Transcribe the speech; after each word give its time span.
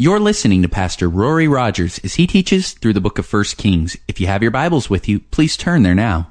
You're 0.00 0.18
listening 0.18 0.62
to 0.62 0.68
Pastor 0.70 1.10
Rory 1.10 1.46
Rodgers 1.46 1.98
as 1.98 2.14
he 2.14 2.26
teaches 2.26 2.72
through 2.72 2.94
the 2.94 3.02
book 3.02 3.18
of 3.18 3.30
1 3.30 3.44
Kings. 3.58 3.98
If 4.08 4.18
you 4.18 4.28
have 4.28 4.40
your 4.40 4.50
Bibles 4.50 4.88
with 4.88 5.10
you, 5.10 5.20
please 5.20 5.58
turn 5.58 5.82
there 5.82 5.94
now. 5.94 6.30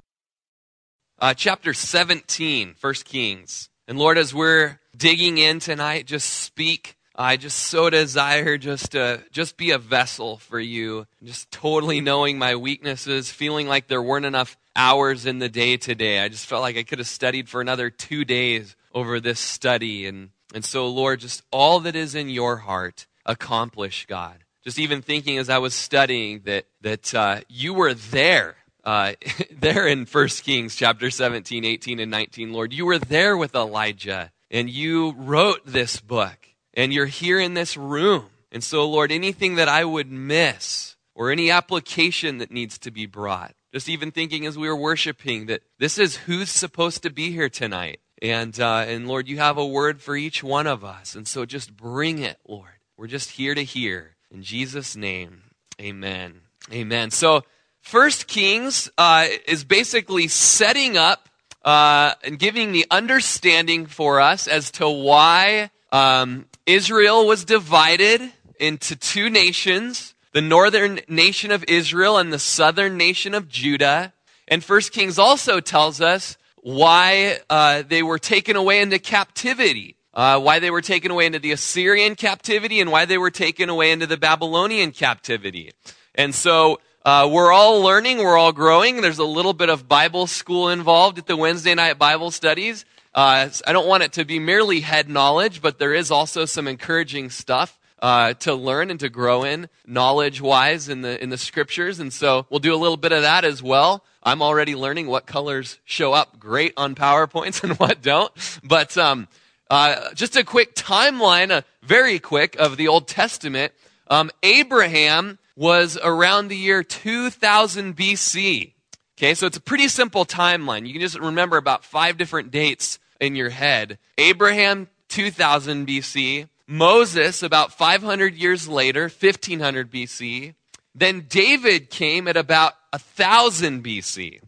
Uh, 1.20 1.36
chapter 1.36 1.76
17, 1.76 2.74
1 2.82 2.94
Kings. 3.06 3.70
And 3.88 4.00
Lord, 4.00 4.18
as 4.18 4.34
we're 4.34 4.80
digging 4.98 5.38
in 5.38 5.60
tonight, 5.60 6.08
just 6.08 6.32
speak. 6.32 6.96
I 7.16 7.38
just 7.38 7.60
so 7.60 7.92
desire 7.92 8.58
just 8.58 8.94
to 8.94 9.22
just 9.32 9.56
be 9.56 9.70
a 9.70 9.78
vessel 9.78 10.38
for 10.38 10.60
you, 10.60 11.06
just 11.24 11.52
totally 11.52 12.02
knowing 12.02 12.40
my 12.40 12.56
weaknesses, 12.56 13.30
feeling 13.30 13.68
like 13.68 13.88
there 13.88 14.02
weren't 14.02 14.26
enough 14.26 14.58
hours 14.76 15.28
in 15.28 15.38
the 15.38 15.48
day 15.48 15.78
today. 15.78 16.22
I 16.22 16.30
just 16.30 16.48
felt 16.48 16.64
like 16.64 16.76
I 16.76 16.82
could 16.82 16.98
have 16.98 17.08
studied 17.08 17.48
for 17.48 17.62
another 17.62 17.92
two 17.92 18.26
days 18.26 18.76
over 18.96 19.20
this 19.20 19.40
study. 19.40 20.08
And, 20.08 20.32
and 20.56 20.66
so, 20.66 20.88
Lord, 20.88 21.20
just 21.20 21.44
all 21.52 21.82
that 21.82 21.96
is 21.96 22.16
in 22.16 22.30
your 22.30 22.58
heart, 22.58 23.06
accomplish, 23.26 24.06
God. 24.08 24.44
Just 24.64 24.80
even 24.80 25.02
thinking 25.02 25.38
as 25.38 25.50
I 25.50 25.58
was 25.58 25.74
studying 25.74 26.42
that, 26.42 26.66
that 26.82 27.14
uh, 27.16 27.42
you 27.48 27.74
were 27.74 27.94
there, 27.94 28.58
uh, 28.84 29.14
there 29.52 29.88
in 29.88 30.06
1 30.06 30.28
Kings 30.28 30.76
chapter 30.76 31.10
17, 31.10 31.64
18, 31.66 32.00
and 32.00 32.12
19, 32.12 32.54
Lord. 32.54 32.74
You 32.74 32.86
were 32.86 33.00
there 33.00 33.38
with 33.38 33.56
Elijah, 33.56 34.32
and 34.52 34.70
you 34.70 35.14
wrote 35.18 35.66
this 35.66 36.00
book, 36.00 36.38
and 36.74 36.94
you're 36.94 37.06
here 37.06 37.40
in 37.40 37.54
this 37.54 37.78
room. 37.78 38.26
And 38.52 38.64
so, 38.64 38.90
Lord, 38.90 39.12
anything 39.12 39.56
that 39.56 39.70
I 39.70 39.86
would 39.86 40.12
miss 40.12 40.98
or 41.16 41.32
any 41.32 41.52
application 41.52 42.40
that 42.40 42.52
needs 42.52 42.78
to 42.80 42.92
be 42.92 43.06
brought, 43.06 43.54
just 43.74 43.88
even 43.88 44.12
thinking 44.12 44.46
as 44.46 44.58
we 44.58 44.68
were 44.68 44.76
worshiping 44.76 45.46
that 45.46 45.62
this 45.78 46.00
is 46.00 46.16
who's 46.16 46.50
supposed 46.50 47.04
to 47.04 47.12
be 47.12 47.32
here 47.32 47.50
tonight. 47.50 48.00
And, 48.22 48.60
uh, 48.60 48.86
and 48.88 49.08
Lord, 49.08 49.28
you 49.28 49.38
have 49.38 49.58
a 49.58 49.66
word 49.66 50.02
for 50.02 50.16
each 50.16 50.44
one 50.44 50.68
of 50.68 50.84
us. 50.84 51.16
And 51.16 51.28
so 51.28 51.46
just 51.46 51.78
bring 51.78 52.20
it, 52.20 52.38
Lord. 52.48 52.79
We're 53.00 53.08
just 53.08 53.32
here 53.32 53.56
to 53.56 53.64
hear. 53.64 54.18
In 54.30 54.44
Jesus' 54.44 54.98
name, 54.98 55.44
amen. 55.80 56.42
Amen. 56.70 57.12
So, 57.12 57.46
First 57.80 58.28
Kings 58.28 58.92
uh, 58.98 59.26
is 59.48 59.64
basically 59.64 60.28
setting 60.28 60.98
up 60.98 61.30
uh, 61.64 62.16
and 62.26 62.38
giving 62.38 62.74
the 62.74 62.86
understanding 62.92 63.86
for 63.86 64.20
us 64.20 64.50
as 64.50 64.70
to 64.72 64.90
why 64.90 65.72
um, 65.94 66.48
Israel 66.66 67.26
was 67.26 67.46
divided 67.46 68.34
into 68.60 68.98
two 68.98 69.30
nations 69.30 70.14
the 70.34 70.42
northern 70.42 71.00
nation 71.08 71.52
of 71.52 71.64
Israel 71.70 72.18
and 72.18 72.34
the 72.34 72.38
southern 72.38 72.98
nation 72.98 73.34
of 73.34 73.48
Judah. 73.48 74.12
And 74.46 74.62
First 74.62 74.92
Kings 74.92 75.18
also 75.18 75.62
tells 75.62 76.02
us 76.02 76.38
why 76.58 77.40
uh, 77.50 77.84
they 77.88 78.04
were 78.04 78.20
taken 78.20 78.58
away 78.58 78.82
into 78.82 79.00
captivity 79.00 79.96
uh, 80.14 80.40
why 80.40 80.60
they 80.60 80.72
were 80.72 80.82
taken 80.82 81.12
away 81.12 81.26
into 81.26 81.40
the 81.40 81.52
Assyrian 81.52 82.16
captivity 82.16 82.80
and 82.80 82.92
why 82.92 83.06
they 83.06 83.18
were 83.18 83.32
taken 83.32 83.70
away 83.70 83.92
into 83.92 84.08
the 84.08 84.18
Babylonian 84.18 84.92
captivity. 84.92 85.72
And 86.16 86.34
so 86.34 86.80
uh, 87.06 87.30
we're 87.32 87.52
all 87.52 87.82
learning, 87.82 88.18
we're 88.18 88.38
all 88.38 88.52
growing. 88.52 89.02
There's 89.02 89.20
a 89.20 89.24
little 89.24 89.54
bit 89.54 89.70
of 89.70 89.88
Bible 89.88 90.28
school 90.28 90.70
involved 90.70 91.18
at 91.18 91.28
the 91.28 91.38
Wednesday 91.38 91.74
night 91.74 91.98
Bible 91.98 92.32
studies. 92.32 92.86
Uh, 93.14 93.50
I 93.66 93.74
don't 93.74 93.88
want 93.88 94.04
it 94.04 94.14
to 94.14 94.26
be 94.26 94.40
merely 94.40 94.82
head 94.82 95.10
knowledge, 95.10 95.62
but 95.62 95.80
there 95.80 95.94
is 95.94 96.12
also 96.12 96.46
some 96.46 96.68
encouraging 96.68 97.30
stuff. 97.30 97.76
Uh, 98.02 98.34
to 98.36 98.56
learn 98.56 98.92
and 98.92 99.02
to 99.02 99.10
grow 99.10 99.44
in 99.44 99.68
knowledge 99.86 100.40
wise 100.40 100.88
in 100.88 101.02
the 101.02 101.22
in 101.22 101.30
the 101.30 101.38
scriptures 101.38 102.00
and 102.00 102.14
so 102.14 102.46
we'll 102.50 102.62
do 102.62 102.74
a 102.74 102.78
little 102.80 102.96
bit 102.96 103.12
of 103.12 103.24
that 103.24 103.44
as 103.44 103.62
well 103.62 104.06
i'm 104.24 104.42
already 104.42 104.74
learning 104.74 105.06
what 105.06 105.26
colors 105.26 105.80
show 105.84 106.14
up 106.14 106.40
great 106.40 106.72
on 106.78 106.96
powerpoints 106.96 107.62
and 107.66 107.78
what 107.78 108.02
don't 108.02 108.32
but 108.64 108.98
um, 108.98 109.28
uh, 109.70 110.14
just 110.14 110.36
a 110.36 110.44
quick 110.44 110.76
timeline, 110.76 111.52
uh, 111.52 111.62
very 111.84 112.20
quick, 112.20 112.56
of 112.58 112.78
the 112.78 112.88
Old 112.88 113.08
Testament. 113.08 113.74
Um, 114.08 114.32
Abraham 114.42 115.38
was 115.56 115.98
around 116.02 116.48
the 116.48 116.58
year 116.58 116.84
2000 116.84 117.96
BC. 117.96 118.74
Okay, 119.18 119.34
so 119.34 119.46
it's 119.46 119.58
a 119.58 119.62
pretty 119.62 119.90
simple 119.90 120.26
timeline. 120.26 120.88
You 120.88 120.94
can 120.94 121.02
just 121.02 121.20
remember 121.20 121.58
about 121.58 121.84
five 121.84 122.18
different 122.18 122.52
dates 122.52 123.00
in 123.20 123.36
your 123.36 123.50
head. 123.50 124.00
Abraham, 124.18 124.88
2000 125.10 125.88
BC. 125.88 126.48
Moses, 126.66 127.44
about 127.44 127.74
500 127.74 128.36
years 128.36 128.68
later, 128.68 129.04
1500 129.04 129.92
BC. 129.92 130.54
Then 130.96 131.26
David 131.28 131.90
came 131.90 132.28
at 132.28 132.38
about 132.38 132.74
1000 132.92 133.84
BC. 133.84 134.40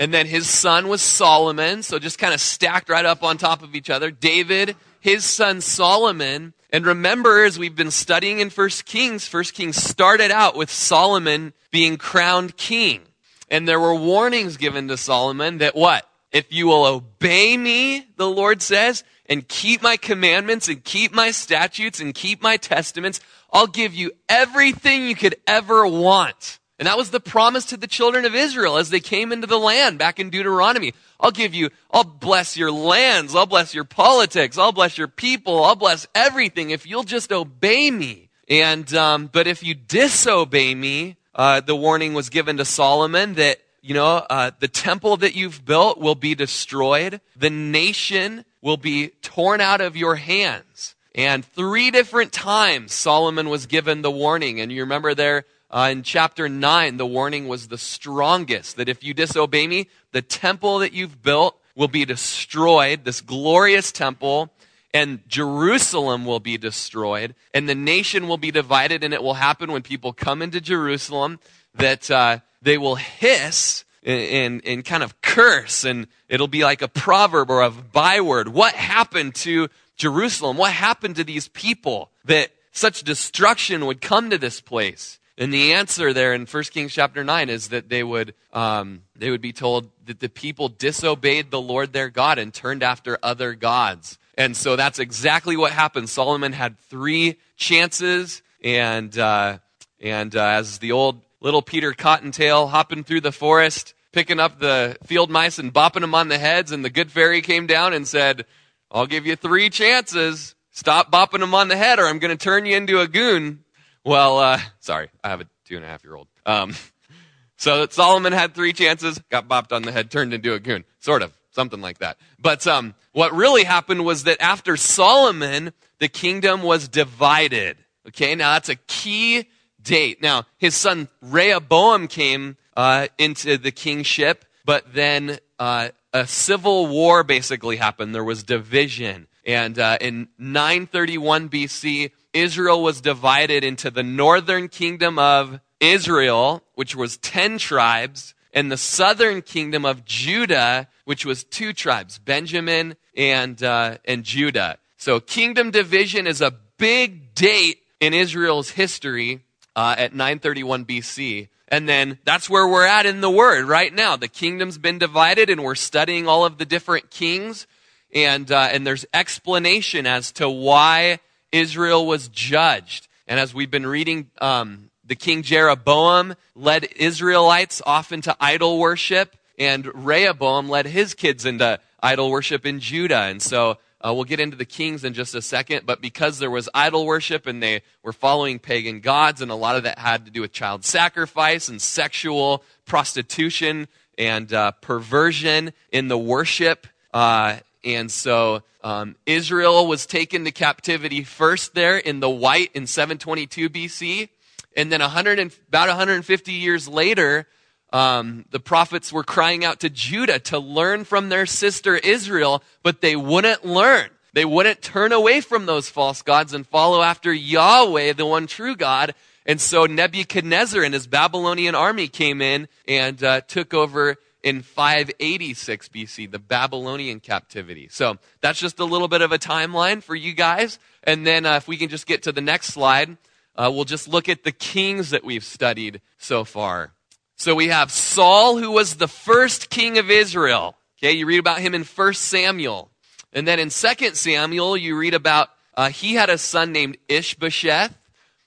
And 0.00 0.14
then 0.14 0.26
his 0.26 0.48
son 0.48 0.88
was 0.88 1.02
Solomon, 1.02 1.82
so 1.82 1.98
just 1.98 2.18
kind 2.18 2.32
of 2.32 2.40
stacked 2.40 2.88
right 2.88 3.04
up 3.04 3.22
on 3.22 3.36
top 3.36 3.62
of 3.62 3.74
each 3.74 3.90
other. 3.90 4.10
David, 4.10 4.74
his 4.98 5.26
son 5.26 5.60
Solomon. 5.60 6.54
And 6.70 6.86
remember, 6.86 7.44
as 7.44 7.58
we've 7.58 7.76
been 7.76 7.90
studying 7.90 8.40
in 8.40 8.48
First 8.48 8.86
Kings, 8.86 9.28
First 9.28 9.52
Kings 9.52 9.76
started 9.76 10.30
out 10.30 10.56
with 10.56 10.70
Solomon 10.70 11.52
being 11.70 11.98
crowned 11.98 12.56
king. 12.56 13.02
And 13.50 13.68
there 13.68 13.78
were 13.78 13.94
warnings 13.94 14.56
given 14.56 14.88
to 14.88 14.96
Solomon 14.96 15.58
that 15.58 15.76
what? 15.76 16.08
If 16.32 16.50
you 16.50 16.68
will 16.68 16.86
obey 16.86 17.58
me, 17.58 18.06
the 18.16 18.30
Lord 18.30 18.62
says, 18.62 19.04
and 19.26 19.46
keep 19.46 19.82
my 19.82 19.98
commandments 19.98 20.68
and 20.68 20.82
keep 20.82 21.12
my 21.12 21.30
statutes 21.30 22.00
and 22.00 22.14
keep 22.14 22.40
my 22.40 22.56
testaments, 22.56 23.20
I'll 23.52 23.66
give 23.66 23.92
you 23.92 24.12
everything 24.30 25.04
you 25.04 25.14
could 25.14 25.34
ever 25.46 25.86
want. 25.86 26.59
And 26.80 26.86
that 26.86 26.96
was 26.96 27.10
the 27.10 27.20
promise 27.20 27.66
to 27.66 27.76
the 27.76 27.86
children 27.86 28.24
of 28.24 28.34
Israel 28.34 28.78
as 28.78 28.88
they 28.88 29.00
came 29.00 29.32
into 29.32 29.46
the 29.46 29.58
land 29.58 29.98
back 29.98 30.18
in 30.18 30.30
Deuteronomy. 30.30 30.94
I'll 31.20 31.30
give 31.30 31.54
you, 31.54 31.68
I'll 31.90 32.04
bless 32.04 32.56
your 32.56 32.72
lands, 32.72 33.34
I'll 33.34 33.44
bless 33.44 33.74
your 33.74 33.84
politics, 33.84 34.56
I'll 34.56 34.72
bless 34.72 34.96
your 34.96 35.06
people, 35.06 35.62
I'll 35.62 35.76
bless 35.76 36.06
everything 36.14 36.70
if 36.70 36.86
you'll 36.86 37.02
just 37.02 37.32
obey 37.32 37.90
me. 37.90 38.30
And, 38.48 38.92
um, 38.94 39.26
but 39.26 39.46
if 39.46 39.62
you 39.62 39.74
disobey 39.74 40.74
me, 40.74 41.16
uh, 41.34 41.60
the 41.60 41.76
warning 41.76 42.14
was 42.14 42.30
given 42.30 42.56
to 42.56 42.64
Solomon 42.64 43.34
that, 43.34 43.58
you 43.82 43.92
know, 43.92 44.24
uh, 44.30 44.52
the 44.58 44.66
temple 44.66 45.18
that 45.18 45.36
you've 45.36 45.62
built 45.66 45.98
will 45.98 46.14
be 46.14 46.34
destroyed. 46.34 47.20
The 47.36 47.50
nation 47.50 48.46
will 48.62 48.78
be 48.78 49.08
torn 49.20 49.60
out 49.60 49.82
of 49.82 49.98
your 49.98 50.16
hands. 50.16 50.94
And 51.14 51.44
three 51.44 51.90
different 51.90 52.32
times 52.32 52.94
Solomon 52.94 53.50
was 53.50 53.66
given 53.66 54.00
the 54.00 54.10
warning. 54.10 54.60
And 54.60 54.72
you 54.72 54.80
remember 54.80 55.14
there, 55.14 55.44
uh, 55.70 55.88
in 55.92 56.02
chapter 56.02 56.48
9, 56.48 56.96
the 56.96 57.06
warning 57.06 57.46
was 57.46 57.68
the 57.68 57.78
strongest 57.78 58.76
that 58.76 58.88
if 58.88 59.04
you 59.04 59.14
disobey 59.14 59.66
me, 59.66 59.88
the 60.12 60.22
temple 60.22 60.80
that 60.80 60.92
you've 60.92 61.22
built 61.22 61.56
will 61.76 61.88
be 61.88 62.04
destroyed, 62.04 63.04
this 63.04 63.20
glorious 63.20 63.92
temple, 63.92 64.50
and 64.92 65.20
Jerusalem 65.28 66.24
will 66.24 66.40
be 66.40 66.58
destroyed, 66.58 67.34
and 67.54 67.68
the 67.68 67.74
nation 67.74 68.26
will 68.26 68.36
be 68.36 68.50
divided, 68.50 69.04
and 69.04 69.14
it 69.14 69.22
will 69.22 69.34
happen 69.34 69.70
when 69.70 69.82
people 69.82 70.12
come 70.12 70.42
into 70.42 70.60
Jerusalem 70.60 71.38
that 71.74 72.10
uh, 72.10 72.38
they 72.60 72.76
will 72.76 72.96
hiss 72.96 73.84
and, 74.02 74.20
and, 74.20 74.62
and 74.66 74.84
kind 74.84 75.04
of 75.04 75.20
curse, 75.20 75.84
and 75.84 76.08
it'll 76.28 76.48
be 76.48 76.64
like 76.64 76.82
a 76.82 76.88
proverb 76.88 77.50
or 77.50 77.62
a 77.62 77.70
byword. 77.70 78.48
What 78.48 78.74
happened 78.74 79.36
to 79.36 79.68
Jerusalem? 79.96 80.56
What 80.56 80.72
happened 80.72 81.16
to 81.16 81.24
these 81.24 81.46
people 81.48 82.10
that 82.24 82.50
such 82.72 83.04
destruction 83.04 83.86
would 83.86 84.00
come 84.00 84.30
to 84.30 84.38
this 84.38 84.60
place? 84.60 85.19
And 85.40 85.54
the 85.54 85.72
answer 85.72 86.12
there 86.12 86.34
in 86.34 86.44
1 86.44 86.64
Kings 86.64 86.92
chapter 86.92 87.24
9 87.24 87.48
is 87.48 87.68
that 87.68 87.88
they 87.88 88.04
would, 88.04 88.34
um, 88.52 89.04
they 89.16 89.30
would 89.30 89.40
be 89.40 89.54
told 89.54 89.88
that 90.04 90.20
the 90.20 90.28
people 90.28 90.68
disobeyed 90.68 91.50
the 91.50 91.60
Lord 91.60 91.94
their 91.94 92.10
God 92.10 92.38
and 92.38 92.52
turned 92.52 92.82
after 92.82 93.18
other 93.22 93.54
gods. 93.54 94.18
And 94.36 94.54
so 94.54 94.76
that's 94.76 94.98
exactly 94.98 95.56
what 95.56 95.72
happened. 95.72 96.10
Solomon 96.10 96.52
had 96.52 96.78
three 96.78 97.38
chances, 97.56 98.42
and, 98.62 99.18
uh, 99.18 99.58
and 99.98 100.36
uh, 100.36 100.44
as 100.44 100.78
the 100.78 100.92
old 100.92 101.22
little 101.40 101.62
Peter 101.62 101.94
Cottontail 101.94 102.66
hopping 102.66 103.02
through 103.02 103.22
the 103.22 103.32
forest, 103.32 103.94
picking 104.12 104.40
up 104.40 104.58
the 104.58 104.98
field 105.04 105.30
mice 105.30 105.58
and 105.58 105.72
bopping 105.72 106.02
them 106.02 106.14
on 106.14 106.28
the 106.28 106.38
heads, 106.38 106.70
and 106.70 106.84
the 106.84 106.90
good 106.90 107.10
fairy 107.10 107.40
came 107.40 107.66
down 107.66 107.94
and 107.94 108.06
said, 108.06 108.44
I'll 108.90 109.06
give 109.06 109.24
you 109.24 109.36
three 109.36 109.70
chances. 109.70 110.54
Stop 110.70 111.10
bopping 111.10 111.40
them 111.40 111.54
on 111.54 111.68
the 111.68 111.78
head, 111.78 111.98
or 111.98 112.06
I'm 112.06 112.18
going 112.18 112.36
to 112.36 112.44
turn 112.44 112.66
you 112.66 112.76
into 112.76 113.00
a 113.00 113.08
goon. 113.08 113.64
Well, 114.04 114.38
uh, 114.38 114.60
sorry, 114.78 115.10
I 115.22 115.28
have 115.28 115.40
a 115.40 115.46
two 115.64 115.76
and 115.76 115.84
a 115.84 115.88
half 115.88 116.02
year 116.04 116.14
old. 116.14 116.28
Um, 116.46 116.74
so 117.56 117.86
Solomon 117.88 118.32
had 118.32 118.54
three 118.54 118.72
chances, 118.72 119.18
got 119.30 119.48
bopped 119.48 119.72
on 119.72 119.82
the 119.82 119.92
head, 119.92 120.10
turned 120.10 120.32
into 120.32 120.54
a 120.54 120.60
goon. 120.60 120.84
Sort 121.00 121.22
of, 121.22 121.32
something 121.50 121.80
like 121.80 121.98
that. 121.98 122.16
But 122.38 122.66
um, 122.66 122.94
what 123.12 123.32
really 123.34 123.64
happened 123.64 124.04
was 124.04 124.24
that 124.24 124.40
after 124.40 124.76
Solomon, 124.76 125.72
the 125.98 126.08
kingdom 126.08 126.62
was 126.62 126.88
divided. 126.88 127.76
Okay, 128.08 128.34
now 128.34 128.54
that's 128.54 128.70
a 128.70 128.76
key 128.76 129.46
date. 129.82 130.22
Now, 130.22 130.44
his 130.58 130.74
son 130.74 131.08
Rehoboam 131.20 132.08
came 132.08 132.56
uh, 132.76 133.08
into 133.18 133.58
the 133.58 133.70
kingship, 133.70 134.44
but 134.64 134.94
then 134.94 135.38
uh, 135.58 135.90
a 136.12 136.26
civil 136.26 136.86
war 136.86 137.22
basically 137.22 137.76
happened. 137.76 138.14
There 138.14 138.24
was 138.24 138.42
division. 138.42 139.26
And 139.46 139.78
uh, 139.78 139.98
in 140.00 140.28
931 140.38 141.48
BC, 141.48 142.10
Israel 142.32 142.82
was 142.82 143.00
divided 143.00 143.64
into 143.64 143.90
the 143.90 144.02
northern 144.02 144.68
kingdom 144.68 145.18
of 145.18 145.60
Israel, 145.80 146.62
which 146.74 146.94
was 146.94 147.16
10 147.18 147.58
tribes, 147.58 148.34
and 148.52 148.70
the 148.70 148.76
southern 148.76 149.42
kingdom 149.42 149.84
of 149.84 150.04
Judah, 150.04 150.88
which 151.04 151.24
was 151.24 151.44
two 151.44 151.72
tribes, 151.72 152.18
Benjamin 152.18 152.96
and, 153.16 153.62
uh, 153.62 153.98
and 154.04 154.24
Judah. 154.24 154.78
So 154.96 155.20
kingdom 155.20 155.70
division 155.70 156.26
is 156.26 156.40
a 156.40 156.54
big 156.76 157.34
date 157.34 157.78
in 158.00 158.14
Israel's 158.14 158.70
history 158.70 159.40
uh, 159.76 159.94
at 159.96 160.12
931 160.12 160.84
BC. 160.84 161.48
And 161.68 161.88
then 161.88 162.18
that's 162.24 162.50
where 162.50 162.66
we're 162.66 162.86
at 162.86 163.06
in 163.06 163.20
the 163.20 163.30
Word 163.30 163.66
right 163.66 163.94
now. 163.94 164.16
The 164.16 164.28
kingdom's 164.28 164.78
been 164.78 164.98
divided, 164.98 165.48
and 165.50 165.62
we're 165.62 165.76
studying 165.76 166.26
all 166.26 166.44
of 166.44 166.58
the 166.58 166.64
different 166.64 167.10
kings. 167.10 167.66
And, 168.12 168.50
uh, 168.50 168.68
and 168.72 168.84
there's 168.84 169.06
explanation 169.14 170.06
as 170.06 170.32
to 170.32 170.50
why 170.50 171.20
Israel 171.52 172.06
was 172.06 172.28
judged. 172.28 173.08
And 173.26 173.38
as 173.38 173.54
we've 173.54 173.70
been 173.70 173.86
reading, 173.86 174.30
um, 174.40 174.90
the 175.04 175.16
king 175.16 175.42
Jeroboam 175.42 176.34
led 176.54 176.84
Israelites 176.96 177.82
off 177.84 178.12
into 178.12 178.36
idol 178.40 178.78
worship, 178.78 179.36
and 179.58 179.90
Rehoboam 180.06 180.68
led 180.68 180.86
his 180.86 181.14
kids 181.14 181.44
into 181.44 181.80
idol 182.02 182.30
worship 182.30 182.64
in 182.64 182.80
Judah. 182.80 183.22
And 183.22 183.42
so 183.42 183.78
uh, 184.00 184.14
we'll 184.14 184.24
get 184.24 184.40
into 184.40 184.56
the 184.56 184.64
kings 184.64 185.04
in 185.04 185.12
just 185.12 185.34
a 185.34 185.42
second, 185.42 185.84
but 185.84 186.00
because 186.00 186.38
there 186.38 186.50
was 186.50 186.68
idol 186.72 187.04
worship 187.04 187.46
and 187.46 187.62
they 187.62 187.82
were 188.02 188.12
following 188.12 188.58
pagan 188.58 189.00
gods, 189.00 189.42
and 189.42 189.50
a 189.50 189.54
lot 189.54 189.76
of 189.76 189.82
that 189.82 189.98
had 189.98 190.24
to 190.24 190.30
do 190.30 190.40
with 190.40 190.52
child 190.52 190.84
sacrifice 190.84 191.68
and 191.68 191.82
sexual 191.82 192.64
prostitution 192.86 193.88
and 194.16 194.52
uh, 194.52 194.70
perversion 194.80 195.72
in 195.92 196.08
the 196.08 196.18
worship. 196.18 196.86
Uh, 197.12 197.56
and 197.84 198.10
so 198.10 198.62
um, 198.82 199.16
Israel 199.26 199.86
was 199.86 200.06
taken 200.06 200.44
to 200.44 200.50
captivity 200.50 201.24
first 201.24 201.74
there 201.74 201.96
in 201.96 202.20
the 202.20 202.30
white 202.30 202.70
in 202.74 202.86
722 202.86 203.70
BC. 203.70 204.28
And 204.76 204.90
then 204.92 205.00
100 205.00 205.38
and, 205.38 205.56
about 205.68 205.88
150 205.88 206.52
years 206.52 206.86
later, 206.86 207.46
um, 207.92 208.44
the 208.50 208.60
prophets 208.60 209.12
were 209.12 209.24
crying 209.24 209.64
out 209.64 209.80
to 209.80 209.90
Judah 209.90 210.38
to 210.40 210.58
learn 210.58 211.04
from 211.04 211.28
their 211.28 211.46
sister 211.46 211.96
Israel, 211.96 212.62
but 212.82 213.00
they 213.00 213.16
wouldn't 213.16 213.64
learn. 213.64 214.10
They 214.32 214.44
wouldn't 214.44 214.80
turn 214.80 215.12
away 215.12 215.40
from 215.40 215.66
those 215.66 215.88
false 215.88 216.22
gods 216.22 216.54
and 216.54 216.66
follow 216.66 217.02
after 217.02 217.32
Yahweh, 217.32 218.12
the 218.12 218.26
one 218.26 218.46
true 218.46 218.76
God. 218.76 219.14
And 219.44 219.60
so 219.60 219.86
Nebuchadnezzar 219.86 220.82
and 220.82 220.94
his 220.94 221.08
Babylonian 221.08 221.74
army 221.74 222.06
came 222.06 222.40
in 222.40 222.68
and 222.86 223.22
uh, 223.24 223.40
took 223.40 223.74
over 223.74 224.16
in 224.42 224.62
586 224.62 225.88
BC, 225.88 226.30
the 226.30 226.38
Babylonian 226.38 227.20
captivity. 227.20 227.88
So 227.90 228.18
that's 228.40 228.58
just 228.58 228.78
a 228.78 228.84
little 228.84 229.08
bit 229.08 229.22
of 229.22 229.32
a 229.32 229.38
timeline 229.38 230.02
for 230.02 230.14
you 230.14 230.32
guys. 230.32 230.78
And 231.04 231.26
then 231.26 231.46
uh, 231.46 231.56
if 231.56 231.68
we 231.68 231.76
can 231.76 231.88
just 231.88 232.06
get 232.06 232.22
to 232.24 232.32
the 232.32 232.40
next 232.40 232.68
slide, 232.68 233.16
uh, 233.56 233.70
we'll 233.72 233.84
just 233.84 234.08
look 234.08 234.28
at 234.28 234.44
the 234.44 234.52
kings 234.52 235.10
that 235.10 235.24
we've 235.24 235.44
studied 235.44 236.00
so 236.18 236.44
far. 236.44 236.92
So 237.36 237.54
we 237.54 237.68
have 237.68 237.90
Saul, 237.90 238.58
who 238.58 238.70
was 238.70 238.96
the 238.96 239.08
first 239.08 239.70
king 239.70 239.98
of 239.98 240.10
Israel. 240.10 240.76
Okay, 240.98 241.12
you 241.12 241.26
read 241.26 241.38
about 241.38 241.60
him 241.60 241.74
in 241.74 241.84
1 241.84 242.14
Samuel. 242.14 242.90
And 243.32 243.46
then 243.46 243.58
in 243.58 243.70
2 243.70 244.14
Samuel, 244.14 244.76
you 244.76 244.96
read 244.96 245.14
about 245.14 245.48
uh, 245.74 245.88
he 245.88 246.14
had 246.14 246.28
a 246.28 246.36
son 246.36 246.72
named 246.72 246.98
Ishbosheth, 247.08 247.96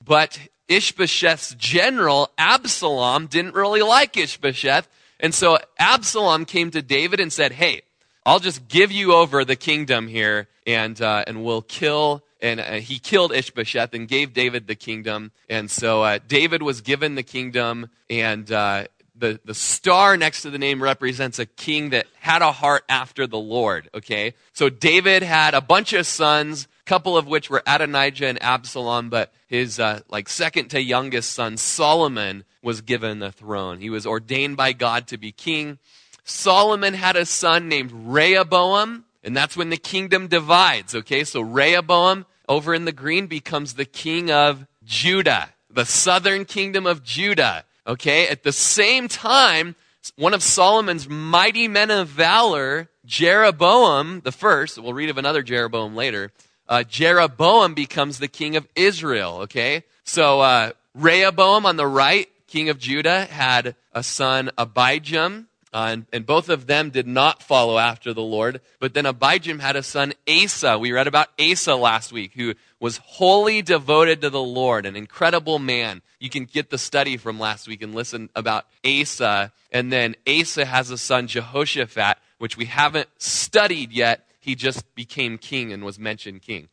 but 0.04 0.40
Ishbosheth's 0.68 1.56
general, 1.56 2.32
Absalom, 2.38 3.28
didn't 3.28 3.56
really 3.56 3.82
like 3.82 4.18
Ishbosheth. 4.18 4.88
And 5.24 5.34
so 5.34 5.58
Absalom 5.80 6.46
came 6.46 6.70
to 6.72 6.84
David 6.84 7.20
and 7.20 7.34
said, 7.34 7.54
Hey, 7.54 7.82
I'll 8.26 8.40
just 8.40 8.68
give 8.68 8.92
you 8.92 9.14
over 9.14 9.44
the 9.44 9.56
kingdom 9.56 10.08
here, 10.08 10.48
and, 10.68 11.02
uh, 11.02 11.24
and 11.26 11.44
we'll 11.44 11.64
kill 11.64 12.24
and 12.44 12.60
uh, 12.60 12.74
he 12.74 13.00
killed 13.00 13.34
Ishbosheth 13.34 13.94
and 13.94 14.06
gave 14.08 14.34
David 14.34 14.68
the 14.68 14.76
kingdom. 14.76 15.32
And 15.50 15.72
so 15.72 16.04
uh, 16.04 16.20
David 16.28 16.62
was 16.62 16.82
given 16.82 17.16
the 17.16 17.24
kingdom, 17.24 17.90
and 18.10 18.52
uh, 18.52 18.88
the, 19.16 19.40
the 19.46 19.54
star 19.54 20.18
next 20.18 20.42
to 20.42 20.50
the 20.50 20.58
name 20.58 20.84
represents 20.84 21.40
a 21.40 21.46
king 21.46 21.92
that 21.92 22.06
had 22.20 22.42
a 22.42 22.52
heart 22.52 22.84
after 22.90 23.26
the 23.26 23.40
Lord, 23.40 23.90
okay? 23.96 24.34
So 24.52 24.68
David 24.68 25.24
had 25.24 25.54
a 25.54 25.62
bunch 25.62 25.94
of 25.94 26.06
sons, 26.06 26.68
couple 26.86 27.18
of 27.18 27.28
which 27.28 27.50
were 27.50 27.64
Adonijah 27.66 28.28
and 28.28 28.42
Absalom, 28.42 29.10
but 29.10 29.32
his 29.48 29.80
uh, 29.80 30.02
like 30.10 30.30
second 30.30 30.70
to 30.70 30.82
youngest 30.82 31.32
son, 31.32 31.58
Solomon, 31.58 32.44
was 32.62 32.82
given 32.82 33.20
the 33.20 33.32
throne. 33.32 33.80
He 33.80 33.90
was 33.90 34.06
ordained 34.06 34.58
by 34.58 34.74
God 34.74 35.08
to 35.08 35.18
be 35.18 35.32
king. 35.32 35.80
Solomon 36.24 36.94
had 36.94 37.16
a 37.16 37.26
son 37.26 37.68
named 37.68 37.92
Rehoboam, 37.94 39.06
and 39.24 39.36
that's 39.36 39.58
when 39.58 39.70
the 39.70 39.78
kingdom 39.78 40.28
divides, 40.28 40.96
okay? 40.96 41.24
So 41.24 41.42
Rehoboam 41.42 42.26
over 42.48 42.74
in 42.74 42.86
the 42.86 42.92
green 42.92 43.28
becomes 43.28 43.74
the 43.74 43.86
king 43.86 44.32
of 44.32 44.66
Judah, 44.86 45.50
the 45.70 45.86
southern 45.86 46.46
kingdom 46.46 46.86
of 46.86 47.04
Judah. 47.04 47.66
Okay, 47.86 48.30
at 48.30 48.44
the 48.44 48.54
same 48.54 49.10
time, 49.10 49.76
one 50.16 50.34
of 50.34 50.42
Solomon's 50.42 51.10
mighty 51.10 51.68
men 51.68 51.92
of 51.92 52.08
valor, 52.08 52.90
Jeroboam 53.06 54.22
the 54.22 54.32
first, 54.32 54.78
we'll 54.78 54.94
read 54.94 55.10
of 55.10 55.18
another 55.18 55.44
Jeroboam 55.44 55.94
later, 55.96 56.32
uh, 56.68 56.84
Jeroboam 56.84 57.74
becomes 57.74 58.20
the 58.20 58.28
king 58.28 58.56
of 58.56 58.68
Israel. 58.76 59.40
Okay, 59.44 59.84
so 60.04 60.42
uh, 60.42 60.72
Rehoboam 60.96 61.66
on 61.66 61.76
the 61.76 61.88
right, 61.88 62.30
king 62.48 62.70
of 62.70 62.78
Judah, 62.80 63.26
had 63.26 63.76
a 63.94 64.04
son 64.04 64.52
Abijam, 64.58 65.46
uh, 65.74 65.88
and, 65.90 66.06
and, 66.14 66.24
both 66.24 66.50
of 66.50 66.68
them 66.68 66.92
did 66.92 67.08
not 67.08 67.42
follow 67.42 67.80
after 67.80 68.14
the 68.14 68.22
Lord. 68.22 68.62
But 68.80 68.94
then 68.94 69.06
Abijam 69.06 69.60
had 69.60 69.76
a 69.76 69.82
son, 69.82 70.14
Asa. 70.30 70.78
We 70.78 70.92
read 70.92 71.08
about 71.08 71.30
Asa 71.40 71.74
last 71.74 72.14
week, 72.14 72.34
who 72.36 72.54
was 72.80 72.98
wholly 72.98 73.64
devoted 73.64 74.22
to 74.22 74.30
the 74.30 74.42
Lord, 74.42 74.86
an 74.86 74.96
incredible 74.96 75.58
man. 75.58 76.04
You 76.20 76.30
can 76.30 76.46
get 76.46 76.70
the 76.70 76.78
study 76.78 77.18
from 77.18 77.40
last 77.40 77.68
week 77.68 77.82
and 77.82 77.96
listen 77.96 78.30
about 78.36 78.68
Asa. 78.86 79.52
And 79.72 79.92
then 79.92 80.16
Asa 80.28 80.66
has 80.66 80.92
a 80.92 80.98
son, 80.98 81.26
Jehoshaphat, 81.26 82.20
which 82.38 82.56
we 82.56 82.66
haven't 82.66 83.10
studied 83.18 83.92
yet. 83.92 84.28
He 84.44 84.56
just 84.56 84.94
became 84.94 85.38
king 85.38 85.72
and 85.72 85.84
was 85.84 85.98
mentioned 85.98 86.42
king. 86.42 86.68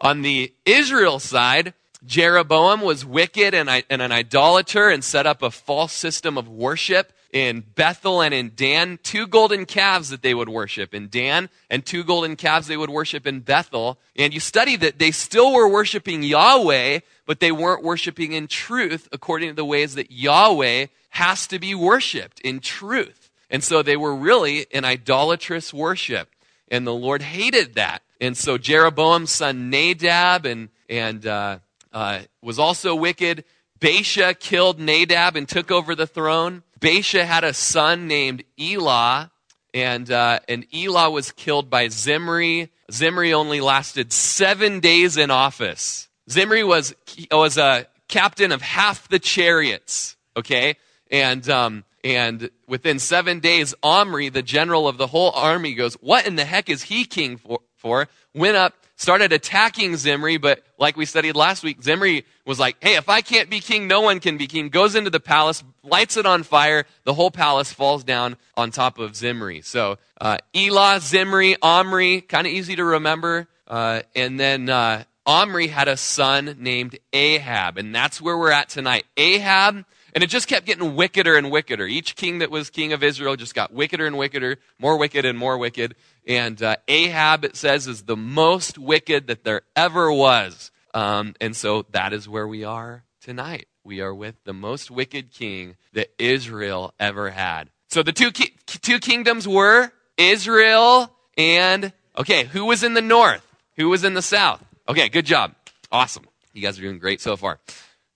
On 0.00 0.22
the 0.22 0.54
Israel 0.64 1.18
side, 1.18 1.74
Jeroboam 2.04 2.82
was 2.82 3.04
wicked 3.04 3.52
and, 3.52 3.68
and 3.68 4.00
an 4.00 4.12
idolater 4.12 4.88
and 4.88 5.02
set 5.02 5.26
up 5.26 5.42
a 5.42 5.50
false 5.50 5.92
system 5.92 6.38
of 6.38 6.48
worship 6.48 7.12
in 7.32 7.64
Bethel 7.74 8.22
and 8.22 8.32
in 8.32 8.52
Dan, 8.54 9.00
two 9.02 9.26
golden 9.26 9.66
calves 9.66 10.10
that 10.10 10.22
they 10.22 10.34
would 10.34 10.48
worship 10.48 10.94
in 10.94 11.08
Dan, 11.08 11.48
and 11.68 11.84
two 11.84 12.04
golden 12.04 12.36
calves 12.36 12.68
they 12.68 12.76
would 12.76 12.90
worship 12.90 13.26
in 13.26 13.40
Bethel. 13.40 13.98
And 14.14 14.32
you 14.32 14.40
study 14.40 14.76
that 14.76 14.98
they 14.98 15.10
still 15.10 15.52
were 15.52 15.68
worshiping 15.68 16.22
Yahweh, 16.22 17.00
but 17.26 17.40
they 17.40 17.52
weren't 17.52 17.82
worshiping 17.82 18.32
in 18.32 18.46
truth 18.46 19.08
according 19.12 19.48
to 19.48 19.56
the 19.56 19.64
ways 19.64 19.96
that 19.96 20.12
Yahweh 20.12 20.86
has 21.10 21.46
to 21.48 21.58
be 21.58 21.74
worshiped 21.74 22.40
in 22.40 22.60
truth. 22.60 23.30
And 23.50 23.64
so 23.64 23.82
they 23.82 23.96
were 23.96 24.14
really 24.14 24.66
an 24.72 24.84
idolatrous 24.84 25.74
worship. 25.74 26.30
And 26.68 26.86
the 26.86 26.94
Lord 26.94 27.22
hated 27.22 27.74
that. 27.74 28.02
And 28.20 28.36
so 28.36 28.58
Jeroboam's 28.58 29.30
son 29.30 29.70
Nadab 29.70 30.46
and, 30.46 30.68
and 30.88 31.26
uh, 31.26 31.58
uh, 31.92 32.20
was 32.42 32.58
also 32.58 32.94
wicked. 32.94 33.44
Baasha 33.80 34.38
killed 34.38 34.80
Nadab 34.80 35.36
and 35.36 35.48
took 35.48 35.70
over 35.70 35.94
the 35.94 36.06
throne. 36.06 36.62
Baasha 36.80 37.24
had 37.24 37.44
a 37.44 37.52
son 37.52 38.06
named 38.06 38.44
Elah, 38.58 39.30
and, 39.72 40.10
uh, 40.10 40.40
and 40.48 40.66
Elah 40.74 41.10
was 41.10 41.32
killed 41.32 41.70
by 41.70 41.88
Zimri. 41.88 42.70
Zimri 42.90 43.32
only 43.32 43.60
lasted 43.60 44.12
seven 44.12 44.80
days 44.80 45.16
in 45.16 45.30
office. 45.30 46.08
Zimri 46.30 46.64
was, 46.64 46.94
was 47.30 47.58
a 47.58 47.86
captain 48.08 48.52
of 48.52 48.62
half 48.62 49.08
the 49.08 49.18
chariots, 49.18 50.16
okay? 50.36 50.76
And, 51.10 51.48
um, 51.48 51.84
and 52.06 52.50
within 52.68 53.00
seven 53.00 53.40
days, 53.40 53.74
Omri, 53.82 54.28
the 54.28 54.42
general 54.42 54.86
of 54.86 54.96
the 54.96 55.08
whole 55.08 55.32
army, 55.32 55.74
goes, 55.74 55.94
What 55.94 56.24
in 56.24 56.36
the 56.36 56.44
heck 56.44 56.70
is 56.70 56.84
he 56.84 57.04
king 57.04 57.36
for? 57.36 57.60
for? 57.74 58.08
Went 58.32 58.56
up, 58.56 58.74
started 58.94 59.32
attacking 59.32 59.96
Zimri, 59.96 60.36
but 60.36 60.62
like 60.78 60.96
we 60.96 61.04
studied 61.04 61.34
last 61.34 61.64
week, 61.64 61.82
Zimri 61.82 62.24
was 62.44 62.60
like, 62.60 62.76
hey, 62.80 62.94
if 62.94 63.08
I 63.08 63.22
can't 63.22 63.50
be 63.50 63.58
king, 63.58 63.88
no 63.88 64.02
one 64.02 64.20
can 64.20 64.36
be 64.36 64.46
king. 64.46 64.68
Goes 64.68 64.94
into 64.94 65.10
the 65.10 65.20
palace, 65.20 65.64
lights 65.82 66.16
it 66.16 66.26
on 66.26 66.44
fire. 66.44 66.84
The 67.04 67.14
whole 67.14 67.32
palace 67.32 67.72
falls 67.72 68.04
down 68.04 68.36
on 68.56 68.70
top 68.70 68.98
of 69.00 69.16
Zimri. 69.16 69.62
So, 69.62 69.98
uh, 70.20 70.38
Elah, 70.54 71.00
Zimri, 71.00 71.56
Omri, 71.60 72.20
kind 72.20 72.46
of 72.46 72.52
easy 72.52 72.76
to 72.76 72.84
remember. 72.84 73.48
Uh, 73.66 74.02
and 74.14 74.38
then, 74.38 74.68
uh, 74.68 75.02
Omri 75.26 75.66
had 75.66 75.88
a 75.88 75.96
son 75.96 76.56
named 76.60 77.00
Ahab, 77.12 77.78
and 77.78 77.92
that's 77.92 78.20
where 78.20 78.38
we're 78.38 78.52
at 78.52 78.68
tonight. 78.68 79.06
Ahab, 79.16 79.84
and 80.16 80.24
it 80.24 80.28
just 80.28 80.48
kept 80.48 80.64
getting 80.64 80.96
wickeder 80.96 81.36
and 81.36 81.50
wickeder. 81.50 81.86
Each 81.86 82.16
king 82.16 82.38
that 82.38 82.50
was 82.50 82.70
king 82.70 82.94
of 82.94 83.02
Israel 83.02 83.36
just 83.36 83.54
got 83.54 83.70
wickeder 83.70 84.06
and 84.06 84.16
wickeder, 84.16 84.56
more 84.78 84.96
wicked 84.96 85.26
and 85.26 85.36
more 85.36 85.58
wicked. 85.58 85.94
And 86.26 86.62
uh, 86.62 86.76
Ahab, 86.88 87.44
it 87.44 87.54
says, 87.54 87.86
is 87.86 88.04
the 88.04 88.16
most 88.16 88.78
wicked 88.78 89.26
that 89.26 89.44
there 89.44 89.60
ever 89.76 90.10
was. 90.10 90.70
Um, 90.94 91.34
and 91.38 91.54
so 91.54 91.84
that 91.90 92.14
is 92.14 92.26
where 92.26 92.48
we 92.48 92.64
are 92.64 93.04
tonight. 93.20 93.66
We 93.84 94.00
are 94.00 94.14
with 94.14 94.36
the 94.44 94.54
most 94.54 94.90
wicked 94.90 95.32
king 95.32 95.76
that 95.92 96.08
Israel 96.18 96.94
ever 96.98 97.28
had. 97.28 97.68
So 97.90 98.02
the 98.02 98.12
two, 98.12 98.32
ki- 98.32 98.54
two 98.64 98.98
kingdoms 98.98 99.46
were 99.46 99.92
Israel 100.16 101.14
and, 101.36 101.92
okay, 102.16 102.44
who 102.44 102.64
was 102.64 102.82
in 102.82 102.94
the 102.94 103.02
north? 103.02 103.46
Who 103.76 103.90
was 103.90 104.02
in 104.02 104.14
the 104.14 104.22
south? 104.22 104.64
Okay, 104.88 105.10
good 105.10 105.26
job. 105.26 105.54
Awesome. 105.92 106.24
You 106.54 106.62
guys 106.62 106.78
are 106.78 106.82
doing 106.82 106.98
great 106.98 107.20
so 107.20 107.36
far. 107.36 107.60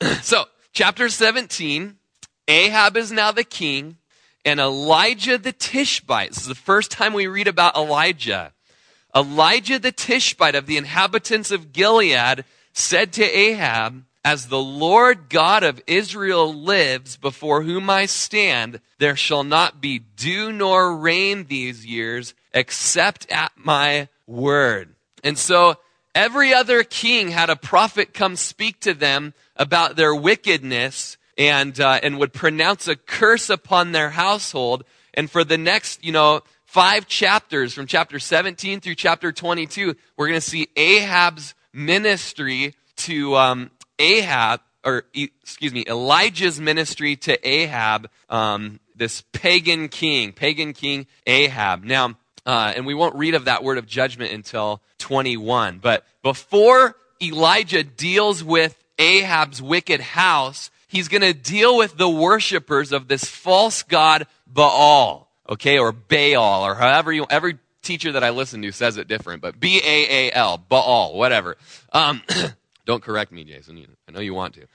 so, 0.22 0.46
chapter 0.72 1.08
17, 1.08 1.96
Ahab 2.48 2.96
is 2.96 3.12
now 3.12 3.32
the 3.32 3.44
king 3.44 3.96
and 4.44 4.60
Elijah 4.60 5.38
the 5.38 5.52
Tishbite. 5.52 6.30
This 6.30 6.42
is 6.42 6.46
the 6.46 6.54
first 6.54 6.90
time 6.90 7.12
we 7.12 7.26
read 7.26 7.48
about 7.48 7.76
Elijah. 7.76 8.52
Elijah 9.14 9.78
the 9.78 9.92
Tishbite 9.92 10.54
of 10.54 10.66
the 10.66 10.76
inhabitants 10.76 11.50
of 11.50 11.72
Gilead 11.72 12.44
said 12.72 13.12
to 13.14 13.24
Ahab, 13.24 14.04
As 14.24 14.46
the 14.46 14.62
Lord 14.62 15.28
God 15.28 15.62
of 15.62 15.82
Israel 15.86 16.54
lives, 16.54 17.16
before 17.16 17.62
whom 17.62 17.90
I 17.90 18.06
stand, 18.06 18.80
there 18.98 19.16
shall 19.16 19.44
not 19.44 19.80
be 19.80 19.98
dew 19.98 20.52
nor 20.52 20.96
rain 20.96 21.46
these 21.46 21.84
years, 21.84 22.34
except 22.54 23.30
at 23.30 23.52
my 23.56 24.08
word. 24.26 24.94
And 25.24 25.36
so 25.36 25.76
every 26.14 26.54
other 26.54 26.82
king 26.82 27.28
had 27.28 27.50
a 27.50 27.56
prophet 27.56 28.14
come 28.14 28.36
speak 28.36 28.80
to 28.80 28.94
them 28.94 29.34
about 29.60 29.94
their 29.94 30.14
wickedness 30.14 31.18
and, 31.36 31.78
uh, 31.78 32.00
and 32.02 32.18
would 32.18 32.32
pronounce 32.32 32.88
a 32.88 32.96
curse 32.96 33.50
upon 33.50 33.92
their 33.92 34.10
household. 34.10 34.84
And 35.12 35.30
for 35.30 35.44
the 35.44 35.58
next, 35.58 36.02
you 36.02 36.12
know, 36.12 36.40
five 36.64 37.06
chapters 37.06 37.74
from 37.74 37.86
chapter 37.86 38.18
17 38.18 38.80
through 38.80 38.94
chapter 38.94 39.30
22, 39.30 39.94
we're 40.16 40.26
going 40.26 40.40
to 40.40 40.40
see 40.40 40.68
Ahab's 40.76 41.54
ministry 41.74 42.74
to 42.96 43.36
um, 43.36 43.70
Ahab, 43.98 44.60
or 44.82 45.04
excuse 45.12 45.74
me, 45.74 45.84
Elijah's 45.86 46.58
ministry 46.58 47.16
to 47.16 47.48
Ahab, 47.48 48.08
um, 48.30 48.80
this 48.96 49.22
pagan 49.32 49.88
king, 49.88 50.32
pagan 50.32 50.72
king 50.72 51.06
Ahab. 51.26 51.84
Now, 51.84 52.16
uh, 52.46 52.72
and 52.74 52.86
we 52.86 52.94
won't 52.94 53.14
read 53.14 53.34
of 53.34 53.44
that 53.44 53.62
word 53.62 53.76
of 53.76 53.86
judgment 53.86 54.32
until 54.32 54.80
21. 54.98 55.78
But 55.78 56.06
before 56.22 56.96
Elijah 57.22 57.84
deals 57.84 58.42
with 58.42 58.79
Ahab's 59.00 59.62
wicked 59.62 60.00
house, 60.00 60.70
he's 60.86 61.08
going 61.08 61.22
to 61.22 61.32
deal 61.32 61.76
with 61.76 61.96
the 61.96 62.08
worshipers 62.08 62.92
of 62.92 63.08
this 63.08 63.24
false 63.24 63.82
god 63.82 64.26
Baal, 64.46 65.28
okay, 65.48 65.78
or 65.78 65.90
Baal, 65.90 66.66
or 66.66 66.74
however 66.74 67.12
you, 67.12 67.26
every 67.30 67.58
teacher 67.82 68.12
that 68.12 68.22
I 68.22 68.30
listen 68.30 68.60
to 68.62 68.72
says 68.72 68.98
it 68.98 69.08
different, 69.08 69.40
but 69.40 69.58
B 69.58 69.80
A 69.82 70.28
A 70.28 70.32
L, 70.32 70.58
Baal, 70.58 71.16
whatever. 71.16 71.56
Um, 71.92 72.22
don't 72.84 73.02
correct 73.02 73.32
me, 73.32 73.44
Jason. 73.44 73.86
I 74.06 74.12
know 74.12 74.20
you 74.20 74.34
want 74.34 74.54
to. 74.54 74.66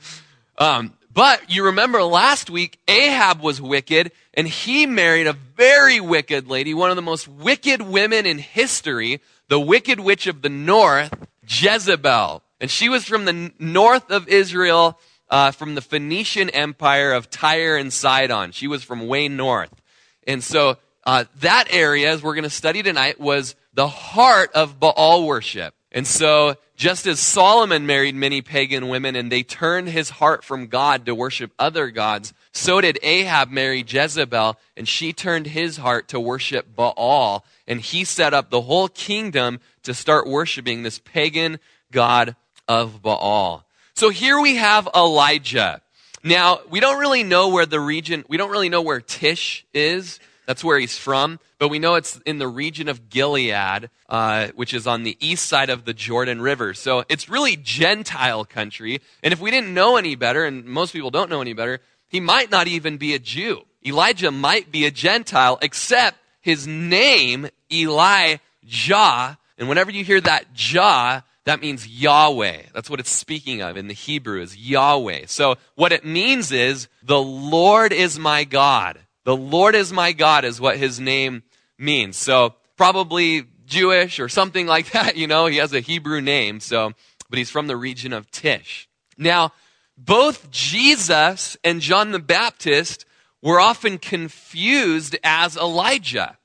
Um, 0.57 0.93
but 1.13 1.49
you 1.49 1.65
remember 1.65 2.03
last 2.03 2.49
week, 2.49 2.79
Ahab 2.87 3.41
was 3.41 3.61
wicked, 3.61 4.11
and 4.33 4.47
he 4.47 4.85
married 4.85 5.27
a 5.27 5.33
very 5.33 5.99
wicked 5.99 6.47
lady, 6.47 6.73
one 6.73 6.89
of 6.89 6.95
the 6.95 7.01
most 7.01 7.27
wicked 7.27 7.81
women 7.81 8.25
in 8.25 8.39
history, 8.39 9.21
the 9.47 9.59
wicked 9.59 9.99
witch 9.99 10.27
of 10.27 10.41
the 10.41 10.49
north, 10.49 11.13
Jezebel. 11.47 12.41
And 12.59 12.71
she 12.71 12.89
was 12.89 13.05
from 13.05 13.25
the 13.25 13.51
north 13.59 14.09
of 14.11 14.27
Israel, 14.27 14.99
uh, 15.29 15.51
from 15.51 15.75
the 15.75 15.81
Phoenician 15.81 16.49
empire 16.51 17.11
of 17.11 17.29
Tyre 17.29 17.77
and 17.77 17.91
Sidon. 17.91 18.51
She 18.51 18.67
was 18.67 18.83
from 18.83 19.07
way 19.07 19.27
north. 19.27 19.81
And 20.25 20.43
so 20.43 20.77
uh, 21.05 21.25
that 21.41 21.67
area, 21.69 22.11
as 22.11 22.23
we're 22.23 22.33
going 22.33 22.43
to 22.43 22.49
study 22.49 22.81
tonight, 22.81 23.19
was 23.19 23.55
the 23.73 23.87
heart 23.87 24.51
of 24.53 24.79
Baal 24.79 25.27
worship. 25.27 25.75
And 25.91 26.05
so, 26.05 26.55
just 26.75 27.07
as 27.07 27.21
Solomon 27.21 27.85
married 27.85 28.15
many 28.15 28.41
pagan 28.41 28.89
women 28.89 29.15
and 29.15 29.31
they 29.31 29.43
turned 29.43 29.87
his 29.87 30.09
heart 30.09 30.43
from 30.43 30.67
God 30.67 31.05
to 31.05 31.15
worship 31.15 31.53
other 31.57 31.89
gods, 31.89 32.33
so 32.51 32.81
did 32.81 32.99
Ahab 33.01 33.49
marry 33.49 33.81
Jezebel 33.87 34.57
and 34.75 34.87
she 34.87 35.13
turned 35.13 35.47
his 35.47 35.77
heart 35.77 36.09
to 36.09 36.19
worship 36.19 36.75
Baal. 36.75 37.45
And 37.65 37.79
he 37.79 38.03
set 38.03 38.33
up 38.33 38.49
the 38.49 38.61
whole 38.61 38.89
kingdom 38.89 39.61
to 39.83 39.93
start 39.93 40.27
worshiping 40.27 40.83
this 40.83 40.99
pagan 40.99 41.59
god 41.91 42.35
of 42.67 43.01
Baal. 43.01 43.65
So 43.95 44.09
here 44.09 44.39
we 44.39 44.55
have 44.55 44.89
Elijah. 44.95 45.81
Now, 46.23 46.59
we 46.69 46.79
don't 46.79 46.99
really 46.99 47.23
know 47.23 47.49
where 47.49 47.65
the 47.65 47.79
region, 47.79 48.25
we 48.27 48.37
don't 48.37 48.49
really 48.49 48.69
know 48.69 48.81
where 48.81 48.99
Tish 48.99 49.65
is. 49.73 50.19
That's 50.47 50.63
where 50.63 50.79
he's 50.79 50.97
from. 50.97 51.39
But 51.57 51.69
we 51.69 51.79
know 51.79 51.95
it's 51.95 52.17
in 52.25 52.39
the 52.39 52.47
region 52.47 52.89
of 52.89 53.09
Gilead, 53.09 53.89
uh, 54.09 54.47
which 54.55 54.73
is 54.73 54.87
on 54.87 55.03
the 55.03 55.17
east 55.19 55.45
side 55.45 55.69
of 55.69 55.85
the 55.85 55.93
Jordan 55.93 56.41
River. 56.41 56.73
So 56.73 57.05
it's 57.09 57.29
really 57.29 57.55
Gentile 57.55 58.43
country. 58.43 59.01
And 59.23 59.33
if 59.33 59.39
we 59.39 59.51
didn't 59.51 59.73
know 59.73 59.97
any 59.97 60.15
better, 60.15 60.45
and 60.45 60.65
most 60.65 60.93
people 60.93 61.11
don't 61.11 61.29
know 61.29 61.41
any 61.41 61.53
better, 61.53 61.79
he 62.07 62.19
might 62.19 62.51
not 62.51 62.67
even 62.67 62.97
be 62.97 63.13
a 63.13 63.19
Jew. 63.19 63.65
Elijah 63.85 64.31
might 64.31 64.71
be 64.71 64.85
a 64.85 64.91
Gentile, 64.91 65.59
except 65.61 66.17
his 66.41 66.67
name, 66.67 67.47
Elijah. 67.71 69.37
And 69.57 69.69
whenever 69.69 69.91
you 69.91 70.03
hear 70.03 70.21
that 70.21 70.53
Jah, 70.53 71.23
that 71.45 71.61
means 71.61 71.87
Yahweh. 71.87 72.63
That's 72.73 72.89
what 72.89 72.99
it's 72.99 73.11
speaking 73.11 73.61
of 73.61 73.77
in 73.77 73.87
the 73.87 73.93
Hebrew 73.93 74.41
is 74.41 74.57
Yahweh. 74.57 75.25
So 75.27 75.55
what 75.75 75.91
it 75.91 76.03
means 76.03 76.51
is 76.51 76.87
the 77.03 77.21
Lord 77.21 77.93
is 77.93 78.17
my 78.17 78.43
God. 78.43 78.99
The 79.25 79.35
Lord 79.35 79.75
is 79.75 79.93
my 79.93 80.11
God 80.11 80.43
is 80.43 80.59
what 80.59 80.77
his 80.77 80.99
name 80.99 81.43
means. 81.77 82.17
So 82.17 82.55
probably 82.77 83.45
Jewish 83.65 84.19
or 84.19 84.27
something 84.27 84.65
like 84.75 84.91
that. 84.91 85.17
You 85.17 85.27
know, 85.27 85.45
he 85.45 85.57
has 85.57 85.73
a 85.73 85.79
Hebrew 85.79 86.19
name. 86.19 86.59
So, 86.59 86.93
but 87.29 87.37
he's 87.37 87.51
from 87.51 87.67
the 87.67 87.77
region 87.77 88.11
of 88.11 88.29
Tish. 88.31 88.89
Now, 89.17 89.53
both 89.97 90.49
Jesus 90.51 91.55
and 91.63 91.79
John 91.79 92.11
the 92.11 92.19
Baptist 92.19 93.05
were 93.41 93.59
often 93.59 93.99
confused 93.99 95.15
as 95.23 95.55
Elijah. 95.55 96.37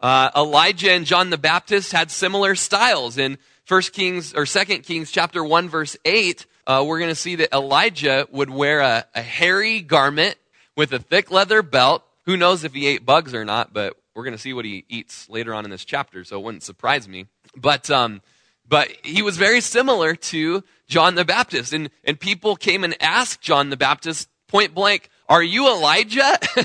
Uh, 0.00 0.30
Elijah 0.36 0.92
and 0.92 1.06
John 1.06 1.30
the 1.30 1.38
Baptist 1.38 1.92
had 1.92 2.10
similar 2.10 2.54
styles. 2.54 3.16
In 3.16 3.38
First 3.68 3.92
Kings 3.92 4.32
or 4.32 4.46
Second 4.46 4.84
Kings 4.84 5.10
chapter 5.10 5.44
one 5.44 5.68
verse 5.68 5.94
eight, 6.06 6.46
uh, 6.66 6.82
we're 6.86 7.00
going 7.00 7.10
to 7.10 7.14
see 7.14 7.36
that 7.36 7.54
Elijah 7.54 8.26
would 8.30 8.48
wear 8.48 8.80
a, 8.80 9.04
a 9.14 9.20
hairy 9.20 9.82
garment 9.82 10.36
with 10.74 10.90
a 10.94 10.98
thick 10.98 11.30
leather 11.30 11.60
belt 11.60 12.02
who 12.24 12.38
knows 12.38 12.64
if 12.64 12.72
he 12.72 12.86
ate 12.86 13.04
bugs 13.04 13.34
or 13.34 13.44
not, 13.44 13.74
but 13.74 13.94
we're 14.14 14.24
going 14.24 14.32
to 14.32 14.38
see 14.38 14.54
what 14.54 14.64
he 14.64 14.86
eats 14.88 15.28
later 15.28 15.52
on 15.52 15.66
in 15.66 15.70
this 15.70 15.84
chapter, 15.84 16.24
so 16.24 16.38
it 16.38 16.42
wouldn't 16.42 16.62
surprise 16.62 17.06
me. 17.06 17.26
But, 17.58 17.90
um, 17.90 18.22
but 18.66 18.88
he 19.02 19.20
was 19.20 19.36
very 19.36 19.60
similar 19.60 20.14
to 20.14 20.64
John 20.86 21.14
the 21.14 21.26
Baptist. 21.26 21.74
And, 21.74 21.90
and 22.04 22.18
people 22.18 22.56
came 22.56 22.84
and 22.84 22.96
asked 23.02 23.42
John 23.42 23.68
the 23.68 23.76
Baptist 23.76 24.30
point 24.46 24.74
blank, 24.74 25.10
Are 25.28 25.42
you 25.42 25.68
Elijah? 25.68 26.38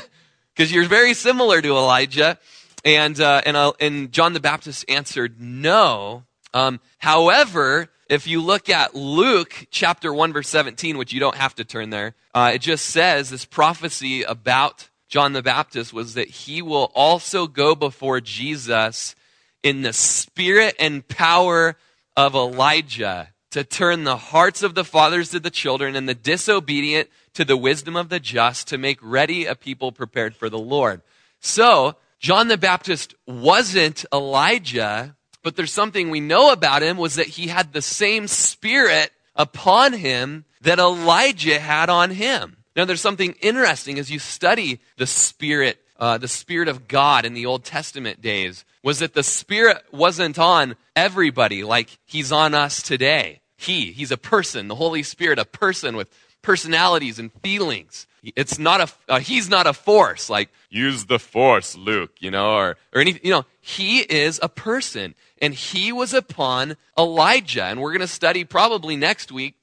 Because 0.55 0.71
you're 0.71 0.87
very 0.87 1.15
similar 1.15 1.63
to 1.63 1.69
Elijah. 1.69 2.37
And, 2.85 3.19
uh, 3.19 3.41
and, 3.43 3.57
uh, 3.57 3.73
and 3.79 4.11
John 4.11 4.33
the 4.33 4.39
Baptist 4.39 4.85
answered, 4.87 5.41
No. 5.41 6.25
Um, 6.53 6.79
however, 6.99 7.89
if 8.09 8.27
you 8.27 8.41
look 8.41 8.69
at 8.69 8.95
Luke 8.95 9.67
chapter 9.71 10.13
1, 10.13 10.33
verse 10.33 10.49
17, 10.49 10.97
which 10.97 11.13
you 11.13 11.19
don't 11.19 11.35
have 11.35 11.55
to 11.55 11.63
turn 11.63 11.89
there, 11.89 12.15
uh, 12.33 12.51
it 12.53 12.59
just 12.59 12.85
says 12.85 13.29
this 13.29 13.45
prophecy 13.45 14.23
about 14.23 14.89
John 15.07 15.33
the 15.33 15.43
Baptist 15.43 15.93
was 15.93 16.15
that 16.15 16.27
he 16.27 16.61
will 16.61 16.91
also 16.95 17.47
go 17.47 17.75
before 17.75 18.19
Jesus 18.21 19.15
in 19.63 19.81
the 19.81 19.93
spirit 19.93 20.75
and 20.79 21.07
power 21.07 21.75
of 22.15 22.35
Elijah 22.35 23.29
to 23.51 23.63
turn 23.63 24.03
the 24.03 24.17
hearts 24.17 24.63
of 24.63 24.75
the 24.75 24.83
fathers 24.83 25.29
to 25.29 25.39
the 25.39 25.51
children 25.51 25.95
and 25.95 26.09
the 26.09 26.15
disobedient 26.15 27.09
to 27.35 27.45
the 27.45 27.57
wisdom 27.57 27.95
of 27.95 28.09
the 28.09 28.19
just 28.19 28.67
to 28.67 28.77
make 28.77 28.97
ready 29.01 29.45
a 29.45 29.55
people 29.55 29.91
prepared 29.91 30.35
for 30.35 30.49
the 30.49 30.59
Lord. 30.59 31.01
So, 31.39 31.95
John 32.19 32.47
the 32.47 32.57
Baptist 32.57 33.13
wasn't 33.27 34.05
Elijah, 34.11 35.15
but 35.43 35.55
there's 35.55 35.73
something 35.73 36.09
we 36.09 36.19
know 36.19 36.51
about 36.51 36.81
him 36.81 36.97
was 36.97 37.15
that 37.15 37.27
he 37.27 37.47
had 37.47 37.73
the 37.73 37.81
same 37.81 38.27
spirit 38.27 39.11
upon 39.35 39.93
him 39.93 40.45
that 40.61 40.79
Elijah 40.79 41.59
had 41.59 41.89
on 41.89 42.11
him. 42.11 42.57
Now, 42.75 42.85
there's 42.85 43.01
something 43.01 43.35
interesting 43.41 43.99
as 43.99 44.09
you 44.09 44.19
study 44.19 44.79
the 44.97 45.05
Spirit, 45.05 45.79
uh, 45.99 46.17
the 46.17 46.27
Spirit 46.27 46.67
of 46.67 46.87
God 46.87 47.23
in 47.25 47.33
the 47.33 47.45
Old 47.45 47.63
Testament 47.63 48.19
days, 48.21 48.65
was 48.81 48.99
that 48.99 49.13
the 49.13 49.23
Spirit 49.23 49.83
wasn't 49.91 50.39
on 50.39 50.75
everybody 50.95 51.63
like 51.63 51.99
He's 52.05 52.31
on 52.31 52.55
us 52.55 52.81
today. 52.81 53.41
He, 53.57 53.91
He's 53.91 54.11
a 54.11 54.17
person, 54.17 54.69
the 54.69 54.75
Holy 54.75 55.03
Spirit, 55.03 55.37
a 55.37 55.45
person 55.45 55.95
with 55.95 56.09
personalities 56.43 57.17
and 57.17 57.31
feelings. 57.41 58.05
It's 58.23 58.59
not 58.59 58.79
a, 58.81 59.11
uh, 59.11 59.19
He's 59.19 59.49
not 59.49 59.67
a 59.67 59.73
force, 59.73 60.29
like, 60.29 60.49
use 60.69 61.05
the 61.05 61.19
force, 61.19 61.75
Luke, 61.75 62.11
you 62.19 62.31
know, 62.31 62.53
or, 62.53 62.77
or 62.93 63.01
anything, 63.01 63.21
you 63.23 63.31
know, 63.31 63.45
He 63.59 63.99
is 63.99 64.39
a 64.43 64.47
person. 64.47 65.15
And 65.41 65.53
He 65.53 65.91
was 65.91 66.13
upon 66.13 66.77
Elijah. 66.97 67.65
And 67.65 67.81
we're 67.81 67.91
going 67.91 68.01
to 68.01 68.07
study 68.07 68.45
probably 68.45 68.95
next 68.95 69.31
week, 69.31 69.55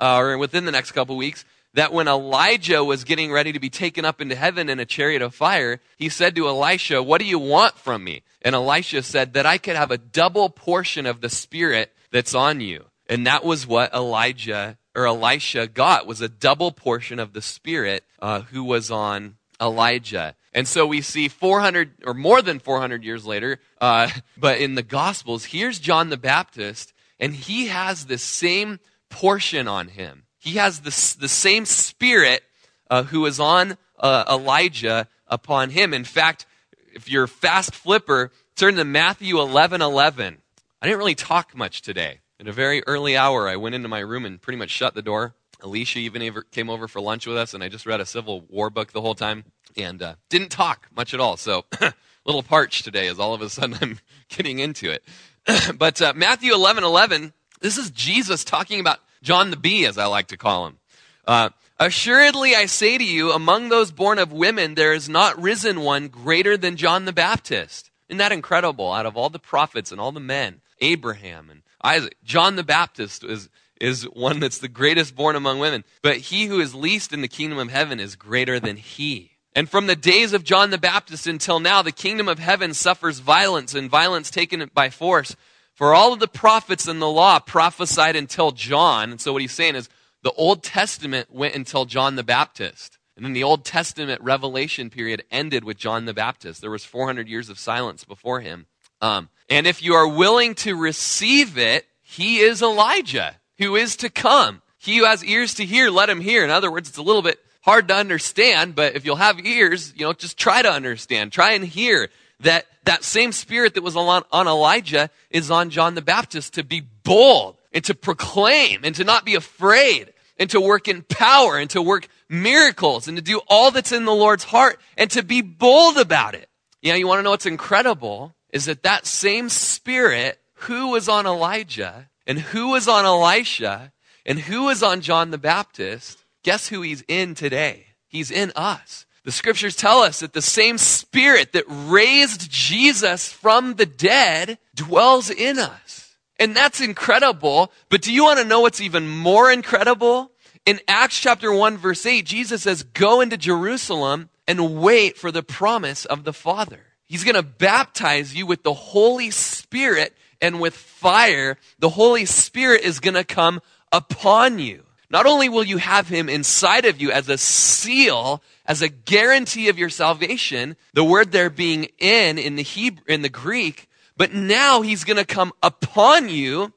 uh, 0.00 0.16
or 0.18 0.38
within 0.38 0.64
the 0.64 0.72
next 0.72 0.92
couple 0.92 1.16
weeks, 1.16 1.44
that 1.74 1.92
when 1.92 2.08
Elijah 2.08 2.82
was 2.82 3.04
getting 3.04 3.30
ready 3.30 3.52
to 3.52 3.60
be 3.60 3.70
taken 3.70 4.04
up 4.04 4.20
into 4.20 4.34
heaven 4.34 4.68
in 4.68 4.80
a 4.80 4.84
chariot 4.84 5.22
of 5.22 5.34
fire, 5.34 5.80
he 5.96 6.08
said 6.08 6.34
to 6.34 6.48
Elisha, 6.48 7.02
What 7.02 7.20
do 7.20 7.26
you 7.26 7.38
want 7.38 7.76
from 7.78 8.02
me? 8.02 8.22
And 8.42 8.54
Elisha 8.54 9.02
said, 9.02 9.34
That 9.34 9.46
I 9.46 9.58
could 9.58 9.76
have 9.76 9.92
a 9.92 9.98
double 9.98 10.48
portion 10.48 11.06
of 11.06 11.20
the 11.20 11.28
Spirit 11.28 11.92
that's 12.10 12.34
on 12.34 12.60
you. 12.60 12.86
And 13.08 13.26
that 13.26 13.44
was 13.44 13.66
what 13.66 13.94
Elijah 13.94 14.76
or 14.98 15.06
Elisha 15.06 15.66
got 15.66 16.06
was 16.06 16.20
a 16.20 16.28
double 16.28 16.72
portion 16.72 17.18
of 17.18 17.32
the 17.32 17.42
Spirit 17.42 18.04
uh, 18.20 18.40
who 18.40 18.64
was 18.64 18.90
on 18.90 19.36
Elijah. 19.60 20.34
And 20.52 20.66
so 20.66 20.86
we 20.86 21.00
see 21.00 21.28
400 21.28 22.04
or 22.04 22.14
more 22.14 22.42
than 22.42 22.58
400 22.58 23.04
years 23.04 23.24
later, 23.24 23.60
uh, 23.80 24.10
but 24.36 24.58
in 24.58 24.74
the 24.74 24.82
Gospels, 24.82 25.46
here's 25.46 25.78
John 25.78 26.10
the 26.10 26.16
Baptist, 26.16 26.92
and 27.20 27.34
he 27.34 27.68
has 27.68 28.06
the 28.06 28.18
same 28.18 28.80
portion 29.08 29.68
on 29.68 29.88
him 29.88 30.24
he 30.38 30.52
has 30.52 30.80
the, 30.80 31.20
the 31.20 31.28
same 31.28 31.66
spirit 31.66 32.42
uh, 32.90 33.02
who 33.04 33.26
is 33.26 33.40
on 33.40 33.76
uh, 33.98 34.24
Elijah 34.28 35.08
upon 35.26 35.70
him. 35.70 35.92
In 35.92 36.04
fact, 36.04 36.46
if 36.94 37.10
you're 37.10 37.24
a 37.24 37.28
fast 37.28 37.74
flipper, 37.74 38.32
turn 38.56 38.76
to 38.76 38.84
Matthew 38.84 39.40
11 39.40 39.82
11. 39.82 40.38
I 40.80 40.86
didn't 40.86 40.98
really 40.98 41.14
talk 41.14 41.56
much 41.56 41.82
today. 41.82 42.20
In 42.40 42.46
a 42.46 42.52
very 42.52 42.84
early 42.86 43.16
hour, 43.16 43.48
I 43.48 43.56
went 43.56 43.74
into 43.74 43.88
my 43.88 43.98
room 43.98 44.24
and 44.24 44.40
pretty 44.40 44.58
much 44.58 44.70
shut 44.70 44.94
the 44.94 45.02
door. 45.02 45.34
Alicia 45.60 45.98
even 45.98 46.42
came 46.52 46.70
over 46.70 46.86
for 46.86 47.00
lunch 47.00 47.26
with 47.26 47.36
us, 47.36 47.52
and 47.52 47.64
I 47.64 47.68
just 47.68 47.84
read 47.84 48.00
a 48.00 48.06
Civil 48.06 48.42
War 48.48 48.70
book 48.70 48.92
the 48.92 49.00
whole 49.00 49.16
time 49.16 49.44
and 49.76 50.00
uh, 50.00 50.14
didn't 50.28 50.50
talk 50.50 50.86
much 50.94 51.12
at 51.12 51.18
all. 51.18 51.36
So, 51.36 51.64
a 51.80 51.92
little 52.24 52.44
parched 52.44 52.84
today 52.84 53.08
as 53.08 53.18
all 53.18 53.34
of 53.34 53.42
a 53.42 53.50
sudden 53.50 53.76
I'm 53.82 53.98
getting 54.28 54.60
into 54.60 54.88
it. 54.90 55.04
but 55.76 56.00
uh, 56.00 56.12
Matthew 56.14 56.54
11 56.54 56.84
11, 56.84 57.32
this 57.60 57.76
is 57.76 57.90
Jesus 57.90 58.44
talking 58.44 58.78
about 58.78 59.00
John 59.20 59.50
the 59.50 59.56
Bee, 59.56 59.84
as 59.84 59.98
I 59.98 60.06
like 60.06 60.28
to 60.28 60.36
call 60.36 60.68
him. 60.68 60.78
Uh, 61.26 61.50
Assuredly, 61.80 62.56
I 62.56 62.66
say 62.66 62.98
to 62.98 63.04
you, 63.04 63.30
among 63.30 63.68
those 63.68 63.92
born 63.92 64.18
of 64.18 64.32
women, 64.32 64.74
there 64.74 64.92
is 64.92 65.08
not 65.08 65.40
risen 65.40 65.80
one 65.80 66.08
greater 66.08 66.56
than 66.56 66.76
John 66.76 67.04
the 67.04 67.12
Baptist. 67.12 67.92
Isn't 68.08 68.18
that 68.18 68.32
incredible? 68.32 68.92
Out 68.92 69.06
of 69.06 69.16
all 69.16 69.30
the 69.30 69.38
prophets 69.38 69.92
and 69.92 70.00
all 70.00 70.10
the 70.10 70.18
men, 70.18 70.60
Abraham 70.80 71.48
and 71.50 71.62
Isaac, 71.82 72.16
John 72.24 72.56
the 72.56 72.64
Baptist 72.64 73.24
is, 73.24 73.48
is 73.80 74.04
one 74.04 74.40
that's 74.40 74.58
the 74.58 74.68
greatest 74.68 75.14
born 75.14 75.36
among 75.36 75.58
women. 75.58 75.84
But 76.02 76.16
he 76.16 76.46
who 76.46 76.60
is 76.60 76.74
least 76.74 77.12
in 77.12 77.20
the 77.20 77.28
kingdom 77.28 77.58
of 77.58 77.70
heaven 77.70 78.00
is 78.00 78.16
greater 78.16 78.58
than 78.58 78.76
he. 78.76 79.32
And 79.54 79.68
from 79.68 79.86
the 79.86 79.96
days 79.96 80.32
of 80.32 80.44
John 80.44 80.70
the 80.70 80.78
Baptist 80.78 81.26
until 81.26 81.58
now, 81.58 81.82
the 81.82 81.92
kingdom 81.92 82.28
of 82.28 82.38
heaven 82.38 82.74
suffers 82.74 83.18
violence, 83.18 83.74
and 83.74 83.90
violence 83.90 84.30
taken 84.30 84.70
by 84.74 84.90
force. 84.90 85.34
For 85.74 85.94
all 85.94 86.12
of 86.12 86.20
the 86.20 86.28
prophets 86.28 86.88
and 86.88 87.00
the 87.00 87.08
law 87.08 87.38
prophesied 87.38 88.16
until 88.16 88.50
John. 88.50 89.10
And 89.10 89.20
so 89.20 89.32
what 89.32 89.42
he's 89.42 89.52
saying 89.52 89.76
is, 89.76 89.88
the 90.22 90.32
Old 90.32 90.62
Testament 90.62 91.32
went 91.32 91.54
until 91.54 91.84
John 91.84 92.16
the 92.16 92.24
Baptist. 92.24 92.98
And 93.16 93.24
then 93.24 93.32
the 93.32 93.44
Old 93.44 93.64
Testament 93.64 94.20
revelation 94.20 94.90
period 94.90 95.24
ended 95.30 95.64
with 95.64 95.76
John 95.76 96.04
the 96.04 96.14
Baptist. 96.14 96.60
There 96.60 96.70
was 96.70 96.84
400 96.84 97.28
years 97.28 97.48
of 97.48 97.58
silence 97.58 98.04
before 98.04 98.40
him. 98.40 98.66
Um, 99.00 99.28
and 99.48 99.66
if 99.66 99.82
you 99.82 99.94
are 99.94 100.08
willing 100.08 100.54
to 100.56 100.76
receive 100.76 101.56
it, 101.58 101.86
he 102.02 102.38
is 102.38 102.62
Elijah, 102.62 103.36
who 103.58 103.76
is 103.76 103.96
to 103.96 104.10
come. 104.10 104.62
He 104.78 104.98
who 104.98 105.04
has 105.04 105.24
ears 105.24 105.54
to 105.54 105.64
hear, 105.64 105.90
let 105.90 106.10
him 106.10 106.20
hear. 106.20 106.44
In 106.44 106.50
other 106.50 106.70
words, 106.70 106.88
it's 106.88 106.98
a 106.98 107.02
little 107.02 107.22
bit 107.22 107.38
hard 107.62 107.88
to 107.88 107.94
understand, 107.94 108.74
but 108.74 108.96
if 108.96 109.04
you'll 109.04 109.16
have 109.16 109.44
ears, 109.44 109.92
you 109.96 110.06
know, 110.06 110.12
just 110.12 110.38
try 110.38 110.62
to 110.62 110.70
understand. 110.70 111.32
Try 111.32 111.52
and 111.52 111.64
hear 111.64 112.08
that 112.40 112.66
that 112.84 113.04
same 113.04 113.32
spirit 113.32 113.74
that 113.74 113.82
was 113.82 113.96
on, 113.96 114.22
on 114.32 114.46
Elijah 114.46 115.10
is 115.30 115.50
on 115.50 115.70
John 115.70 115.94
the 115.94 116.02
Baptist 116.02 116.54
to 116.54 116.64
be 116.64 116.80
bold 116.80 117.58
and 117.72 117.84
to 117.84 117.94
proclaim 117.94 118.80
and 118.84 118.94
to 118.94 119.04
not 119.04 119.26
be 119.26 119.34
afraid 119.34 120.12
and 120.38 120.48
to 120.50 120.60
work 120.60 120.88
in 120.88 121.02
power 121.02 121.58
and 121.58 121.68
to 121.70 121.82
work 121.82 122.08
miracles 122.28 123.08
and 123.08 123.16
to 123.18 123.22
do 123.22 123.40
all 123.48 123.70
that's 123.70 123.92
in 123.92 124.04
the 124.06 124.14
Lord's 124.14 124.44
heart 124.44 124.80
and 124.96 125.10
to 125.10 125.22
be 125.22 125.42
bold 125.42 125.98
about 125.98 126.34
it. 126.34 126.48
Yeah, 126.80 126.94
you 126.94 127.06
want 127.06 127.18
to 127.18 127.22
know 127.22 127.30
what's 127.30 127.44
incredible 127.44 128.34
is 128.50 128.66
that 128.66 128.82
that 128.82 129.06
same 129.06 129.48
spirit 129.48 130.40
who 130.54 130.88
was 130.88 131.08
on 131.08 131.26
Elijah 131.26 132.08
and 132.26 132.38
who 132.38 132.68
was 132.68 132.88
on 132.88 133.04
Elisha 133.04 133.92
and 134.26 134.38
who 134.38 134.64
was 134.64 134.82
on 134.82 135.00
John 135.00 135.30
the 135.30 135.38
Baptist, 135.38 136.24
guess 136.42 136.68
who 136.68 136.82
he's 136.82 137.02
in 137.08 137.34
today? 137.34 137.86
He's 138.06 138.30
in 138.30 138.52
us. 138.56 139.06
The 139.24 139.32
scriptures 139.32 139.76
tell 139.76 140.00
us 140.00 140.20
that 140.20 140.32
the 140.32 140.42
same 140.42 140.78
spirit 140.78 141.52
that 141.52 141.64
raised 141.68 142.50
Jesus 142.50 143.30
from 143.30 143.74
the 143.74 143.86
dead 143.86 144.58
dwells 144.74 145.28
in 145.28 145.58
us. 145.58 146.16
And 146.38 146.56
that's 146.56 146.80
incredible. 146.80 147.72
But 147.90 148.00
do 148.00 148.12
you 148.12 148.24
want 148.24 148.38
to 148.38 148.44
know 148.44 148.60
what's 148.60 148.80
even 148.80 149.08
more 149.08 149.50
incredible? 149.50 150.30
In 150.64 150.80
Acts 150.88 151.20
chapter 151.20 151.52
1 151.52 151.76
verse 151.76 152.06
8, 152.06 152.24
Jesus 152.24 152.62
says, 152.62 152.82
go 152.82 153.20
into 153.20 153.36
Jerusalem 153.36 154.30
and 154.46 154.80
wait 154.80 155.18
for 155.18 155.30
the 155.30 155.42
promise 155.42 156.04
of 156.04 156.24
the 156.24 156.32
Father. 156.32 156.80
He's 157.08 157.24
going 157.24 157.34
to 157.34 157.42
baptize 157.42 158.34
you 158.34 158.46
with 158.46 158.62
the 158.62 158.74
Holy 158.74 159.30
Spirit 159.30 160.14
and 160.40 160.60
with 160.60 160.74
fire. 160.74 161.56
The 161.78 161.88
Holy 161.88 162.24
Spirit 162.24 162.82
is 162.82 163.00
going 163.00 163.14
to 163.14 163.24
come 163.24 163.60
upon 163.90 164.58
you. 164.58 164.84
Not 165.10 165.24
only 165.24 165.48
will 165.48 165.64
you 165.64 165.78
have 165.78 166.08
him 166.08 166.28
inside 166.28 166.84
of 166.84 167.00
you 167.00 167.10
as 167.10 167.28
a 167.30 167.38
seal, 167.38 168.42
as 168.66 168.82
a 168.82 168.88
guarantee 168.88 169.70
of 169.70 169.78
your 169.78 169.88
salvation, 169.88 170.76
the 170.92 171.02
word 171.02 171.32
there 171.32 171.48
being 171.48 171.88
in 171.98 172.38
in 172.38 172.56
the 172.56 172.62
Hebrew, 172.62 173.04
in 173.08 173.22
the 173.22 173.30
Greek 173.30 173.88
but 174.18 174.34
now 174.34 174.82
he's 174.82 175.04
going 175.04 175.16
to 175.16 175.24
come 175.24 175.52
upon 175.62 176.28
you. 176.28 176.74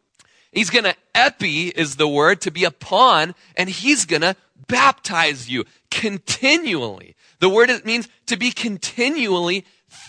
He's 0.53 0.69
going 0.69 0.85
to, 0.85 0.95
epi 1.15 1.69
is 1.69 1.95
the 1.95 2.07
word, 2.07 2.39
to 2.41 2.51
be 2.51 2.63
upon, 2.63 3.33
and 3.57 3.67
he's 3.67 4.05
going 4.05 4.21
to 4.21 4.35
baptize 4.67 5.49
you 5.49 5.65
continually. 5.89 7.15
The 7.39 7.49
word 7.49 7.71
it 7.71 7.85
means 7.85 8.07
to 8.27 8.37
be 8.37 8.51
continually 8.51 9.65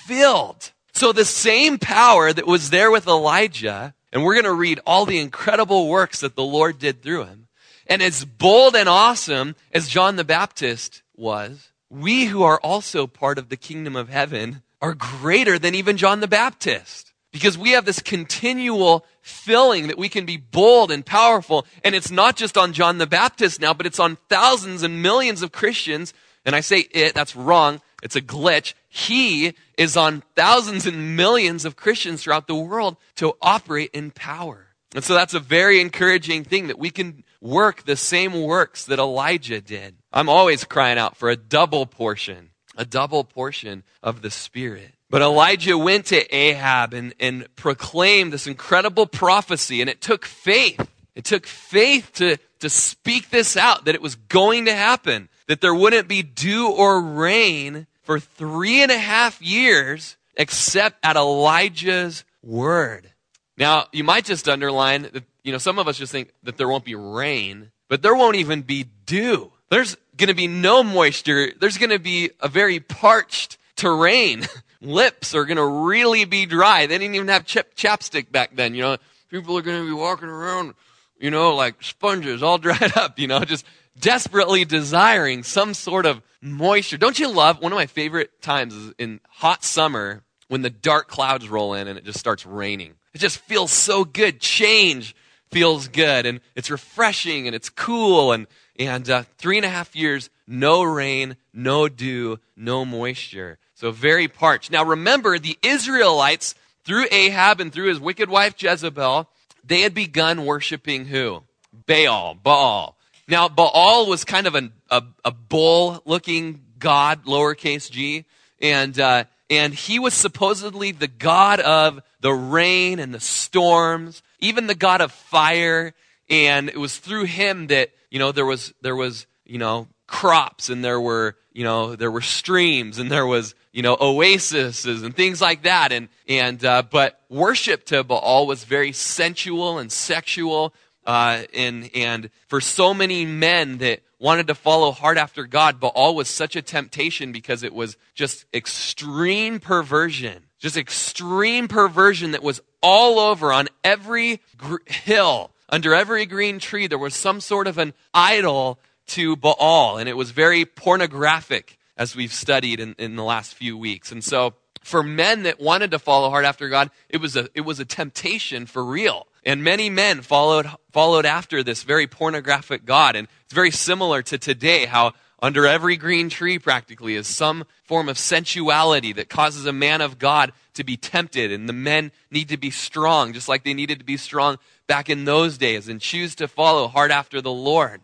filled. 0.07 0.73
So 0.93 1.13
the 1.13 1.25
same 1.25 1.79
power 1.79 2.33
that 2.33 2.47
was 2.47 2.71
there 2.71 2.91
with 2.91 3.07
Elijah, 3.07 3.95
and 4.13 4.23
we're 4.23 4.35
going 4.35 4.45
to 4.45 4.53
read 4.53 4.81
all 4.87 5.07
the 5.07 5.19
incredible 5.19 5.89
works 5.89 6.21
that 6.21 6.37
the 6.37 6.43
Lord 6.43 6.79
did 6.79 7.03
through 7.03 7.25
him, 7.25 7.49
and 7.87 8.03
as 8.03 8.25
bold 8.25 8.77
and 8.77 8.89
awesome 8.89 9.57
as 9.73 9.89
John 9.89 10.17
the 10.17 10.25
Baptist 10.25 11.03
was, 11.17 11.71
we 11.91 12.27
who 12.27 12.43
are 12.43 12.61
also 12.61 13.07
part 13.07 13.39
of 13.39 13.49
the 13.49 13.57
kingdom 13.57 13.97
of 13.97 14.09
heaven 14.09 14.63
are 14.81 14.95
greater 14.95 15.59
than 15.59 15.75
even 15.75 15.97
John 15.97 16.21
the 16.21 16.29
Baptist. 16.29 17.13
Because 17.33 17.57
we 17.57 17.71
have 17.71 17.87
this 17.87 18.01
continual 18.01 19.07
filling 19.23 19.87
that 19.87 19.97
we 19.97 20.11
can 20.11 20.27
be 20.27 20.37
bold 20.37 20.91
and 20.91 21.05
powerful. 21.05 21.67
And 21.83 21.95
it's 21.95 22.11
not 22.11 22.37
just 22.37 22.59
on 22.59 22.75
John 22.75 22.99
the 22.99 23.07
Baptist 23.07 23.61
now, 23.61 23.73
but 23.73 23.87
it's 23.87 24.01
on 24.01 24.19
thousands 24.29 24.83
and 24.83 25.01
millions 25.01 25.41
of 25.43 25.53
Christians. 25.53 26.13
And 26.45 26.55
I 26.55 26.61
say 26.61 26.81
it, 26.91 27.15
that's 27.15 27.35
wrong. 27.35 27.81
It's 28.03 28.17
a 28.17 28.21
glitch. 28.21 28.75
He 28.89 29.55
is 29.79 29.97
on 29.97 30.23
thousands 30.35 30.87
and 30.87 31.17
millions 31.17 31.65
of 31.65 31.77
Christians 31.77 32.23
throughout 32.23 32.49
the 32.49 32.55
world 32.55 32.97
to 33.17 33.35
operate 33.41 33.91
in 33.93 34.11
power. 34.11 34.67
And 34.95 35.05
so 35.05 35.15
that's 35.15 35.35
a 35.35 35.41
very 35.41 35.81
encouraging 35.81 36.45
thing 36.45 36.67
that 36.67 36.79
we 36.79 36.91
can 36.91 37.25
work 37.41 37.85
the 37.85 37.97
same 37.97 38.43
works 38.43 38.85
that 38.87 38.99
Elijah 38.99 39.61
did. 39.61 39.97
I'm 40.13 40.29
always 40.29 40.65
crying 40.65 40.99
out 40.99 41.17
for 41.17 41.31
a 41.31 41.37
double 41.37 41.87
portion, 41.87 42.51
a 42.77 42.85
double 42.85 43.25
portion 43.25 43.85
of 44.03 44.21
the 44.21 44.31
Spirit. 44.31 44.93
But 45.09 45.23
Elijah 45.23 45.79
went 45.79 46.07
to 46.07 46.35
Ahab 46.35 46.95
and, 46.95 47.15
and 47.21 47.47
proclaimed 47.57 48.33
this 48.33 48.47
incredible 48.47 49.07
prophecy, 49.07 49.81
and 49.81 49.89
it 49.89 50.01
took 50.01 50.25
faith. 50.25 50.89
It 51.15 51.25
took 51.25 51.47
faith 51.47 52.13
to, 52.15 52.39
to 52.61 52.71
speak 52.71 53.31
this 53.31 53.57
out 53.57 53.85
that 53.85 53.95
it 53.95 54.03
was 54.03 54.15
going 54.15 54.65
to 54.67 54.75
happen, 54.75 55.29
that 55.49 55.61
there 55.61 55.75
wouldn't 55.75 56.09
be 56.09 56.23
dew 56.23 56.71
or 56.71 57.01
rain 57.01 57.87
for 58.03 58.19
three 58.19 58.83
and 58.83 58.91
a 58.91 58.99
half 58.99 59.41
years 59.41 60.17
except 60.37 61.05
at 61.05 61.17
Elijah's 61.17 62.25
word. 62.43 63.11
Now, 63.57 63.87
you 63.93 64.05
might 64.05 64.25
just 64.25 64.49
underline 64.49 65.03
that, 65.03 65.25
you 65.45 65.53
know, 65.53 65.59
some 65.59 65.79
of 65.79 65.89
us 65.89 65.99
just 65.99 66.13
think 66.13 66.33
that 66.43 66.57
there 66.57 66.69
won't 66.69 66.85
be 66.85 66.95
rain, 66.95 67.71
but 67.89 68.03
there 68.03 68.15
won't 68.15 68.37
even 68.37 68.63
be 68.63 68.87
dew. 69.07 69.53
There's 69.71 69.97
going 70.17 70.29
to 70.29 70.35
be 70.35 70.47
no 70.47 70.83
moisture. 70.83 71.53
There's 71.59 71.79
going 71.79 71.91
to 71.91 71.99
be 71.99 72.31
a 72.41 72.49
very 72.49 72.81
parched 72.81 73.59
terrain. 73.77 74.47
lips 74.83 75.35
are 75.35 75.45
going 75.45 75.57
to 75.57 75.65
really 75.65 76.25
be 76.25 76.47
dry. 76.47 76.87
They 76.87 76.99
didn't 76.99 77.15
even 77.15 77.29
have 77.29 77.47
chip, 77.47 77.75
chapstick 77.75 78.31
back 78.31 78.55
then, 78.55 78.75
you 78.75 78.83
know. 78.83 78.97
People 79.31 79.57
are 79.57 79.63
going 79.63 79.81
to 79.81 79.87
be 79.87 79.95
walking 79.95 80.29
around, 80.29 80.75
you 81.19 81.31
know, 81.31 81.55
like 81.55 81.83
sponges 81.83 82.43
all 82.43 82.59
dried 82.59 82.97
up, 82.97 83.19
you 83.19 83.27
know, 83.27 83.41
just 83.41 83.65
desperately 83.99 84.65
desiring 84.65 85.43
some 85.43 85.75
sort 85.75 86.07
of 86.07 86.23
moisture. 86.41 86.97
Don't 86.97 87.19
you 87.19 87.29
love 87.29 87.61
one 87.61 87.73
of 87.73 87.77
my 87.77 87.87
favorite 87.87 88.43
times 88.43 88.75
is 88.75 88.93
in 88.99 89.21
hot 89.29 89.65
summer 89.65 90.23
when 90.49 90.63
the 90.63 90.71
dark 90.71 91.09
clouds 91.09 91.49
roll 91.49 91.75
in 91.75 91.89
and 91.89 91.99
it 91.99 92.05
just 92.05 92.19
starts 92.19 92.45
raining. 92.45 92.95
It 93.15 93.19
just 93.19 93.39
feels 93.39 93.73
so 93.73 94.05
good. 94.05 94.41
Change 94.41 95.15
feels 95.51 95.89
good 95.89 96.27
and 96.27 96.41
it's 96.57 96.71
refreshing 96.71 97.47
and 97.47 97.55
it's 97.55 97.69
cool 97.69 98.33
and 98.33 98.47
and 98.79 99.09
uh, 99.11 99.25
three 99.37 99.59
and 99.59 99.67
a 99.67 99.69
half 99.69 99.95
years, 99.95 100.31
no 100.47 100.83
rain, 100.83 101.37
no 101.53 101.89
dew, 101.89 102.39
no 102.57 102.87
moisture. 102.87 103.59
So 103.75 103.91
very 103.91 104.29
parched. 104.29 104.71
Now 104.71 104.85
remember, 104.85 105.39
the 105.39 105.59
Israelites, 105.63 106.55
through 106.85 107.07
Ahab 107.11 107.61
and 107.61 107.73
through 107.73 107.89
his 107.89 108.01
wicked 108.01 108.31
wife 108.31 108.55
Jezebel, 108.57 109.29
they 109.65 109.83
had 109.83 109.95
begun 109.95 110.47
worshiping 110.47 111.07
who? 111.07 111.43
Baal, 111.87 112.35
Baal. 112.35 112.97
Now, 113.29 113.49
Baal 113.49 114.07
was 114.07 114.25
kind 114.25 114.47
of 114.47 114.55
an, 114.55 114.73
a, 114.91 115.03
a 115.25 115.31
bull 115.31 116.03
looking 116.05 116.63
god, 116.79 117.25
lowercase 117.25 117.91
g, 117.91 118.25
and, 118.61 118.99
uh, 118.99 119.25
and 119.49 119.73
he 119.73 119.99
was 119.99 120.15
supposedly 120.15 120.93
the 120.93 121.09
god 121.09 121.61
of 121.61 122.01
the 122.21 122.33
rain 122.33 122.99
and 122.99 123.15
the 123.15 123.21
storms, 123.21 124.23
even 124.41 124.67
the 124.67 124.75
god 124.75 125.01
of 125.01 125.13
fire, 125.13 125.95
and 126.29 126.69
it 126.69 126.79
was 126.79 126.99
through 126.99 127.25
him 127.25 127.69
that, 127.69 127.91
you 128.11 128.19
know, 128.19 128.33
there 128.33 128.47
was, 128.47 128.73
there 128.81 128.97
was, 128.97 129.27
you 129.45 129.59
know, 129.59 129.89
crops 130.07 130.69
and 130.69 130.85
there 130.85 131.01
were, 131.01 131.37
you 131.53 131.65
know, 131.65 131.97
there 131.97 132.11
were 132.11 132.21
streams 132.21 132.99
and 132.99 133.11
there 133.11 133.27
was, 133.27 133.55
you 133.73 133.83
know, 133.83 133.97
oases 134.01 134.85
and 134.85 135.15
things 135.15 135.41
like 135.41 135.63
that. 135.63 135.93
And, 135.93 136.09
and, 136.29 136.65
uh, 136.65 136.83
but 136.83 137.21
worship 137.29 137.85
to 137.87 138.05
Baal 138.05 138.47
was 138.47 138.65
very 138.65 138.93
sensual 138.93 139.79
and 139.79 139.91
sexual. 139.91 140.75
Uh, 141.05 141.43
and, 141.55 141.91
and 141.95 142.31
for 142.47 142.61
so 142.61 142.95
many 142.95 143.27
men 143.27 143.79
that 143.79 144.01
wanted 144.19 144.47
to 144.47 144.55
follow 144.55 144.93
hard 144.93 145.19
after 145.19 145.47
God, 145.47 145.81
Baal 145.81 146.15
was 146.15 146.29
such 146.29 146.55
a 146.55 146.63
temptation 146.63 147.33
because 147.33 147.63
it 147.63 147.75
was 147.75 147.97
just 148.15 148.47
extreme 148.55 149.59
perversion. 149.59 150.45
Just 150.59 150.77
extreme 150.77 151.67
perversion 151.67 152.31
that 152.33 152.43
was 152.43 152.61
all 152.83 153.19
over 153.19 153.53
on 153.53 153.69
every 153.83 154.41
gr- 154.57 154.77
hill 154.87 155.51
under 155.73 155.95
every 155.95 156.27
green 156.27 156.59
tree, 156.59 156.87
there 156.87 156.99
was 156.99 157.15
some 157.15 157.41
sort 157.41 157.67
of 157.67 157.79
an 157.79 157.95
idol 158.13 158.79
to 159.07 159.35
Baal, 159.35 159.97
and 159.97 160.07
it 160.07 160.17
was 160.17 160.31
very 160.31 160.67
pornographic, 160.67 161.79
as 161.97 162.15
we've 162.15 162.33
studied 162.33 162.79
in, 162.79 162.95
in 162.99 163.17
the 163.17 163.25
last 163.25 163.55
few 163.55 163.77
weeks. 163.77 164.13
And 164.13 164.23
so, 164.23 164.53
for 164.83 165.03
men 165.03 165.45
that 165.45 165.61
wanted 165.61 165.93
to 165.93 165.99
follow 165.99 166.29
hard 166.29 166.45
after 166.45 166.69
God, 166.69 166.91
it 167.09 167.23
was 167.23 167.37
a, 167.37 167.49
it 167.55 167.63
was 167.63 167.81
a 167.81 167.87
temptation 167.87 168.67
for 168.67 168.85
real. 168.85 169.27
And 169.45 169.65
many 169.65 169.91
men 169.91 170.23
followed, 170.23 170.71
followed 170.93 171.27
after 171.27 171.63
this 171.63 171.83
very 171.83 172.07
pornographic 172.07 172.85
God. 172.85 173.17
And 173.17 173.27
it's 173.45 173.55
very 173.55 173.71
similar 173.71 174.23
to 174.23 174.39
today, 174.39 174.87
how 174.87 175.13
under 175.41 175.67
every 175.67 175.97
green 175.97 176.29
tree 176.29 176.59
practically 176.59 177.17
is 177.17 177.27
some 177.27 177.65
form 177.83 178.09
of 178.09 178.17
sensuality 178.17 179.13
that 179.15 179.29
causes 179.29 179.67
a 179.67 179.73
man 179.73 180.01
of 180.01 180.19
God 180.19 180.53
to 180.75 180.85
be 180.85 180.97
tempted. 180.97 181.51
And 181.51 181.69
the 181.69 181.73
men 181.73 182.13
need 182.31 182.49
to 182.51 182.57
be 182.57 182.71
strong, 182.71 183.33
just 183.33 183.49
like 183.49 183.65
they 183.65 183.75
needed 183.75 183.99
to 183.99 184.05
be 184.05 184.17
strong 184.17 184.59
back 184.87 185.11
in 185.11 185.25
those 185.25 185.59
days, 185.59 185.89
and 185.89 186.01
choose 186.01 186.37
to 186.37 186.47
follow 186.47 186.87
hard 186.87 187.11
after 187.11 187.41
the 187.41 187.53
Lord. 187.53 188.01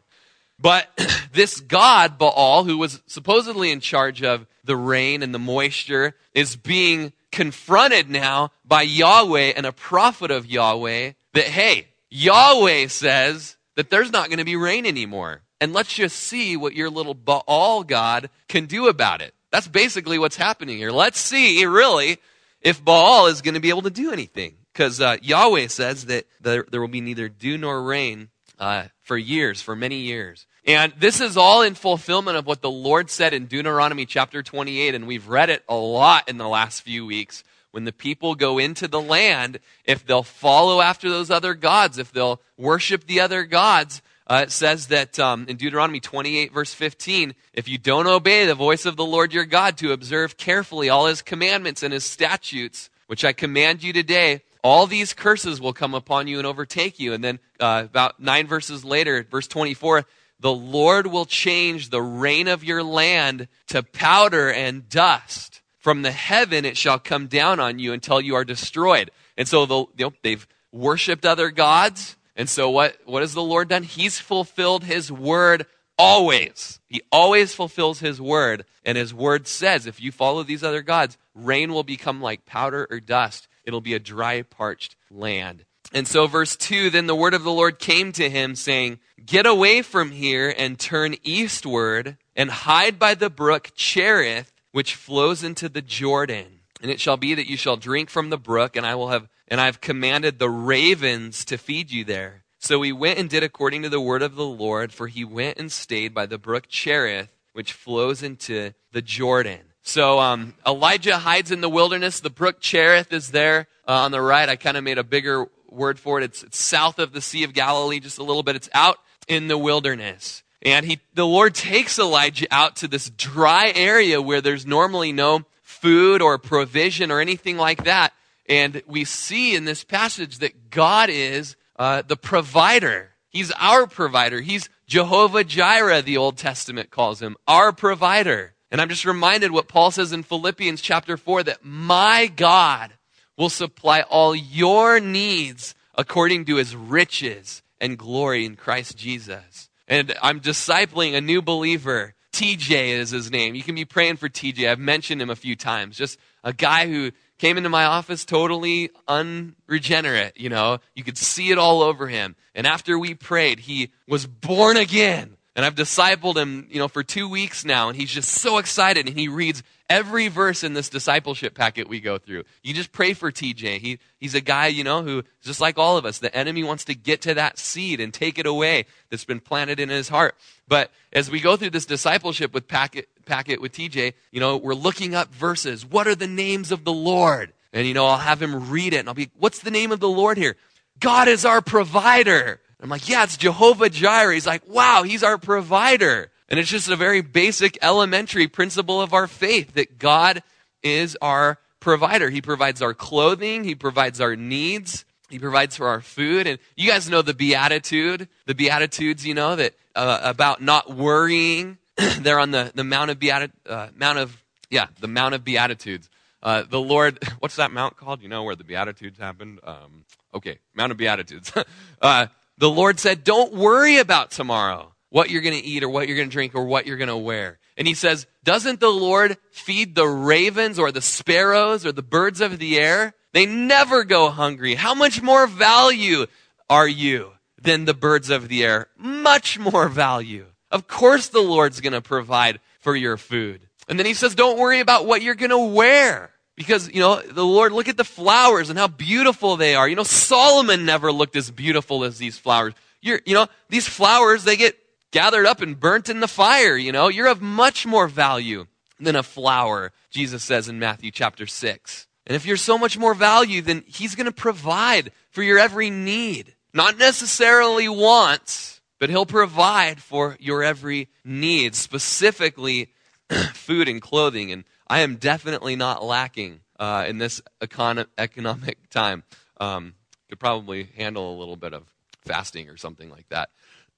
But 0.58 0.88
this 1.32 1.60
God, 1.60 2.18
Baal, 2.18 2.64
who 2.64 2.78
was 2.78 3.00
supposedly 3.06 3.70
in 3.70 3.78
charge 3.78 4.24
of 4.24 4.46
the 4.64 4.76
rain 4.76 5.22
and 5.22 5.32
the 5.32 5.38
moisture, 5.38 6.16
is 6.34 6.56
being 6.56 7.12
confronted 7.30 8.10
now 8.10 8.50
by 8.64 8.82
Yahweh 8.82 9.52
and 9.56 9.66
a 9.66 9.72
prophet 9.72 10.30
of 10.30 10.46
Yahweh 10.46 11.12
that, 11.38 11.46
hey, 11.46 11.86
Yahweh 12.10 12.88
says 12.88 13.56
that 13.76 13.90
there's 13.90 14.10
not 14.10 14.28
going 14.28 14.38
to 14.38 14.44
be 14.44 14.56
rain 14.56 14.86
anymore. 14.86 15.42
And 15.60 15.72
let's 15.72 15.94
just 15.94 16.16
see 16.16 16.56
what 16.56 16.74
your 16.74 16.90
little 16.90 17.14
Baal 17.14 17.84
God 17.84 18.28
can 18.48 18.66
do 18.66 18.88
about 18.88 19.22
it. 19.22 19.34
That's 19.50 19.68
basically 19.68 20.18
what's 20.18 20.36
happening 20.36 20.78
here. 20.78 20.90
Let's 20.90 21.18
see, 21.18 21.64
really, 21.64 22.18
if 22.60 22.84
Baal 22.84 23.26
is 23.26 23.40
going 23.40 23.54
to 23.54 23.60
be 23.60 23.70
able 23.70 23.82
to 23.82 23.90
do 23.90 24.12
anything. 24.12 24.56
Because 24.72 25.00
uh, 25.00 25.16
Yahweh 25.22 25.68
says 25.68 26.06
that 26.06 26.26
there, 26.40 26.64
there, 26.70 26.80
will 26.80 26.88
be 26.88 27.00
neither 27.00 27.28
dew 27.28 27.56
nor 27.56 27.82
rain 27.82 28.28
uh, 28.58 28.84
for 29.00 29.16
years, 29.16 29.62
for 29.62 29.74
many 29.74 29.98
years. 30.00 30.46
And 30.64 30.92
this 30.98 31.20
is 31.20 31.36
all 31.36 31.62
in 31.62 31.74
fulfillment 31.74 32.36
of 32.36 32.46
what 32.46 32.62
the 32.62 32.70
Lord 32.70 33.10
said 33.10 33.32
in 33.32 33.46
Deuteronomy 33.46 34.06
chapter 34.06 34.42
28, 34.42 34.94
and 34.94 35.06
we've 35.06 35.28
read 35.28 35.50
it 35.50 35.64
a 35.68 35.74
lot 35.74 36.28
in 36.28 36.36
the 36.36 36.48
last 36.48 36.82
few 36.82 37.06
weeks. 37.06 37.42
When 37.70 37.84
the 37.84 37.92
people 37.92 38.34
go 38.34 38.58
into 38.58 38.88
the 38.88 39.00
land, 39.00 39.58
if 39.84 40.06
they'll 40.06 40.22
follow 40.22 40.80
after 40.80 41.10
those 41.10 41.30
other 41.30 41.54
gods, 41.54 41.98
if 41.98 42.12
they'll 42.12 42.40
worship 42.56 43.06
the 43.06 43.20
other 43.20 43.44
gods, 43.44 44.02
uh, 44.26 44.42
it 44.44 44.50
says 44.50 44.88
that 44.88 45.18
um, 45.18 45.46
in 45.48 45.56
Deuteronomy 45.56 46.00
28, 46.00 46.52
verse 46.52 46.74
15, 46.74 47.34
if 47.54 47.68
you 47.68 47.78
don't 47.78 48.06
obey 48.06 48.46
the 48.46 48.54
voice 48.54 48.84
of 48.84 48.96
the 48.96 49.04
Lord 49.04 49.32
your 49.32 49.46
God 49.46 49.78
to 49.78 49.92
observe 49.92 50.36
carefully 50.36 50.88
all 50.88 51.06
his 51.06 51.22
commandments 51.22 51.82
and 51.82 51.92
his 51.92 52.04
statutes, 52.04 52.90
which 53.06 53.24
I 53.24 53.32
command 53.32 53.82
you 53.82 53.92
today, 53.92 54.42
all 54.62 54.86
these 54.86 55.14
curses 55.14 55.60
will 55.60 55.72
come 55.72 55.94
upon 55.94 56.26
you 56.26 56.38
and 56.38 56.46
overtake 56.46 56.98
you. 57.00 57.14
And 57.14 57.24
then 57.24 57.38
uh, 57.58 57.84
about 57.86 58.20
nine 58.20 58.46
verses 58.46 58.84
later, 58.84 59.26
verse 59.30 59.46
24, 59.46 60.04
the 60.40 60.52
Lord 60.52 61.06
will 61.06 61.24
change 61.24 61.88
the 61.88 62.02
rain 62.02 62.48
of 62.48 62.62
your 62.62 62.82
land 62.82 63.48
to 63.68 63.82
powder 63.82 64.52
and 64.52 64.88
dust. 64.88 65.57
From 65.88 66.02
the 66.02 66.12
heaven 66.12 66.66
it 66.66 66.76
shall 66.76 66.98
come 66.98 67.28
down 67.28 67.60
on 67.60 67.78
you 67.78 67.94
until 67.94 68.20
you 68.20 68.34
are 68.34 68.44
destroyed. 68.44 69.10
And 69.38 69.48
so 69.48 69.64
the, 69.64 69.78
you 69.96 70.04
know, 70.04 70.12
they've 70.22 70.46
worshiped 70.70 71.24
other 71.24 71.50
gods. 71.50 72.18
And 72.36 72.46
so 72.46 72.68
what, 72.68 72.98
what 73.06 73.22
has 73.22 73.32
the 73.32 73.42
Lord 73.42 73.68
done? 73.68 73.84
He's 73.84 74.18
fulfilled 74.18 74.84
his 74.84 75.10
word 75.10 75.64
always. 75.96 76.78
He 76.90 77.00
always 77.10 77.54
fulfills 77.54 78.00
his 78.00 78.20
word. 78.20 78.66
And 78.84 78.98
his 78.98 79.14
word 79.14 79.48
says, 79.48 79.86
if 79.86 79.98
you 79.98 80.12
follow 80.12 80.42
these 80.42 80.62
other 80.62 80.82
gods, 80.82 81.16
rain 81.34 81.72
will 81.72 81.84
become 81.84 82.20
like 82.20 82.44
powder 82.44 82.86
or 82.90 83.00
dust. 83.00 83.48
It'll 83.64 83.80
be 83.80 83.94
a 83.94 83.98
dry, 83.98 84.42
parched 84.42 84.94
land. 85.10 85.64
And 85.94 86.06
so, 86.06 86.26
verse 86.26 86.54
2 86.54 86.90
Then 86.90 87.06
the 87.06 87.16
word 87.16 87.32
of 87.32 87.44
the 87.44 87.50
Lord 87.50 87.78
came 87.78 88.12
to 88.12 88.28
him, 88.28 88.56
saying, 88.56 88.98
Get 89.24 89.46
away 89.46 89.80
from 89.80 90.10
here 90.10 90.54
and 90.54 90.78
turn 90.78 91.16
eastward 91.22 92.18
and 92.36 92.50
hide 92.50 92.98
by 92.98 93.14
the 93.14 93.30
brook 93.30 93.70
Cherith, 93.74 94.52
which 94.78 94.94
flows 94.94 95.42
into 95.42 95.68
the 95.68 95.82
Jordan. 95.82 96.60
And 96.80 96.88
it 96.88 97.00
shall 97.00 97.16
be 97.16 97.34
that 97.34 97.50
you 97.50 97.56
shall 97.56 97.76
drink 97.76 98.08
from 98.08 98.30
the 98.30 98.38
brook, 98.38 98.76
and 98.76 98.86
I 98.86 98.94
will 98.94 99.08
have 99.08 99.28
and 99.48 99.60
I 99.60 99.64
have 99.64 99.80
commanded 99.80 100.38
the 100.38 100.48
ravens 100.48 101.44
to 101.46 101.58
feed 101.58 101.90
you 101.90 102.04
there. 102.04 102.44
So 102.60 102.80
he 102.82 102.92
went 102.92 103.18
and 103.18 103.28
did 103.28 103.42
according 103.42 103.82
to 103.82 103.88
the 103.88 104.00
word 104.00 104.22
of 104.22 104.36
the 104.36 104.44
Lord, 104.44 104.92
for 104.92 105.08
he 105.08 105.24
went 105.24 105.58
and 105.58 105.72
stayed 105.72 106.14
by 106.14 106.26
the 106.26 106.38
brook 106.38 106.68
Cherith, 106.68 107.34
which 107.54 107.72
flows 107.72 108.22
into 108.22 108.72
the 108.92 109.02
Jordan. 109.02 109.62
So 109.82 110.20
um, 110.20 110.54
Elijah 110.64 111.18
hides 111.18 111.50
in 111.50 111.60
the 111.60 111.68
wilderness. 111.68 112.20
The 112.20 112.30
brook 112.30 112.60
Cherith 112.60 113.12
is 113.12 113.32
there 113.32 113.66
uh, 113.88 114.04
on 114.04 114.12
the 114.12 114.20
right. 114.20 114.48
I 114.48 114.54
kind 114.54 114.76
of 114.76 114.84
made 114.84 114.98
a 114.98 115.02
bigger 115.02 115.46
word 115.68 115.98
for 115.98 116.20
it. 116.20 116.24
It's, 116.24 116.44
it's 116.44 116.62
south 116.62 117.00
of 117.00 117.10
the 117.10 117.20
Sea 117.20 117.42
of 117.42 117.52
Galilee, 117.52 117.98
just 117.98 118.18
a 118.18 118.22
little 118.22 118.44
bit. 118.44 118.54
It's 118.54 118.70
out 118.72 118.98
in 119.26 119.48
the 119.48 119.58
wilderness. 119.58 120.44
And 120.62 120.84
he, 120.84 121.00
the 121.14 121.26
Lord 121.26 121.54
takes 121.54 121.98
Elijah 121.98 122.46
out 122.50 122.76
to 122.76 122.88
this 122.88 123.10
dry 123.10 123.72
area 123.74 124.20
where 124.20 124.40
there's 124.40 124.66
normally 124.66 125.12
no 125.12 125.44
food 125.62 126.20
or 126.20 126.38
provision 126.38 127.10
or 127.10 127.20
anything 127.20 127.56
like 127.56 127.84
that. 127.84 128.12
And 128.48 128.82
we 128.86 129.04
see 129.04 129.54
in 129.54 129.64
this 129.64 129.84
passage 129.84 130.38
that 130.38 130.70
God 130.70 131.10
is 131.10 131.54
uh, 131.76 132.02
the 132.02 132.16
provider. 132.16 133.10
He's 133.28 133.52
our 133.52 133.86
provider. 133.86 134.40
He's 134.40 134.68
Jehovah 134.86 135.44
Jireh, 135.44 136.02
the 136.02 136.16
Old 136.16 136.38
Testament 136.38 136.90
calls 136.90 137.20
him, 137.20 137.36
our 137.46 137.72
provider. 137.72 138.54
And 138.70 138.80
I'm 138.80 138.88
just 138.88 139.04
reminded 139.04 139.52
what 139.52 139.68
Paul 139.68 139.90
says 139.90 140.12
in 140.12 140.22
Philippians 140.22 140.80
chapter 140.80 141.16
4 141.16 141.44
that 141.44 141.64
my 141.64 142.26
God 142.26 142.92
will 143.36 143.50
supply 143.50 144.00
all 144.00 144.34
your 144.34 144.98
needs 144.98 145.74
according 145.94 146.46
to 146.46 146.56
his 146.56 146.74
riches 146.74 147.62
and 147.80 147.98
glory 147.98 148.44
in 148.44 148.56
Christ 148.56 148.96
Jesus. 148.96 149.67
And 149.88 150.14
I'm 150.22 150.40
discipling 150.40 151.16
a 151.16 151.20
new 151.20 151.42
believer. 151.42 152.14
TJ 152.32 152.90
is 152.90 153.10
his 153.10 153.30
name. 153.30 153.54
You 153.54 153.62
can 153.62 153.74
be 153.74 153.86
praying 153.86 154.18
for 154.18 154.28
TJ. 154.28 154.70
I've 154.70 154.78
mentioned 154.78 155.20
him 155.20 155.30
a 155.30 155.34
few 155.34 155.56
times. 155.56 155.96
Just 155.96 156.18
a 156.44 156.52
guy 156.52 156.86
who 156.86 157.10
came 157.38 157.56
into 157.56 157.70
my 157.70 157.84
office 157.84 158.24
totally 158.24 158.90
unregenerate, 159.08 160.36
you 160.36 160.50
know. 160.50 160.78
You 160.94 161.04
could 161.04 161.16
see 161.16 161.50
it 161.50 161.58
all 161.58 161.82
over 161.82 162.06
him. 162.06 162.36
And 162.54 162.66
after 162.66 162.98
we 162.98 163.14
prayed, 163.14 163.60
he 163.60 163.90
was 164.06 164.26
born 164.26 164.76
again. 164.76 165.36
And 165.56 165.64
I've 165.64 165.74
discipled 165.74 166.36
him, 166.36 166.68
you 166.70 166.78
know, 166.78 166.86
for 166.86 167.02
two 167.02 167.28
weeks 167.28 167.64
now, 167.64 167.88
and 167.88 167.96
he's 167.96 168.12
just 168.12 168.30
so 168.30 168.58
excited. 168.58 169.08
And 169.08 169.18
he 169.18 169.26
reads 169.26 169.64
every 169.88 170.28
verse 170.28 170.62
in 170.62 170.74
this 170.74 170.88
discipleship 170.88 171.54
packet 171.54 171.88
we 171.88 172.00
go 172.00 172.18
through. 172.18 172.44
You 172.62 172.74
just 172.74 172.92
pray 172.92 173.14
for 173.14 173.32
TJ. 173.32 173.78
He, 173.78 173.98
he's 174.18 174.34
a 174.34 174.40
guy, 174.40 174.66
you 174.66 174.84
know, 174.84 175.02
who, 175.02 175.24
just 175.42 175.60
like 175.60 175.78
all 175.78 175.96
of 175.96 176.04
us, 176.04 176.18
the 176.18 176.34
enemy 176.34 176.62
wants 176.62 176.84
to 176.86 176.94
get 176.94 177.22
to 177.22 177.34
that 177.34 177.58
seed 177.58 178.00
and 178.00 178.12
take 178.12 178.38
it 178.38 178.46
away 178.46 178.86
that's 179.10 179.24
been 179.24 179.40
planted 179.40 179.80
in 179.80 179.88
his 179.88 180.08
heart. 180.08 180.34
But 180.66 180.90
as 181.12 181.30
we 181.30 181.40
go 181.40 181.56
through 181.56 181.70
this 181.70 181.86
discipleship 181.86 182.52
with 182.52 182.68
packet, 182.68 183.08
packet 183.24 183.60
with 183.60 183.72
TJ, 183.72 184.12
you 184.30 184.40
know, 184.40 184.56
we're 184.56 184.74
looking 184.74 185.14
up 185.14 185.32
verses. 185.34 185.86
What 185.86 186.06
are 186.06 186.14
the 186.14 186.26
names 186.26 186.70
of 186.70 186.84
the 186.84 186.92
Lord? 186.92 187.52
And, 187.72 187.86
you 187.86 187.94
know, 187.94 188.06
I'll 188.06 188.18
have 188.18 188.42
him 188.42 188.70
read 188.70 188.94
it, 188.94 188.98
and 188.98 189.08
I'll 189.08 189.14
be, 189.14 189.30
what's 189.38 189.60
the 189.60 189.70
name 189.70 189.92
of 189.92 190.00
the 190.00 190.08
Lord 190.08 190.38
here? 190.38 190.56
God 191.00 191.28
is 191.28 191.44
our 191.44 191.60
provider. 191.60 192.60
I'm 192.80 192.88
like, 192.88 193.08
yeah, 193.08 193.24
it's 193.24 193.36
Jehovah 193.36 193.90
Jireh. 193.90 194.34
He's 194.34 194.46
like, 194.46 194.66
wow, 194.68 195.02
he's 195.02 195.22
our 195.22 195.38
provider. 195.38 196.30
And 196.48 196.58
it's 196.58 196.70
just 196.70 196.88
a 196.88 196.96
very 196.96 197.20
basic 197.20 197.78
elementary 197.82 198.48
principle 198.48 199.02
of 199.02 199.12
our 199.12 199.26
faith 199.26 199.74
that 199.74 199.98
God 199.98 200.42
is 200.82 201.16
our 201.20 201.58
provider. 201.80 202.30
He 202.30 202.40
provides 202.40 202.80
our 202.82 202.94
clothing, 202.94 203.64
He 203.64 203.74
provides 203.74 204.20
our 204.20 204.34
needs, 204.36 205.04
He 205.28 205.38
provides 205.38 205.76
for 205.76 205.88
our 205.88 206.00
food. 206.00 206.46
And 206.46 206.58
you 206.76 206.88
guys 206.88 207.08
know 207.08 207.22
the 207.22 207.34
Beatitude, 207.34 208.28
the 208.46 208.54
Beatitudes, 208.54 209.26
you 209.26 209.34
know, 209.34 209.56
that 209.56 209.74
uh, 209.94 210.20
about 210.22 210.62
not 210.62 210.94
worrying. 210.94 211.78
They're 211.96 212.38
on 212.38 212.50
the, 212.50 212.72
the 212.74 212.84
Mount 212.84 213.10
of 213.10 213.18
Beatitudes, 213.18 213.58
uh, 213.68 213.88
Mount 213.96 214.18
of, 214.18 214.42
yeah, 214.70 214.86
the 215.00 215.08
Mount 215.08 215.34
of 215.34 215.44
Beatitudes. 215.44 216.08
Uh, 216.42 216.62
the 216.62 216.80
Lord, 216.80 217.18
what's 217.40 217.56
that 217.56 217.72
mount 217.72 217.96
called? 217.96 218.22
You 218.22 218.28
know 218.28 218.44
where 218.44 218.56
the 218.56 218.64
Beatitudes 218.64 219.18
happened? 219.18 219.60
Um, 219.64 220.04
okay, 220.34 220.58
Mount 220.74 220.92
of 220.92 220.98
Beatitudes. 220.98 221.52
uh, 222.02 222.26
the 222.58 222.70
Lord 222.70 223.00
said, 223.00 223.24
Don't 223.24 223.54
worry 223.54 223.98
about 223.98 224.30
tomorrow, 224.30 224.92
what 225.10 225.30
you're 225.30 225.42
going 225.42 225.58
to 225.58 225.64
eat 225.64 225.82
or 225.82 225.88
what 225.88 226.06
you're 226.06 226.16
going 226.16 226.28
to 226.28 226.32
drink 226.32 226.54
or 226.54 226.64
what 226.64 226.86
you're 226.86 226.96
going 226.96 227.08
to 227.08 227.16
wear. 227.16 227.58
And 227.76 227.86
he 227.86 227.94
says, 227.94 228.26
Doesn't 228.44 228.80
the 228.80 228.90
Lord 228.90 229.36
feed 229.50 229.94
the 229.94 230.06
ravens 230.06 230.78
or 230.78 230.92
the 230.92 231.00
sparrows 231.00 231.86
or 231.86 231.92
the 231.92 232.02
birds 232.02 232.40
of 232.40 232.58
the 232.58 232.78
air? 232.78 233.14
They 233.32 233.46
never 233.46 234.04
go 234.04 234.30
hungry. 234.30 234.74
How 234.74 234.94
much 234.94 235.22
more 235.22 235.46
value 235.46 236.26
are 236.68 236.88
you 236.88 237.32
than 237.60 237.84
the 237.84 237.94
birds 237.94 238.30
of 238.30 238.48
the 238.48 238.64
air? 238.64 238.88
Much 238.96 239.58
more 239.58 239.88
value. 239.88 240.46
Of 240.70 240.88
course, 240.88 241.28
the 241.28 241.40
Lord's 241.40 241.80
going 241.80 241.92
to 241.92 242.00
provide 242.00 242.60
for 242.80 242.94
your 242.94 243.16
food. 243.16 243.60
And 243.88 243.98
then 243.98 244.06
he 244.06 244.14
says, 244.14 244.34
Don't 244.34 244.58
worry 244.58 244.80
about 244.80 245.06
what 245.06 245.22
you're 245.22 245.34
going 245.34 245.50
to 245.50 245.74
wear. 245.74 246.30
Because, 246.56 246.92
you 246.92 246.98
know, 246.98 247.22
the 247.22 247.44
Lord, 247.44 247.72
look 247.72 247.86
at 247.86 247.96
the 247.96 248.02
flowers 248.02 248.68
and 248.68 248.76
how 248.76 248.88
beautiful 248.88 249.56
they 249.56 249.76
are. 249.76 249.88
You 249.88 249.94
know, 249.94 250.02
Solomon 250.02 250.84
never 250.84 251.12
looked 251.12 251.36
as 251.36 251.52
beautiful 251.52 252.02
as 252.02 252.18
these 252.18 252.36
flowers. 252.36 252.74
You're, 253.00 253.20
you 253.24 253.34
know, 253.34 253.46
these 253.68 253.86
flowers, 253.86 254.42
they 254.42 254.56
get 254.56 254.76
gathered 255.10 255.46
up 255.46 255.60
and 255.60 255.78
burnt 255.78 256.08
in 256.08 256.20
the 256.20 256.28
fire, 256.28 256.76
you 256.76 256.92
know. 256.92 257.08
You're 257.08 257.28
of 257.28 257.40
much 257.42 257.86
more 257.86 258.08
value 258.08 258.66
than 259.00 259.16
a 259.16 259.22
flower, 259.22 259.92
Jesus 260.10 260.42
says 260.42 260.68
in 260.68 260.78
Matthew 260.78 261.10
chapter 261.10 261.46
6. 261.46 262.06
And 262.26 262.36
if 262.36 262.44
you're 262.44 262.56
so 262.56 262.76
much 262.76 262.98
more 262.98 263.14
value, 263.14 263.62
then 263.62 263.84
He's 263.86 264.14
going 264.14 264.26
to 264.26 264.32
provide 264.32 265.12
for 265.30 265.42
your 265.42 265.58
every 265.58 265.90
need. 265.90 266.54
not 266.74 266.98
necessarily 266.98 267.88
wants, 267.88 268.80
but 268.98 269.10
He'll 269.10 269.26
provide 269.26 270.00
for 270.02 270.36
your 270.38 270.62
every 270.62 271.08
need, 271.24 271.74
specifically 271.74 272.92
food 273.54 273.88
and 273.88 274.02
clothing. 274.02 274.52
And 274.52 274.64
I 274.86 275.00
am 275.00 275.16
definitely 275.16 275.76
not 275.76 276.04
lacking 276.04 276.60
uh, 276.78 277.04
in 277.08 277.18
this 277.18 277.40
econ- 277.60 278.06
economic 278.18 278.90
time. 278.90 279.24
Um, 279.60 279.94
could 280.28 280.38
probably 280.38 280.90
handle 280.96 281.34
a 281.34 281.38
little 281.38 281.56
bit 281.56 281.72
of 281.72 281.84
fasting 282.20 282.68
or 282.68 282.76
something 282.76 283.10
like 283.10 283.26
that. 283.30 283.48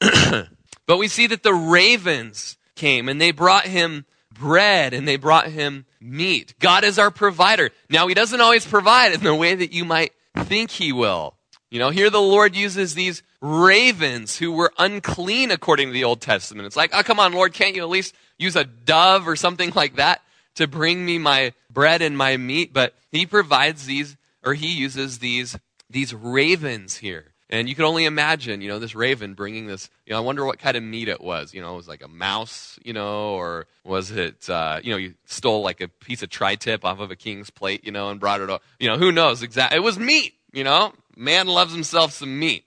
but 0.90 0.98
we 0.98 1.06
see 1.06 1.28
that 1.28 1.44
the 1.44 1.54
ravens 1.54 2.56
came 2.74 3.08
and 3.08 3.20
they 3.20 3.30
brought 3.30 3.64
him 3.64 4.06
bread 4.32 4.92
and 4.92 5.06
they 5.06 5.14
brought 5.14 5.46
him 5.46 5.86
meat. 6.00 6.52
God 6.58 6.82
is 6.82 6.98
our 6.98 7.12
provider. 7.12 7.70
Now, 7.88 8.08
he 8.08 8.14
doesn't 8.14 8.40
always 8.40 8.66
provide 8.66 9.12
in 9.12 9.20
the 9.22 9.32
way 9.32 9.54
that 9.54 9.72
you 9.72 9.84
might 9.84 10.10
think 10.36 10.72
he 10.72 10.90
will. 10.90 11.34
You 11.70 11.78
know, 11.78 11.90
here 11.90 12.10
the 12.10 12.20
Lord 12.20 12.56
uses 12.56 12.96
these 12.96 13.22
ravens 13.40 14.38
who 14.38 14.50
were 14.50 14.72
unclean 14.78 15.52
according 15.52 15.86
to 15.86 15.92
the 15.92 16.02
Old 16.02 16.20
Testament. 16.20 16.66
It's 16.66 16.74
like, 16.74 16.90
oh, 16.92 17.04
come 17.04 17.20
on, 17.20 17.34
Lord, 17.34 17.52
can't 17.52 17.76
you 17.76 17.82
at 17.82 17.88
least 17.88 18.12
use 18.36 18.56
a 18.56 18.64
dove 18.64 19.28
or 19.28 19.36
something 19.36 19.70
like 19.76 19.94
that 19.94 20.22
to 20.56 20.66
bring 20.66 21.06
me 21.06 21.18
my 21.18 21.52
bread 21.72 22.02
and 22.02 22.18
my 22.18 22.36
meat? 22.36 22.72
But 22.72 22.94
he 23.12 23.26
provides 23.26 23.86
these, 23.86 24.16
or 24.44 24.54
he 24.54 24.74
uses 24.76 25.20
these, 25.20 25.56
these 25.88 26.12
ravens 26.12 26.96
here. 26.96 27.26
And 27.52 27.68
you 27.68 27.74
can 27.74 27.84
only 27.84 28.04
imagine, 28.04 28.60
you 28.60 28.68
know, 28.68 28.78
this 28.78 28.94
raven 28.94 29.34
bringing 29.34 29.66
this, 29.66 29.90
you 30.06 30.12
know, 30.12 30.18
I 30.18 30.20
wonder 30.20 30.44
what 30.44 30.60
kind 30.60 30.76
of 30.76 30.84
meat 30.84 31.08
it 31.08 31.20
was. 31.20 31.52
You 31.52 31.60
know, 31.60 31.74
it 31.74 31.76
was 31.76 31.88
like 31.88 32.02
a 32.02 32.08
mouse, 32.08 32.78
you 32.84 32.92
know, 32.92 33.34
or 33.34 33.66
was 33.82 34.12
it, 34.12 34.48
uh, 34.48 34.78
you 34.84 34.92
know, 34.92 34.96
you 34.96 35.14
stole 35.26 35.60
like 35.62 35.80
a 35.80 35.88
piece 35.88 36.22
of 36.22 36.30
tri 36.30 36.54
tip 36.54 36.84
off 36.84 37.00
of 37.00 37.10
a 37.10 37.16
king's 37.16 37.50
plate, 37.50 37.84
you 37.84 37.90
know, 37.90 38.10
and 38.10 38.20
brought 38.20 38.40
it 38.40 38.48
up. 38.48 38.62
You 38.78 38.88
know, 38.88 38.98
who 38.98 39.10
knows 39.10 39.42
exactly. 39.42 39.76
It 39.76 39.80
was 39.80 39.98
meat, 39.98 40.34
you 40.52 40.62
know. 40.62 40.92
Man 41.16 41.48
loves 41.48 41.72
himself 41.72 42.12
some 42.12 42.38
meat 42.38 42.64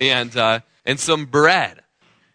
and, 0.00 0.34
uh, 0.34 0.60
and 0.86 0.98
some 0.98 1.26
bread. 1.26 1.82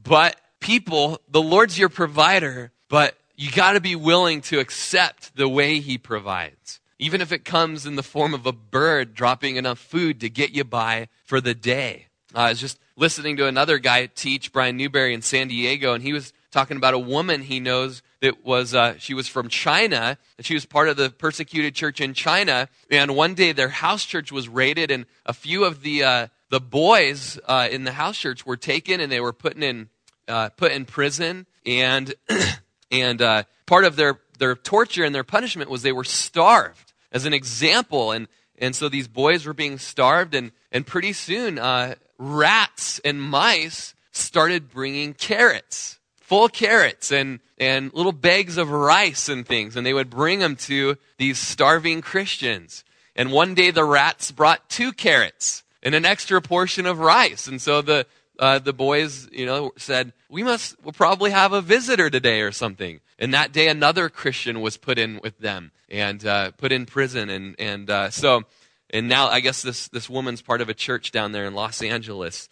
But 0.04 0.40
people, 0.60 1.20
the 1.28 1.42
Lord's 1.42 1.78
your 1.78 1.90
provider, 1.90 2.72
but 2.88 3.18
you 3.36 3.52
got 3.52 3.74
to 3.74 3.82
be 3.82 3.96
willing 3.96 4.42
to 4.42 4.60
accept 4.60 5.36
the 5.36 5.50
way 5.50 5.80
he 5.80 5.98
provides 5.98 6.79
even 7.00 7.22
if 7.22 7.32
it 7.32 7.46
comes 7.46 7.86
in 7.86 7.96
the 7.96 8.04
form 8.04 8.34
of 8.34 8.46
a 8.46 8.52
bird 8.52 9.16
dropping 9.16 9.56
enough 9.56 9.80
food 9.80 10.20
to 10.20 10.30
get 10.30 10.52
you 10.52 10.66
by 10.66 11.08
for 11.24 11.40
the 11.40 11.56
day. 11.56 12.08
Uh, 12.36 12.40
I 12.40 12.50
was 12.50 12.60
just 12.60 12.78
listening 12.96 13.38
to 13.38 13.48
another 13.48 13.80
guy 13.80 14.06
teach, 14.06 14.52
Brian 14.52 14.78
Newberry 14.78 15.14
in 15.14 15.22
San 15.22 15.48
Diego, 15.48 15.94
and 15.94 16.04
he 16.04 16.14
was 16.14 16.34
talking 16.52 16.78
about 16.78 16.94
a 16.94 17.00
woman 17.00 17.42
he 17.42 17.60
knows 17.60 18.02
that 18.22 18.44
was 18.44 18.76
uh, 18.76 18.98
she 18.98 19.14
was 19.14 19.28
from 19.28 19.50
China 19.50 20.18
and 20.38 20.46
she 20.46 20.54
was 20.54 20.66
part 20.66 20.90
of 20.90 20.98
the 20.98 21.10
persecuted 21.10 21.74
church 21.74 22.02
in 22.02 22.14
China. 22.14 22.68
And 22.92 23.16
one 23.16 23.34
day 23.34 23.52
their 23.52 23.70
house 23.70 24.04
church 24.04 24.32
was 24.32 24.50
raided, 24.50 24.92
and 24.92 25.06
a 25.26 25.34
few 25.34 25.64
of 25.64 25.82
the 25.82 26.04
uh, 26.04 26.28
the 26.50 26.60
boys 26.60 27.40
uh, 27.48 27.68
in 27.72 27.84
the 27.84 27.94
house 27.94 28.18
church 28.18 28.46
were 28.46 28.58
taken 28.58 29.00
and 29.00 29.12
they 29.12 29.20
were 29.20 29.34
put 29.34 29.56
in 29.56 29.90
uh, 30.28 30.50
put 30.50 30.72
in 30.72 30.86
prison. 30.86 31.46
And 31.66 32.14
and 32.92 33.22
uh, 33.22 33.44
part 33.66 33.86
of 33.86 33.96
their 33.96 34.20
their 34.38 34.56
torture 34.56 35.04
and 35.04 35.16
their 35.16 35.24
punishment 35.24 35.70
was 35.70 35.82
they 35.82 35.92
were 35.92 36.04
starved 36.04 36.89
as 37.12 37.26
an 37.26 37.34
example. 37.34 38.12
And, 38.12 38.28
and 38.58 38.76
so 38.76 38.90
these 38.90 39.08
boys 39.08 39.46
were 39.46 39.54
being 39.54 39.78
starved, 39.78 40.36
and, 40.36 40.52
and 40.72 40.86
pretty 40.86 41.14
soon, 41.14 41.60
uh, 41.60 41.96
rats 42.18 43.00
and 43.06 43.22
mice 43.22 43.94
started 44.12 44.70
bringing 44.70 45.14
carrots, 45.14 46.00
full 46.18 46.50
carrots, 46.50 47.12
and, 47.12 47.40
and 47.58 47.94
little 47.94 48.12
bags 48.12 48.58
of 48.58 48.70
rice 48.70 49.30
and 49.30 49.46
things, 49.46 49.76
and 49.76 49.86
they 49.86 49.94
would 49.94 50.10
bring 50.10 50.40
them 50.40 50.56
to 50.56 50.98
these 51.18 51.40
starving 51.40 52.02
Christians. 52.02 52.84
And 53.16 53.32
one 53.32 53.54
day 53.54 53.72
the 53.72 53.84
rats 53.84 54.32
brought 54.32 54.70
two 54.70 54.92
carrots 54.92 55.64
and 55.82 55.96
an 55.96 56.06
extra 56.06 56.42
portion 56.42 56.86
of 56.86 57.00
rice. 57.00 57.48
And 57.48 57.62
so 57.62 57.82
the, 57.82 58.06
uh, 58.40 58.58
the 58.58 58.72
boys, 58.72 59.28
you 59.34 59.46
know, 59.46 59.74
said, 59.78 60.14
we 60.30 60.44
must 60.44 60.82
we'll 60.82 60.94
probably 60.94 61.32
have 61.32 61.52
a 61.52 61.62
visitor 61.62 62.10
today 62.10 62.40
or 62.40 62.54
something. 62.54 63.02
And 63.20 63.34
that 63.34 63.52
day, 63.52 63.68
another 63.68 64.08
Christian 64.08 64.62
was 64.62 64.78
put 64.78 64.98
in 64.98 65.20
with 65.22 65.38
them 65.40 65.72
and 65.90 66.26
uh, 66.26 66.52
put 66.52 66.72
in 66.72 66.86
prison. 66.86 67.30
And, 67.30 67.56
and 67.60 67.90
uh, 67.90 68.10
so, 68.10 68.44
and 68.90 69.10
now 69.10 69.28
I 69.28 69.42
guess 69.42 69.62
this, 69.62 69.90
this 69.90 70.10
woman's 70.10 70.42
part 70.42 70.62
of 70.62 70.70
a 70.70 70.74
church 70.74 71.12
down 71.12 71.34
there 71.34 71.46
in 71.46 71.54
Los 71.54 71.82
Angeles. 71.82 72.48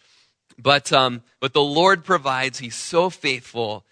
But, 0.60 0.92
um, 0.92 1.24
but 1.40 1.54
the 1.54 1.64
Lord 1.64 2.04
provides. 2.04 2.60
He's 2.60 2.76
so 2.76 3.10
faithful. 3.10 3.86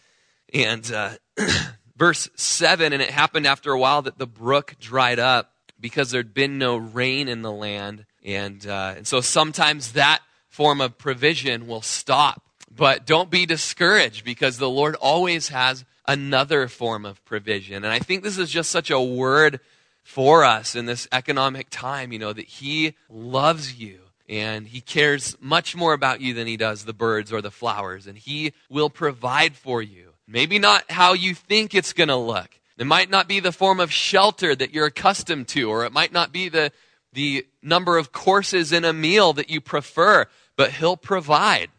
And 0.54 0.92
uh, 0.92 1.12
verse 1.96 2.30
7 2.36 2.92
and 2.92 3.02
it 3.02 3.10
happened 3.10 3.48
after 3.48 3.72
a 3.72 3.80
while 3.80 4.02
that 4.02 4.18
the 4.18 4.28
brook 4.28 4.76
dried 4.82 5.20
up 5.20 5.54
because 5.80 6.12
there'd 6.12 6.34
been 6.34 6.58
no 6.58 6.76
rain 6.76 7.30
in 7.30 7.42
the 7.42 7.52
land. 7.52 8.06
And, 8.22 8.68
uh, 8.68 8.96
and 8.98 9.08
so 9.08 9.22
sometimes 9.22 9.94
that 9.94 10.22
form 10.56 10.80
of 10.80 10.98
provision 10.98 11.68
will 11.68 11.82
stop. 11.82 12.42
But 12.74 13.06
don't 13.06 13.30
be 13.30 13.46
discouraged 13.46 14.24
because 14.24 14.58
the 14.58 14.70
Lord 14.70 14.96
always 14.96 15.50
has 15.50 15.84
another 16.08 16.70
form 16.70 17.06
of 17.06 17.24
provision. 17.26 17.84
And 17.84 17.88
I 17.88 18.00
think 18.00 18.24
this 18.24 18.38
is 18.38 18.50
just 18.50 18.72
such 18.72 18.90
a 18.90 19.02
word 19.02 19.60
for 20.02 20.46
us 20.46 20.76
in 20.76 20.86
this 20.86 21.08
economic 21.12 21.68
time, 21.70 22.14
you 22.14 22.20
know, 22.20 22.32
that 22.32 22.48
He 22.48 22.96
loves 23.10 23.76
you 23.76 24.00
and 24.30 24.68
He 24.68 24.80
cares 24.80 25.36
much 25.42 25.76
more 25.76 25.94
about 25.94 26.22
you 26.22 26.34
than 26.34 26.48
He 26.48 26.58
does 26.58 26.86
the 26.86 26.94
birds 26.94 27.34
or 27.34 27.42
the 27.42 27.52
flowers. 27.52 28.08
And 28.08 28.18
He 28.18 28.54
will 28.70 28.90
provide 28.90 29.56
for 29.56 29.82
you. 29.82 30.14
Maybe 30.28 30.58
not 30.58 30.90
how 30.90 31.14
you 31.14 31.36
think 31.36 31.76
it's 31.76 31.94
going 31.94 32.08
to 32.08 32.16
look. 32.16 32.50
It 32.78 32.88
might 32.88 33.10
not 33.10 33.28
be 33.28 33.42
the 33.42 33.52
form 33.52 33.80
of 33.80 33.92
shelter 33.92 34.56
that 34.56 34.74
you're 34.74 34.88
accustomed 34.88 35.50
to, 35.50 35.70
or 35.70 35.86
it 35.86 35.94
might 35.94 36.14
not 36.14 36.32
be 36.32 36.50
the, 36.50 36.72
the 37.14 37.46
number 37.62 37.98
of 37.98 38.12
courses 38.12 38.72
in 38.72 38.86
a 38.86 38.94
meal 38.94 39.34
that 39.34 39.50
you 39.50 39.62
prefer, 39.62 40.28
but 40.56 40.72
He'll 40.72 40.98
provide. 40.98 41.70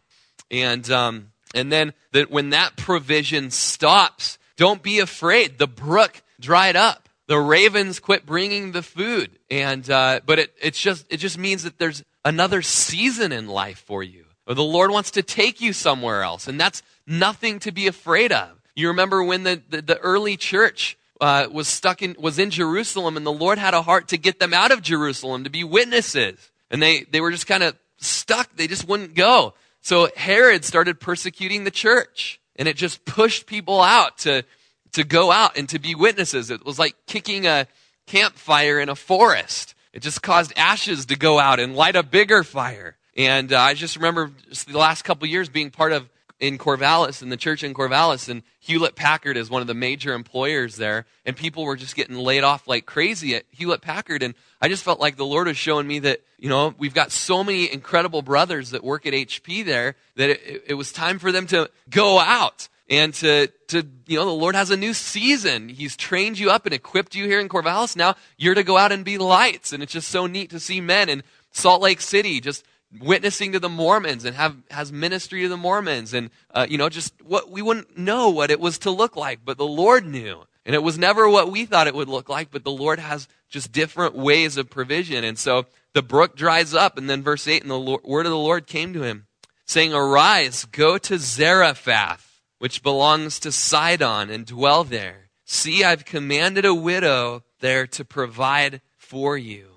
And, 0.51 0.89
um, 0.91 1.31
and 1.53 1.71
then 1.71 1.93
that 2.11 2.29
when 2.31 2.51
that 2.51 2.77
provision 2.77 3.51
stops, 3.51 4.37
don't 4.55 4.81
be 4.81 4.99
afraid. 4.99 5.57
The 5.57 5.67
brook 5.67 6.21
dried 6.39 6.75
up. 6.75 7.09
The 7.27 7.37
ravens 7.37 7.99
quit 7.99 8.25
bringing 8.25 8.71
the 8.71 8.81
food. 8.81 9.31
And, 9.49 9.89
uh, 9.89 10.21
but 10.25 10.39
it, 10.39 10.53
it's 10.61 10.79
just, 10.79 11.05
it 11.09 11.17
just 11.17 11.37
means 11.37 11.63
that 11.63 11.77
there's 11.77 12.03
another 12.23 12.61
season 12.61 13.31
in 13.31 13.47
life 13.47 13.79
for 13.79 14.01
you. 14.01 14.25
Or 14.47 14.55
the 14.55 14.63
Lord 14.63 14.91
wants 14.91 15.11
to 15.11 15.23
take 15.23 15.59
you 15.59 15.73
somewhere 15.73 16.23
else. 16.23 16.47
And 16.47 16.59
that's 16.59 16.81
nothing 17.05 17.59
to 17.59 17.71
be 17.71 17.87
afraid 17.87 18.31
of. 18.31 18.49
You 18.75 18.87
remember 18.89 19.23
when 19.23 19.43
the, 19.43 19.61
the, 19.69 19.81
the 19.81 19.97
early 19.97 20.37
church 20.37 20.97
uh, 21.19 21.47
was 21.51 21.67
stuck 21.67 22.01
in, 22.01 22.15
was 22.17 22.39
in 22.39 22.49
Jerusalem 22.49 23.17
and 23.17 23.25
the 23.25 23.31
Lord 23.31 23.57
had 23.57 23.73
a 23.73 23.81
heart 23.81 24.09
to 24.09 24.17
get 24.17 24.39
them 24.39 24.53
out 24.53 24.71
of 24.71 24.81
Jerusalem 24.81 25.43
to 25.43 25.49
be 25.49 25.63
witnesses. 25.63 26.51
And 26.71 26.81
they, 26.81 27.03
they 27.03 27.19
were 27.19 27.31
just 27.31 27.47
kind 27.47 27.63
of 27.63 27.75
stuck. 27.97 28.55
They 28.55 28.67
just 28.67 28.87
wouldn't 28.87 29.15
go. 29.15 29.53
So 29.81 30.09
Herod 30.15 30.65
started 30.65 30.99
persecuting 30.99 31.63
the 31.63 31.71
church 31.71 32.39
and 32.55 32.67
it 32.67 32.75
just 32.75 33.05
pushed 33.05 33.45
people 33.45 33.81
out 33.81 34.19
to, 34.19 34.43
to 34.93 35.03
go 35.03 35.31
out 35.31 35.57
and 35.57 35.69
to 35.69 35.79
be 35.79 35.95
witnesses. 35.95 36.49
It 36.49 36.65
was 36.65 36.79
like 36.79 36.95
kicking 37.05 37.45
a 37.45 37.67
campfire 38.05 38.79
in 38.79 38.89
a 38.89 38.95
forest. 38.95 39.75
It 39.93 40.01
just 40.01 40.21
caused 40.21 40.53
ashes 40.57 41.05
to 41.07 41.15
go 41.15 41.39
out 41.39 41.59
and 41.59 41.75
light 41.75 41.95
a 41.95 42.03
bigger 42.03 42.43
fire. 42.43 42.97
And 43.15 43.51
uh, 43.51 43.59
I 43.59 43.73
just 43.73 43.95
remember 43.95 44.31
just 44.49 44.67
the 44.67 44.77
last 44.77 45.03
couple 45.03 45.27
years 45.27 45.49
being 45.49 45.71
part 45.71 45.91
of 45.91 46.09
in 46.39 46.57
Corvallis, 46.57 47.21
in 47.21 47.29
the 47.29 47.37
church 47.37 47.63
in 47.63 47.73
Corvallis, 47.73 48.29
and 48.29 48.43
Hewlett 48.59 48.95
Packard 48.95 49.37
is 49.37 49.49
one 49.49 49.61
of 49.61 49.67
the 49.67 49.73
major 49.73 50.13
employers 50.13 50.75
there, 50.75 51.05
and 51.25 51.35
people 51.35 51.63
were 51.63 51.75
just 51.75 51.95
getting 51.95 52.15
laid 52.15 52.43
off 52.43 52.67
like 52.67 52.85
crazy 52.85 53.35
at 53.35 53.45
Hewlett 53.51 53.81
Packard. 53.81 54.21
And 54.21 54.35
I 54.61 54.67
just 54.67 54.83
felt 54.83 54.99
like 54.99 55.15
the 55.15 55.25
Lord 55.25 55.47
was 55.47 55.57
showing 55.57 55.87
me 55.87 55.99
that, 55.99 56.21
you 56.37 56.49
know, 56.49 56.75
we've 56.77 56.93
got 56.93 57.11
so 57.11 57.43
many 57.43 57.71
incredible 57.71 58.21
brothers 58.21 58.71
that 58.71 58.83
work 58.83 59.05
at 59.05 59.13
HP 59.13 59.65
there 59.65 59.95
that 60.15 60.29
it, 60.29 60.63
it 60.67 60.73
was 60.75 60.91
time 60.91 61.17
for 61.17 61.31
them 61.31 61.47
to 61.47 61.69
go 61.89 62.19
out 62.19 62.69
and 62.89 63.13
to, 63.15 63.47
to, 63.67 63.85
you 64.05 64.17
know, 64.17 64.25
the 64.25 64.31
Lord 64.31 64.55
has 64.55 64.69
a 64.69 64.77
new 64.77 64.93
season. 64.93 65.69
He's 65.69 65.97
trained 65.97 66.39
you 66.39 66.51
up 66.51 66.65
and 66.65 66.73
equipped 66.73 67.15
you 67.15 67.25
here 67.25 67.39
in 67.39 67.49
Corvallis. 67.49 67.95
Now 67.95 68.15
you're 68.37 68.55
to 68.55 68.63
go 68.63 68.77
out 68.77 68.91
and 68.91 69.03
be 69.03 69.17
lights. 69.17 69.73
And 69.73 69.83
it's 69.83 69.91
just 69.91 70.09
so 70.09 70.27
neat 70.27 70.51
to 70.51 70.59
see 70.59 70.81
men 70.81 71.09
in 71.09 71.23
Salt 71.51 71.81
Lake 71.81 71.99
City 71.99 72.39
just 72.39 72.63
witnessing 72.99 73.51
to 73.51 73.59
the 73.59 73.69
Mormons 73.69 74.25
and 74.25 74.35
have 74.35 74.55
has 74.71 74.91
ministry 74.91 75.41
to 75.41 75.49
the 75.49 75.57
Mormons 75.57 76.13
and 76.13 76.29
uh, 76.51 76.65
you 76.69 76.77
know 76.77 76.89
just 76.89 77.13
what 77.21 77.49
we 77.49 77.61
wouldn't 77.61 77.97
know 77.97 78.29
what 78.29 78.51
it 78.51 78.59
was 78.59 78.79
to 78.79 78.91
look 78.91 79.15
like, 79.15 79.39
but 79.43 79.57
the 79.57 79.67
Lord 79.67 80.05
knew, 80.05 80.43
and 80.65 80.75
it 80.75 80.83
was 80.83 80.97
never 80.97 81.29
what 81.29 81.51
we 81.51 81.65
thought 81.65 81.87
it 81.87 81.95
would 81.95 82.09
look 82.09 82.29
like, 82.29 82.51
but 82.51 82.63
the 82.63 82.71
Lord 82.71 82.99
has 82.99 83.27
just 83.49 83.71
different 83.71 84.15
ways 84.15 84.57
of 84.57 84.69
provision, 84.69 85.23
and 85.23 85.37
so 85.37 85.65
the 85.93 86.01
brook 86.01 86.35
dries 86.35 86.73
up, 86.73 86.97
and 86.97 87.09
then 87.09 87.23
verse 87.23 87.47
eight, 87.47 87.61
and 87.61 87.71
the 87.71 87.79
Lord, 87.79 88.03
word 88.03 88.25
of 88.25 88.31
the 88.31 88.37
Lord 88.37 88.67
came 88.67 88.93
to 88.93 89.03
him, 89.03 89.27
saying, 89.65 89.93
"Arise, 89.93 90.65
go 90.65 90.97
to 90.97 91.17
Zarephath, 91.17 92.41
which 92.59 92.83
belongs 92.83 93.39
to 93.39 93.51
Sidon, 93.51 94.29
and 94.29 94.45
dwell 94.45 94.83
there. 94.83 95.29
See, 95.45 95.83
I've 95.83 96.05
commanded 96.05 96.65
a 96.65 96.73
widow 96.73 97.43
there 97.59 97.87
to 97.87 98.05
provide 98.05 98.81
for 98.97 99.37
you." 99.37 99.76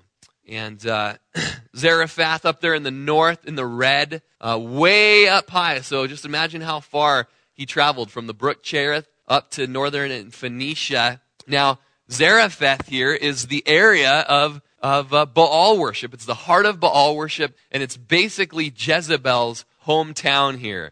And 0.51 0.85
uh, 0.85 1.15
Zarephath 1.75 2.45
up 2.45 2.61
there 2.61 2.75
in 2.75 2.83
the 2.83 2.91
north, 2.91 3.45
in 3.45 3.55
the 3.55 3.65
red, 3.65 4.21
uh, 4.39 4.59
way 4.61 5.27
up 5.27 5.49
high. 5.49 5.81
So 5.81 6.05
just 6.05 6.25
imagine 6.25 6.61
how 6.61 6.81
far 6.81 7.27
he 7.53 7.65
traveled 7.65 8.11
from 8.11 8.27
the 8.27 8.33
brook 8.33 8.61
Cherith 8.61 9.07
up 9.27 9.49
to 9.51 9.65
northern 9.65 10.29
Phoenicia. 10.29 11.21
Now, 11.47 11.79
Zarephath 12.11 12.87
here 12.87 13.13
is 13.13 13.47
the 13.47 13.63
area 13.65 14.19
of 14.27 14.61
of 14.81 15.13
uh, 15.13 15.25
Baal 15.25 15.77
worship. 15.77 16.13
It's 16.13 16.25
the 16.25 16.33
heart 16.33 16.65
of 16.65 16.79
Baal 16.79 17.15
worship, 17.15 17.55
and 17.71 17.81
it's 17.83 17.97
basically 17.97 18.73
Jezebel's 18.75 19.63
hometown 19.85 20.57
here. 20.57 20.91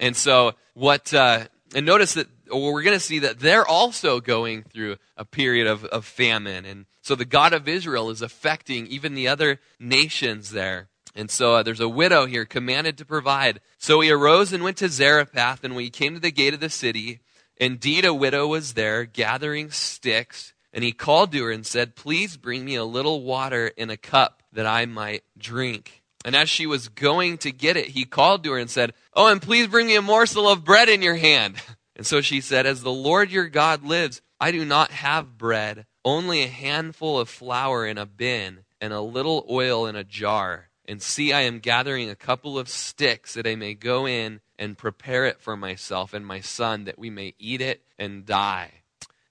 And 0.00 0.16
so, 0.16 0.54
what, 0.74 1.12
uh, 1.12 1.46
and 1.74 1.86
notice 1.86 2.14
that 2.14 2.28
well, 2.50 2.72
we're 2.72 2.82
going 2.82 2.96
to 2.96 3.00
see 3.00 3.20
that 3.20 3.40
they're 3.40 3.66
also 3.66 4.20
going 4.20 4.62
through 4.62 4.96
a 5.16 5.24
period 5.24 5.66
of, 5.66 5.84
of 5.84 6.04
famine. 6.04 6.64
And 6.64 6.86
so 7.06 7.14
the 7.14 7.24
God 7.24 7.52
of 7.52 7.68
Israel 7.68 8.10
is 8.10 8.20
affecting 8.20 8.88
even 8.88 9.14
the 9.14 9.28
other 9.28 9.60
nations 9.78 10.50
there. 10.50 10.88
And 11.14 11.30
so 11.30 11.54
uh, 11.54 11.62
there's 11.62 11.78
a 11.78 11.88
widow 11.88 12.26
here 12.26 12.44
commanded 12.44 12.98
to 12.98 13.04
provide. 13.04 13.60
So 13.78 14.00
he 14.00 14.10
arose 14.10 14.52
and 14.52 14.64
went 14.64 14.78
to 14.78 14.88
Zarephath, 14.88 15.62
and 15.62 15.76
when 15.76 15.84
he 15.84 15.90
came 15.90 16.14
to 16.14 16.20
the 16.20 16.32
gate 16.32 16.52
of 16.52 16.58
the 16.58 16.68
city, 16.68 17.20
indeed 17.56 18.04
a 18.04 18.12
widow 18.12 18.48
was 18.48 18.74
there 18.74 19.04
gathering 19.04 19.70
sticks. 19.70 20.52
And 20.72 20.82
he 20.82 20.90
called 20.90 21.30
to 21.30 21.44
her 21.44 21.52
and 21.52 21.64
said, 21.64 21.94
Please 21.94 22.36
bring 22.36 22.64
me 22.64 22.74
a 22.74 22.84
little 22.84 23.22
water 23.22 23.68
in 23.68 23.88
a 23.88 23.96
cup 23.96 24.42
that 24.52 24.66
I 24.66 24.84
might 24.86 25.22
drink. 25.38 26.02
And 26.24 26.34
as 26.34 26.48
she 26.48 26.66
was 26.66 26.88
going 26.88 27.38
to 27.38 27.52
get 27.52 27.76
it, 27.76 27.90
he 27.90 28.04
called 28.04 28.42
to 28.42 28.50
her 28.50 28.58
and 28.58 28.68
said, 28.68 28.94
Oh, 29.14 29.30
and 29.30 29.40
please 29.40 29.68
bring 29.68 29.86
me 29.86 29.94
a 29.94 30.02
morsel 30.02 30.48
of 30.48 30.64
bread 30.64 30.88
in 30.88 31.02
your 31.02 31.14
hand. 31.14 31.54
And 31.98 32.06
so 32.06 32.20
she 32.20 32.42
said, 32.42 32.66
As 32.66 32.82
the 32.82 32.92
Lord 32.92 33.30
your 33.30 33.48
God 33.48 33.82
lives, 33.82 34.20
I 34.38 34.50
do 34.50 34.66
not 34.66 34.90
have 34.90 35.38
bread, 35.38 35.86
only 36.06 36.44
a 36.44 36.48
handful 36.48 37.18
of 37.18 37.28
flour 37.28 37.84
in 37.84 37.98
a 37.98 38.06
bin 38.06 38.60
and 38.80 38.92
a 38.92 39.00
little 39.00 39.44
oil 39.50 39.86
in 39.86 39.96
a 39.96 40.04
jar. 40.04 40.68
And 40.86 41.02
see, 41.02 41.32
I 41.32 41.40
am 41.40 41.58
gathering 41.58 42.08
a 42.08 42.14
couple 42.14 42.60
of 42.60 42.68
sticks 42.68 43.34
that 43.34 43.46
I 43.46 43.56
may 43.56 43.74
go 43.74 44.06
in 44.06 44.40
and 44.56 44.78
prepare 44.78 45.26
it 45.26 45.40
for 45.40 45.56
myself 45.56 46.14
and 46.14 46.24
my 46.24 46.40
son, 46.40 46.84
that 46.84 46.98
we 46.98 47.10
may 47.10 47.34
eat 47.40 47.60
it 47.60 47.82
and 47.98 48.24
die. 48.24 48.70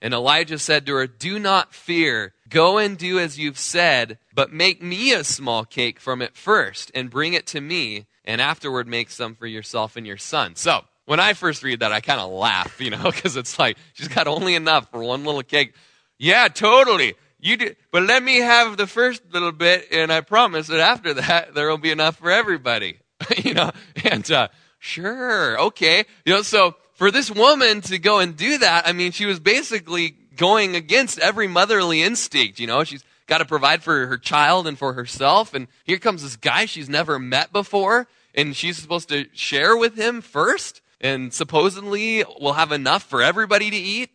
And 0.01 0.13
Elijah 0.13 0.59
said 0.59 0.85
to 0.85 0.95
her, 0.95 1.07
Do 1.07 1.39
not 1.39 1.73
fear. 1.73 2.33
Go 2.49 2.77
and 2.77 2.97
do 2.97 3.19
as 3.19 3.39
you've 3.39 3.57
said, 3.57 4.19
but 4.33 4.51
make 4.51 4.83
me 4.83 5.13
a 5.13 5.23
small 5.23 5.63
cake 5.63 6.01
from 6.01 6.21
it 6.21 6.35
first 6.35 6.91
and 6.93 7.09
bring 7.09 7.33
it 7.33 7.47
to 7.47 7.61
me, 7.61 8.05
and 8.25 8.41
afterward 8.41 8.85
make 8.85 9.09
some 9.09 9.33
for 9.33 9.47
yourself 9.47 9.95
and 9.95 10.05
your 10.05 10.17
son. 10.17 10.55
So, 10.57 10.83
when 11.05 11.21
I 11.21 11.33
first 11.33 11.63
read 11.63 11.79
that, 11.79 11.93
I 11.93 12.01
kind 12.01 12.19
of 12.19 12.31
laugh, 12.31 12.81
you 12.81 12.89
know, 12.89 13.03
because 13.11 13.37
it's 13.37 13.57
like, 13.57 13.77
she's 13.93 14.09
got 14.09 14.27
only 14.27 14.55
enough 14.55 14.91
for 14.91 15.01
one 15.01 15.23
little 15.23 15.41
cake. 15.41 15.73
Yeah, 16.17 16.47
totally. 16.47 17.15
You 17.39 17.57
do, 17.57 17.75
but 17.91 18.03
let 18.03 18.23
me 18.23 18.37
have 18.37 18.77
the 18.77 18.87
first 18.87 19.21
little 19.31 19.51
bit, 19.51 19.87
and 19.91 20.11
I 20.11 20.21
promise 20.21 20.67
that 20.67 20.79
after 20.79 21.13
that, 21.15 21.53
there 21.53 21.69
will 21.69 21.77
be 21.77 21.91
enough 21.91 22.17
for 22.17 22.31
everybody. 22.31 22.97
you 23.37 23.53
know, 23.53 23.71
and 24.03 24.29
uh, 24.31 24.47
sure, 24.79 25.59
okay. 25.59 26.05
You 26.25 26.33
know, 26.33 26.41
so 26.41 26.75
for 26.93 27.11
this 27.11 27.29
woman 27.29 27.81
to 27.81 27.99
go 27.99 28.19
and 28.19 28.35
do 28.35 28.57
that, 28.57 28.87
I 28.87 28.93
mean, 28.93 29.11
she 29.11 29.25
was 29.25 29.39
basically 29.39 30.15
going 30.35 30.75
against 30.75 31.19
every 31.19 31.47
motherly 31.47 32.01
instinct. 32.01 32.59
You 32.59 32.67
know, 32.67 32.83
she's 32.83 33.03
got 33.27 33.37
to 33.39 33.45
provide 33.45 33.83
for 33.83 34.07
her 34.07 34.17
child 34.17 34.65
and 34.65 34.77
for 34.77 34.93
herself, 34.93 35.53
and 35.53 35.67
here 35.83 35.99
comes 35.99 36.23
this 36.23 36.37
guy 36.37 36.65
she's 36.65 36.89
never 36.89 37.19
met 37.19 37.53
before, 37.53 38.07
and 38.33 38.55
she's 38.55 38.77
supposed 38.77 39.09
to 39.09 39.27
share 39.33 39.77
with 39.77 39.95
him 39.95 40.21
first 40.21 40.81
and 41.01 41.33
supposedly 41.33 42.23
we'll 42.39 42.53
have 42.53 42.71
enough 42.71 43.03
for 43.03 43.21
everybody 43.21 43.69
to 43.69 43.77
eat. 43.77 44.09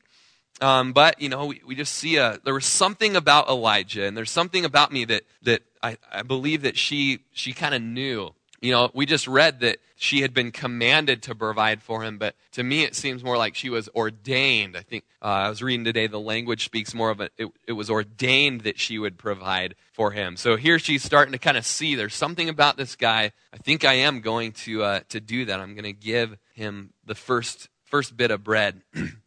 Um, 0.61 0.92
but 0.92 1.20
you 1.20 1.29
know, 1.29 1.46
we, 1.46 1.62
we 1.66 1.75
just 1.75 1.94
see 1.94 2.16
a 2.16 2.38
there 2.44 2.55
was 2.55 2.66
something 2.66 3.16
about 3.16 3.49
Elijah, 3.49 4.05
and 4.05 4.16
there's 4.16 4.31
something 4.31 4.64
about 4.64 4.92
me 4.92 5.05
that 5.07 5.25
that 5.42 5.62
I, 5.83 5.96
I 6.12 6.23
believe 6.23 6.62
that 6.62 6.77
she 6.77 7.20
she 7.33 7.53
kind 7.53 7.75
of 7.75 7.83
knew. 7.83 8.35
You 8.61 8.73
know, 8.73 8.90
we 8.92 9.07
just 9.07 9.27
read 9.27 9.61
that 9.61 9.79
she 9.96 10.20
had 10.20 10.35
been 10.35 10.53
commanded 10.53 11.23
to 11.23 11.35
provide 11.35 11.83
for 11.83 12.03
him, 12.03 12.18
but 12.18 12.35
to 12.53 12.62
me 12.62 12.85
it 12.85 12.94
seems 12.94 13.25
more 13.25 13.38
like 13.38 13.55
she 13.55 13.70
was 13.70 13.88
ordained. 13.94 14.77
I 14.77 14.83
think 14.83 15.05
uh, 15.23 15.27
I 15.27 15.49
was 15.49 15.62
reading 15.62 15.85
today 15.85 16.07
the 16.07 16.20
language 16.20 16.66
speaks 16.66 16.92
more 16.92 17.09
of 17.09 17.23
a, 17.23 17.31
it, 17.38 17.49
it 17.66 17.73
was 17.73 17.88
ordained 17.88 18.62
that 18.62 18.79
she 18.79 18.99
would 18.99 19.16
provide 19.16 19.77
for 19.92 20.11
him. 20.11 20.37
So 20.37 20.57
here 20.57 20.79
she's 20.79 21.03
starting 21.03 21.33
to 21.33 21.38
kind 21.38 21.57
of 21.57 21.64
see 21.64 21.94
there's 21.94 22.14
something 22.14 22.51
about 22.51 22.77
this 22.77 22.96
guy. 22.96 23.33
I 23.51 23.57
think 23.57 23.87
I 23.87 23.94
am 23.94 24.20
going 24.20 24.53
to 24.53 24.83
uh, 24.83 25.01
to 25.09 25.20
do 25.20 25.46
that. 25.46 25.59
I'm 25.59 25.73
going 25.73 25.85
to 25.85 25.94
give 25.94 26.37
him 26.53 26.92
the 27.07 27.14
first 27.14 27.70
first 27.85 28.14
bit 28.14 28.31
of 28.31 28.44
bread. 28.44 28.83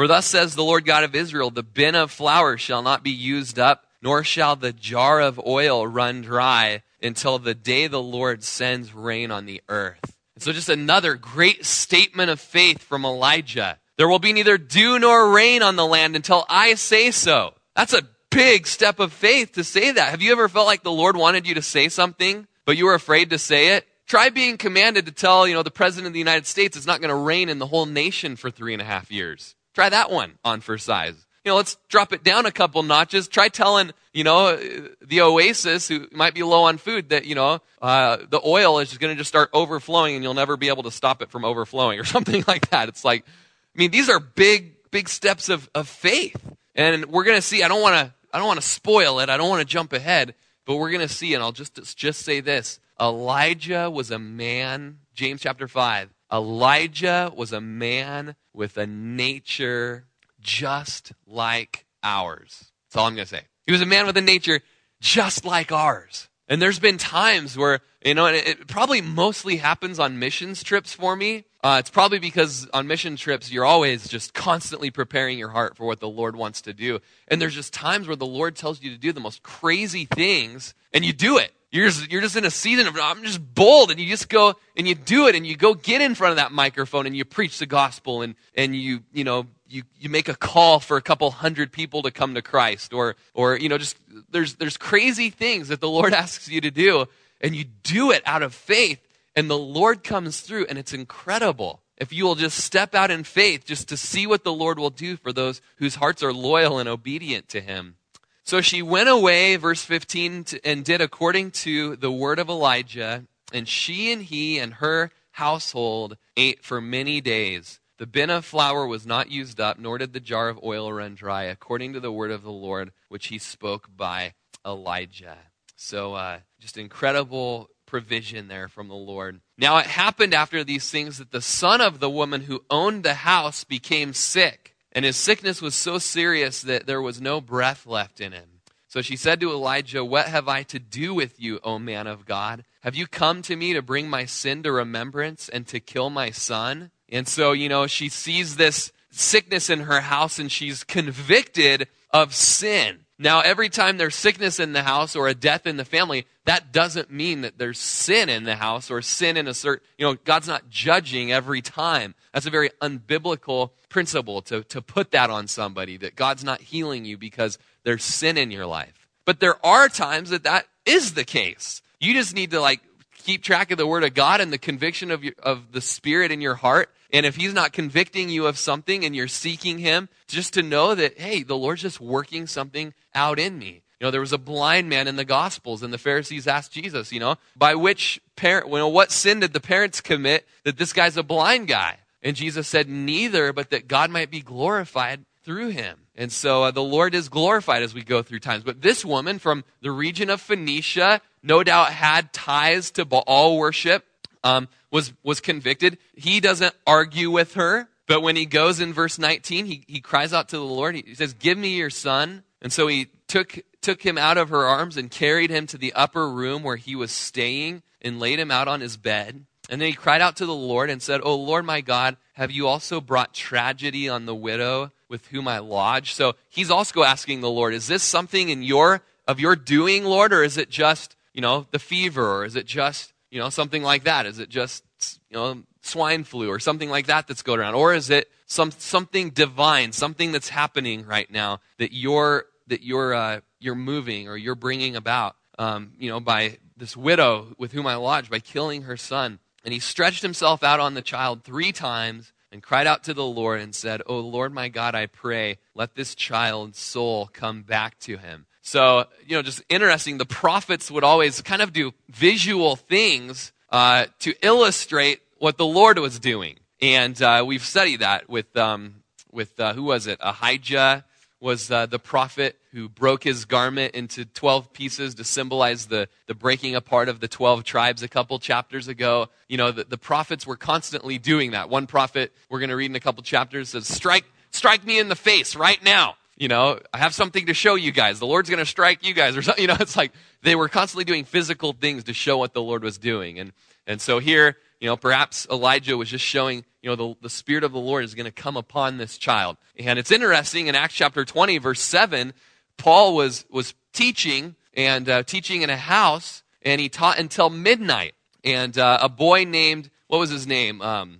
For 0.00 0.06
thus 0.06 0.24
says 0.24 0.54
the 0.54 0.64
Lord 0.64 0.86
God 0.86 1.04
of 1.04 1.14
Israel, 1.14 1.50
the 1.50 1.62
bin 1.62 1.94
of 1.94 2.10
flour 2.10 2.56
shall 2.56 2.80
not 2.80 3.04
be 3.04 3.10
used 3.10 3.58
up, 3.58 3.84
nor 4.00 4.24
shall 4.24 4.56
the 4.56 4.72
jar 4.72 5.20
of 5.20 5.38
oil 5.46 5.86
run 5.86 6.22
dry 6.22 6.84
until 7.02 7.38
the 7.38 7.54
day 7.54 7.86
the 7.86 8.00
Lord 8.00 8.42
sends 8.42 8.94
rain 8.94 9.30
on 9.30 9.44
the 9.44 9.60
earth. 9.68 10.16
So 10.38 10.52
just 10.52 10.70
another 10.70 11.16
great 11.16 11.66
statement 11.66 12.30
of 12.30 12.40
faith 12.40 12.82
from 12.82 13.04
Elijah. 13.04 13.78
There 13.98 14.08
will 14.08 14.18
be 14.18 14.32
neither 14.32 14.56
dew 14.56 14.98
nor 14.98 15.34
rain 15.34 15.62
on 15.62 15.76
the 15.76 15.84
land 15.84 16.16
until 16.16 16.46
I 16.48 16.76
say 16.76 17.10
so. 17.10 17.52
That's 17.76 17.92
a 17.92 18.08
big 18.30 18.66
step 18.66 19.00
of 19.00 19.12
faith 19.12 19.52
to 19.52 19.64
say 19.64 19.90
that. 19.90 20.08
Have 20.08 20.22
you 20.22 20.32
ever 20.32 20.48
felt 20.48 20.64
like 20.64 20.82
the 20.82 20.90
Lord 20.90 21.14
wanted 21.14 21.46
you 21.46 21.56
to 21.56 21.62
say 21.62 21.90
something, 21.90 22.46
but 22.64 22.78
you 22.78 22.86
were 22.86 22.94
afraid 22.94 23.28
to 23.28 23.38
say 23.38 23.76
it? 23.76 23.86
Try 24.06 24.30
being 24.30 24.56
commanded 24.56 25.04
to 25.04 25.12
tell, 25.12 25.46
you 25.46 25.52
know, 25.52 25.62
the 25.62 25.70
President 25.70 26.06
of 26.06 26.14
the 26.14 26.18
United 26.18 26.46
States 26.46 26.74
it's 26.74 26.86
not 26.86 27.02
going 27.02 27.10
to 27.10 27.14
rain 27.14 27.50
in 27.50 27.58
the 27.58 27.66
whole 27.66 27.84
nation 27.84 28.36
for 28.36 28.50
three 28.50 28.72
and 28.72 28.80
a 28.80 28.86
half 28.86 29.12
years. 29.12 29.56
Try 29.80 29.88
that 29.88 30.10
one 30.10 30.34
on 30.44 30.60
for 30.60 30.76
size. 30.76 31.14
You 31.42 31.52
know, 31.52 31.56
let's 31.56 31.78
drop 31.88 32.12
it 32.12 32.22
down 32.22 32.44
a 32.44 32.52
couple 32.52 32.82
notches. 32.82 33.28
Try 33.28 33.48
telling, 33.48 33.92
you 34.12 34.24
know, 34.24 34.54
the 35.00 35.22
Oasis, 35.22 35.88
who 35.88 36.06
might 36.12 36.34
be 36.34 36.42
low 36.42 36.64
on 36.64 36.76
food, 36.76 37.08
that, 37.08 37.24
you 37.24 37.34
know, 37.34 37.60
uh, 37.80 38.18
the 38.28 38.42
oil 38.44 38.80
is 38.80 38.90
just 38.90 39.00
going 39.00 39.16
to 39.16 39.18
just 39.18 39.28
start 39.28 39.48
overflowing 39.54 40.16
and 40.16 40.22
you'll 40.22 40.34
never 40.34 40.58
be 40.58 40.68
able 40.68 40.82
to 40.82 40.90
stop 40.90 41.22
it 41.22 41.30
from 41.30 41.46
overflowing 41.46 41.98
or 41.98 42.04
something 42.16 42.44
like 42.46 42.68
that. 42.68 42.90
It's 42.90 43.06
like, 43.06 43.24
I 43.26 43.78
mean, 43.78 43.90
these 43.90 44.10
are 44.10 44.20
big, 44.20 44.74
big 44.90 45.08
steps 45.08 45.48
of, 45.48 45.70
of 45.74 45.88
faith. 45.88 46.36
And 46.74 47.06
we're 47.06 47.24
going 47.24 47.38
to 47.38 47.42
see, 47.42 47.62
I 47.62 47.68
don't 47.68 47.80
want 47.80 47.94
to, 47.94 48.12
I 48.34 48.38
don't 48.38 48.48
want 48.48 48.60
to 48.60 48.66
spoil 48.66 49.20
it. 49.20 49.30
I 49.30 49.38
don't 49.38 49.48
want 49.48 49.60
to 49.60 49.66
jump 49.66 49.94
ahead, 49.94 50.34
but 50.66 50.76
we're 50.76 50.90
going 50.90 51.08
to 51.08 51.08
see, 51.08 51.32
and 51.32 51.42
I'll 51.42 51.52
just, 51.52 51.96
just 51.96 52.20
say 52.20 52.40
this. 52.40 52.80
Elijah 53.00 53.88
was 53.88 54.10
a 54.10 54.18
man, 54.18 54.98
James 55.14 55.40
chapter 55.40 55.66
5. 55.66 56.10
Elijah 56.32 57.32
was 57.34 57.52
a 57.52 57.60
man 57.60 58.36
with 58.52 58.76
a 58.76 58.86
nature 58.86 60.06
just 60.40 61.12
like 61.26 61.86
ours. 62.02 62.70
That's 62.88 62.96
all 62.96 63.06
I'm 63.06 63.14
going 63.14 63.26
to 63.26 63.36
say. 63.36 63.42
He 63.66 63.72
was 63.72 63.82
a 63.82 63.86
man 63.86 64.06
with 64.06 64.16
a 64.16 64.22
nature 64.22 64.60
just 65.00 65.44
like 65.44 65.72
ours. 65.72 66.28
And 66.48 66.60
there's 66.60 66.80
been 66.80 66.98
times 66.98 67.56
where, 67.56 67.78
you 68.04 68.14
know, 68.14 68.26
it, 68.26 68.46
it 68.46 68.66
probably 68.66 69.00
mostly 69.00 69.56
happens 69.56 70.00
on 70.00 70.18
missions 70.18 70.64
trips 70.64 70.92
for 70.92 71.14
me. 71.14 71.44
Uh, 71.62 71.76
it's 71.78 71.90
probably 71.90 72.18
because 72.18 72.66
on 72.72 72.86
mission 72.86 73.14
trips, 73.16 73.52
you're 73.52 73.64
always 73.64 74.08
just 74.08 74.34
constantly 74.34 74.90
preparing 74.90 75.38
your 75.38 75.50
heart 75.50 75.76
for 75.76 75.86
what 75.86 76.00
the 76.00 76.08
Lord 76.08 76.34
wants 76.34 76.62
to 76.62 76.72
do. 76.72 76.98
And 77.28 77.40
there's 77.40 77.54
just 77.54 77.72
times 77.72 78.08
where 78.08 78.16
the 78.16 78.26
Lord 78.26 78.56
tells 78.56 78.82
you 78.82 78.90
to 78.90 78.98
do 78.98 79.12
the 79.12 79.20
most 79.20 79.42
crazy 79.42 80.06
things, 80.06 80.74
and 80.92 81.04
you 81.04 81.12
do 81.12 81.38
it. 81.38 81.52
You're 81.72 81.86
just, 81.86 82.10
you're 82.10 82.20
just 82.20 82.34
in 82.34 82.44
a 82.44 82.50
season 82.50 82.88
of, 82.88 82.98
I'm 83.00 83.22
just 83.22 83.54
bold, 83.54 83.92
and 83.92 84.00
you 84.00 84.08
just 84.08 84.28
go 84.28 84.54
and 84.76 84.88
you 84.88 84.96
do 84.96 85.28
it, 85.28 85.36
and 85.36 85.46
you 85.46 85.56
go 85.56 85.74
get 85.74 86.00
in 86.00 86.16
front 86.16 86.32
of 86.32 86.36
that 86.36 86.50
microphone, 86.50 87.06
and 87.06 87.16
you 87.16 87.24
preach 87.24 87.58
the 87.58 87.66
gospel, 87.66 88.22
and, 88.22 88.34
and 88.56 88.74
you, 88.74 89.00
you 89.12 89.22
know, 89.22 89.46
you, 89.68 89.84
you 90.00 90.08
make 90.08 90.28
a 90.28 90.34
call 90.34 90.80
for 90.80 90.96
a 90.96 91.02
couple 91.02 91.30
hundred 91.30 91.70
people 91.70 92.02
to 92.02 92.10
come 92.10 92.34
to 92.34 92.42
Christ, 92.42 92.92
or, 92.92 93.14
or, 93.34 93.56
you 93.56 93.68
know, 93.68 93.78
just, 93.78 93.96
there's, 94.30 94.56
there's 94.56 94.76
crazy 94.76 95.30
things 95.30 95.68
that 95.68 95.80
the 95.80 95.88
Lord 95.88 96.12
asks 96.14 96.48
you 96.48 96.60
to 96.60 96.72
do, 96.72 97.06
and 97.40 97.54
you 97.54 97.64
do 97.84 98.10
it 98.10 98.22
out 98.26 98.42
of 98.42 98.52
faith, 98.52 98.98
and 99.36 99.48
the 99.48 99.58
Lord 99.58 100.02
comes 100.02 100.40
through, 100.40 100.66
and 100.66 100.76
it's 100.76 100.92
incredible. 100.92 101.82
If 101.96 102.12
you 102.12 102.24
will 102.24 102.34
just 102.34 102.58
step 102.58 102.96
out 102.96 103.12
in 103.12 103.22
faith 103.22 103.64
just 103.64 103.88
to 103.90 103.96
see 103.96 104.26
what 104.26 104.42
the 104.42 104.52
Lord 104.52 104.78
will 104.78 104.90
do 104.90 105.16
for 105.16 105.32
those 105.32 105.60
whose 105.76 105.96
hearts 105.96 106.22
are 106.22 106.32
loyal 106.32 106.78
and 106.78 106.88
obedient 106.88 107.48
to 107.50 107.60
Him. 107.60 107.96
So 108.44 108.60
she 108.60 108.82
went 108.82 109.08
away, 109.08 109.56
verse 109.56 109.82
15, 109.82 110.46
and 110.64 110.84
did 110.84 111.00
according 111.00 111.52
to 111.52 111.96
the 111.96 112.10
word 112.10 112.38
of 112.38 112.48
Elijah, 112.48 113.24
and 113.52 113.68
she 113.68 114.12
and 114.12 114.22
he 114.22 114.58
and 114.58 114.74
her 114.74 115.10
household 115.32 116.16
ate 116.36 116.64
for 116.64 116.80
many 116.80 117.20
days. 117.20 117.80
The 117.98 118.06
bin 118.06 118.30
of 118.30 118.44
flour 118.44 118.86
was 118.86 119.06
not 119.06 119.30
used 119.30 119.60
up, 119.60 119.78
nor 119.78 119.98
did 119.98 120.12
the 120.12 120.20
jar 120.20 120.48
of 120.48 120.62
oil 120.64 120.92
run 120.92 121.14
dry, 121.14 121.44
according 121.44 121.92
to 121.92 122.00
the 122.00 122.12
word 122.12 122.30
of 122.30 122.42
the 122.42 122.50
Lord, 122.50 122.92
which 123.08 123.26
he 123.28 123.38
spoke 123.38 123.88
by 123.94 124.34
Elijah. 124.64 125.36
So, 125.76 126.14
uh, 126.14 126.40
just 126.58 126.78
incredible 126.78 127.68
provision 127.86 128.48
there 128.48 128.68
from 128.68 128.88
the 128.88 128.94
Lord. 128.94 129.40
Now, 129.58 129.78
it 129.78 129.86
happened 129.86 130.32
after 130.32 130.64
these 130.64 130.90
things 130.90 131.18
that 131.18 131.30
the 131.30 131.42
son 131.42 131.80
of 131.80 132.00
the 132.00 132.10
woman 132.10 132.42
who 132.42 132.64
owned 132.70 133.02
the 133.02 133.14
house 133.14 133.64
became 133.64 134.14
sick 134.14 134.69
and 134.92 135.04
his 135.04 135.16
sickness 135.16 135.62
was 135.62 135.74
so 135.74 135.98
serious 135.98 136.62
that 136.62 136.86
there 136.86 137.02
was 137.02 137.20
no 137.20 137.40
breath 137.40 137.86
left 137.86 138.20
in 138.20 138.32
him. 138.32 138.60
So 138.88 139.02
she 139.02 139.16
said 139.16 139.38
to 139.40 139.52
Elijah, 139.52 140.04
What 140.04 140.26
have 140.26 140.48
I 140.48 140.64
to 140.64 140.80
do 140.80 141.14
with 141.14 141.40
you, 141.40 141.60
O 141.62 141.78
man 141.78 142.08
of 142.08 142.26
God? 142.26 142.64
Have 142.80 142.96
you 142.96 143.06
come 143.06 143.40
to 143.42 143.54
me 143.54 143.72
to 143.72 143.82
bring 143.82 144.10
my 144.10 144.24
sin 144.24 144.64
to 144.64 144.72
remembrance 144.72 145.48
and 145.48 145.64
to 145.68 145.78
kill 145.78 146.10
my 146.10 146.30
son? 146.30 146.90
And 147.08 147.28
so, 147.28 147.52
you 147.52 147.68
know, 147.68 147.86
she 147.86 148.08
sees 148.08 148.56
this 148.56 148.90
sickness 149.10 149.70
in 149.70 149.80
her 149.80 150.00
house 150.00 150.40
and 150.40 150.50
she's 150.50 150.82
convicted 150.82 151.86
of 152.10 152.34
sin. 152.34 152.99
Now, 153.22 153.40
every 153.40 153.68
time 153.68 153.98
there's 153.98 154.14
sickness 154.14 154.58
in 154.58 154.72
the 154.72 154.82
house 154.82 155.14
or 155.14 155.28
a 155.28 155.34
death 155.34 155.66
in 155.66 155.76
the 155.76 155.84
family, 155.84 156.24
that 156.46 156.72
doesn't 156.72 157.10
mean 157.10 157.42
that 157.42 157.58
there's 157.58 157.78
sin 157.78 158.30
in 158.30 158.44
the 158.44 158.56
house 158.56 158.90
or 158.90 159.02
sin 159.02 159.36
in 159.36 159.46
a 159.46 159.52
certain, 159.52 159.86
you 159.98 160.06
know, 160.06 160.14
God's 160.24 160.48
not 160.48 160.70
judging 160.70 161.30
every 161.30 161.60
time. 161.60 162.14
That's 162.32 162.46
a 162.46 162.50
very 162.50 162.70
unbiblical 162.80 163.72
principle 163.90 164.40
to, 164.42 164.64
to 164.64 164.80
put 164.80 165.10
that 165.10 165.28
on 165.28 165.48
somebody, 165.48 165.98
that 165.98 166.16
God's 166.16 166.42
not 166.42 166.62
healing 166.62 167.04
you 167.04 167.18
because 167.18 167.58
there's 167.84 168.02
sin 168.02 168.38
in 168.38 168.50
your 168.50 168.64
life. 168.64 169.06
But 169.26 169.38
there 169.38 169.64
are 169.66 169.90
times 169.90 170.30
that 170.30 170.44
that 170.44 170.66
is 170.86 171.12
the 171.12 171.24
case. 171.24 171.82
You 172.00 172.14
just 172.14 172.34
need 172.34 172.52
to 172.52 172.60
like 172.62 172.80
keep 173.18 173.42
track 173.42 173.70
of 173.70 173.76
the 173.76 173.86
word 173.86 174.02
of 174.02 174.14
God 174.14 174.40
and 174.40 174.50
the 174.50 174.56
conviction 174.56 175.10
of 175.10 175.22
your, 175.24 175.34
of 175.42 175.72
the 175.72 175.82
spirit 175.82 176.32
in 176.32 176.40
your 176.40 176.54
heart. 176.54 176.90
And 177.12 177.26
if 177.26 177.36
he's 177.36 177.54
not 177.54 177.72
convicting 177.72 178.28
you 178.28 178.46
of 178.46 178.58
something 178.58 179.04
and 179.04 179.14
you're 179.14 179.28
seeking 179.28 179.78
him, 179.78 180.08
just 180.28 180.54
to 180.54 180.62
know 180.62 180.94
that 180.94 181.18
hey, 181.18 181.42
the 181.42 181.56
Lord's 181.56 181.82
just 181.82 182.00
working 182.00 182.46
something 182.46 182.94
out 183.14 183.38
in 183.38 183.58
me. 183.58 183.82
You 184.00 184.06
know, 184.06 184.10
there 184.10 184.20
was 184.20 184.32
a 184.32 184.38
blind 184.38 184.88
man 184.88 185.08
in 185.08 185.16
the 185.16 185.26
Gospels, 185.26 185.82
and 185.82 185.92
the 185.92 185.98
Pharisees 185.98 186.46
asked 186.46 186.72
Jesus, 186.72 187.12
you 187.12 187.20
know, 187.20 187.36
by 187.54 187.74
which 187.74 188.18
parent, 188.34 188.68
you 188.68 188.78
know, 188.78 188.88
what 188.88 189.12
sin 189.12 189.40
did 189.40 189.52
the 189.52 189.60
parents 189.60 190.00
commit 190.00 190.48
that 190.64 190.78
this 190.78 190.94
guy's 190.94 191.18
a 191.18 191.22
blind 191.22 191.68
guy? 191.68 191.98
And 192.22 192.34
Jesus 192.34 192.66
said, 192.66 192.88
neither, 192.88 193.52
but 193.52 193.70
that 193.70 193.88
God 193.88 194.10
might 194.10 194.30
be 194.30 194.40
glorified 194.40 195.26
through 195.44 195.68
him. 195.68 195.98
And 196.16 196.32
so 196.32 196.64
uh, 196.64 196.70
the 196.70 196.82
Lord 196.82 197.14
is 197.14 197.28
glorified 197.28 197.82
as 197.82 197.94
we 197.94 198.02
go 198.02 198.22
through 198.22 198.40
times. 198.40 198.62
But 198.62 198.82
this 198.82 199.04
woman 199.04 199.38
from 199.38 199.64
the 199.82 199.90
region 199.90 200.30
of 200.30 200.40
Phoenicia, 200.40 201.20
no 201.42 201.62
doubt 201.62 201.92
had 201.92 202.32
ties 202.32 202.90
to 202.92 203.04
Baal 203.04 203.58
worship, 203.58 204.04
um, 204.44 204.68
was, 204.90 205.12
was 205.22 205.40
convicted. 205.40 205.98
He 206.14 206.40
doesn't 206.40 206.74
argue 206.86 207.30
with 207.30 207.54
her, 207.54 207.88
but 208.06 208.22
when 208.22 208.36
he 208.36 208.46
goes 208.46 208.80
in 208.80 208.92
verse 208.92 209.18
19, 209.18 209.66
he, 209.66 209.84
he 209.86 210.00
cries 210.00 210.32
out 210.32 210.48
to 210.50 210.56
the 210.56 210.64
Lord. 210.64 210.94
He 210.96 211.14
says, 211.14 211.32
Give 211.34 211.56
me 211.56 211.76
your 211.76 211.90
son. 211.90 212.42
And 212.62 212.72
so 212.72 212.86
he 212.86 213.08
took, 213.26 213.58
took 213.80 214.02
him 214.02 214.18
out 214.18 214.36
of 214.36 214.50
her 214.50 214.66
arms 214.66 214.96
and 214.96 215.10
carried 215.10 215.50
him 215.50 215.66
to 215.68 215.78
the 215.78 215.92
upper 215.94 216.28
room 216.28 216.62
where 216.62 216.76
he 216.76 216.94
was 216.94 217.10
staying 217.10 217.82
and 218.02 218.20
laid 218.20 218.38
him 218.38 218.50
out 218.50 218.68
on 218.68 218.80
his 218.80 218.96
bed. 218.96 219.44
And 219.70 219.80
then 219.80 219.88
he 219.88 219.94
cried 219.94 220.20
out 220.20 220.36
to 220.36 220.46
the 220.46 220.54
Lord 220.54 220.90
and 220.90 221.00
said, 221.00 221.20
Oh 221.22 221.36
Lord 221.36 221.64
my 221.64 221.80
God, 221.80 222.16
have 222.34 222.50
you 222.50 222.66
also 222.66 223.00
brought 223.00 223.32
tragedy 223.32 224.08
on 224.08 224.26
the 224.26 224.34
widow 224.34 224.90
with 225.08 225.26
whom 225.28 225.46
I 225.46 225.58
lodge? 225.58 226.12
So 226.12 226.34
he's 226.48 226.70
also 226.70 227.04
asking 227.04 227.40
the 227.40 227.50
Lord, 227.50 227.72
Is 227.72 227.86
this 227.86 228.02
something 228.02 228.48
in 228.48 228.62
your 228.62 229.02
of 229.28 229.38
your 229.38 229.54
doing, 229.54 230.04
Lord, 230.04 230.32
or 230.32 230.42
is 230.42 230.58
it 230.58 230.70
just, 230.70 231.14
you 231.32 231.40
know, 231.40 231.66
the 231.70 231.78
fever, 231.78 232.38
or 232.38 232.44
is 232.44 232.56
it 232.56 232.66
just, 232.66 233.12
you 233.30 233.38
know, 233.38 233.48
something 233.48 233.82
like 233.82 234.04
that? 234.04 234.26
Is 234.26 234.38
it 234.38 234.48
just 234.48 234.84
you 235.30 235.36
know, 235.36 235.62
swine 235.82 236.24
flu 236.24 236.48
or 236.48 236.58
something 236.58 236.90
like 236.90 237.06
that 237.06 237.26
that's 237.26 237.42
going 237.42 237.60
around? 237.60 237.74
Or 237.74 237.94
is 237.94 238.10
it 238.10 238.30
some 238.46 238.70
something 238.72 239.30
divine, 239.30 239.92
something 239.92 240.32
that's 240.32 240.48
happening 240.48 241.06
right 241.06 241.30
now 241.30 241.60
that 241.78 241.92
you're 241.92 242.46
that 242.66 242.82
you're 242.82 243.14
uh, 243.14 243.40
you're 243.58 243.74
moving 243.74 244.28
or 244.28 244.36
you're 244.36 244.54
bringing 244.54 244.96
about? 244.96 245.36
Um, 245.58 245.92
you 245.98 246.08
know, 246.10 246.20
by 246.20 246.58
this 246.76 246.96
widow 246.96 247.54
with 247.58 247.72
whom 247.72 247.86
I 247.86 247.96
lodge, 247.96 248.30
by 248.30 248.40
killing 248.40 248.82
her 248.82 248.96
son. 248.96 249.38
And 249.64 249.74
he 249.74 249.80
stretched 249.80 250.22
himself 250.22 250.62
out 250.64 250.80
on 250.80 250.94
the 250.94 251.02
child 251.02 251.44
three 251.44 251.70
times 251.70 252.32
and 252.50 252.62
cried 252.62 252.86
out 252.86 253.04
to 253.04 253.14
the 253.14 253.24
Lord 253.24 253.60
and 253.60 253.74
said, 253.74 254.02
Oh 254.06 254.18
Lord 254.18 254.52
my 254.52 254.68
God, 254.68 254.94
I 254.94 255.06
pray, 255.06 255.58
let 255.74 255.94
this 255.94 256.14
child's 256.14 256.78
soul 256.78 257.28
come 257.32 257.62
back 257.62 257.98
to 258.00 258.16
him. 258.16 258.46
So, 258.70 259.06
you 259.26 259.34
know, 259.34 259.42
just 259.42 259.64
interesting. 259.68 260.18
The 260.18 260.24
prophets 260.24 260.92
would 260.92 261.02
always 261.02 261.42
kind 261.42 261.60
of 261.60 261.72
do 261.72 261.92
visual 262.08 262.76
things 262.76 263.50
uh, 263.70 264.06
to 264.20 264.32
illustrate 264.46 265.22
what 265.38 265.58
the 265.58 265.66
Lord 265.66 265.98
was 265.98 266.20
doing. 266.20 266.60
And 266.80 267.20
uh, 267.20 267.42
we've 267.44 267.64
studied 267.64 267.98
that 267.98 268.28
with, 268.28 268.56
um, 268.56 269.02
with 269.32 269.58
uh, 269.58 269.72
who 269.74 269.82
was 269.82 270.06
it? 270.06 270.20
Ahijah 270.20 271.04
was 271.40 271.68
uh, 271.68 271.86
the 271.86 271.98
prophet 271.98 272.60
who 272.70 272.88
broke 272.88 273.24
his 273.24 273.44
garment 273.44 273.96
into 273.96 274.24
12 274.24 274.72
pieces 274.72 275.16
to 275.16 275.24
symbolize 275.24 275.86
the, 275.86 276.08
the 276.28 276.34
breaking 276.36 276.76
apart 276.76 277.08
of 277.08 277.18
the 277.18 277.26
12 277.26 277.64
tribes 277.64 278.04
a 278.04 278.08
couple 278.08 278.38
chapters 278.38 278.86
ago. 278.86 279.30
You 279.48 279.56
know, 279.56 279.72
the, 279.72 279.82
the 279.82 279.98
prophets 279.98 280.46
were 280.46 280.56
constantly 280.56 281.18
doing 281.18 281.50
that. 281.50 281.70
One 281.70 281.88
prophet, 281.88 282.32
we're 282.48 282.60
going 282.60 282.70
to 282.70 282.76
read 282.76 282.92
in 282.92 282.94
a 282.94 283.00
couple 283.00 283.24
chapters, 283.24 283.70
says, 283.70 283.88
strike, 283.88 284.26
strike 284.52 284.86
me 284.86 285.00
in 285.00 285.08
the 285.08 285.16
face 285.16 285.56
right 285.56 285.82
now. 285.82 286.14
You 286.40 286.48
know, 286.48 286.80
I 286.90 286.96
have 286.96 287.14
something 287.14 287.46
to 287.46 287.54
show 287.54 287.74
you 287.74 287.92
guys. 287.92 288.18
The 288.18 288.26
Lord's 288.26 288.48
going 288.48 288.60
to 288.60 288.66
strike 288.66 289.06
you 289.06 289.12
guys 289.12 289.36
or 289.36 289.42
something. 289.42 289.60
You 289.60 289.68
know, 289.68 289.76
it's 289.80 289.94
like 289.94 290.12
they 290.40 290.56
were 290.56 290.70
constantly 290.70 291.04
doing 291.04 291.26
physical 291.26 291.74
things 291.74 292.04
to 292.04 292.14
show 292.14 292.38
what 292.38 292.54
the 292.54 292.62
Lord 292.62 292.82
was 292.82 292.96
doing. 292.96 293.38
And, 293.38 293.52
and 293.86 294.00
so 294.00 294.20
here, 294.20 294.56
you 294.80 294.88
know, 294.88 294.96
perhaps 294.96 295.46
Elijah 295.50 295.98
was 295.98 296.08
just 296.08 296.24
showing, 296.24 296.64
you 296.80 296.88
know, 296.88 296.96
the, 296.96 297.14
the 297.20 297.28
Spirit 297.28 297.62
of 297.62 297.72
the 297.72 297.78
Lord 297.78 298.04
is 298.04 298.14
going 298.14 298.24
to 298.24 298.32
come 298.32 298.56
upon 298.56 298.96
this 298.96 299.18
child. 299.18 299.58
And 299.78 299.98
it's 299.98 300.10
interesting 300.10 300.68
in 300.68 300.74
Acts 300.74 300.94
chapter 300.94 301.26
20, 301.26 301.58
verse 301.58 301.82
7, 301.82 302.32
Paul 302.78 303.14
was, 303.14 303.44
was 303.50 303.74
teaching 303.92 304.56
and 304.72 305.10
uh, 305.10 305.22
teaching 305.24 305.60
in 305.60 305.68
a 305.68 305.76
house, 305.76 306.42
and 306.62 306.80
he 306.80 306.88
taught 306.88 307.18
until 307.18 307.50
midnight. 307.50 308.14
And 308.42 308.78
uh, 308.78 308.98
a 309.02 309.10
boy 309.10 309.44
named, 309.44 309.90
what 310.06 310.16
was 310.16 310.30
his 310.30 310.46
name? 310.46 310.80
Um, 310.80 311.18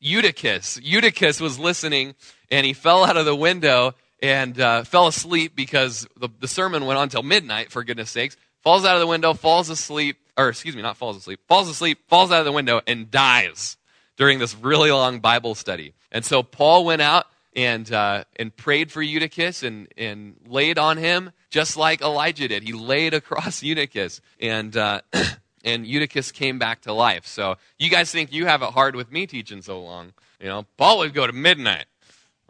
Eutychus. 0.00 0.78
Eutychus 0.82 1.40
was 1.40 1.58
listening, 1.58 2.14
and 2.50 2.66
he 2.66 2.74
fell 2.74 3.04
out 3.04 3.16
of 3.16 3.24
the 3.24 3.36
window 3.36 3.94
and 4.22 4.58
uh, 4.60 4.84
fell 4.84 5.08
asleep 5.08 5.54
because 5.56 6.06
the, 6.16 6.28
the 6.40 6.48
sermon 6.48 6.86
went 6.86 6.98
on 6.98 7.08
till 7.08 7.24
midnight, 7.24 7.72
for 7.72 7.82
goodness 7.82 8.10
sakes. 8.10 8.36
Falls 8.62 8.84
out 8.84 8.94
of 8.94 9.00
the 9.00 9.06
window, 9.08 9.34
falls 9.34 9.68
asleep, 9.68 10.18
or 10.38 10.48
excuse 10.48 10.76
me, 10.76 10.82
not 10.82 10.96
falls 10.96 11.16
asleep, 11.16 11.40
falls 11.48 11.68
asleep, 11.68 11.98
falls 12.08 12.30
out 12.30 12.38
of 12.38 12.44
the 12.44 12.52
window, 12.52 12.80
and 12.86 13.10
dies 13.10 13.76
during 14.16 14.38
this 14.38 14.54
really 14.54 14.92
long 14.92 15.18
Bible 15.18 15.56
study. 15.56 15.94
And 16.12 16.24
so 16.24 16.44
Paul 16.44 16.84
went 16.84 17.02
out 17.02 17.26
and, 17.56 17.90
uh, 17.92 18.24
and 18.36 18.56
prayed 18.56 18.92
for 18.92 19.02
Eutychus 19.02 19.64
and, 19.64 19.88
and 19.98 20.36
laid 20.46 20.78
on 20.78 20.96
him 20.96 21.32
just 21.50 21.76
like 21.76 22.00
Elijah 22.00 22.46
did. 22.46 22.62
He 22.62 22.72
laid 22.72 23.14
across 23.14 23.62
Eutychus, 23.62 24.20
and, 24.40 24.76
uh, 24.76 25.00
and 25.64 25.84
Eutychus 25.84 26.30
came 26.30 26.60
back 26.60 26.82
to 26.82 26.92
life. 26.92 27.26
So 27.26 27.56
you 27.78 27.90
guys 27.90 28.12
think 28.12 28.32
you 28.32 28.46
have 28.46 28.62
it 28.62 28.70
hard 28.70 28.94
with 28.94 29.10
me 29.10 29.26
teaching 29.26 29.62
so 29.62 29.82
long. 29.82 30.12
You 30.40 30.46
know, 30.46 30.66
Paul 30.76 30.98
would 30.98 31.14
go 31.14 31.26
to 31.26 31.32
midnight 31.32 31.86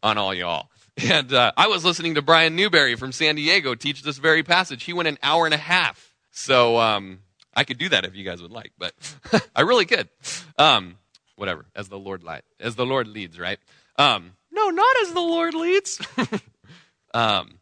on 0.02 0.18
all 0.18 0.34
y'all. 0.34 0.68
And 0.96 1.32
uh, 1.32 1.52
I 1.56 1.68
was 1.68 1.84
listening 1.84 2.16
to 2.16 2.22
Brian 2.22 2.54
Newberry 2.54 2.96
from 2.96 3.12
San 3.12 3.36
Diego 3.36 3.74
teach 3.74 4.02
this 4.02 4.18
very 4.18 4.42
passage. 4.42 4.84
He 4.84 4.92
went 4.92 5.08
an 5.08 5.18
hour 5.22 5.46
and 5.46 5.54
a 5.54 5.58
half. 5.58 6.14
So 6.30 6.78
um, 6.78 7.20
I 7.54 7.64
could 7.64 7.78
do 7.78 7.88
that 7.90 8.04
if 8.04 8.14
you 8.14 8.24
guys 8.24 8.42
would 8.42 8.50
like, 8.50 8.72
but 8.78 8.94
I 9.56 9.62
really 9.62 9.86
could. 9.86 10.08
Um, 10.58 10.96
whatever, 11.36 11.66
as 11.74 11.88
the 11.88 11.98
Lord 11.98 12.22
light, 12.22 12.44
as 12.60 12.74
the 12.74 12.86
Lord 12.86 13.06
leads, 13.06 13.38
right? 13.38 13.58
Um, 13.96 14.32
no, 14.50 14.70
not 14.70 14.96
as 15.02 15.12
the 15.12 15.20
Lord 15.20 15.54
leads. 15.54 16.00
um, 17.14 17.58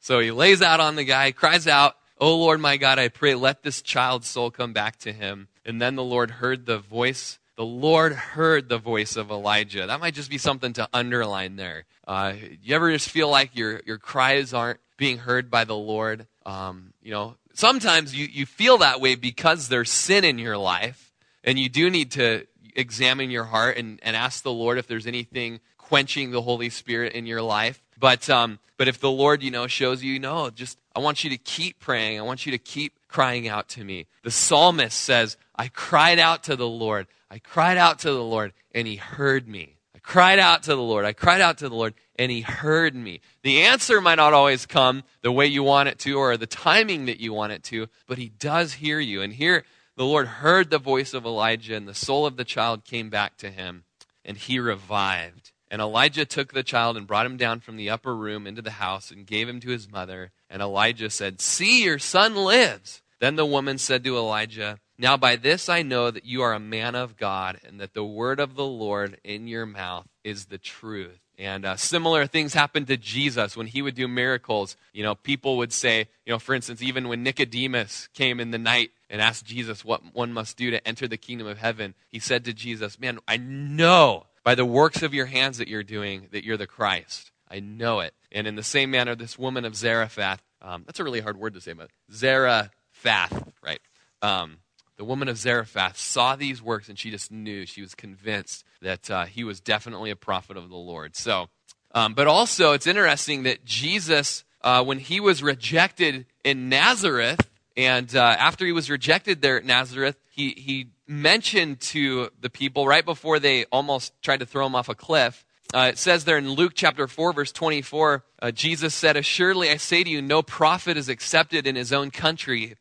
so 0.00 0.20
he 0.20 0.30
lays 0.30 0.62
out 0.62 0.80
on 0.80 0.96
the 0.96 1.04
guy, 1.04 1.32
cries 1.32 1.66
out, 1.66 1.96
"Oh 2.18 2.36
Lord, 2.36 2.60
my 2.60 2.76
God, 2.76 2.98
I 2.98 3.08
pray, 3.08 3.34
let 3.34 3.62
this 3.62 3.82
child's 3.82 4.28
soul 4.28 4.50
come 4.50 4.72
back 4.72 4.98
to 5.00 5.12
him." 5.12 5.48
And 5.64 5.80
then 5.80 5.96
the 5.96 6.04
Lord 6.04 6.30
heard 6.30 6.66
the 6.66 6.78
voice. 6.78 7.38
The 7.56 7.64
Lord 7.64 8.12
heard 8.12 8.68
the 8.68 8.78
voice 8.78 9.16
of 9.16 9.30
Elijah. 9.30 9.86
That 9.86 10.00
might 10.00 10.14
just 10.14 10.30
be 10.30 10.38
something 10.38 10.72
to 10.74 10.88
underline 10.92 11.56
there. 11.56 11.84
Uh, 12.06 12.34
you 12.62 12.74
ever 12.74 12.90
just 12.92 13.08
feel 13.08 13.28
like 13.28 13.56
your 13.56 13.80
your 13.86 13.98
cries 13.98 14.52
aren't 14.52 14.80
being 14.96 15.18
heard 15.18 15.50
by 15.50 15.64
the 15.64 15.76
Lord? 15.76 16.26
Um, 16.44 16.92
you 17.02 17.12
know, 17.12 17.36
sometimes 17.52 18.14
you, 18.14 18.26
you 18.26 18.44
feel 18.44 18.78
that 18.78 19.00
way 19.00 19.14
because 19.14 19.68
there's 19.68 19.90
sin 19.90 20.24
in 20.24 20.38
your 20.38 20.58
life, 20.58 21.12
and 21.44 21.58
you 21.58 21.68
do 21.68 21.90
need 21.90 22.10
to 22.12 22.46
examine 22.74 23.30
your 23.30 23.44
heart 23.44 23.76
and, 23.76 24.00
and 24.02 24.16
ask 24.16 24.42
the 24.42 24.52
Lord 24.52 24.78
if 24.78 24.86
there's 24.88 25.06
anything 25.06 25.60
quenching 25.78 26.32
the 26.32 26.42
Holy 26.42 26.70
Spirit 26.70 27.12
in 27.12 27.24
your 27.24 27.42
life. 27.42 27.82
But 27.98 28.28
um, 28.28 28.58
but 28.76 28.88
if 28.88 28.98
the 28.98 29.10
Lord, 29.10 29.42
you 29.42 29.50
know, 29.50 29.66
shows 29.68 30.02
you, 30.02 30.18
no, 30.18 30.50
just 30.50 30.78
I 30.94 30.98
want 30.98 31.22
you 31.22 31.30
to 31.30 31.38
keep 31.38 31.78
praying. 31.78 32.18
I 32.18 32.22
want 32.22 32.46
you 32.46 32.52
to 32.52 32.58
keep 32.58 32.98
crying 33.08 33.46
out 33.46 33.68
to 33.70 33.84
me. 33.84 34.06
The 34.24 34.30
psalmist 34.32 34.98
says, 34.98 35.36
I 35.56 35.68
cried 35.68 36.18
out 36.18 36.44
to 36.44 36.56
the 36.56 36.68
Lord. 36.68 37.06
I 37.30 37.38
cried 37.38 37.76
out 37.76 38.00
to 38.00 38.12
the 38.12 38.22
Lord, 38.22 38.52
and 38.72 38.86
he 38.86 38.96
heard 38.96 39.48
me. 39.48 39.76
I 39.94 39.98
cried 39.98 40.38
out 40.38 40.64
to 40.64 40.74
the 40.74 40.82
Lord. 40.82 41.04
I 41.04 41.12
cried 41.12 41.40
out 41.40 41.58
to 41.58 41.68
the 41.68 41.74
Lord, 41.74 41.94
and 42.16 42.30
he 42.30 42.42
heard 42.42 42.94
me. 42.94 43.20
The 43.42 43.62
answer 43.62 44.00
might 44.00 44.16
not 44.16 44.32
always 44.32 44.66
come 44.66 45.04
the 45.22 45.32
way 45.32 45.46
you 45.46 45.62
want 45.62 45.88
it 45.88 45.98
to 46.00 46.18
or 46.18 46.36
the 46.36 46.46
timing 46.46 47.06
that 47.06 47.20
you 47.20 47.32
want 47.32 47.52
it 47.52 47.62
to, 47.64 47.88
but 48.06 48.18
he 48.18 48.28
does 48.28 48.74
hear 48.74 49.00
you. 49.00 49.22
And 49.22 49.32
here, 49.32 49.64
the 49.96 50.04
Lord 50.04 50.26
heard 50.26 50.70
the 50.70 50.78
voice 50.78 51.14
of 51.14 51.24
Elijah, 51.24 51.76
and 51.76 51.86
the 51.86 51.94
soul 51.94 52.26
of 52.26 52.36
the 52.36 52.44
child 52.44 52.84
came 52.84 53.10
back 53.10 53.36
to 53.38 53.50
him, 53.50 53.84
and 54.24 54.36
he 54.36 54.58
revived. 54.58 55.52
And 55.70 55.80
Elijah 55.80 56.24
took 56.24 56.52
the 56.52 56.62
child 56.62 56.96
and 56.96 57.06
brought 57.06 57.26
him 57.26 57.36
down 57.36 57.60
from 57.60 57.76
the 57.76 57.90
upper 57.90 58.14
room 58.14 58.46
into 58.46 58.62
the 58.62 58.72
house 58.72 59.10
and 59.10 59.26
gave 59.26 59.48
him 59.48 59.60
to 59.60 59.70
his 59.70 59.90
mother. 59.90 60.30
And 60.48 60.62
Elijah 60.62 61.10
said, 61.10 61.40
See, 61.40 61.84
your 61.84 61.98
son 61.98 62.36
lives. 62.36 63.02
Then 63.18 63.36
the 63.36 63.46
woman 63.46 63.78
said 63.78 64.04
to 64.04 64.16
Elijah, 64.16 64.78
Now 64.98 65.16
by 65.16 65.36
this 65.36 65.68
I 65.68 65.82
know 65.82 66.10
that 66.10 66.24
you 66.24 66.42
are 66.42 66.52
a 66.52 66.60
man 66.60 66.94
of 66.94 67.16
God, 67.16 67.58
and 67.66 67.80
that 67.80 67.94
the 67.94 68.04
word 68.04 68.40
of 68.40 68.54
the 68.54 68.64
Lord 68.64 69.18
in 69.24 69.48
your 69.48 69.66
mouth 69.66 70.06
is 70.22 70.46
the 70.46 70.58
truth. 70.58 71.18
And 71.36 71.64
uh, 71.64 71.76
similar 71.76 72.26
things 72.26 72.54
happened 72.54 72.86
to 72.86 72.96
Jesus 72.96 73.56
when 73.56 73.66
he 73.66 73.82
would 73.82 73.96
do 73.96 74.06
miracles. 74.06 74.76
You 74.92 75.02
know, 75.02 75.16
people 75.16 75.56
would 75.56 75.72
say, 75.72 76.08
you 76.24 76.32
know, 76.32 76.38
for 76.38 76.54
instance, 76.54 76.80
even 76.80 77.08
when 77.08 77.24
Nicodemus 77.24 78.08
came 78.14 78.38
in 78.38 78.52
the 78.52 78.58
night 78.58 78.90
and 79.10 79.20
asked 79.20 79.44
Jesus 79.44 79.84
what 79.84 80.14
one 80.14 80.32
must 80.32 80.56
do 80.56 80.70
to 80.70 80.86
enter 80.86 81.08
the 81.08 81.16
kingdom 81.16 81.48
of 81.48 81.58
heaven, 81.58 81.94
he 82.08 82.20
said 82.20 82.44
to 82.44 82.52
Jesus, 82.52 83.00
Man, 83.00 83.18
I 83.26 83.36
know 83.36 84.26
by 84.44 84.54
the 84.54 84.64
works 84.64 85.02
of 85.02 85.12
your 85.12 85.26
hands 85.26 85.58
that 85.58 85.66
you're 85.66 85.82
doing 85.82 86.28
that 86.30 86.44
you're 86.44 86.56
the 86.56 86.68
Christ. 86.68 87.32
I 87.50 87.58
know 87.60 88.00
it. 88.00 88.14
And 88.30 88.46
in 88.46 88.54
the 88.54 88.62
same 88.62 88.92
manner, 88.92 89.16
this 89.16 89.38
woman 89.38 89.64
of 89.64 89.74
Zarephath, 89.74 90.42
um, 90.62 90.84
that's 90.86 91.00
a 91.00 91.04
really 91.04 91.20
hard 91.20 91.36
word 91.36 91.54
to 91.54 91.60
say, 91.60 91.72
but 91.72 91.90
Zarephath, 92.12 93.52
right? 93.62 93.80
Um, 94.22 94.58
the 94.96 95.04
woman 95.04 95.28
of 95.28 95.36
Zarephath 95.36 95.96
saw 95.96 96.36
these 96.36 96.62
works 96.62 96.88
and 96.88 96.98
she 96.98 97.10
just 97.10 97.30
knew, 97.32 97.66
she 97.66 97.80
was 97.80 97.94
convinced 97.94 98.64
that 98.80 99.10
uh, 99.10 99.24
he 99.24 99.44
was 99.44 99.60
definitely 99.60 100.10
a 100.10 100.16
prophet 100.16 100.56
of 100.56 100.68
the 100.68 100.76
Lord. 100.76 101.16
So, 101.16 101.48
um, 101.94 102.14
but 102.14 102.26
also 102.26 102.72
it's 102.72 102.86
interesting 102.86 103.44
that 103.44 103.64
Jesus 103.64 104.44
uh, 104.64 104.82
when 104.82 104.98
he 104.98 105.20
was 105.20 105.42
rejected 105.42 106.24
in 106.42 106.70
Nazareth, 106.70 107.38
and 107.76 108.16
uh, 108.16 108.20
after 108.38 108.64
he 108.64 108.72
was 108.72 108.88
rejected 108.88 109.42
there 109.42 109.58
at 109.58 109.64
Nazareth, 109.64 110.16
he, 110.30 110.50
he 110.56 110.88
mentioned 111.06 111.80
to 111.80 112.30
the 112.40 112.48
people 112.48 112.88
right 112.88 113.04
before 113.04 113.38
they 113.38 113.66
almost 113.66 114.14
tried 114.22 114.40
to 114.40 114.46
throw 114.46 114.64
him 114.64 114.74
off 114.74 114.88
a 114.88 114.94
cliff. 114.94 115.44
Uh, 115.74 115.90
it 115.92 115.98
says 115.98 116.24
there 116.24 116.38
in 116.38 116.48
Luke 116.48 116.72
chapter 116.74 117.06
4, 117.06 117.34
verse 117.34 117.52
24, 117.52 118.24
uh, 118.40 118.50
Jesus 118.52 118.94
said, 118.94 119.16
Assuredly 119.16 119.68
I 119.68 119.76
say 119.76 120.02
to 120.02 120.08
you, 120.08 120.22
no 120.22 120.42
prophet 120.42 120.96
is 120.96 121.10
accepted 121.10 121.66
in 121.66 121.76
his 121.76 121.92
own 121.92 122.10
country. 122.10 122.74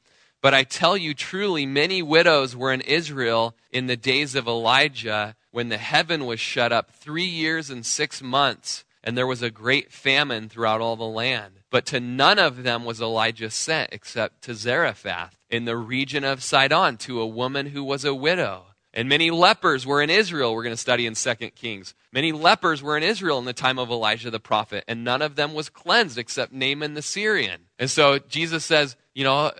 But 0.43 0.53
I 0.53 0.63
tell 0.63 0.97
you 0.97 1.13
truly, 1.13 1.65
many 1.65 2.01
widows 2.01 2.53
were 2.53 2.73
in 2.73 2.81
Israel 2.81 3.55
in 3.71 3.87
the 3.87 3.95
days 3.95 4.35
of 4.35 4.45
Elijah 4.45 5.37
when 5.51 5.69
the 5.69 5.77
heaven 5.77 6.25
was 6.25 6.41
shut 6.41 6.73
up 6.73 6.91
three 6.91 7.23
years 7.23 7.69
and 7.69 7.85
six 7.85 8.21
months, 8.21 8.83
and 9.05 9.17
there 9.17 9.25
was 9.25 9.41
a 9.41 9.49
great 9.49 9.93
famine 9.93 10.49
throughout 10.49 10.81
all 10.81 10.97
the 10.97 11.05
land. 11.05 11.61
But 11.69 11.85
to 11.87 12.01
none 12.01 12.39
of 12.39 12.63
them 12.63 12.83
was 12.83 12.99
Elijah 12.99 13.49
sent 13.49 13.93
except 13.93 14.41
to 14.43 14.53
Zarephath 14.53 15.37
in 15.49 15.63
the 15.63 15.77
region 15.77 16.25
of 16.25 16.43
Sidon 16.43 16.97
to 16.97 17.21
a 17.21 17.27
woman 17.27 17.67
who 17.67 17.81
was 17.81 18.03
a 18.03 18.13
widow. 18.13 18.65
And 18.93 19.07
many 19.07 19.31
lepers 19.31 19.87
were 19.87 20.01
in 20.01 20.09
Israel. 20.09 20.53
We're 20.53 20.63
going 20.63 20.75
to 20.75 20.77
study 20.77 21.05
in 21.05 21.15
2 21.15 21.35
Kings. 21.51 21.95
Many 22.11 22.33
lepers 22.33 22.83
were 22.83 22.97
in 22.97 23.01
Israel 23.01 23.39
in 23.39 23.45
the 23.45 23.53
time 23.53 23.79
of 23.79 23.89
Elijah 23.89 24.29
the 24.29 24.41
prophet, 24.41 24.83
and 24.89 25.05
none 25.05 25.21
of 25.21 25.35
them 25.35 25.53
was 25.53 25.69
cleansed 25.69 26.17
except 26.17 26.51
Naaman 26.51 26.95
the 26.95 27.01
Syrian. 27.01 27.61
And 27.79 27.89
so 27.89 28.19
Jesus 28.19 28.65
says, 28.65 28.97
you 29.15 29.23
know, 29.23 29.51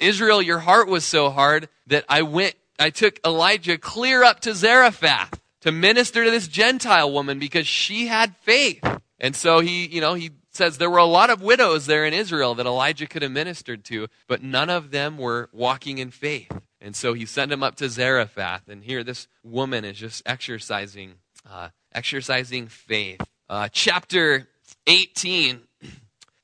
Israel, 0.00 0.42
your 0.42 0.60
heart 0.60 0.88
was 0.88 1.04
so 1.04 1.30
hard 1.30 1.68
that 1.86 2.04
I 2.08 2.22
went, 2.22 2.54
I 2.78 2.90
took 2.90 3.18
Elijah 3.26 3.78
clear 3.78 4.22
up 4.22 4.40
to 4.40 4.54
Zarephath 4.54 5.40
to 5.62 5.72
minister 5.72 6.24
to 6.24 6.30
this 6.30 6.48
Gentile 6.48 7.12
woman 7.12 7.38
because 7.38 7.66
she 7.66 8.06
had 8.06 8.36
faith. 8.38 8.84
And 9.18 9.34
so 9.34 9.60
he, 9.60 9.86
you 9.86 10.00
know, 10.00 10.14
he 10.14 10.30
says 10.52 10.78
there 10.78 10.90
were 10.90 10.98
a 10.98 11.04
lot 11.04 11.30
of 11.30 11.42
widows 11.42 11.86
there 11.86 12.04
in 12.04 12.14
Israel 12.14 12.54
that 12.56 12.66
Elijah 12.66 13.06
could 13.06 13.22
have 13.22 13.32
ministered 13.32 13.84
to, 13.86 14.08
but 14.26 14.42
none 14.42 14.70
of 14.70 14.90
them 14.90 15.18
were 15.18 15.48
walking 15.52 15.98
in 15.98 16.10
faith. 16.10 16.52
And 16.80 16.94
so 16.94 17.12
he 17.14 17.26
sent 17.26 17.52
him 17.52 17.62
up 17.62 17.76
to 17.76 17.88
Zarephath. 17.88 18.68
And 18.68 18.84
here 18.84 19.02
this 19.02 19.26
woman 19.42 19.84
is 19.84 19.98
just 19.98 20.22
exercising, 20.24 21.14
uh, 21.48 21.70
exercising 21.92 22.68
faith. 22.68 23.20
Uh, 23.48 23.68
chapter 23.72 24.48
18 24.86 25.62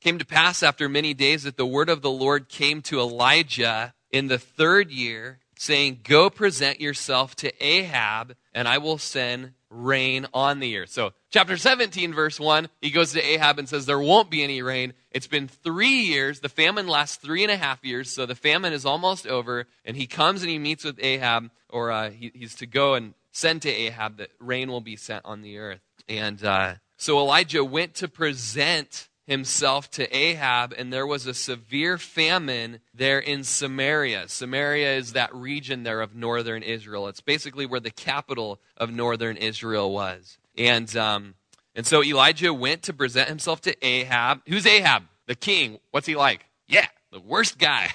came 0.05 0.18
to 0.18 0.26
pass 0.26 0.62
after 0.62 0.86
many 0.86 1.14
days 1.14 1.44
that 1.44 1.57
the 1.57 1.64
word 1.64 1.88
of 1.88 2.02
the 2.02 2.11
Lord 2.11 2.50
came 2.50 2.82
to 2.82 3.00
Elijah 3.00 3.94
in 4.11 4.28
the 4.28 4.38
third 4.38 4.90
year, 4.90 5.38
saying, 5.57 6.00
Go 6.05 6.28
present 6.28 6.78
yourself 6.78 7.34
to 7.36 7.50
Ahab, 7.64 8.36
and 8.52 8.68
I 8.68 8.76
will 8.76 8.98
send 8.98 9.55
rain 9.70 10.26
on 10.34 10.61
the 10.61 10.76
earth. 10.76 10.90
So, 10.90 11.12
chapter 11.30 11.57
17, 11.57 12.12
verse 12.12 12.38
1, 12.38 12.68
he 12.82 12.90
goes 12.90 13.14
to 13.14 13.22
Ahab 13.22 13.59
and 13.59 13.66
says, 13.66 13.86
There 13.86 13.98
won't 13.98 14.30
be 14.30 14.44
any 14.44 14.61
rain. 14.61 14.92
It's 15.11 15.26
been 15.26 15.48
three 15.48 16.02
years. 16.02 16.40
The 16.40 16.50
famine 16.50 16.86
lasts 16.86 17.16
three 17.16 17.42
and 17.42 17.50
a 17.50 17.57
half 17.57 17.82
years, 17.82 18.11
so 18.11 18.26
the 18.26 18.34
famine 18.34 18.74
is 18.74 18.84
almost 18.84 19.26
over. 19.26 19.66
And 19.86 19.96
he 19.96 20.07
comes 20.07 20.42
and 20.42 20.50
he 20.50 20.59
meets 20.59 20.84
with 20.84 21.02
Ahab, 21.02 21.50
or 21.70 21.90
uh, 21.90 22.11
he, 22.11 22.30
he's 22.34 22.55
to 22.57 22.66
go 22.66 22.92
and 22.92 23.14
send 23.32 23.62
to 23.62 23.70
Ahab 23.70 24.18
that 24.18 24.32
rain 24.38 24.70
will 24.70 24.82
be 24.82 24.96
sent 24.96 25.24
on 25.24 25.40
the 25.40 25.57
earth. 25.57 25.80
And 26.11 26.44
uh, 26.44 26.74
so 26.98 27.18
Elijah 27.18 27.64
went 27.64 27.94
to 27.94 28.07
present 28.09 29.09
himself 29.27 29.91
to 29.93 30.16
Ahab, 30.16 30.75
and 30.77 30.93
there 30.93 31.07
was 31.07 31.27
a 31.27 31.35
severe 31.35 31.97
famine 31.99 32.81
there 32.93 33.18
in 33.18 33.43
Samaria. 33.43 34.29
Samaria 34.29 34.97
is 34.97 35.14
that 35.14 35.35
region 35.35 35.83
there 35.83 36.01
of 36.01 36.14
northern 36.14 36.62
Israel. 36.62 37.09
It's 37.09 37.20
basically 37.20 37.66
where 37.66 37.81
the 37.81 37.91
capital 37.91 38.61
of 38.77 38.93
northern 38.93 39.37
Israel 39.37 39.93
was. 39.93 40.39
And, 40.59 40.95
um, 40.97 41.35
and 41.75 41.87
so 41.87 42.05
Elijah 42.05 42.53
went 42.53 42.83
to 42.83 42.93
present 42.93 43.29
himself 43.29 43.61
to 43.62 43.87
Ahab. 43.87 44.43
Who's 44.47 44.66
Ahab? 44.66 45.05
The 45.27 45.35
king. 45.35 45.79
What's 45.91 46.07
he 46.07 46.16
like? 46.16 46.45
Yeah, 46.68 46.87
the 47.11 47.20
worst 47.20 47.59
guy. 47.59 47.91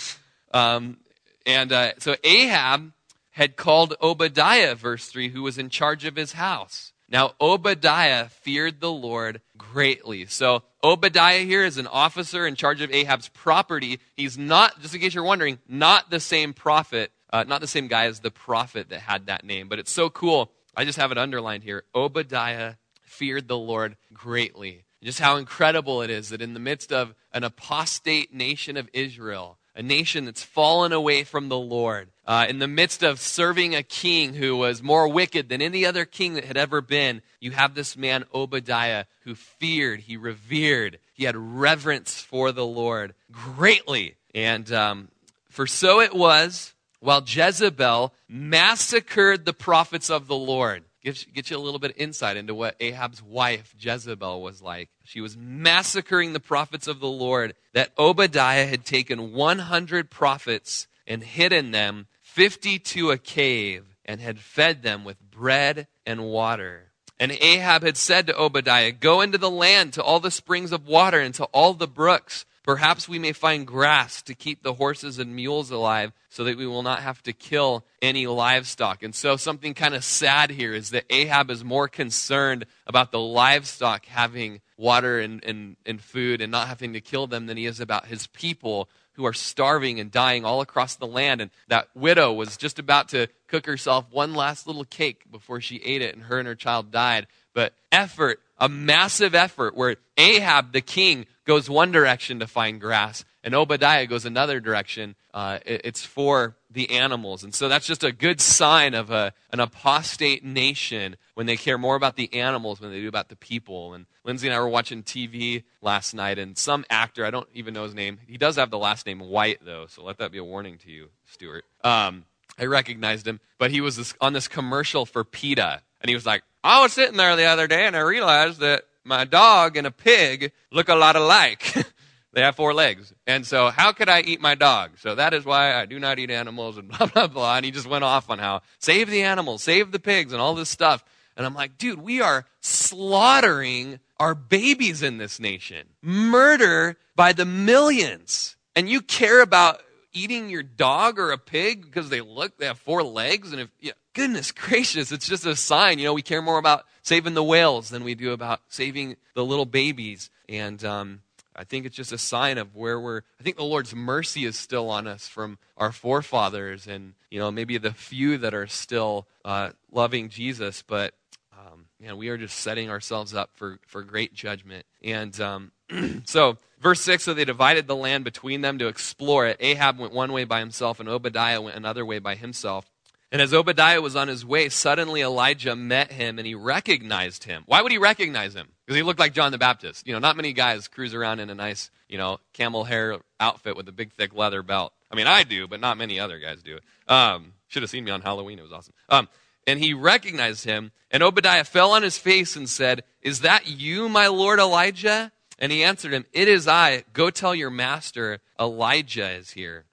um, 0.54 0.98
and 1.44 1.72
uh, 1.72 1.92
so 1.98 2.16
Ahab 2.24 2.92
had 3.32 3.56
called 3.56 3.94
Obadiah, 4.02 4.74
verse 4.74 5.06
3, 5.06 5.28
who 5.30 5.42
was 5.42 5.58
in 5.58 5.68
charge 5.68 6.04
of 6.04 6.16
his 6.16 6.32
house. 6.32 6.92
Now, 7.08 7.32
Obadiah 7.40 8.28
feared 8.28 8.80
the 8.80 8.92
Lord 8.92 9.40
greatly. 9.72 10.26
So, 10.26 10.62
Obadiah 10.82 11.40
here 11.40 11.64
is 11.64 11.76
an 11.76 11.86
officer 11.86 12.46
in 12.46 12.54
charge 12.56 12.80
of 12.80 12.90
Ahab's 12.90 13.28
property. 13.28 14.00
He's 14.16 14.38
not, 14.38 14.80
just 14.80 14.94
in 14.94 15.00
case 15.00 15.14
you're 15.14 15.24
wondering, 15.24 15.58
not 15.68 16.10
the 16.10 16.20
same 16.20 16.52
prophet, 16.52 17.12
uh, 17.32 17.44
not 17.46 17.60
the 17.60 17.66
same 17.66 17.86
guy 17.86 18.06
as 18.06 18.20
the 18.20 18.30
prophet 18.30 18.88
that 18.88 19.00
had 19.00 19.26
that 19.26 19.44
name. 19.44 19.68
But 19.68 19.78
it's 19.78 19.92
so 19.92 20.08
cool. 20.10 20.50
I 20.76 20.84
just 20.84 20.98
have 20.98 21.12
it 21.12 21.18
underlined 21.18 21.62
here. 21.62 21.84
Obadiah 21.94 22.74
feared 23.02 23.48
the 23.48 23.58
Lord 23.58 23.96
greatly. 24.12 24.84
Just 25.02 25.20
how 25.20 25.36
incredible 25.36 26.02
it 26.02 26.10
is 26.10 26.28
that 26.30 26.42
in 26.42 26.54
the 26.54 26.60
midst 26.60 26.92
of 26.92 27.14
an 27.32 27.44
apostate 27.44 28.34
nation 28.34 28.76
of 28.76 28.88
Israel, 28.92 29.58
a 29.74 29.82
nation 29.82 30.24
that's 30.24 30.42
fallen 30.42 30.92
away 30.92 31.24
from 31.24 31.48
the 31.48 31.58
Lord, 31.58 32.08
uh, 32.26 32.46
in 32.48 32.58
the 32.58 32.68
midst 32.68 33.02
of 33.02 33.20
serving 33.20 33.74
a 33.74 33.82
king 33.82 34.34
who 34.34 34.56
was 34.56 34.82
more 34.82 35.08
wicked 35.08 35.48
than 35.48 35.62
any 35.62 35.84
other 35.84 36.04
king 36.04 36.34
that 36.34 36.44
had 36.44 36.56
ever 36.56 36.80
been, 36.80 37.22
you 37.40 37.52
have 37.52 37.74
this 37.74 37.96
man, 37.96 38.24
Obadiah, 38.34 39.04
who 39.24 39.34
feared, 39.34 40.00
he 40.00 40.16
revered, 40.16 40.98
he 41.14 41.24
had 41.24 41.36
reverence 41.36 42.20
for 42.20 42.52
the 42.52 42.66
Lord 42.66 43.14
greatly. 43.30 44.16
And 44.34 44.70
um, 44.72 45.08
for 45.48 45.66
so 45.66 46.00
it 46.00 46.14
was 46.14 46.74
while 47.00 47.24
Jezebel 47.26 48.12
massacred 48.28 49.44
the 49.44 49.52
prophets 49.52 50.10
of 50.10 50.26
the 50.26 50.36
Lord. 50.36 50.84
Get, 51.02 51.32
get 51.32 51.50
you 51.50 51.56
a 51.56 51.58
little 51.58 51.78
bit 51.78 51.92
of 51.92 51.96
insight 51.96 52.36
into 52.36 52.54
what 52.54 52.76
Ahab's 52.78 53.22
wife, 53.22 53.74
Jezebel, 53.78 54.42
was 54.42 54.60
like. 54.60 54.90
She 55.02 55.20
was 55.20 55.36
massacring 55.36 56.32
the 56.32 56.40
prophets 56.40 56.86
of 56.86 57.00
the 57.00 57.08
Lord, 57.08 57.54
that 57.72 57.92
Obadiah 57.98 58.66
had 58.66 58.84
taken 58.84 59.32
100 59.32 60.10
prophets 60.10 60.88
and 61.06 61.22
hidden 61.22 61.70
them 61.70 62.06
50 62.20 62.78
to 62.78 63.10
a 63.10 63.18
cave 63.18 63.96
and 64.04 64.20
had 64.20 64.38
fed 64.38 64.82
them 64.82 65.04
with 65.04 65.30
bread 65.30 65.86
and 66.04 66.24
water. 66.24 66.92
And 67.18 67.32
Ahab 67.32 67.82
had 67.82 67.96
said 67.96 68.26
to 68.26 68.36
Obadiah, 68.36 68.92
Go 68.92 69.20
into 69.20 69.38
the 69.38 69.50
land 69.50 69.94
to 69.94 70.02
all 70.02 70.20
the 70.20 70.30
springs 70.30 70.72
of 70.72 70.86
water 70.86 71.20
and 71.20 71.34
to 71.34 71.44
all 71.46 71.74
the 71.74 71.88
brooks 71.88 72.44
Perhaps 72.70 73.08
we 73.08 73.18
may 73.18 73.32
find 73.32 73.66
grass 73.66 74.22
to 74.22 74.32
keep 74.32 74.62
the 74.62 74.74
horses 74.74 75.18
and 75.18 75.34
mules 75.34 75.72
alive 75.72 76.12
so 76.28 76.44
that 76.44 76.56
we 76.56 76.68
will 76.68 76.84
not 76.84 77.00
have 77.00 77.20
to 77.24 77.32
kill 77.32 77.84
any 78.00 78.28
livestock. 78.28 79.02
And 79.02 79.12
so, 79.12 79.36
something 79.36 79.74
kind 79.74 79.92
of 79.92 80.04
sad 80.04 80.50
here 80.50 80.72
is 80.72 80.90
that 80.90 81.04
Ahab 81.10 81.50
is 81.50 81.64
more 81.64 81.88
concerned 81.88 82.66
about 82.86 83.10
the 83.10 83.18
livestock 83.18 84.06
having 84.06 84.60
water 84.76 85.18
and, 85.18 85.42
and, 85.44 85.78
and 85.84 86.00
food 86.00 86.40
and 86.40 86.52
not 86.52 86.68
having 86.68 86.92
to 86.92 87.00
kill 87.00 87.26
them 87.26 87.46
than 87.46 87.56
he 87.56 87.66
is 87.66 87.80
about 87.80 88.06
his 88.06 88.28
people 88.28 88.88
who 89.14 89.26
are 89.26 89.32
starving 89.32 89.98
and 89.98 90.12
dying 90.12 90.44
all 90.44 90.60
across 90.60 90.94
the 90.94 91.08
land. 91.08 91.40
And 91.40 91.50
that 91.66 91.88
widow 91.96 92.32
was 92.32 92.56
just 92.56 92.78
about 92.78 93.08
to 93.08 93.26
cook 93.48 93.66
herself 93.66 94.06
one 94.12 94.32
last 94.32 94.68
little 94.68 94.84
cake 94.84 95.24
before 95.28 95.60
she 95.60 95.78
ate 95.78 96.02
it, 96.02 96.14
and 96.14 96.22
her 96.26 96.38
and 96.38 96.46
her 96.46 96.54
child 96.54 96.92
died. 96.92 97.26
But 97.52 97.74
effort, 97.90 98.38
a 98.58 98.68
massive 98.68 99.34
effort 99.34 99.74
where 99.74 99.96
Ahab, 100.16 100.72
the 100.72 100.80
king, 100.80 101.26
goes 101.50 101.68
one 101.68 101.90
direction 101.90 102.38
to 102.38 102.46
find 102.46 102.80
grass, 102.80 103.24
and 103.42 103.56
Obadiah 103.56 104.06
goes 104.06 104.24
another 104.24 104.60
direction. 104.60 105.16
Uh, 105.34 105.58
it, 105.66 105.80
it's 105.82 106.06
for 106.06 106.54
the 106.70 106.90
animals. 106.90 107.42
And 107.42 107.52
so 107.52 107.68
that's 107.68 107.86
just 107.86 108.04
a 108.04 108.12
good 108.12 108.40
sign 108.40 108.94
of 108.94 109.10
a, 109.10 109.32
an 109.52 109.58
apostate 109.58 110.44
nation 110.44 111.16
when 111.34 111.46
they 111.46 111.56
care 111.56 111.76
more 111.76 111.96
about 111.96 112.14
the 112.14 112.32
animals 112.34 112.78
than 112.78 112.92
they 112.92 113.00
do 113.00 113.08
about 113.08 113.30
the 113.30 113.34
people. 113.34 113.94
And 113.94 114.06
Lindsay 114.22 114.46
and 114.46 114.54
I 114.54 114.60
were 114.60 114.68
watching 114.68 115.02
TV 115.02 115.64
last 115.82 116.14
night, 116.14 116.38
and 116.38 116.56
some 116.56 116.84
actor, 116.88 117.24
I 117.24 117.32
don't 117.32 117.48
even 117.52 117.74
know 117.74 117.82
his 117.82 117.94
name, 117.94 118.20
he 118.28 118.38
does 118.38 118.54
have 118.54 118.70
the 118.70 118.78
last 118.78 119.04
name 119.04 119.18
White, 119.18 119.58
though, 119.64 119.86
so 119.88 120.04
let 120.04 120.18
that 120.18 120.30
be 120.30 120.38
a 120.38 120.44
warning 120.44 120.78
to 120.78 120.90
you, 120.92 121.08
Stuart. 121.26 121.64
Um, 121.82 122.26
I 122.60 122.66
recognized 122.66 123.26
him, 123.26 123.40
but 123.58 123.72
he 123.72 123.80
was 123.80 123.96
this, 123.96 124.14
on 124.20 124.34
this 124.34 124.46
commercial 124.46 125.04
for 125.04 125.24
PETA, 125.24 125.82
and 126.00 126.08
he 126.08 126.14
was 126.14 126.26
like, 126.26 126.44
I 126.62 126.82
was 126.82 126.92
sitting 126.92 127.16
there 127.16 127.34
the 127.36 127.46
other 127.46 127.66
day 127.66 127.86
and 127.86 127.96
I 127.96 128.00
realized 128.00 128.60
that 128.60 128.84
my 129.04 129.24
dog 129.24 129.76
and 129.76 129.86
a 129.86 129.90
pig 129.90 130.52
look 130.70 130.88
a 130.88 130.94
lot 130.94 131.16
alike. 131.16 131.74
they 132.32 132.42
have 132.42 132.56
four 132.56 132.74
legs. 132.74 133.12
And 133.26 133.46
so, 133.46 133.70
how 133.70 133.92
could 133.92 134.08
I 134.08 134.20
eat 134.20 134.40
my 134.40 134.54
dog? 134.54 134.92
So, 134.98 135.14
that 135.14 135.34
is 135.34 135.44
why 135.44 135.74
I 135.74 135.86
do 135.86 135.98
not 135.98 136.18
eat 136.18 136.30
animals 136.30 136.78
and 136.78 136.88
blah, 136.98 137.06
blah, 137.06 137.26
blah. 137.26 137.56
And 137.56 137.64
he 137.64 137.70
just 137.70 137.86
went 137.86 138.04
off 138.04 138.30
on 138.30 138.38
how 138.38 138.62
save 138.78 139.10
the 139.10 139.22
animals, 139.22 139.62
save 139.62 139.92
the 139.92 139.98
pigs, 139.98 140.32
and 140.32 140.40
all 140.40 140.54
this 140.54 140.70
stuff. 140.70 141.04
And 141.36 141.46
I'm 141.46 141.54
like, 141.54 141.78
dude, 141.78 142.02
we 142.02 142.20
are 142.20 142.44
slaughtering 142.60 144.00
our 144.18 144.34
babies 144.34 145.02
in 145.02 145.16
this 145.16 145.40
nation. 145.40 145.86
Murder 146.02 146.98
by 147.16 147.32
the 147.32 147.46
millions. 147.46 148.56
And 148.76 148.88
you 148.88 149.00
care 149.00 149.40
about 149.40 149.82
eating 150.12 150.50
your 150.50 150.62
dog 150.62 151.18
or 151.18 151.30
a 151.30 151.38
pig 151.38 151.84
because 151.84 152.08
they 152.08 152.20
look, 152.20 152.56
they 152.58 152.66
have 152.66 152.78
four 152.78 153.02
legs. 153.02 153.52
And 153.52 153.62
if, 153.62 153.68
you 153.80 153.90
know, 153.90 153.94
goodness 154.14 154.52
gracious, 154.52 155.12
it's 155.12 155.28
just 155.28 155.46
a 155.46 155.56
sign. 155.56 155.98
You 155.98 156.06
know, 156.06 156.14
we 156.14 156.22
care 156.22 156.42
more 156.42 156.58
about 156.58 156.84
saving 157.02 157.34
the 157.34 157.44
whales 157.44 157.90
than 157.90 158.04
we 158.04 158.14
do 158.14 158.32
about 158.32 158.60
saving 158.68 159.16
the 159.34 159.44
little 159.44 159.66
babies. 159.66 160.30
And 160.48 160.84
um, 160.84 161.20
I 161.54 161.64
think 161.64 161.86
it's 161.86 161.96
just 161.96 162.12
a 162.12 162.18
sign 162.18 162.58
of 162.58 162.74
where 162.74 162.98
we're. 162.98 163.22
I 163.38 163.42
think 163.42 163.56
the 163.56 163.64
Lord's 163.64 163.94
mercy 163.94 164.44
is 164.44 164.58
still 164.58 164.88
on 164.88 165.06
us 165.06 165.28
from 165.28 165.58
our 165.76 165.92
forefathers, 165.92 166.86
and 166.86 167.14
you 167.30 167.38
know 167.38 167.50
maybe 167.50 167.76
the 167.76 167.92
few 167.92 168.38
that 168.38 168.54
are 168.54 168.66
still 168.66 169.26
uh, 169.44 169.70
loving 169.92 170.28
Jesus. 170.28 170.82
But 170.82 171.12
um, 171.52 171.86
man, 172.00 172.16
we 172.16 172.28
are 172.28 172.38
just 172.38 172.56
setting 172.56 172.88
ourselves 172.88 173.34
up 173.34 173.50
for 173.54 173.78
for 173.86 174.02
great 174.02 174.32
judgment. 174.32 174.86
And 175.02 175.38
um, 175.40 175.72
so, 176.24 176.58
verse 176.80 177.00
6 177.00 177.24
so 177.24 177.34
they 177.34 177.44
divided 177.44 177.86
the 177.86 177.96
land 177.96 178.24
between 178.24 178.60
them 178.60 178.78
to 178.78 178.88
explore 178.88 179.46
it. 179.46 179.56
Ahab 179.60 179.98
went 179.98 180.12
one 180.12 180.32
way 180.32 180.44
by 180.44 180.60
himself, 180.60 181.00
and 181.00 181.08
Obadiah 181.08 181.60
went 181.60 181.76
another 181.76 182.04
way 182.04 182.18
by 182.18 182.34
himself. 182.34 182.86
And 183.32 183.40
as 183.40 183.54
Obadiah 183.54 184.00
was 184.00 184.16
on 184.16 184.26
his 184.26 184.44
way, 184.44 184.68
suddenly 184.68 185.20
Elijah 185.20 185.76
met 185.76 186.10
him 186.10 186.38
and 186.38 186.46
he 186.46 186.56
recognized 186.56 187.44
him. 187.44 187.62
Why 187.66 187.80
would 187.80 187.92
he 187.92 187.98
recognize 187.98 188.54
him? 188.54 188.68
Because 188.84 188.96
he 188.96 189.04
looked 189.04 189.20
like 189.20 189.34
John 189.34 189.52
the 189.52 189.58
Baptist. 189.58 190.04
You 190.04 190.12
know, 190.12 190.18
not 190.18 190.34
many 190.34 190.52
guys 190.52 190.88
cruise 190.88 191.14
around 191.14 191.38
in 191.38 191.48
a 191.48 191.54
nice, 191.54 191.92
you 192.08 192.18
know, 192.18 192.40
camel 192.54 192.82
hair 192.82 193.18
outfit 193.38 193.76
with 193.76 193.88
a 193.88 193.92
big, 193.92 194.12
thick 194.12 194.34
leather 194.34 194.64
belt. 194.64 194.92
I 195.12 195.14
mean, 195.14 195.28
I 195.28 195.44
do, 195.44 195.68
but 195.68 195.78
not 195.78 195.96
many 195.96 196.18
other 196.18 196.40
guys 196.40 196.60
do. 196.62 196.80
Um, 197.06 197.52
should 197.68 197.84
have 197.84 197.90
seen 197.90 198.04
me 198.04 198.10
on 198.10 198.20
Halloween. 198.20 198.58
It 198.58 198.62
was 198.62 198.72
awesome. 198.72 198.94
Um, 199.08 199.28
and 199.64 199.78
he 199.78 199.94
recognized 199.94 200.64
him. 200.64 200.90
And 201.12 201.22
Obadiah 201.22 201.64
fell 201.64 201.92
on 201.92 202.02
his 202.02 202.18
face 202.18 202.56
and 202.56 202.68
said, 202.68 203.04
Is 203.22 203.40
that 203.40 203.68
you, 203.68 204.08
my 204.08 204.26
lord 204.26 204.58
Elijah? 204.58 205.30
And 205.60 205.70
he 205.70 205.84
answered 205.84 206.12
him, 206.12 206.24
It 206.32 206.48
is 206.48 206.66
I. 206.66 207.04
Go 207.12 207.30
tell 207.30 207.54
your 207.54 207.70
master, 207.70 208.40
Elijah 208.58 209.30
is 209.30 209.50
here. 209.50 209.84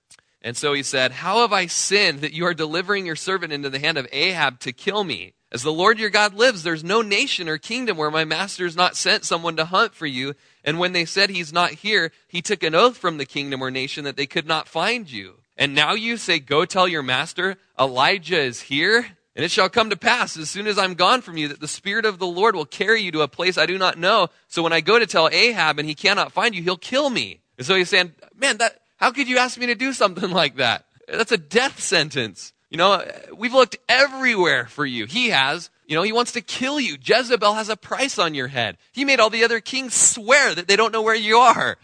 And 0.42 0.56
so 0.56 0.74
he 0.74 0.82
said, 0.82 1.12
How 1.12 1.42
have 1.42 1.52
I 1.52 1.68
sinned 1.68 2.22
that 2.22 2.34
you 2.34 2.46
are 2.46 2.54
delivering 2.54 3.06
your 3.06 3.18
servant 3.18 3.52
into 3.52 3.70
the 3.70 3.80
hand 3.80 3.98
of 3.98 4.08
Ahab 4.12 4.60
to 4.62 4.72
kill 4.72 5.04
me? 5.04 5.34
As 5.52 5.64
the 5.64 5.74
Lord 5.74 6.00
your 6.00 6.10
God 6.10 6.34
lives, 6.34 6.64
there's 6.64 6.84
no 6.84 7.02
nation 7.02 7.48
or 7.48 7.58
kingdom 7.58 7.98
where 7.98 8.12
my 8.12 8.26
master 8.26 8.66
has 8.66 8.76
not 8.76 8.98
sent 8.98 9.26
someone 9.26 9.56
to 9.58 9.66
hunt 9.66 9.94
for 9.94 10.06
you. 10.06 10.36
And 10.64 10.78
when 10.78 10.92
they 10.92 11.06
said 11.06 11.30
he's 11.30 11.54
not 11.54 11.72
here, 11.72 12.12
he 12.28 12.42
took 12.42 12.64
an 12.64 12.76
oath 12.76 12.98
from 12.98 13.18
the 13.18 13.26
kingdom 13.26 13.62
or 13.62 13.72
nation 13.72 14.04
that 14.04 14.18
they 14.18 14.26
could 14.26 14.46
not 14.46 14.68
find 14.68 15.10
you. 15.10 15.36
And 15.58 15.74
now 15.74 15.94
you 15.94 16.18
say, 16.18 16.40
Go 16.40 16.66
tell 16.66 16.88
your 16.88 17.04
master, 17.04 17.58
Elijah 17.80 18.40
is 18.40 18.62
here? 18.62 19.17
And 19.38 19.46
it 19.46 19.52
shall 19.52 19.70
come 19.70 19.92
to 19.92 19.96
pass, 19.96 20.36
as 20.36 20.50
soon 20.50 20.66
as 20.66 20.80
I'm 20.80 20.96
gone 20.96 21.22
from 21.22 21.38
you, 21.38 21.50
that 21.50 21.60
the 21.60 21.68
Spirit 21.68 22.06
of 22.06 22.18
the 22.18 22.26
Lord 22.26 22.56
will 22.56 22.66
carry 22.66 23.04
you 23.04 23.12
to 23.12 23.22
a 23.22 23.28
place 23.28 23.56
I 23.56 23.68
do 23.68 23.78
not 23.78 23.96
know. 23.96 24.30
So 24.48 24.64
when 24.64 24.74
I 24.74 24.82
go 24.82 24.98
to 24.98 25.06
tell 25.06 25.30
Ahab 25.32 25.78
and 25.78 25.88
he 25.88 25.94
cannot 25.94 26.32
find 26.32 26.56
you, 26.56 26.64
he'll 26.64 26.76
kill 26.76 27.08
me. 27.12 27.40
And 27.56 27.66
so 27.66 27.76
he's 27.76 27.88
saying, 27.88 28.14
Man, 28.36 28.58
that, 28.58 28.82
how 28.96 29.12
could 29.12 29.28
you 29.28 29.38
ask 29.38 29.60
me 29.60 29.68
to 29.68 29.76
do 29.76 29.94
something 29.94 30.32
like 30.32 30.56
that? 30.56 30.86
That's 31.08 31.32
a 31.32 31.38
death 31.38 31.80
sentence. 31.80 32.52
You 32.72 32.80
know, 32.80 33.06
we've 33.38 33.54
looked 33.54 33.78
everywhere 33.88 34.66
for 34.66 34.88
you. 34.88 35.06
He 35.06 35.30
has. 35.30 35.70
You 35.86 35.96
know, 35.96 36.02
he 36.02 36.12
wants 36.12 36.32
to 36.32 36.42
kill 36.42 36.80
you. 36.80 36.98
Jezebel 37.00 37.54
has 37.54 37.70
a 37.70 37.78
price 37.78 38.18
on 38.18 38.34
your 38.34 38.48
head. 38.48 38.78
He 38.92 39.06
made 39.06 39.20
all 39.20 39.30
the 39.30 39.44
other 39.44 39.60
kings 39.60 39.94
swear 39.94 40.56
that 40.56 40.68
they 40.68 40.76
don't 40.76 40.92
know 40.92 41.04
where 41.04 41.16
you 41.16 41.38
are. 41.38 41.78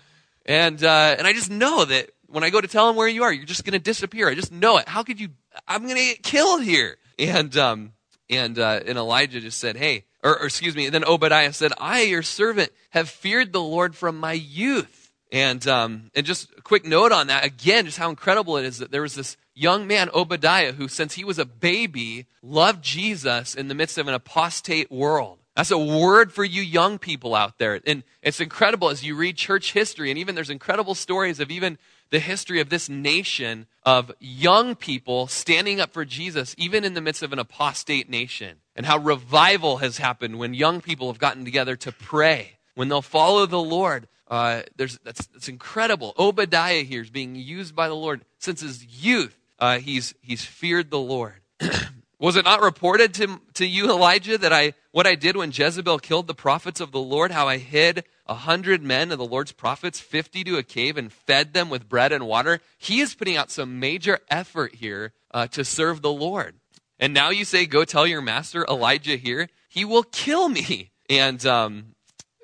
And, 0.47 0.83
uh, 0.83 1.15
and 1.19 1.27
I 1.27 1.33
just 1.33 1.51
know 1.51 1.85
that 1.85 2.09
when 2.27 2.43
I 2.43 2.49
go 2.49 2.59
to 2.59 2.67
tell 2.67 2.89
him 2.89 2.95
where 2.95 3.07
you 3.07 3.23
are, 3.23 3.31
you're 3.31 3.45
just 3.45 3.63
going 3.63 3.73
to 3.73 3.79
disappear. 3.79 4.27
I 4.27 4.33
just 4.33 4.51
know 4.51 4.77
it. 4.79 4.89
How 4.89 5.03
could 5.03 5.19
you? 5.19 5.29
I'm 5.67 5.83
going 5.83 5.97
to 5.97 6.03
get 6.03 6.23
killed 6.23 6.63
here. 6.63 6.97
And, 7.19 7.55
um, 7.57 7.93
and, 8.29 8.57
uh, 8.57 8.81
and 8.85 8.97
Elijah 8.97 9.41
just 9.41 9.59
said, 9.59 9.77
hey, 9.77 10.05
or, 10.23 10.39
or 10.39 10.45
excuse 10.45 10.75
me. 10.75 10.85
And 10.85 10.93
Then 10.93 11.05
Obadiah 11.05 11.53
said, 11.53 11.73
I, 11.77 12.03
your 12.03 12.23
servant, 12.23 12.71
have 12.91 13.09
feared 13.09 13.53
the 13.53 13.61
Lord 13.61 13.95
from 13.95 14.19
my 14.19 14.33
youth. 14.33 15.11
And, 15.31 15.67
um, 15.67 16.11
and 16.13 16.25
just 16.25 16.51
a 16.57 16.61
quick 16.61 16.85
note 16.85 17.11
on 17.11 17.27
that, 17.27 17.43
again, 17.43 17.85
just 17.85 17.97
how 17.97 18.09
incredible 18.09 18.57
it 18.57 18.65
is 18.65 18.77
that 18.77 18.91
there 18.91 19.01
was 19.01 19.15
this 19.15 19.35
young 19.55 19.87
man, 19.87 20.09
Obadiah, 20.13 20.73
who, 20.73 20.87
since 20.87 21.15
he 21.15 21.23
was 21.23 21.39
a 21.39 21.45
baby, 21.45 22.27
loved 22.43 22.83
Jesus 22.83 23.55
in 23.55 23.67
the 23.67 23.75
midst 23.75 23.97
of 23.97 24.07
an 24.07 24.13
apostate 24.13 24.91
world. 24.91 25.39
That's 25.55 25.71
a 25.71 25.77
word 25.77 26.31
for 26.33 26.43
you 26.43 26.61
young 26.61 26.99
people 26.99 27.35
out 27.35 27.57
there. 27.57 27.79
And 27.85 28.03
it's 28.21 28.39
incredible 28.39 28.89
as 28.89 29.03
you 29.03 29.15
read 29.15 29.35
church 29.35 29.73
history, 29.73 30.09
and 30.09 30.17
even 30.19 30.35
there's 30.35 30.49
incredible 30.49 30.95
stories 30.95 31.39
of 31.39 31.51
even 31.51 31.77
the 32.13 32.19
history 32.19 32.59
of 32.59 32.69
this 32.69 32.89
nation 32.89 33.65
of 33.81 34.11
young 34.19 34.75
people 34.75 35.25
standing 35.25 35.81
up 35.81 35.91
for 35.91 36.05
Jesus, 36.05 36.53
even 36.59 36.83
in 36.83 36.93
the 36.93 37.01
midst 37.01 37.23
of 37.23 37.33
an 37.33 37.39
apostate 37.39 38.07
nation, 38.07 38.59
and 38.75 38.85
how 38.85 38.99
revival 38.99 39.77
has 39.77 39.97
happened 39.97 40.37
when 40.37 40.53
young 40.53 40.79
people 40.79 41.07
have 41.07 41.17
gotten 41.17 41.43
together 41.43 41.75
to 41.75 41.91
pray, 41.91 42.59
when 42.75 42.87
they'll 42.87 43.01
follow 43.01 43.47
the 43.47 43.59
Lord. 43.59 44.07
Uh, 44.27 44.61
there's, 44.75 44.99
that's, 45.03 45.25
that's 45.25 45.49
incredible. 45.49 46.13
Obadiah 46.19 46.83
here 46.83 47.01
is 47.01 47.09
being 47.09 47.33
used 47.33 47.75
by 47.75 47.87
the 47.87 47.95
Lord 47.95 48.23
since 48.37 48.61
his 48.61 48.85
youth. 49.03 49.35
Uh, 49.57 49.79
he's, 49.79 50.13
he's 50.21 50.45
feared 50.45 50.91
the 50.91 50.99
Lord. 50.99 51.41
Was 52.19 52.35
it 52.35 52.45
not 52.45 52.61
reported 52.61 53.15
to, 53.15 53.41
to 53.55 53.65
you, 53.65 53.89
Elijah, 53.89 54.37
that 54.37 54.53
I 54.53 54.75
what 54.91 55.07
I 55.07 55.15
did 55.15 55.35
when 55.35 55.51
Jezebel 55.51 55.97
killed 55.97 56.27
the 56.27 56.35
prophets 56.35 56.79
of 56.79 56.91
the 56.91 56.99
Lord, 56.99 57.31
how 57.31 57.47
I 57.47 57.57
hid 57.57 58.05
a 58.25 58.35
hundred 58.35 58.83
men 58.83 59.11
of 59.11 59.17
the 59.17 59.25
Lord's 59.25 59.51
prophets, 59.51 59.99
fifty 59.99 60.43
to 60.43 60.57
a 60.57 60.63
cave, 60.63 60.97
and 60.97 61.11
fed 61.11 61.53
them 61.53 61.69
with 61.69 61.89
bread 61.89 62.11
and 62.11 62.25
water? 62.25 62.59
He 62.77 62.99
is 62.99 63.15
putting 63.15 63.37
out 63.37 63.51
some 63.51 63.79
major 63.79 64.19
effort 64.29 64.75
here 64.75 65.13
uh, 65.31 65.47
to 65.47 65.65
serve 65.65 66.01
the 66.01 66.11
Lord. 66.11 66.55
And 66.99 67.13
now 67.13 67.31
you 67.31 67.45
say, 67.45 67.65
Go 67.65 67.85
tell 67.85 68.07
your 68.07 68.21
master, 68.21 68.65
Elijah 68.69 69.15
here, 69.17 69.49
he 69.67 69.85
will 69.85 70.03
kill 70.03 70.49
me. 70.49 70.89
And 71.09 71.45
um, 71.45 71.93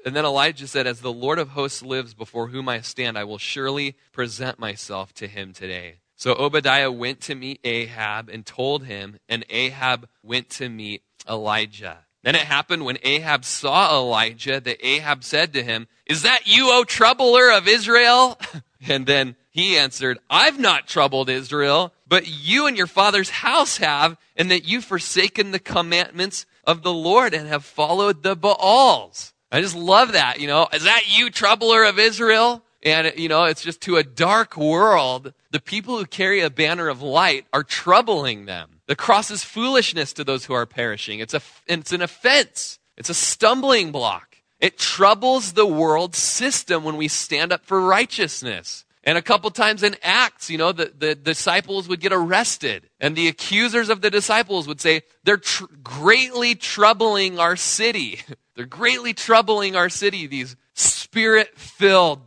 and 0.05 0.15
then 0.15 0.25
Elijah 0.25 0.67
said, 0.67 0.85
As 0.85 1.01
the 1.01 1.13
Lord 1.13 1.39
of 1.39 1.49
hosts 1.49 1.81
lives 1.81 2.13
before 2.13 2.47
whom 2.47 2.69
I 2.69 2.81
stand, 2.81 3.17
I 3.17 3.23
will 3.23 3.37
surely 3.37 3.95
present 4.11 4.59
myself 4.59 5.13
to 5.13 5.27
him 5.27 5.53
today. 5.53 6.01
So 6.15 6.33
Obadiah 6.33 6.91
went 6.91 7.21
to 7.21 7.35
meet 7.35 7.61
Ahab 7.63 8.29
and 8.29 8.45
told 8.45 8.83
him, 8.83 9.19
and 9.29 9.45
Ahab 9.49 10.09
went 10.21 10.49
to 10.51 10.67
meet 10.67 11.03
Elijah. 11.27 11.99
Then 12.23 12.35
it 12.35 12.41
happened 12.41 12.85
when 12.85 12.97
Ahab 13.03 13.45
saw 13.45 13.95
Elijah 13.97 14.59
that 14.59 14.85
Ahab 14.85 15.23
said 15.23 15.53
to 15.53 15.63
him, 15.63 15.87
Is 16.05 16.23
that 16.23 16.47
you, 16.47 16.69
O 16.71 16.83
troubler 16.83 17.49
of 17.51 17.67
Israel? 17.67 18.37
and 18.87 19.05
then 19.05 19.35
he 19.49 19.77
answered, 19.77 20.19
I've 20.29 20.59
not 20.59 20.87
troubled 20.87 21.29
Israel, 21.29 21.93
but 22.07 22.27
you 22.27 22.67
and 22.67 22.77
your 22.77 22.87
father's 22.87 23.29
house 23.29 23.77
have, 23.77 24.17
and 24.35 24.51
that 24.51 24.67
you've 24.67 24.85
forsaken 24.85 25.51
the 25.51 25.59
commandments 25.59 26.45
of 26.65 26.83
the 26.83 26.93
Lord 26.93 27.33
and 27.33 27.47
have 27.47 27.65
followed 27.65 28.23
the 28.23 28.35
Baals. 28.35 29.33
I 29.51 29.61
just 29.61 29.75
love 29.75 30.11
that, 30.11 30.39
you 30.39 30.47
know. 30.47 30.67
Is 30.73 30.83
that 30.83 31.17
you, 31.17 31.29
troubler 31.29 31.83
of 31.83 31.97
Israel? 31.97 32.63
And, 32.83 33.11
you 33.17 33.27
know, 33.27 33.45
it's 33.45 33.63
just 33.63 33.81
to 33.81 33.97
a 33.97 34.03
dark 34.03 34.55
world, 34.55 35.33
the 35.51 35.59
people 35.59 35.97
who 35.97 36.05
carry 36.05 36.41
a 36.41 36.49
banner 36.49 36.87
of 36.87 37.01
light 37.01 37.45
are 37.51 37.63
troubling 37.63 38.45
them. 38.45 38.78
The 38.89 38.95
cross 38.95 39.29
is 39.29 39.43
foolishness 39.43 40.13
to 40.13 40.23
those 40.23 40.45
who 40.45 40.55
are 40.55 40.65
perishing. 40.65 41.19
It's, 41.19 41.35
a, 41.35 41.41
it's 41.67 41.91
an 41.91 42.01
offense. 42.01 42.79
It's 42.97 43.11
a 43.11 43.13
stumbling 43.13 43.91
block. 43.91 44.37
It 44.59 44.79
troubles 44.79 45.53
the 45.53 45.67
world 45.67 46.15
system 46.15 46.83
when 46.83 46.97
we 46.97 47.07
stand 47.07 47.53
up 47.53 47.63
for 47.63 47.79
righteousness. 47.79 48.85
And 49.03 49.15
a 49.15 49.21
couple 49.21 49.51
times 49.51 49.83
in 49.83 49.95
Acts, 50.01 50.49
you 50.49 50.57
know, 50.57 50.71
the, 50.71 50.91
the 50.97 51.13
disciples 51.13 51.87
would 51.87 51.99
get 51.99 52.11
arrested. 52.11 52.89
And 52.99 53.15
the 53.15 53.27
accusers 53.27 53.89
of 53.89 54.01
the 54.01 54.09
disciples 54.09 54.67
would 54.67 54.81
say, 54.81 55.03
they're 55.23 55.37
tr- 55.37 55.65
greatly 55.83 56.55
troubling 56.55 57.37
our 57.37 57.55
city. 57.55 58.21
they're 58.55 58.65
greatly 58.65 59.13
troubling 59.13 59.75
our 59.75 59.89
city, 59.89 60.25
these 60.25 60.55
spirit 60.73 61.55
filled, 61.59 62.21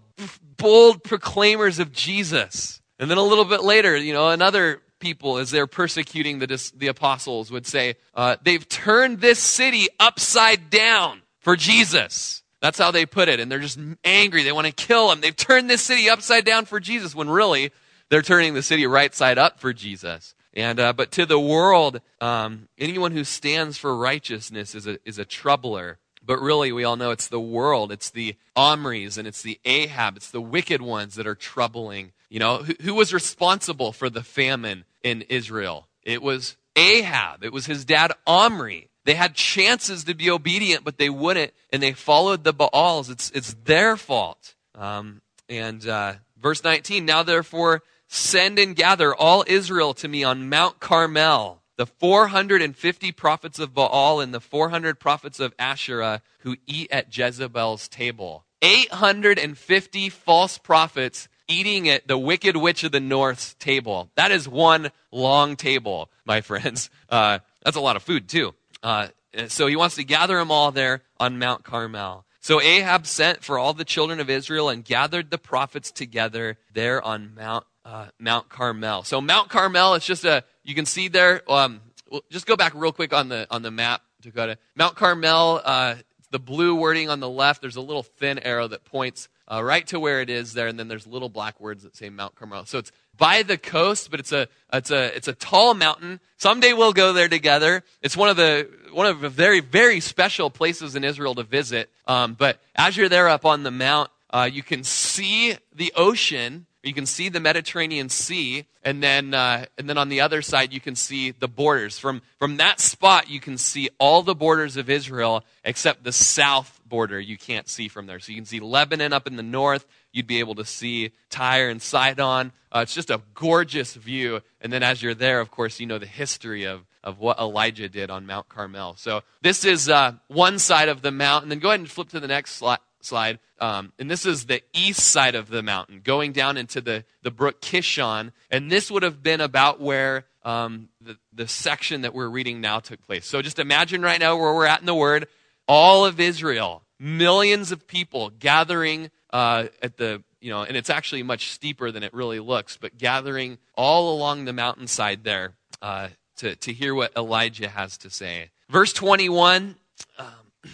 bold 0.58 1.02
proclaimers 1.02 1.80
of 1.80 1.90
Jesus. 1.90 2.80
And 3.00 3.10
then 3.10 3.18
a 3.18 3.24
little 3.24 3.46
bit 3.46 3.64
later, 3.64 3.96
you 3.96 4.12
know, 4.12 4.28
another 4.28 4.80
people, 5.02 5.36
as 5.36 5.50
they're 5.50 5.66
persecuting 5.66 6.38
the, 6.38 6.72
the 6.74 6.86
apostles, 6.86 7.50
would 7.50 7.66
say, 7.66 7.96
uh, 8.14 8.36
they've 8.42 8.66
turned 8.68 9.20
this 9.20 9.40
city 9.40 9.88
upside 10.00 10.70
down 10.70 11.20
for 11.40 11.56
Jesus. 11.56 12.42
That's 12.60 12.78
how 12.78 12.92
they 12.92 13.04
put 13.04 13.28
it. 13.28 13.40
And 13.40 13.50
they're 13.50 13.58
just 13.58 13.78
angry. 14.04 14.44
They 14.44 14.52
want 14.52 14.68
to 14.68 14.72
kill 14.72 15.10
him. 15.10 15.20
They've 15.20 15.36
turned 15.36 15.68
this 15.68 15.82
city 15.82 16.08
upside 16.08 16.44
down 16.44 16.64
for 16.64 16.78
Jesus, 16.78 17.14
when 17.14 17.28
really 17.28 17.72
they're 18.08 18.22
turning 18.22 18.54
the 18.54 18.62
city 18.62 18.86
right 18.86 19.12
side 19.12 19.36
up 19.36 19.58
for 19.58 19.72
Jesus. 19.72 20.34
And 20.54 20.78
uh, 20.78 20.92
but 20.92 21.10
to 21.12 21.26
the 21.26 21.40
world, 21.40 22.00
um, 22.20 22.68
anyone 22.78 23.12
who 23.12 23.24
stands 23.24 23.76
for 23.78 23.96
righteousness 23.96 24.74
is 24.74 24.86
a 24.86 24.98
is 25.04 25.18
a 25.18 25.24
troubler. 25.24 25.98
But 26.24 26.40
really, 26.40 26.70
we 26.70 26.84
all 26.84 26.96
know 26.96 27.10
it's 27.10 27.26
the 27.26 27.40
world. 27.40 27.90
It's 27.90 28.10
the 28.10 28.36
Omris 28.56 29.18
and 29.18 29.26
it's 29.26 29.42
the 29.42 29.58
Ahab. 29.64 30.16
It's 30.16 30.30
the 30.30 30.40
wicked 30.40 30.80
ones 30.80 31.16
that 31.16 31.26
are 31.26 31.34
troubling. 31.34 32.12
You 32.28 32.38
know, 32.38 32.58
who, 32.58 32.74
who 32.82 32.94
was 32.94 33.12
responsible 33.12 33.92
for 33.92 34.08
the 34.08 34.22
famine 34.22 34.84
in 35.02 35.22
Israel? 35.22 35.88
It 36.02 36.22
was 36.22 36.56
Ahab. 36.76 37.44
It 37.44 37.52
was 37.52 37.66
his 37.66 37.84
dad 37.84 38.12
Omri. 38.26 38.88
They 39.04 39.14
had 39.14 39.34
chances 39.34 40.04
to 40.04 40.14
be 40.14 40.30
obedient, 40.30 40.84
but 40.84 40.98
they 40.98 41.10
wouldn't, 41.10 41.52
and 41.70 41.82
they 41.82 41.92
followed 41.92 42.44
the 42.44 42.52
Baals. 42.52 43.10
It's, 43.10 43.30
it's 43.30 43.54
their 43.64 43.96
fault. 43.96 44.54
Um, 44.74 45.22
and 45.48 45.86
uh, 45.86 46.14
verse 46.40 46.62
19 46.62 47.04
Now 47.04 47.22
therefore, 47.22 47.82
send 48.06 48.58
and 48.58 48.76
gather 48.76 49.14
all 49.14 49.44
Israel 49.46 49.94
to 49.94 50.08
me 50.08 50.22
on 50.22 50.48
Mount 50.48 50.78
Carmel 50.78 51.62
the 51.76 51.86
450 51.86 53.12
prophets 53.12 53.58
of 53.58 53.74
Baal 53.74 54.20
and 54.20 54.32
the 54.32 54.40
400 54.40 55.00
prophets 55.00 55.40
of 55.40 55.54
Asherah 55.58 56.22
who 56.40 56.56
eat 56.66 56.88
at 56.92 57.16
Jezebel's 57.16 57.88
table. 57.88 58.44
850 58.60 60.08
false 60.08 60.58
prophets 60.58 61.28
eating 61.52 61.88
at 61.88 62.08
the 62.08 62.18
wicked 62.18 62.56
witch 62.56 62.82
of 62.84 62.92
the 62.92 63.00
north's 63.00 63.54
table. 63.54 64.10
That 64.16 64.32
is 64.32 64.48
one 64.48 64.90
long 65.10 65.56
table, 65.56 66.10
my 66.24 66.40
friends. 66.40 66.90
Uh, 67.08 67.40
that's 67.62 67.76
a 67.76 67.80
lot 67.80 67.94
of 67.94 68.02
food, 68.02 68.26
too. 68.26 68.54
Uh, 68.82 69.08
so 69.48 69.66
he 69.66 69.76
wants 69.76 69.96
to 69.96 70.04
gather 70.04 70.38
them 70.38 70.50
all 70.50 70.72
there 70.72 71.02
on 71.20 71.38
Mount 71.38 71.62
Carmel. 71.62 72.24
So 72.40 72.58
Ahab 72.58 73.06
sent 73.06 73.44
for 73.44 73.58
all 73.58 73.74
the 73.74 73.84
children 73.84 74.18
of 74.18 74.30
Israel 74.30 74.70
and 74.70 74.82
gathered 74.82 75.30
the 75.30 75.36
prophets 75.36 75.90
together 75.90 76.56
there 76.72 77.02
on 77.02 77.34
Mount 77.36 77.66
uh, 77.84 78.06
Mount 78.18 78.48
Carmel. 78.48 79.02
So 79.02 79.20
Mount 79.20 79.50
Carmel, 79.50 79.92
it's 79.94 80.06
just 80.06 80.24
a 80.24 80.42
you 80.64 80.74
can 80.74 80.86
see 80.86 81.08
there. 81.08 81.42
Um, 81.50 81.82
just 82.30 82.46
go 82.46 82.56
back 82.56 82.72
real 82.74 82.92
quick 82.92 83.12
on 83.12 83.28
the 83.28 83.46
on 83.50 83.60
the 83.60 83.70
map, 83.70 84.00
Dakota. 84.22 84.56
Mount 84.74 84.96
Carmel. 84.96 85.60
Uh, 85.62 85.96
The 86.30 86.38
blue 86.38 86.74
wording 86.74 87.10
on 87.10 87.20
the 87.20 87.28
left, 87.28 87.60
there's 87.60 87.76
a 87.76 87.82
little 87.82 88.02
thin 88.02 88.38
arrow 88.38 88.66
that 88.68 88.84
points 88.86 89.28
uh, 89.52 89.62
right 89.62 89.86
to 89.88 90.00
where 90.00 90.20
it 90.22 90.30
is 90.30 90.54
there, 90.54 90.66
and 90.66 90.78
then 90.78 90.88
there's 90.88 91.06
little 91.06 91.28
black 91.28 91.60
words 91.60 91.82
that 91.82 91.94
say 91.94 92.08
Mount 92.08 92.34
Carmel. 92.34 92.64
So 92.64 92.78
it's 92.78 92.90
by 93.18 93.42
the 93.42 93.58
coast, 93.58 94.10
but 94.10 94.18
it's 94.18 94.32
a 94.32 94.48
it's 94.72 94.90
a 94.90 95.14
it's 95.14 95.28
a 95.28 95.34
tall 95.34 95.74
mountain. 95.74 96.20
Someday 96.38 96.72
we'll 96.72 96.94
go 96.94 97.12
there 97.12 97.28
together. 97.28 97.84
It's 98.00 98.16
one 98.16 98.30
of 98.30 98.36
the 98.36 98.68
one 98.92 99.06
of 99.06 99.20
the 99.20 99.28
very 99.28 99.60
very 99.60 100.00
special 100.00 100.48
places 100.48 100.96
in 100.96 101.04
Israel 101.04 101.34
to 101.34 101.42
visit. 101.42 101.90
Um, 102.06 102.34
but 102.34 102.60
as 102.74 102.96
you're 102.96 103.10
there 103.10 103.28
up 103.28 103.44
on 103.44 103.62
the 103.62 103.70
mount, 103.70 104.10
uh, 104.30 104.48
you 104.50 104.62
can 104.62 104.84
see 104.84 105.56
the 105.74 105.92
ocean 105.96 106.66
you 106.82 106.94
can 106.94 107.06
see 107.06 107.28
the 107.28 107.38
Mediterranean 107.38 108.08
Sea, 108.08 108.66
and 108.82 109.00
then, 109.00 109.34
uh, 109.34 109.66
and 109.78 109.88
then 109.88 109.98
on 109.98 110.08
the 110.08 110.20
other 110.20 110.42
side, 110.42 110.72
you 110.72 110.80
can 110.80 110.96
see 110.96 111.30
the 111.30 111.46
borders. 111.46 111.96
From, 111.96 112.22
from 112.38 112.56
that 112.56 112.80
spot, 112.80 113.30
you 113.30 113.38
can 113.38 113.56
see 113.56 113.88
all 113.98 114.22
the 114.22 114.34
borders 114.34 114.76
of 114.76 114.90
Israel 114.90 115.44
except 115.64 116.02
the 116.02 116.12
south 116.12 116.80
border 116.92 117.18
you 117.18 117.38
can't 117.38 117.70
see 117.70 117.88
from 117.88 118.04
there. 118.04 118.20
So 118.20 118.32
you 118.32 118.36
can 118.36 118.44
see 118.44 118.60
Lebanon 118.60 119.14
up 119.14 119.26
in 119.26 119.36
the 119.36 119.42
north. 119.42 119.86
You'd 120.12 120.26
be 120.26 120.40
able 120.40 120.56
to 120.56 120.64
see 120.66 121.12
Tyre 121.30 121.70
and 121.70 121.80
Sidon. 121.80 122.52
Uh, 122.70 122.80
it's 122.80 122.92
just 122.92 123.08
a 123.08 123.22
gorgeous 123.32 123.94
view. 123.94 124.42
And 124.60 124.70
then 124.70 124.82
as 124.82 125.02
you're 125.02 125.14
there, 125.14 125.40
of 125.40 125.50
course, 125.50 125.80
you 125.80 125.86
know 125.86 125.98
the 125.98 126.04
history 126.04 126.64
of, 126.64 126.84
of 127.02 127.18
what 127.18 127.38
Elijah 127.38 127.88
did 127.88 128.10
on 128.10 128.26
Mount 128.26 128.50
Carmel. 128.50 128.96
So 128.98 129.22
this 129.40 129.64
is 129.64 129.88
uh, 129.88 130.12
one 130.28 130.58
side 130.58 130.90
of 130.90 131.00
the 131.00 131.10
mountain. 131.10 131.48
Then 131.48 131.60
go 131.60 131.68
ahead 131.70 131.80
and 131.80 131.90
flip 131.90 132.10
to 132.10 132.20
the 132.20 132.28
next 132.28 132.56
slide 132.56 132.80
slide. 133.00 133.38
Um, 133.58 133.92
and 133.98 134.10
this 134.10 134.26
is 134.26 134.46
the 134.46 134.62
east 134.74 135.00
side 135.00 135.34
of 135.34 135.48
the 135.48 135.62
mountain, 135.62 136.02
going 136.04 136.32
down 136.32 136.56
into 136.56 136.80
the, 136.80 137.04
the 137.22 137.30
brook 137.30 137.60
Kishon. 137.60 138.32
And 138.50 138.70
this 138.70 138.90
would 138.90 139.02
have 139.02 139.22
been 139.22 139.40
about 139.40 139.80
where 139.80 140.26
um, 140.44 140.88
the, 141.00 141.16
the 141.32 141.48
section 141.48 142.02
that 142.02 142.14
we're 142.14 142.28
reading 142.28 142.60
now 142.60 142.80
took 142.80 143.02
place. 143.02 143.26
So 143.26 143.42
just 143.42 143.58
imagine 143.58 144.02
right 144.02 144.20
now 144.20 144.36
where 144.36 144.54
we're 144.54 144.66
at 144.66 144.80
in 144.80 144.86
the 144.86 144.94
Word. 144.94 145.26
All 145.68 146.04
of 146.04 146.20
Israel, 146.20 146.82
millions 146.98 147.72
of 147.72 147.86
people 147.86 148.30
gathering 148.30 149.10
uh, 149.32 149.66
at 149.82 149.96
the, 149.96 150.22
you 150.40 150.50
know, 150.50 150.62
and 150.62 150.76
it's 150.76 150.90
actually 150.90 151.22
much 151.22 151.50
steeper 151.50 151.90
than 151.90 152.02
it 152.02 152.12
really 152.12 152.40
looks, 152.40 152.76
but 152.76 152.98
gathering 152.98 153.58
all 153.74 154.14
along 154.14 154.44
the 154.44 154.52
mountainside 154.52 155.24
there 155.24 155.54
uh, 155.80 156.08
to, 156.36 156.56
to 156.56 156.72
hear 156.72 156.94
what 156.94 157.16
Elijah 157.16 157.68
has 157.68 157.96
to 157.98 158.10
say. 158.10 158.50
Verse 158.68 158.92
21. 158.92 159.76
Um, 160.18 160.26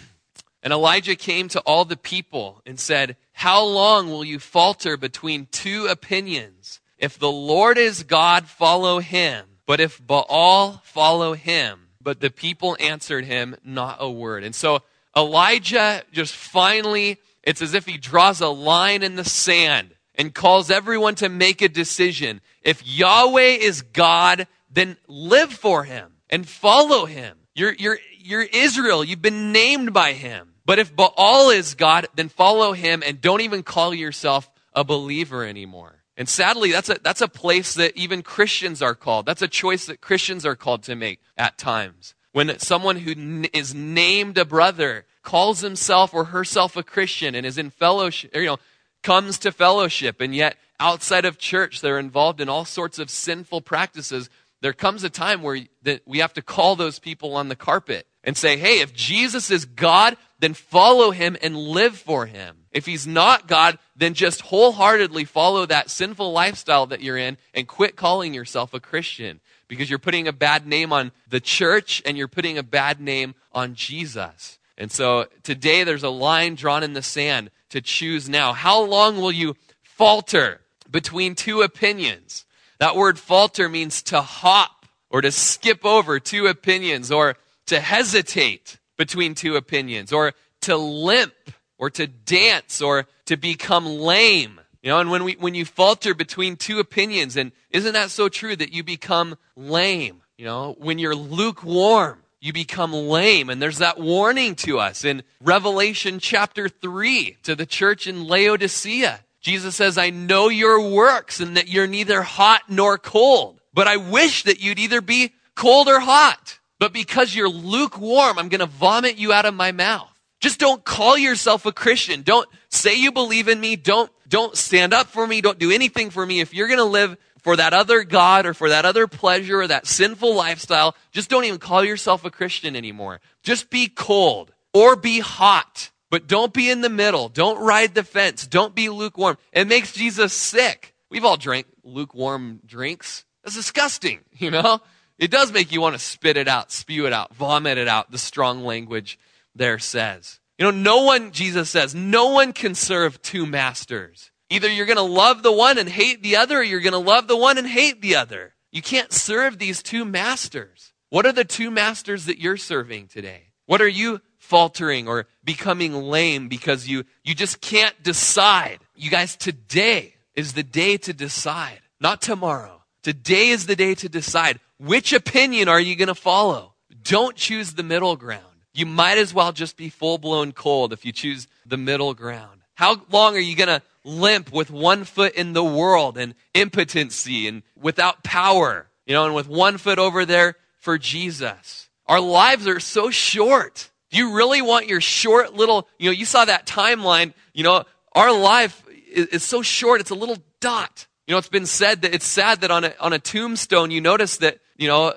and 0.63 0.73
Elijah 0.73 1.15
came 1.15 1.47
to 1.49 1.59
all 1.61 1.85
the 1.85 1.97
people 1.97 2.61
and 2.65 2.79
said, 2.79 3.15
How 3.33 3.63
long 3.63 4.09
will 4.09 4.23
you 4.23 4.39
falter 4.39 4.97
between 4.97 5.47
two 5.51 5.87
opinions? 5.87 6.79
If 6.97 7.17
the 7.17 7.31
Lord 7.31 7.77
is 7.77 8.03
God, 8.03 8.47
follow 8.47 8.99
him. 8.99 9.45
But 9.65 9.79
if 9.79 10.05
Baal, 10.05 10.81
follow 10.83 11.33
him. 11.33 11.88
But 12.01 12.21
the 12.21 12.29
people 12.29 12.77
answered 12.79 13.25
him 13.25 13.55
not 13.63 13.97
a 13.99 14.09
word. 14.09 14.43
And 14.43 14.55
so 14.55 14.81
Elijah 15.15 16.03
just 16.11 16.33
finally, 16.33 17.17
it's 17.43 17.61
as 17.61 17.73
if 17.73 17.85
he 17.85 17.97
draws 17.97 18.41
a 18.41 18.47
line 18.47 19.03
in 19.03 19.15
the 19.15 19.25
sand 19.25 19.95
and 20.15 20.33
calls 20.33 20.69
everyone 20.69 21.15
to 21.15 21.29
make 21.29 21.61
a 21.61 21.69
decision. 21.69 22.41
If 22.61 22.85
Yahweh 22.85 23.57
is 23.59 23.81
God, 23.81 24.47
then 24.71 24.97
live 25.07 25.51
for 25.51 25.83
him 25.83 26.13
and 26.29 26.47
follow 26.47 27.05
him. 27.05 27.37
You're, 27.55 27.73
you're, 27.73 27.99
you're 28.17 28.43
Israel. 28.43 29.03
You've 29.03 29.21
been 29.21 29.51
named 29.51 29.93
by 29.93 30.13
him. 30.13 30.53
But 30.65 30.79
if 30.79 30.95
Baal 30.95 31.49
is 31.49 31.73
God, 31.73 32.07
then 32.15 32.29
follow 32.29 32.73
him 32.73 33.01
and 33.05 33.19
don't 33.19 33.41
even 33.41 33.63
call 33.63 33.93
yourself 33.93 34.49
a 34.73 34.83
believer 34.83 35.43
anymore. 35.43 35.98
And 36.19 36.27
sadly, 36.27 36.73
that's 36.73 36.89
a, 36.89 36.97
that's 37.01 37.21
a 37.21 37.29
place 37.29 37.75
that 37.75 37.95
even 37.95 38.23
Christians 38.23 38.81
are 38.81 38.93
called. 38.93 39.25
That's 39.25 39.41
a 39.41 39.47
choice 39.47 39.85
that 39.85 40.01
Christians 40.01 40.45
are 40.45 40.57
called 40.57 40.83
to 40.83 40.95
make 40.95 41.21
at 41.37 41.57
times. 41.57 42.13
When 42.33 42.59
someone 42.59 42.97
who 42.97 43.11
n- 43.11 43.47
is 43.53 43.73
named 43.73 44.37
a 44.37 44.43
brother 44.43 45.05
calls 45.23 45.61
himself 45.61 46.13
or 46.13 46.25
herself 46.25 46.75
a 46.75 46.83
Christian 46.83 47.35
and 47.35 47.45
is 47.45 47.57
in 47.57 47.69
fellowship, 47.69 48.35
or, 48.35 48.41
you 48.41 48.47
know, 48.47 48.57
comes 49.01 49.39
to 49.39 49.53
fellowship, 49.53 50.19
and 50.19 50.35
yet 50.35 50.57
outside 50.77 51.23
of 51.23 51.37
church, 51.37 51.79
they're 51.79 51.97
involved 51.97 52.41
in 52.41 52.49
all 52.49 52.65
sorts 52.65 52.99
of 52.99 53.09
sinful 53.09 53.61
practices, 53.61 54.29
there 54.59 54.73
comes 54.73 55.05
a 55.05 55.09
time 55.09 55.41
where 55.41 55.61
that 55.83 56.01
we 56.05 56.19
have 56.19 56.33
to 56.33 56.41
call 56.41 56.75
those 56.75 56.99
people 56.99 57.33
on 57.37 57.47
the 57.47 57.55
carpet 57.55 58.05
and 58.25 58.35
say, 58.35 58.57
hey, 58.57 58.81
if 58.81 58.93
Jesus 58.93 59.49
is 59.49 59.63
God, 59.63 60.17
then 60.39 60.53
follow 60.53 61.11
him 61.11 61.37
and 61.41 61.55
live 61.55 61.97
for 61.97 62.25
him. 62.25 62.58
If 62.71 62.85
he's 62.85 63.07
not 63.07 63.47
God, 63.47 63.79
then 63.95 64.13
just 64.13 64.41
wholeheartedly 64.41 65.25
follow 65.25 65.65
that 65.65 65.89
sinful 65.89 66.31
lifestyle 66.31 66.85
that 66.87 67.01
you're 67.01 67.17
in 67.17 67.37
and 67.53 67.67
quit 67.67 67.95
calling 67.95 68.33
yourself 68.33 68.73
a 68.73 68.79
Christian 68.79 69.39
because 69.67 69.89
you're 69.89 69.99
putting 69.99 70.27
a 70.27 70.33
bad 70.33 70.67
name 70.67 70.93
on 70.93 71.11
the 71.27 71.39
church 71.39 72.01
and 72.05 72.17
you're 72.17 72.27
putting 72.27 72.57
a 72.57 72.63
bad 72.63 72.99
name 72.99 73.35
on 73.51 73.75
Jesus. 73.75 74.59
And 74.77 74.91
so 74.91 75.27
today 75.43 75.83
there's 75.83 76.03
a 76.03 76.09
line 76.09 76.55
drawn 76.55 76.83
in 76.83 76.93
the 76.93 77.01
sand 77.01 77.51
to 77.69 77.81
choose 77.81 78.29
now. 78.29 78.53
How 78.53 78.81
long 78.81 79.17
will 79.17 79.31
you 79.31 79.55
falter 79.81 80.61
between 80.89 81.35
two 81.35 81.61
opinions? 81.61 82.45
That 82.79 82.95
word 82.95 83.19
falter 83.19 83.67
means 83.67 84.01
to 84.03 84.21
hop 84.21 84.85
or 85.09 85.21
to 85.21 85.31
skip 85.31 85.85
over 85.85 86.19
two 86.19 86.47
opinions 86.47 87.11
or 87.11 87.35
to 87.65 87.79
hesitate 87.79 88.77
between 88.97 89.33
two 89.33 89.55
opinions, 89.55 90.11
or 90.11 90.33
to 90.61 90.75
limp, 90.75 91.33
or 91.79 91.89
to 91.89 92.05
dance, 92.05 92.81
or 92.81 93.07
to 93.25 93.37
become 93.37 93.85
lame. 93.85 94.59
You 94.83 94.91
know, 94.91 94.99
and 94.99 95.09
when 95.09 95.23
we 95.23 95.33
when 95.33 95.55
you 95.55 95.65
falter 95.65 96.13
between 96.13 96.55
two 96.55 96.79
opinions, 96.79 97.35
and 97.35 97.51
isn't 97.71 97.93
that 97.93 98.11
so 98.11 98.29
true 98.29 98.55
that 98.55 98.71
you 98.71 98.83
become 98.83 99.37
lame? 99.55 100.21
You 100.37 100.45
know, 100.45 100.75
when 100.77 100.99
you're 100.99 101.15
lukewarm, 101.15 102.19
you 102.39 102.53
become 102.53 102.93
lame. 102.93 103.49
And 103.49 103.61
there's 103.61 103.79
that 103.79 103.99
warning 103.99 104.55
to 104.55 104.79
us 104.79 105.03
in 105.03 105.23
Revelation 105.41 106.19
chapter 106.19 106.69
3 106.69 107.37
to 107.43 107.55
the 107.55 107.65
church 107.65 108.07
in 108.07 108.25
Laodicea. 108.25 109.19
Jesus 109.41 109.75
says, 109.75 109.97
I 109.97 110.09
know 110.09 110.49
your 110.49 110.89
works 110.89 111.39
and 111.39 111.57
that 111.57 111.67
you're 111.67 111.87
neither 111.87 112.21
hot 112.21 112.63
nor 112.69 112.97
cold, 112.97 113.61
but 113.73 113.87
I 113.87 113.97
wish 113.97 114.43
that 114.43 114.61
you'd 114.61 114.79
either 114.79 115.01
be 115.01 115.33
cold 115.55 115.87
or 115.87 115.99
hot. 115.99 116.59
But 116.77 116.93
because 116.93 117.35
you're 117.35 117.49
lukewarm, 117.49 118.39
I'm 118.39 118.49
going 118.49 118.59
to 118.59 118.65
vomit 118.65 119.17
you 119.17 119.33
out 119.33 119.45
of 119.45 119.53
my 119.53 119.71
mouth. 119.71 120.08
Just 120.39 120.59
don't 120.59 120.83
call 120.83 121.17
yourself 121.17 121.65
a 121.65 121.71
Christian. 121.71 122.21
Don't 122.21 122.47
say 122.69 122.95
you 122.95 123.11
believe 123.11 123.47
in 123.47 123.59
me. 123.59 123.75
Don't, 123.75 124.09
don't 124.27 124.55
stand 124.55 124.93
up 124.93 125.07
for 125.07 125.27
me. 125.27 125.41
Don't 125.41 125.59
do 125.59 125.71
anything 125.71 126.09
for 126.09 126.25
me. 126.25 126.39
If 126.39 126.53
you're 126.53 126.67
going 126.67 126.79
to 126.79 126.85
live 126.85 127.17
for 127.41 127.55
that 127.55 127.73
other 127.73 128.03
God 128.03 128.45
or 128.45 128.53
for 128.53 128.69
that 128.69 128.85
other 128.85 129.07
pleasure 129.07 129.61
or 129.61 129.67
that 129.67 129.87
sinful 129.87 130.33
lifestyle, 130.35 130.95
just 131.11 131.29
don't 131.29 131.45
even 131.45 131.59
call 131.59 131.83
yourself 131.83 132.23
a 132.23 132.31
Christian 132.31 132.75
anymore. 132.75 133.19
Just 133.43 133.69
be 133.69 133.87
cold 133.87 134.53
or 134.73 134.95
be 134.95 135.19
hot, 135.19 135.91
but 136.09 136.27
don't 136.27 136.53
be 136.53 136.69
in 136.69 136.81
the 136.81 136.89
middle. 136.89 137.27
Don't 137.27 137.59
ride 137.59 137.93
the 137.93 138.03
fence. 138.03 138.47
Don't 138.47 138.75
be 138.75 138.89
lukewarm. 138.89 139.37
It 139.51 139.67
makes 139.67 139.91
Jesus 139.91 140.33
sick. 140.33 140.95
We've 141.09 141.25
all 141.25 141.37
drank 141.37 141.67
lukewarm 141.83 142.61
drinks. 142.65 143.25
That's 143.43 143.55
disgusting, 143.55 144.19
you 144.31 144.51
know? 144.51 144.79
It 145.17 145.31
does 145.31 145.51
make 145.51 145.73
you 145.73 145.81
want 145.81 145.95
to 145.95 145.99
spit 145.99 146.37
it 146.37 146.47
out, 146.47 146.71
spew 146.71 147.05
it 147.05 147.11
out, 147.11 147.35
vomit 147.35 147.77
it 147.77 147.89
out, 147.89 148.09
the 148.09 148.17
strong 148.17 148.63
language 148.63 149.19
there 149.59 149.77
says. 149.77 150.39
You 150.57 150.65
know, 150.65 150.71
no 150.71 151.03
one, 151.03 151.31
Jesus 151.31 151.69
says, 151.69 151.93
no 151.93 152.29
one 152.29 152.51
can 152.51 152.73
serve 152.73 153.21
two 153.21 153.45
masters. 153.45 154.31
Either 154.49 154.69
you're 154.69 154.87
going 154.87 154.97
to 154.97 155.03
love 155.03 155.43
the 155.43 155.51
one 155.51 155.77
and 155.77 155.87
hate 155.87 156.23
the 156.23 156.35
other, 156.35 156.57
or 156.57 156.63
you're 156.63 156.79
going 156.79 156.93
to 156.93 156.97
love 156.97 157.27
the 157.27 157.37
one 157.37 157.59
and 157.59 157.67
hate 157.67 158.01
the 158.01 158.15
other. 158.15 158.55
You 158.71 158.81
can't 158.81 159.13
serve 159.13 159.59
these 159.59 159.83
two 159.83 160.03
masters. 160.03 160.93
What 161.09 161.25
are 161.25 161.31
the 161.31 161.45
two 161.45 161.69
masters 161.69 162.25
that 162.25 162.39
you're 162.39 162.57
serving 162.57 163.07
today? 163.07 163.51
What 163.67 163.81
are 163.81 163.87
you 163.87 164.21
faltering 164.37 165.07
or 165.07 165.27
becoming 165.43 165.93
lame 165.93 166.47
because 166.47 166.87
you, 166.87 167.03
you 167.23 167.35
just 167.35 167.61
can't 167.61 168.01
decide? 168.01 168.79
You 168.95 169.11
guys, 169.11 169.35
today 169.35 170.15
is 170.35 170.53
the 170.53 170.63
day 170.63 170.97
to 170.97 171.13
decide, 171.13 171.81
not 171.99 172.21
tomorrow. 172.21 172.83
Today 173.03 173.49
is 173.49 173.65
the 173.65 173.75
day 173.75 173.95
to 173.95 174.09
decide 174.09 174.59
which 174.77 175.13
opinion 175.13 175.69
are 175.69 175.79
you 175.79 175.95
going 175.95 176.07
to 176.07 176.15
follow? 176.15 176.73
Don't 177.03 177.35
choose 177.35 177.73
the 177.73 177.83
middle 177.83 178.15
ground. 178.15 178.48
You 178.73 178.85
might 178.85 179.17
as 179.17 179.33
well 179.33 179.51
just 179.51 179.77
be 179.77 179.89
full 179.89 180.17
blown 180.17 180.51
cold 180.51 180.93
if 180.93 181.05
you 181.05 181.11
choose 181.11 181.47
the 181.65 181.77
middle 181.77 182.13
ground. 182.13 182.61
How 182.75 183.01
long 183.11 183.35
are 183.35 183.39
you 183.39 183.55
going 183.55 183.67
to 183.67 183.81
limp 184.03 184.53
with 184.53 184.71
one 184.71 185.03
foot 185.03 185.33
in 185.33 185.53
the 185.53 185.63
world 185.63 186.17
and 186.17 186.33
impotency 186.53 187.47
and 187.47 187.63
without 187.75 188.23
power, 188.23 188.87
you 189.05 189.13
know, 189.13 189.25
and 189.25 189.35
with 189.35 189.49
one 189.49 189.77
foot 189.77 189.99
over 189.99 190.25
there 190.25 190.55
for 190.77 190.97
Jesus? 190.97 191.89
Our 192.05 192.21
lives 192.21 192.67
are 192.67 192.79
so 192.79 193.09
short. 193.09 193.89
Do 194.11 194.17
you 194.17 194.35
really 194.35 194.61
want 194.61 194.87
your 194.87 195.01
short 195.01 195.53
little, 195.53 195.87
you 195.97 196.09
know, 196.09 196.13
you 196.13 196.25
saw 196.25 196.45
that 196.45 196.65
timeline, 196.65 197.33
you 197.53 197.63
know, 197.63 197.83
our 198.13 198.31
life 198.31 198.83
is, 199.11 199.27
is 199.27 199.43
so 199.43 199.61
short, 199.61 200.01
it's 200.01 200.09
a 200.09 200.15
little 200.15 200.37
dot. 200.61 201.05
You 201.27 201.33
know, 201.33 201.37
it's 201.37 201.49
been 201.49 201.67
said 201.67 202.01
that 202.03 202.15
it's 202.15 202.25
sad 202.25 202.61
that 202.61 202.71
on 202.71 202.85
a, 202.85 202.93
on 202.99 203.13
a 203.13 203.19
tombstone, 203.19 203.91
you 203.91 204.01
notice 204.01 204.37
that 204.37 204.59
you 204.79 204.87
know, 204.87 205.13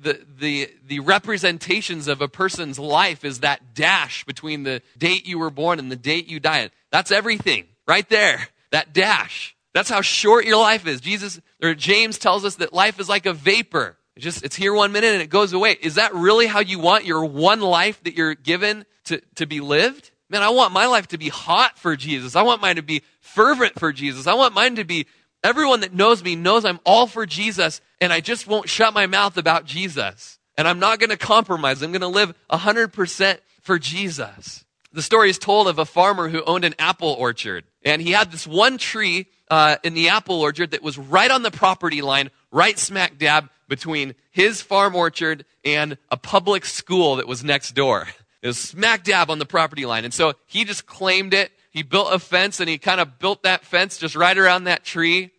the, 0.00 0.20
the, 0.38 0.70
the 0.86 1.00
representations 1.00 2.08
of 2.08 2.20
a 2.20 2.28
person's 2.28 2.78
life 2.78 3.24
is 3.24 3.40
that 3.40 3.74
dash 3.74 4.24
between 4.24 4.62
the 4.62 4.82
date 4.98 5.26
you 5.26 5.38
were 5.38 5.50
born 5.50 5.78
and 5.78 5.90
the 5.90 5.96
date 5.96 6.28
you 6.28 6.40
died. 6.40 6.70
That's 6.90 7.10
everything 7.10 7.66
right 7.86 8.08
there. 8.08 8.48
That 8.70 8.92
dash. 8.92 9.56
That's 9.72 9.90
how 9.90 10.00
short 10.00 10.44
your 10.44 10.56
life 10.56 10.86
is. 10.86 11.00
Jesus 11.00 11.40
or 11.62 11.74
James 11.74 12.18
tells 12.18 12.44
us 12.44 12.56
that 12.56 12.72
life 12.72 13.00
is 13.00 13.08
like 13.08 13.26
a 13.26 13.32
vapor. 13.32 13.96
It's 14.16 14.24
just, 14.24 14.44
it's 14.44 14.56
here 14.56 14.72
one 14.72 14.92
minute 14.92 15.12
and 15.12 15.22
it 15.22 15.30
goes 15.30 15.52
away. 15.52 15.76
Is 15.80 15.96
that 15.96 16.14
really 16.14 16.46
how 16.46 16.60
you 16.60 16.78
want 16.78 17.04
your 17.04 17.24
one 17.24 17.60
life 17.60 18.02
that 18.04 18.16
you're 18.16 18.34
given 18.34 18.84
to, 19.04 19.20
to 19.36 19.46
be 19.46 19.60
lived? 19.60 20.12
Man, 20.30 20.42
I 20.42 20.50
want 20.50 20.72
my 20.72 20.86
life 20.86 21.08
to 21.08 21.18
be 21.18 21.28
hot 21.28 21.78
for 21.78 21.96
Jesus. 21.96 22.36
I 22.36 22.42
want 22.42 22.62
mine 22.62 22.76
to 22.76 22.82
be 22.82 23.02
fervent 23.20 23.78
for 23.78 23.92
Jesus. 23.92 24.26
I 24.26 24.34
want 24.34 24.54
mine 24.54 24.76
to 24.76 24.84
be 24.84 25.06
everyone 25.44 25.80
that 25.80 25.94
knows 25.94 26.24
me 26.24 26.34
knows 26.34 26.64
I'm 26.64 26.80
all 26.84 27.06
for 27.06 27.26
Jesus 27.26 27.80
and 28.00 28.12
I 28.12 28.20
just 28.20 28.48
won't 28.48 28.68
shut 28.68 28.94
my 28.94 29.06
mouth 29.06 29.36
about 29.36 29.66
Jesus. 29.66 30.38
And 30.56 30.66
I'm 30.66 30.78
not 30.80 30.98
going 30.98 31.10
to 31.10 31.16
compromise. 31.16 31.82
I'm 31.82 31.92
going 31.92 32.00
to 32.00 32.08
live 32.08 32.34
100% 32.50 33.38
for 33.60 33.78
Jesus. 33.78 34.64
The 34.92 35.02
story 35.02 35.30
is 35.30 35.38
told 35.38 35.68
of 35.68 35.78
a 35.78 35.84
farmer 35.84 36.28
who 36.28 36.42
owned 36.44 36.64
an 36.64 36.74
apple 36.78 37.12
orchard. 37.18 37.64
And 37.84 38.00
he 38.00 38.12
had 38.12 38.32
this 38.32 38.46
one 38.46 38.78
tree 38.78 39.26
uh, 39.50 39.76
in 39.82 39.94
the 39.94 40.08
apple 40.08 40.40
orchard 40.40 40.70
that 40.70 40.82
was 40.82 40.96
right 40.96 41.30
on 41.30 41.42
the 41.42 41.50
property 41.50 42.00
line, 42.00 42.30
right 42.50 42.78
smack 42.78 43.18
dab 43.18 43.50
between 43.68 44.14
his 44.30 44.62
farm 44.62 44.94
orchard 44.94 45.44
and 45.64 45.98
a 46.10 46.16
public 46.16 46.64
school 46.64 47.16
that 47.16 47.26
was 47.26 47.42
next 47.42 47.72
door. 47.72 48.06
It 48.42 48.46
was 48.46 48.58
smack 48.58 49.04
dab 49.04 49.30
on 49.30 49.38
the 49.38 49.46
property 49.46 49.86
line. 49.86 50.04
And 50.04 50.14
so 50.14 50.34
he 50.46 50.64
just 50.64 50.86
claimed 50.86 51.34
it. 51.34 51.50
He 51.70 51.82
built 51.82 52.12
a 52.12 52.18
fence 52.18 52.60
and 52.60 52.68
he 52.68 52.78
kind 52.78 53.00
of 53.00 53.18
built 53.18 53.42
that 53.42 53.64
fence 53.64 53.98
just 53.98 54.14
right 54.14 54.36
around 54.36 54.64
that 54.64 54.84
tree. 54.84 55.32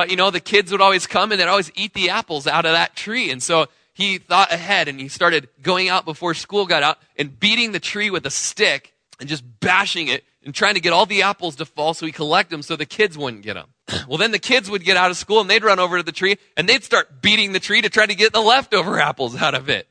But 0.00 0.08
you 0.08 0.16
know, 0.16 0.30
the 0.30 0.40
kids 0.40 0.72
would 0.72 0.80
always 0.80 1.06
come 1.06 1.30
and 1.30 1.38
they'd 1.38 1.46
always 1.46 1.70
eat 1.74 1.92
the 1.92 2.08
apples 2.08 2.46
out 2.46 2.64
of 2.64 2.72
that 2.72 2.96
tree. 2.96 3.30
And 3.30 3.42
so 3.42 3.66
he 3.92 4.16
thought 4.16 4.50
ahead 4.50 4.88
and 4.88 4.98
he 4.98 5.08
started 5.08 5.50
going 5.60 5.90
out 5.90 6.06
before 6.06 6.32
school 6.32 6.64
got 6.64 6.82
out 6.82 6.96
and 7.18 7.38
beating 7.38 7.72
the 7.72 7.80
tree 7.80 8.08
with 8.08 8.24
a 8.24 8.30
stick 8.30 8.94
and 9.20 9.28
just 9.28 9.44
bashing 9.60 10.08
it 10.08 10.24
and 10.42 10.54
trying 10.54 10.72
to 10.72 10.80
get 10.80 10.94
all 10.94 11.04
the 11.04 11.20
apples 11.20 11.56
to 11.56 11.66
fall 11.66 11.92
so 11.92 12.06
he 12.06 12.12
collect 12.12 12.48
them 12.48 12.62
so 12.62 12.76
the 12.76 12.86
kids 12.86 13.18
wouldn't 13.18 13.42
get 13.42 13.56
them. 13.56 13.74
well, 14.08 14.16
then 14.16 14.30
the 14.30 14.38
kids 14.38 14.70
would 14.70 14.84
get 14.84 14.96
out 14.96 15.10
of 15.10 15.18
school 15.18 15.42
and 15.42 15.50
they'd 15.50 15.64
run 15.64 15.78
over 15.78 15.98
to 15.98 16.02
the 16.02 16.12
tree 16.12 16.38
and 16.56 16.66
they'd 16.66 16.82
start 16.82 17.20
beating 17.20 17.52
the 17.52 17.60
tree 17.60 17.82
to 17.82 17.90
try 17.90 18.06
to 18.06 18.14
get 18.14 18.32
the 18.32 18.40
leftover 18.40 18.98
apples 18.98 19.36
out 19.36 19.54
of 19.54 19.68
it. 19.68 19.86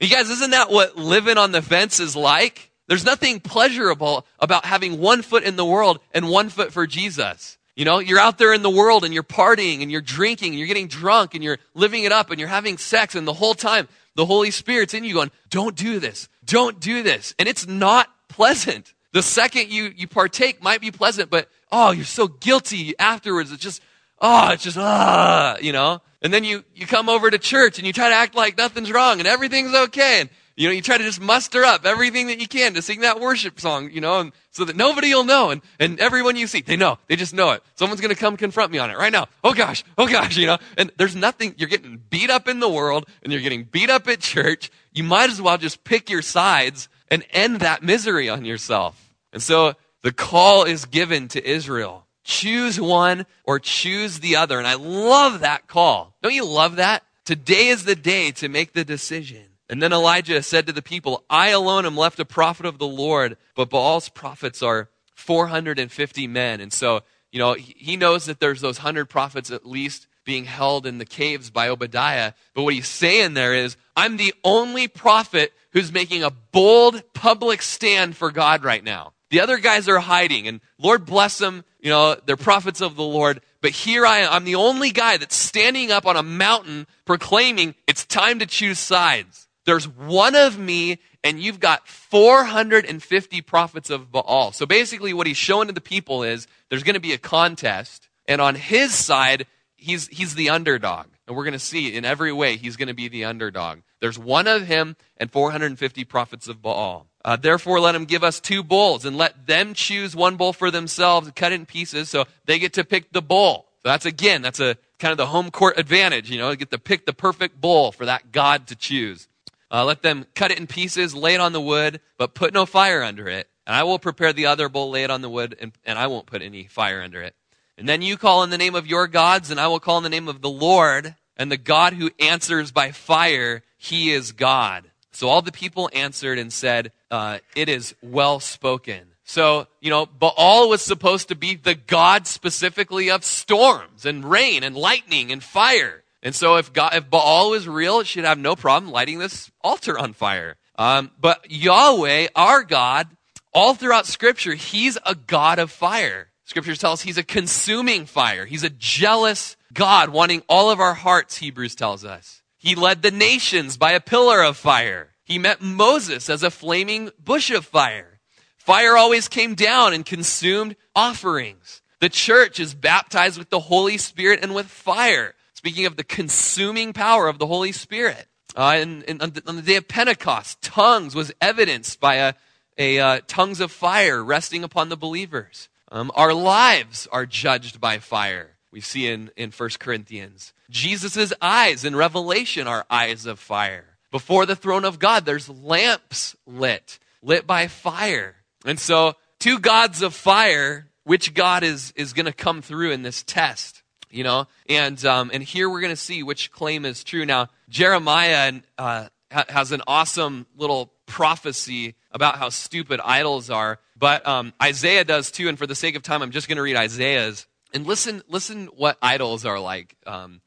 You 0.00 0.08
guys, 0.08 0.30
isn't 0.30 0.50
that 0.50 0.72
what 0.72 0.96
living 0.96 1.38
on 1.38 1.52
the 1.52 1.62
fence 1.62 2.00
is 2.00 2.16
like? 2.16 2.72
There's 2.88 3.04
nothing 3.04 3.38
pleasurable 3.38 4.26
about 4.40 4.64
having 4.64 4.98
one 4.98 5.22
foot 5.22 5.44
in 5.44 5.54
the 5.54 5.64
world 5.64 6.00
and 6.12 6.28
one 6.28 6.48
foot 6.48 6.72
for 6.72 6.88
Jesus. 6.88 7.56
You 7.76 7.84
know, 7.84 7.98
you're 7.98 8.20
out 8.20 8.38
there 8.38 8.54
in 8.54 8.62
the 8.62 8.70
world 8.70 9.04
and 9.04 9.12
you're 9.12 9.24
partying 9.24 9.82
and 9.82 9.90
you're 9.90 10.00
drinking 10.00 10.50
and 10.50 10.58
you're 10.58 10.68
getting 10.68 10.86
drunk 10.86 11.34
and 11.34 11.42
you're 11.42 11.58
living 11.74 12.04
it 12.04 12.12
up 12.12 12.30
and 12.30 12.38
you're 12.38 12.48
having 12.48 12.78
sex 12.78 13.16
and 13.16 13.26
the 13.26 13.32
whole 13.32 13.54
time 13.54 13.88
the 14.14 14.26
Holy 14.26 14.52
Spirit's 14.52 14.94
in 14.94 15.02
you 15.02 15.14
going, 15.14 15.32
don't 15.50 15.74
do 15.74 15.98
this. 15.98 16.28
Don't 16.44 16.78
do 16.78 17.02
this. 17.02 17.34
And 17.38 17.48
it's 17.48 17.66
not 17.66 18.08
pleasant. 18.28 18.94
The 19.12 19.22
second 19.22 19.70
you, 19.70 19.92
you 19.96 20.06
partake 20.06 20.62
might 20.62 20.80
be 20.80 20.92
pleasant, 20.92 21.30
but 21.30 21.48
oh, 21.72 21.90
you're 21.90 22.04
so 22.04 22.28
guilty 22.28 22.96
afterwards. 22.98 23.50
It's 23.50 23.62
just, 23.62 23.82
oh, 24.20 24.50
it's 24.52 24.62
just, 24.62 24.76
ah, 24.78 25.56
you 25.60 25.72
know? 25.72 26.00
And 26.22 26.32
then 26.32 26.44
you, 26.44 26.64
you 26.76 26.86
come 26.86 27.08
over 27.08 27.28
to 27.28 27.38
church 27.38 27.78
and 27.78 27.86
you 27.86 27.92
try 27.92 28.08
to 28.08 28.14
act 28.14 28.36
like 28.36 28.56
nothing's 28.56 28.92
wrong 28.92 29.18
and 29.18 29.26
everything's 29.26 29.74
okay. 29.74 30.20
And, 30.20 30.30
you 30.56 30.68
know, 30.68 30.72
you 30.72 30.82
try 30.82 30.98
to 30.98 31.04
just 31.04 31.20
muster 31.20 31.64
up 31.64 31.84
everything 31.84 32.28
that 32.28 32.40
you 32.40 32.46
can 32.46 32.74
to 32.74 32.82
sing 32.82 33.00
that 33.00 33.20
worship 33.20 33.58
song, 33.58 33.90
you 33.90 34.00
know, 34.00 34.20
and 34.20 34.32
so 34.50 34.64
that 34.64 34.76
nobody 34.76 35.12
will 35.12 35.24
know. 35.24 35.50
And, 35.50 35.62
and 35.80 35.98
everyone 35.98 36.36
you 36.36 36.46
see, 36.46 36.60
they 36.60 36.76
know. 36.76 36.98
They 37.08 37.16
just 37.16 37.34
know 37.34 37.50
it. 37.50 37.62
Someone's 37.74 38.00
going 38.00 38.14
to 38.14 38.20
come 38.20 38.36
confront 38.36 38.70
me 38.70 38.78
on 38.78 38.90
it 38.90 38.96
right 38.96 39.12
now. 39.12 39.26
Oh 39.42 39.52
gosh, 39.52 39.84
oh 39.98 40.06
gosh, 40.06 40.36
you 40.36 40.46
know, 40.46 40.58
and 40.76 40.92
there's 40.96 41.16
nothing, 41.16 41.54
you're 41.58 41.68
getting 41.68 42.00
beat 42.10 42.30
up 42.30 42.48
in 42.48 42.60
the 42.60 42.68
world 42.68 43.06
and 43.22 43.32
you're 43.32 43.42
getting 43.42 43.64
beat 43.64 43.90
up 43.90 44.06
at 44.08 44.20
church. 44.20 44.70
You 44.92 45.04
might 45.04 45.30
as 45.30 45.42
well 45.42 45.58
just 45.58 45.84
pick 45.84 46.08
your 46.08 46.22
sides 46.22 46.88
and 47.10 47.24
end 47.30 47.60
that 47.60 47.82
misery 47.82 48.28
on 48.28 48.44
yourself. 48.44 49.14
And 49.32 49.42
so 49.42 49.74
the 50.02 50.12
call 50.12 50.64
is 50.64 50.84
given 50.84 51.28
to 51.28 51.44
Israel 51.44 52.04
choose 52.24 52.80
one 52.80 53.26
or 53.44 53.60
choose 53.60 54.20
the 54.20 54.36
other. 54.36 54.58
And 54.58 54.66
I 54.66 54.74
love 54.74 55.40
that 55.40 55.68
call. 55.68 56.16
Don't 56.22 56.34
you 56.34 56.44
love 56.44 56.76
that? 56.76 57.04
Today 57.24 57.68
is 57.68 57.84
the 57.84 57.94
day 57.94 58.32
to 58.32 58.48
make 58.48 58.72
the 58.72 58.84
decision. 58.84 59.44
And 59.68 59.82
then 59.82 59.92
Elijah 59.92 60.42
said 60.42 60.66
to 60.66 60.72
the 60.72 60.82
people, 60.82 61.24
I 61.30 61.48
alone 61.48 61.86
am 61.86 61.96
left 61.96 62.20
a 62.20 62.24
prophet 62.24 62.66
of 62.66 62.78
the 62.78 62.86
Lord, 62.86 63.36
but 63.54 63.70
Baal's 63.70 64.08
prophets 64.08 64.62
are 64.62 64.90
450 65.14 66.26
men. 66.26 66.60
And 66.60 66.72
so, 66.72 67.00
you 67.32 67.38
know, 67.38 67.54
he 67.54 67.96
knows 67.96 68.26
that 68.26 68.40
there's 68.40 68.60
those 68.60 68.78
100 68.78 69.06
prophets 69.06 69.50
at 69.50 69.66
least 69.66 70.06
being 70.24 70.44
held 70.44 70.86
in 70.86 70.98
the 70.98 71.04
caves 71.04 71.50
by 71.50 71.68
Obadiah. 71.68 72.32
But 72.54 72.62
what 72.62 72.74
he's 72.74 72.88
saying 72.88 73.34
there 73.34 73.54
is, 73.54 73.76
I'm 73.96 74.16
the 74.16 74.34
only 74.42 74.88
prophet 74.88 75.52
who's 75.72 75.92
making 75.92 76.22
a 76.22 76.30
bold 76.30 77.02
public 77.12 77.62
stand 77.62 78.16
for 78.16 78.30
God 78.30 78.64
right 78.64 78.82
now. 78.82 79.12
The 79.30 79.40
other 79.40 79.58
guys 79.58 79.88
are 79.88 79.98
hiding, 79.98 80.46
and 80.46 80.60
Lord 80.78 81.06
bless 81.06 81.38
them. 81.38 81.64
You 81.80 81.90
know, 81.90 82.14
they're 82.14 82.36
prophets 82.36 82.80
of 82.80 82.96
the 82.96 83.02
Lord. 83.02 83.40
But 83.60 83.72
here 83.72 84.06
I 84.06 84.20
am. 84.20 84.32
I'm 84.32 84.44
the 84.44 84.54
only 84.54 84.90
guy 84.90 85.16
that's 85.16 85.34
standing 85.34 85.90
up 85.90 86.06
on 86.06 86.16
a 86.16 86.22
mountain 86.22 86.86
proclaiming 87.04 87.74
it's 87.86 88.04
time 88.04 88.38
to 88.38 88.46
choose 88.46 88.78
sides. 88.78 89.43
There's 89.64 89.88
one 89.88 90.34
of 90.34 90.58
me, 90.58 90.98
and 91.22 91.40
you've 91.40 91.60
got 91.60 91.88
450 91.88 93.40
prophets 93.42 93.90
of 93.90 94.12
Baal. 94.12 94.52
So 94.52 94.66
basically, 94.66 95.12
what 95.12 95.26
he's 95.26 95.36
showing 95.36 95.68
to 95.68 95.74
the 95.74 95.80
people 95.80 96.22
is 96.22 96.46
there's 96.68 96.82
going 96.82 96.94
to 96.94 97.00
be 97.00 97.12
a 97.12 97.18
contest, 97.18 98.08
and 98.26 98.40
on 98.40 98.54
his 98.54 98.94
side, 98.94 99.46
he's, 99.76 100.08
he's 100.08 100.34
the 100.34 100.50
underdog. 100.50 101.06
And 101.26 101.34
we're 101.36 101.44
going 101.44 101.52
to 101.52 101.58
see 101.58 101.94
in 101.94 102.04
every 102.04 102.32
way 102.32 102.56
he's 102.56 102.76
going 102.76 102.88
to 102.88 102.94
be 102.94 103.08
the 103.08 103.24
underdog. 103.24 103.78
There's 104.00 104.18
one 104.18 104.46
of 104.46 104.66
him 104.66 104.96
and 105.16 105.30
450 105.30 106.04
prophets 106.04 106.48
of 106.48 106.60
Baal. 106.60 107.06
Uh, 107.24 107.36
Therefore, 107.36 107.80
let 107.80 107.94
him 107.94 108.04
give 108.04 108.22
us 108.22 108.40
two 108.40 108.62
bulls 108.62 109.06
and 109.06 109.16
let 109.16 109.46
them 109.46 109.72
choose 109.72 110.14
one 110.14 110.36
bull 110.36 110.52
for 110.52 110.70
themselves, 110.70 111.30
cut 111.34 111.52
in 111.52 111.64
pieces, 111.64 112.10
so 112.10 112.26
they 112.44 112.58
get 112.58 112.74
to 112.74 112.84
pick 112.84 113.12
the 113.12 113.22
bull. 113.22 113.66
So 113.82 113.88
that's 113.88 114.04
again, 114.04 114.42
that's 114.42 114.60
a 114.60 114.76
kind 114.98 115.12
of 115.12 115.18
the 115.18 115.26
home 115.26 115.50
court 115.50 115.78
advantage, 115.78 116.30
you 116.30 116.38
know, 116.38 116.54
get 116.54 116.70
to 116.70 116.78
pick 116.78 117.06
the 117.06 117.14
perfect 117.14 117.60
bull 117.60 117.92
for 117.92 118.04
that 118.04 118.30
God 118.30 118.66
to 118.66 118.76
choose. 118.76 119.28
Uh, 119.70 119.84
let 119.84 120.02
them 120.02 120.26
cut 120.34 120.50
it 120.50 120.58
in 120.58 120.66
pieces, 120.66 121.14
lay 121.14 121.34
it 121.34 121.40
on 121.40 121.52
the 121.52 121.60
wood, 121.60 122.00
but 122.18 122.34
put 122.34 122.54
no 122.54 122.66
fire 122.66 123.02
under 123.02 123.28
it. 123.28 123.48
And 123.66 123.74
I 123.74 123.82
will 123.84 123.98
prepare 123.98 124.32
the 124.32 124.46
other 124.46 124.68
bowl, 124.68 124.90
lay 124.90 125.04
it 125.04 125.10
on 125.10 125.22
the 125.22 125.28
wood, 125.28 125.56
and, 125.60 125.72
and 125.84 125.98
I 125.98 126.06
won't 126.06 126.26
put 126.26 126.42
any 126.42 126.64
fire 126.64 127.02
under 127.02 127.22
it. 127.22 127.34
And 127.76 127.88
then 127.88 128.02
you 128.02 128.16
call 128.16 128.42
in 128.44 128.50
the 128.50 128.58
name 128.58 128.74
of 128.74 128.86
your 128.86 129.08
gods, 129.08 129.50
and 129.50 129.58
I 129.58 129.66
will 129.68 129.80
call 129.80 129.96
in 129.96 130.04
the 130.04 130.10
name 130.10 130.28
of 130.28 130.42
the 130.42 130.50
Lord, 130.50 131.16
and 131.36 131.50
the 131.50 131.56
God 131.56 131.94
who 131.94 132.10
answers 132.20 132.70
by 132.70 132.92
fire, 132.92 133.62
he 133.76 134.12
is 134.12 134.32
God. 134.32 134.84
So 135.12 135.28
all 135.28 135.42
the 135.42 135.52
people 135.52 135.90
answered 135.92 136.38
and 136.38 136.52
said, 136.52 136.92
uh, 137.10 137.38
It 137.56 137.68
is 137.68 137.94
well 138.02 138.38
spoken. 138.40 139.08
So, 139.24 139.66
you 139.80 139.90
know, 139.90 140.06
Baal 140.06 140.68
was 140.68 140.82
supposed 140.82 141.28
to 141.28 141.34
be 141.34 141.54
the 141.54 141.74
God 141.74 142.26
specifically 142.26 143.10
of 143.10 143.24
storms 143.24 144.04
and 144.04 144.24
rain 144.24 144.62
and 144.62 144.76
lightning 144.76 145.32
and 145.32 145.42
fire. 145.42 146.03
And 146.24 146.34
so 146.34 146.56
if, 146.56 146.72
God, 146.72 146.94
if 146.94 147.10
Baal 147.10 147.50
was 147.50 147.68
real, 147.68 148.00
it 148.00 148.06
should 148.06 148.24
have 148.24 148.38
no 148.38 148.56
problem 148.56 148.90
lighting 148.90 149.18
this 149.18 149.50
altar 149.60 149.98
on 149.98 150.14
fire. 150.14 150.56
Um, 150.76 151.10
but 151.20 151.50
Yahweh, 151.50 152.28
our 152.34 152.64
God, 152.64 153.08
all 153.52 153.74
throughout 153.74 154.06
Scripture, 154.06 154.54
He's 154.54 154.98
a 155.04 155.14
God 155.14 155.58
of 155.58 155.70
fire. 155.70 156.28
Scripture 156.46 156.74
tells 156.74 157.00
us 157.00 157.02
He's 157.02 157.18
a 157.18 157.22
consuming 157.22 158.06
fire. 158.06 158.46
He's 158.46 158.64
a 158.64 158.70
jealous 158.70 159.56
God 159.72 160.08
wanting 160.08 160.42
all 160.48 160.70
of 160.70 160.80
our 160.80 160.94
hearts, 160.94 161.36
Hebrews 161.36 161.74
tells 161.74 162.04
us. 162.04 162.42
He 162.56 162.74
led 162.74 163.02
the 163.02 163.10
nations 163.10 163.76
by 163.76 163.92
a 163.92 164.00
pillar 164.00 164.42
of 164.42 164.56
fire. 164.56 165.10
He 165.24 165.38
met 165.38 165.60
Moses 165.60 166.30
as 166.30 166.42
a 166.42 166.50
flaming 166.50 167.10
bush 167.22 167.50
of 167.50 167.66
fire. 167.66 168.20
Fire 168.56 168.96
always 168.96 169.28
came 169.28 169.54
down 169.54 169.92
and 169.92 170.06
consumed 170.06 170.76
offerings. 170.96 171.82
The 172.00 172.08
church 172.08 172.58
is 172.58 172.74
baptized 172.74 173.38
with 173.38 173.50
the 173.50 173.60
Holy 173.60 173.98
Spirit 173.98 174.40
and 174.42 174.54
with 174.54 174.66
fire. 174.66 175.34
Speaking 175.64 175.86
of 175.86 175.96
the 175.96 176.04
consuming 176.04 176.92
power 176.92 177.26
of 177.26 177.38
the 177.38 177.46
Holy 177.46 177.72
Spirit. 177.72 178.26
Uh, 178.54 178.74
and, 178.76 179.02
and 179.08 179.22
on, 179.22 179.30
the, 179.30 179.42
on, 179.46 179.56
the, 179.56 179.62
day 179.62 179.76
of 179.76 179.88
Pentecost, 179.88 180.60
tongues 180.60 181.14
was 181.14 181.32
evidenced 181.40 182.00
by 182.00 182.16
a, 182.16 182.34
a 182.76 183.00
uh, 183.00 183.20
tongues 183.26 183.60
of 183.60 183.72
fire 183.72 184.22
resting 184.22 184.62
upon 184.62 184.90
the 184.90 184.96
believers. 184.98 185.70
Um, 185.90 186.12
our 186.16 186.34
lives 186.34 187.08
are 187.10 187.24
judged 187.24 187.80
by 187.80 187.98
fire. 187.98 188.50
We 188.72 188.82
see 188.82 189.06
in, 189.06 189.30
in 189.38 189.52
1 189.52 189.70
Corinthians. 189.78 190.52
Jesus' 190.68 191.32
eyes 191.40 191.82
in 191.82 191.96
Revelation 191.96 192.68
are 192.68 192.84
eyes 192.90 193.24
of 193.24 193.38
fire. 193.38 193.96
Before 194.10 194.44
the 194.44 194.56
throne 194.56 194.84
of 194.84 194.98
God, 194.98 195.24
there's 195.24 195.48
lamps 195.48 196.36
lit, 196.46 196.98
lit 197.22 197.46
by 197.46 197.68
fire. 197.68 198.36
And 198.66 198.78
so, 198.78 199.14
two 199.38 199.58
gods 199.58 200.02
of 200.02 200.12
fire, 200.12 200.90
which 201.04 201.32
God 201.32 201.62
is, 201.62 201.94
is 201.96 202.12
going 202.12 202.26
to 202.26 202.34
come 202.34 202.60
through 202.60 202.90
in 202.90 203.00
this 203.00 203.22
test? 203.22 203.80
You 204.14 204.22
know, 204.22 204.46
and 204.68 205.04
um, 205.04 205.32
and 205.34 205.42
here 205.42 205.68
we're 205.68 205.80
going 205.80 205.92
to 205.92 205.96
see 205.96 206.22
which 206.22 206.52
claim 206.52 206.84
is 206.84 207.02
true. 207.02 207.26
Now, 207.26 207.48
Jeremiah 207.68 208.52
uh, 208.78 209.08
has 209.30 209.72
an 209.72 209.82
awesome 209.88 210.46
little 210.56 210.92
prophecy 211.06 211.96
about 212.12 212.36
how 212.36 212.48
stupid 212.48 213.00
idols 213.04 213.50
are, 213.50 213.80
but 213.98 214.24
um, 214.24 214.52
Isaiah 214.62 215.04
does 215.04 215.32
too. 215.32 215.48
And 215.48 215.58
for 215.58 215.66
the 215.66 215.74
sake 215.74 215.96
of 215.96 216.04
time, 216.04 216.22
I'm 216.22 216.30
just 216.30 216.46
going 216.46 216.56
to 216.56 216.62
read 216.62 216.76
Isaiah's 216.76 217.48
and 217.72 217.88
listen. 217.88 218.22
Listen, 218.28 218.66
what 218.76 218.98
idols 219.02 219.44
are 219.44 219.58
like. 219.58 219.96
Um, 220.06 220.40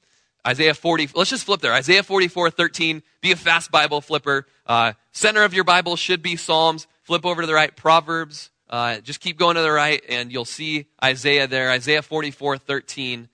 Isaiah 0.47 0.73
40, 0.73 1.09
let's 1.13 1.29
just 1.29 1.43
flip 1.43 1.59
there. 1.59 1.73
Isaiah 1.73 2.03
44, 2.03 2.51
13. 2.51 3.03
Be 3.19 3.33
a 3.33 3.35
fast 3.35 3.69
Bible 3.69 3.99
flipper. 3.99 4.47
Uh, 4.65 4.93
center 5.11 5.43
of 5.43 5.53
your 5.53 5.65
Bible 5.65 5.97
should 5.97 6.21
be 6.21 6.37
Psalms. 6.37 6.87
Flip 7.03 7.25
over 7.25 7.41
to 7.41 7.47
the 7.47 7.53
right, 7.53 7.75
Proverbs. 7.75 8.49
Uh, 8.69 8.99
just 8.99 9.19
keep 9.19 9.37
going 9.37 9.57
to 9.57 9.61
the 9.61 9.71
right, 9.71 10.01
and 10.07 10.31
you'll 10.31 10.45
see 10.45 10.85
Isaiah 11.03 11.47
there. 11.47 11.69
Isaiah 11.71 12.01
44, 12.01 12.57
13. 12.57 13.27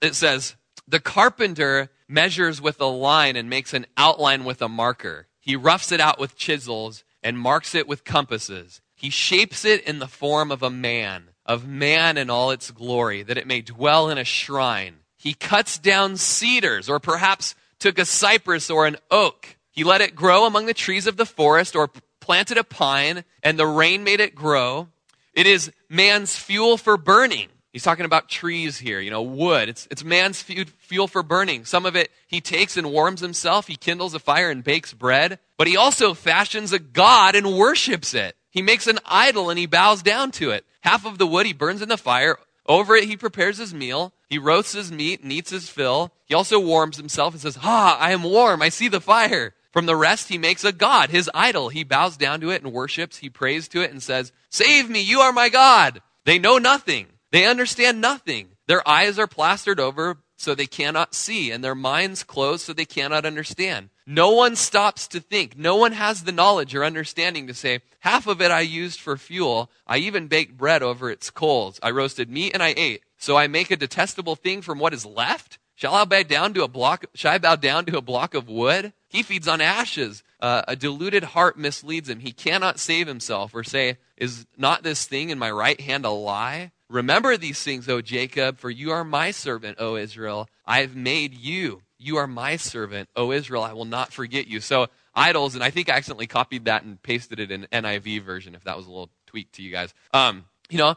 It 0.00 0.14
says, 0.14 0.56
The 0.86 1.00
carpenter 1.00 1.90
measures 2.08 2.60
with 2.60 2.80
a 2.80 2.86
line 2.86 3.36
and 3.36 3.48
makes 3.48 3.74
an 3.74 3.86
outline 3.96 4.44
with 4.44 4.62
a 4.62 4.68
marker. 4.68 5.28
He 5.40 5.56
roughs 5.56 5.92
it 5.92 6.00
out 6.00 6.18
with 6.18 6.36
chisels 6.36 7.04
and 7.22 7.38
marks 7.38 7.74
it 7.74 7.88
with 7.88 8.04
compasses. 8.04 8.80
He 8.94 9.10
shapes 9.10 9.64
it 9.64 9.82
in 9.84 9.98
the 9.98 10.06
form 10.06 10.50
of 10.50 10.62
a 10.62 10.70
man, 10.70 11.30
of 11.44 11.66
man 11.66 12.16
in 12.16 12.30
all 12.30 12.50
its 12.50 12.70
glory, 12.70 13.22
that 13.22 13.38
it 13.38 13.46
may 13.46 13.60
dwell 13.60 14.08
in 14.08 14.18
a 14.18 14.24
shrine. 14.24 14.96
He 15.16 15.34
cuts 15.34 15.78
down 15.78 16.16
cedars, 16.16 16.88
or 16.88 17.00
perhaps 17.00 17.54
took 17.78 17.98
a 17.98 18.04
cypress 18.04 18.70
or 18.70 18.86
an 18.86 18.96
oak. 19.10 19.56
He 19.70 19.84
let 19.84 20.00
it 20.00 20.14
grow 20.14 20.46
among 20.46 20.66
the 20.66 20.74
trees 20.74 21.06
of 21.06 21.16
the 21.16 21.26
forest, 21.26 21.74
or 21.74 21.90
planted 22.20 22.58
a 22.58 22.64
pine, 22.64 23.24
and 23.42 23.58
the 23.58 23.66
rain 23.66 24.04
made 24.04 24.20
it 24.20 24.34
grow. 24.34 24.88
It 25.32 25.46
is 25.46 25.72
man's 25.88 26.36
fuel 26.36 26.76
for 26.76 26.96
burning. 26.96 27.48
He's 27.74 27.82
talking 27.82 28.04
about 28.04 28.28
trees 28.28 28.78
here, 28.78 29.00
you 29.00 29.10
know, 29.10 29.22
wood. 29.22 29.68
It's, 29.68 29.88
it's 29.90 30.04
man's 30.04 30.40
fuel 30.40 31.08
for 31.08 31.24
burning. 31.24 31.64
Some 31.64 31.86
of 31.86 31.96
it 31.96 32.12
he 32.28 32.40
takes 32.40 32.76
and 32.76 32.92
warms 32.92 33.20
himself. 33.20 33.66
He 33.66 33.74
kindles 33.74 34.14
a 34.14 34.20
fire 34.20 34.48
and 34.48 34.62
bakes 34.62 34.94
bread. 34.94 35.40
But 35.58 35.66
he 35.66 35.76
also 35.76 36.14
fashions 36.14 36.72
a 36.72 36.78
god 36.78 37.34
and 37.34 37.58
worships 37.58 38.14
it. 38.14 38.36
He 38.48 38.62
makes 38.62 38.86
an 38.86 39.00
idol 39.04 39.50
and 39.50 39.58
he 39.58 39.66
bows 39.66 40.04
down 40.04 40.30
to 40.32 40.52
it. 40.52 40.64
Half 40.82 41.04
of 41.04 41.18
the 41.18 41.26
wood 41.26 41.46
he 41.46 41.52
burns 41.52 41.82
in 41.82 41.88
the 41.88 41.96
fire. 41.96 42.38
Over 42.64 42.94
it 42.94 43.08
he 43.08 43.16
prepares 43.16 43.58
his 43.58 43.74
meal. 43.74 44.12
He 44.28 44.38
roasts 44.38 44.74
his 44.74 44.92
meat 44.92 45.20
and 45.24 45.32
eats 45.32 45.50
his 45.50 45.68
fill. 45.68 46.12
He 46.26 46.34
also 46.34 46.60
warms 46.60 46.96
himself 46.96 47.34
and 47.34 47.42
says, 47.42 47.58
Ah, 47.60 47.98
I 47.98 48.12
am 48.12 48.22
warm. 48.22 48.62
I 48.62 48.68
see 48.68 48.86
the 48.86 49.00
fire. 49.00 49.52
From 49.72 49.86
the 49.86 49.96
rest, 49.96 50.28
he 50.28 50.38
makes 50.38 50.62
a 50.62 50.70
god, 50.70 51.10
his 51.10 51.28
idol. 51.34 51.70
He 51.70 51.82
bows 51.82 52.16
down 52.16 52.40
to 52.42 52.50
it 52.50 52.62
and 52.62 52.72
worships. 52.72 53.16
He 53.16 53.30
prays 53.30 53.66
to 53.70 53.82
it 53.82 53.90
and 53.90 54.00
says, 54.00 54.30
Save 54.48 54.88
me, 54.88 55.00
you 55.00 55.18
are 55.18 55.32
my 55.32 55.48
God. 55.48 56.02
They 56.24 56.38
know 56.38 56.58
nothing. 56.58 57.08
They 57.34 57.46
understand 57.46 58.00
nothing. 58.00 58.50
Their 58.68 58.88
eyes 58.88 59.18
are 59.18 59.26
plastered 59.26 59.80
over 59.80 60.18
so 60.36 60.54
they 60.54 60.68
cannot 60.68 61.16
see, 61.16 61.50
and 61.50 61.64
their 61.64 61.74
minds 61.74 62.22
closed 62.22 62.64
so 62.64 62.72
they 62.72 62.84
cannot 62.84 63.24
understand. 63.24 63.88
No 64.06 64.30
one 64.30 64.54
stops 64.54 65.08
to 65.08 65.18
think. 65.18 65.58
No 65.58 65.74
one 65.74 65.90
has 65.90 66.22
the 66.22 66.30
knowledge 66.30 66.76
or 66.76 66.84
understanding 66.84 67.48
to 67.48 67.54
say, 67.54 67.80
half 67.98 68.28
of 68.28 68.40
it 68.40 68.52
I 68.52 68.60
used 68.60 69.00
for 69.00 69.16
fuel. 69.16 69.68
I 69.84 69.96
even 69.96 70.28
baked 70.28 70.56
bread 70.56 70.84
over 70.84 71.10
its 71.10 71.28
coals. 71.28 71.80
I 71.82 71.90
roasted 71.90 72.30
meat 72.30 72.54
and 72.54 72.62
I 72.62 72.72
ate. 72.76 73.02
So 73.18 73.36
I 73.36 73.48
make 73.48 73.72
a 73.72 73.76
detestable 73.76 74.36
thing 74.36 74.62
from 74.62 74.78
what 74.78 74.94
is 74.94 75.04
left? 75.04 75.58
Shall 75.74 75.94
I 75.94 76.04
bow 76.04 76.22
down 76.22 76.54
to 76.54 76.62
a 76.62 76.68
block? 76.68 77.06
Shall 77.14 77.32
I 77.32 77.38
bow 77.38 77.56
down 77.56 77.84
to 77.86 77.98
a 77.98 78.00
block 78.00 78.34
of 78.34 78.48
wood? 78.48 78.92
He 79.08 79.24
feeds 79.24 79.48
on 79.48 79.60
ashes. 79.60 80.22
Uh, 80.38 80.62
a 80.68 80.76
deluded 80.76 81.24
heart 81.24 81.58
misleads 81.58 82.08
him. 82.08 82.20
He 82.20 82.30
cannot 82.30 82.78
save 82.78 83.08
himself 83.08 83.56
or 83.56 83.64
say, 83.64 83.98
"Is 84.16 84.46
not 84.56 84.84
this 84.84 85.04
thing 85.04 85.30
in 85.30 85.38
my 85.40 85.50
right 85.50 85.80
hand 85.80 86.04
a 86.04 86.10
lie?" 86.10 86.70
Remember 86.94 87.36
these 87.36 87.60
things, 87.60 87.88
O 87.88 88.00
Jacob, 88.00 88.60
for 88.60 88.70
you 88.70 88.92
are 88.92 89.02
my 89.02 89.32
servant, 89.32 89.78
O 89.80 89.96
Israel. 89.96 90.48
I 90.64 90.80
have 90.82 90.94
made 90.94 91.34
you. 91.34 91.82
You 91.98 92.18
are 92.18 92.28
my 92.28 92.54
servant, 92.54 93.08
O 93.16 93.32
Israel. 93.32 93.64
I 93.64 93.72
will 93.72 93.84
not 93.84 94.12
forget 94.12 94.46
you. 94.46 94.60
So 94.60 94.86
idols, 95.12 95.56
and 95.56 95.64
I 95.64 95.70
think 95.70 95.90
I 95.90 95.94
accidentally 95.94 96.28
copied 96.28 96.66
that 96.66 96.84
and 96.84 97.02
pasted 97.02 97.40
it 97.40 97.50
in 97.50 97.66
NIV 97.72 98.22
version. 98.22 98.54
If 98.54 98.62
that 98.62 98.76
was 98.76 98.86
a 98.86 98.90
little 98.90 99.10
tweak 99.26 99.50
to 99.52 99.62
you 99.62 99.72
guys, 99.72 99.92
um, 100.12 100.44
you 100.70 100.78
know, 100.78 100.94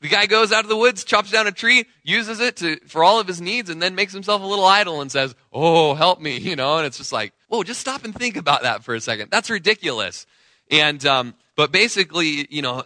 the 0.00 0.08
guy 0.08 0.26
goes 0.26 0.50
out 0.50 0.64
of 0.64 0.68
the 0.68 0.76
woods, 0.76 1.04
chops 1.04 1.30
down 1.30 1.46
a 1.46 1.52
tree, 1.52 1.84
uses 2.02 2.40
it 2.40 2.56
to, 2.56 2.80
for 2.88 3.04
all 3.04 3.20
of 3.20 3.28
his 3.28 3.40
needs, 3.40 3.70
and 3.70 3.80
then 3.80 3.94
makes 3.94 4.12
himself 4.12 4.42
a 4.42 4.46
little 4.46 4.64
idol 4.64 5.00
and 5.00 5.12
says, 5.12 5.36
Oh, 5.52 5.94
help 5.94 6.20
me, 6.20 6.38
you 6.40 6.56
know, 6.56 6.78
and 6.78 6.86
it's 6.86 6.98
just 6.98 7.12
like, 7.12 7.32
whoa, 7.46 7.62
just 7.62 7.78
stop 7.78 8.04
and 8.04 8.16
think 8.16 8.36
about 8.36 8.62
that 8.62 8.82
for 8.82 8.96
a 8.96 9.00
second. 9.00 9.30
That's 9.30 9.48
ridiculous. 9.48 10.26
And, 10.72 11.06
um, 11.06 11.34
but 11.54 11.70
basically, 11.70 12.48
you 12.50 12.62
know, 12.62 12.82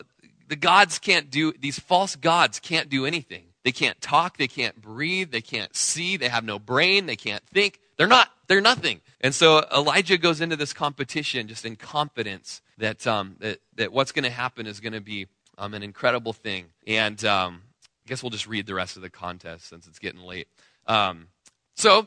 the 0.49 0.57
gods 0.57 0.99
can't 0.99 1.30
do, 1.30 1.53
these 1.59 1.78
false 1.78 2.16
gods 2.16 2.61
can't 2.61 2.88
do 2.88 3.07
anything. 3.07 3.45
They 3.64 3.72
can't 3.72 4.01
talk, 4.01 4.36
they 4.36 4.47
can't 4.47 4.80
breathe, 4.80 5.30
they 5.30 5.40
can't 5.40 5.74
see, 5.74 6.16
they 6.16 6.28
have 6.28 6.45
no 6.45 6.59
brain, 6.59 7.07
they 7.07 7.16
can't 7.16 7.42
think. 7.47 7.80
They're 7.97 8.07
not, 8.07 8.28
they're 8.47 8.61
nothing. 8.61 9.01
And 9.20 9.34
so 9.34 9.64
Elijah 9.74 10.18
goes 10.18 10.40
into 10.40 10.57
this 10.57 10.72
competition 10.72 11.49
just 11.49 11.64
in 11.64 11.76
confidence 11.76 12.61
that, 12.78 13.07
um, 13.07 13.36
that, 13.40 13.61
that 13.76 13.92
what's 13.92 14.12
going 14.12 14.24
to 14.24 14.30
happen 14.30 14.66
is 14.66 14.80
going 14.80 14.92
to 14.92 15.01
be 15.01 15.28
um, 15.57 15.72
an 15.72 15.82
incredible 15.82 16.32
thing. 16.32 16.66
And 16.86 17.24
um, 17.24 17.62
I 18.05 18.09
guess 18.09 18.22
we'll 18.22 18.30
just 18.30 18.47
read 18.47 18.66
the 18.66 18.74
rest 18.74 18.97
of 18.97 19.03
the 19.03 19.11
contest 19.11 19.68
since 19.68 19.86
it's 19.86 19.99
getting 19.99 20.20
late. 20.20 20.49
Um, 20.86 21.28
so, 21.76 22.07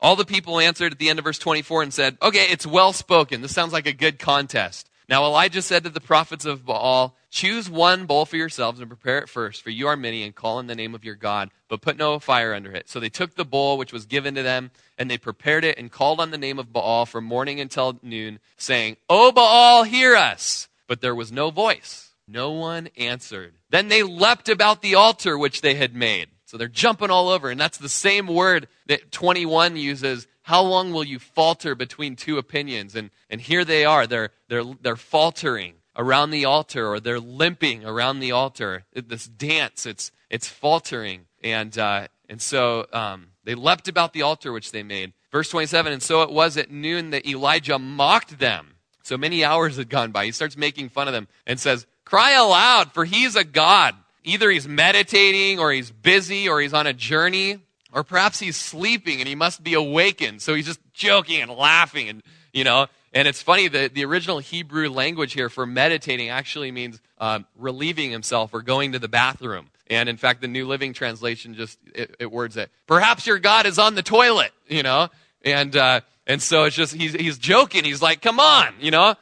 all 0.00 0.16
the 0.16 0.24
people 0.24 0.58
answered 0.58 0.92
at 0.92 0.98
the 0.98 1.08
end 1.08 1.18
of 1.18 1.24
verse 1.24 1.38
24 1.38 1.82
and 1.82 1.94
said, 1.94 2.18
Okay, 2.22 2.46
it's 2.50 2.66
well 2.66 2.92
spoken. 2.92 3.40
This 3.40 3.54
sounds 3.54 3.72
like 3.72 3.86
a 3.86 3.92
good 3.92 4.18
contest. 4.18 4.88
Now 5.08 5.24
Elijah 5.24 5.62
said 5.62 5.84
to 5.84 5.90
the 5.90 6.00
prophets 6.00 6.44
of 6.44 6.64
Baal, 6.64 7.16
Choose 7.30 7.70
one 7.70 8.06
bowl 8.06 8.26
for 8.26 8.36
yourselves 8.36 8.78
and 8.78 8.88
prepare 8.88 9.18
it 9.18 9.28
first, 9.28 9.62
for 9.62 9.70
you 9.70 9.88
are 9.88 9.96
many, 9.96 10.22
and 10.22 10.34
call 10.34 10.58
in 10.58 10.66
the 10.66 10.74
name 10.74 10.94
of 10.94 11.04
your 11.04 11.14
God, 11.14 11.50
but 11.68 11.80
put 11.80 11.96
no 11.96 12.18
fire 12.18 12.52
under 12.52 12.72
it. 12.72 12.88
So 12.88 13.00
they 13.00 13.08
took 13.08 13.34
the 13.34 13.44
bowl 13.44 13.78
which 13.78 13.92
was 13.92 14.04
given 14.04 14.34
to 14.34 14.42
them, 14.42 14.70
and 14.98 15.10
they 15.10 15.18
prepared 15.18 15.64
it 15.64 15.78
and 15.78 15.90
called 15.90 16.20
on 16.20 16.30
the 16.30 16.38
name 16.38 16.58
of 16.58 16.72
Baal 16.72 17.06
from 17.06 17.24
morning 17.24 17.58
until 17.58 17.98
noon, 18.02 18.38
saying, 18.56 18.96
O 19.08 19.32
Baal, 19.32 19.84
hear 19.84 20.14
us! 20.14 20.68
But 20.86 21.00
there 21.00 21.14
was 21.14 21.32
no 21.32 21.50
voice. 21.50 22.10
No 22.28 22.50
one 22.50 22.88
answered. 22.96 23.54
Then 23.70 23.88
they 23.88 24.02
leapt 24.02 24.48
about 24.48 24.82
the 24.82 24.94
altar 24.94 25.36
which 25.36 25.60
they 25.62 25.74
had 25.74 25.94
made. 25.94 26.28
So 26.44 26.58
they're 26.58 26.68
jumping 26.68 27.10
all 27.10 27.30
over. 27.30 27.50
And 27.50 27.58
that's 27.58 27.78
the 27.78 27.88
same 27.88 28.26
word 28.26 28.68
that 28.86 29.10
21 29.10 29.76
uses. 29.76 30.26
How 30.42 30.62
long 30.62 30.92
will 30.92 31.04
you 31.04 31.18
falter 31.18 31.74
between 31.74 32.16
two 32.16 32.38
opinions? 32.38 32.96
And, 32.96 33.10
and 33.30 33.40
here 33.40 33.64
they 33.64 33.84
are. 33.84 34.06
They're, 34.06 34.30
they're, 34.48 34.64
they're 34.80 34.96
faltering 34.96 35.74
around 35.96 36.30
the 36.30 36.44
altar 36.44 36.86
or 36.86 37.00
they're 37.00 37.20
limping 37.20 37.84
around 37.84 38.20
the 38.20 38.32
altar. 38.32 38.84
This 38.92 39.26
dance, 39.26 39.86
it's, 39.86 40.10
it's 40.30 40.48
faltering. 40.48 41.26
And, 41.44 41.76
uh, 41.78 42.08
and 42.28 42.40
so 42.40 42.86
um, 42.92 43.28
they 43.44 43.54
leapt 43.54 43.88
about 43.88 44.12
the 44.12 44.22
altar 44.22 44.52
which 44.52 44.72
they 44.72 44.82
made. 44.82 45.12
Verse 45.30 45.48
27 45.48 45.92
And 45.92 46.02
so 46.02 46.22
it 46.22 46.30
was 46.30 46.56
at 46.56 46.70
noon 46.70 47.10
that 47.10 47.26
Elijah 47.26 47.78
mocked 47.78 48.38
them. 48.38 48.74
So 49.02 49.16
many 49.16 49.44
hours 49.44 49.76
had 49.76 49.88
gone 49.88 50.12
by. 50.12 50.26
He 50.26 50.32
starts 50.32 50.56
making 50.56 50.88
fun 50.88 51.08
of 51.08 51.14
them 51.14 51.28
and 51.46 51.58
says, 51.58 51.86
Cry 52.04 52.32
aloud, 52.32 52.92
for 52.92 53.04
he's 53.04 53.36
a 53.36 53.44
God. 53.44 53.94
Either 54.24 54.50
he's 54.50 54.68
meditating, 54.68 55.58
or 55.58 55.72
he's 55.72 55.90
busy, 55.90 56.48
or 56.48 56.60
he's 56.60 56.74
on 56.74 56.86
a 56.86 56.92
journey, 56.92 57.58
or 57.92 58.02
perhaps 58.02 58.40
he's 58.40 58.56
sleeping 58.56 59.20
and 59.20 59.28
he 59.28 59.34
must 59.34 59.62
be 59.62 59.74
awakened. 59.74 60.42
So 60.42 60.54
he's 60.54 60.66
just 60.66 60.80
joking 60.92 61.40
and 61.42 61.50
laughing, 61.50 62.08
and 62.08 62.22
you 62.52 62.64
know. 62.64 62.86
And 63.14 63.28
it's 63.28 63.42
funny 63.42 63.68
that 63.68 63.92
the 63.92 64.06
original 64.06 64.38
Hebrew 64.38 64.88
language 64.88 65.34
here 65.34 65.50
for 65.50 65.66
meditating 65.66 66.30
actually 66.30 66.70
means 66.72 66.98
um, 67.18 67.44
relieving 67.56 68.10
himself 68.10 68.54
or 68.54 68.62
going 68.62 68.92
to 68.92 68.98
the 68.98 69.08
bathroom. 69.08 69.68
And 69.90 70.08
in 70.08 70.16
fact, 70.16 70.40
the 70.40 70.48
New 70.48 70.66
Living 70.66 70.94
Translation 70.94 71.54
just 71.54 71.78
it, 71.94 72.16
it 72.18 72.32
words 72.32 72.56
it. 72.56 72.70
Perhaps 72.86 73.26
your 73.26 73.38
God 73.38 73.66
is 73.66 73.78
on 73.78 73.94
the 73.94 74.02
toilet, 74.02 74.52
you 74.66 74.82
know. 74.82 75.08
And 75.44 75.76
uh, 75.76 76.00
and 76.26 76.40
so 76.40 76.64
it's 76.64 76.76
just 76.76 76.94
he's 76.94 77.12
he's 77.12 77.36
joking. 77.36 77.84
He's 77.84 78.00
like, 78.00 78.22
come 78.22 78.40
on, 78.40 78.74
you 78.80 78.90
know. 78.90 79.14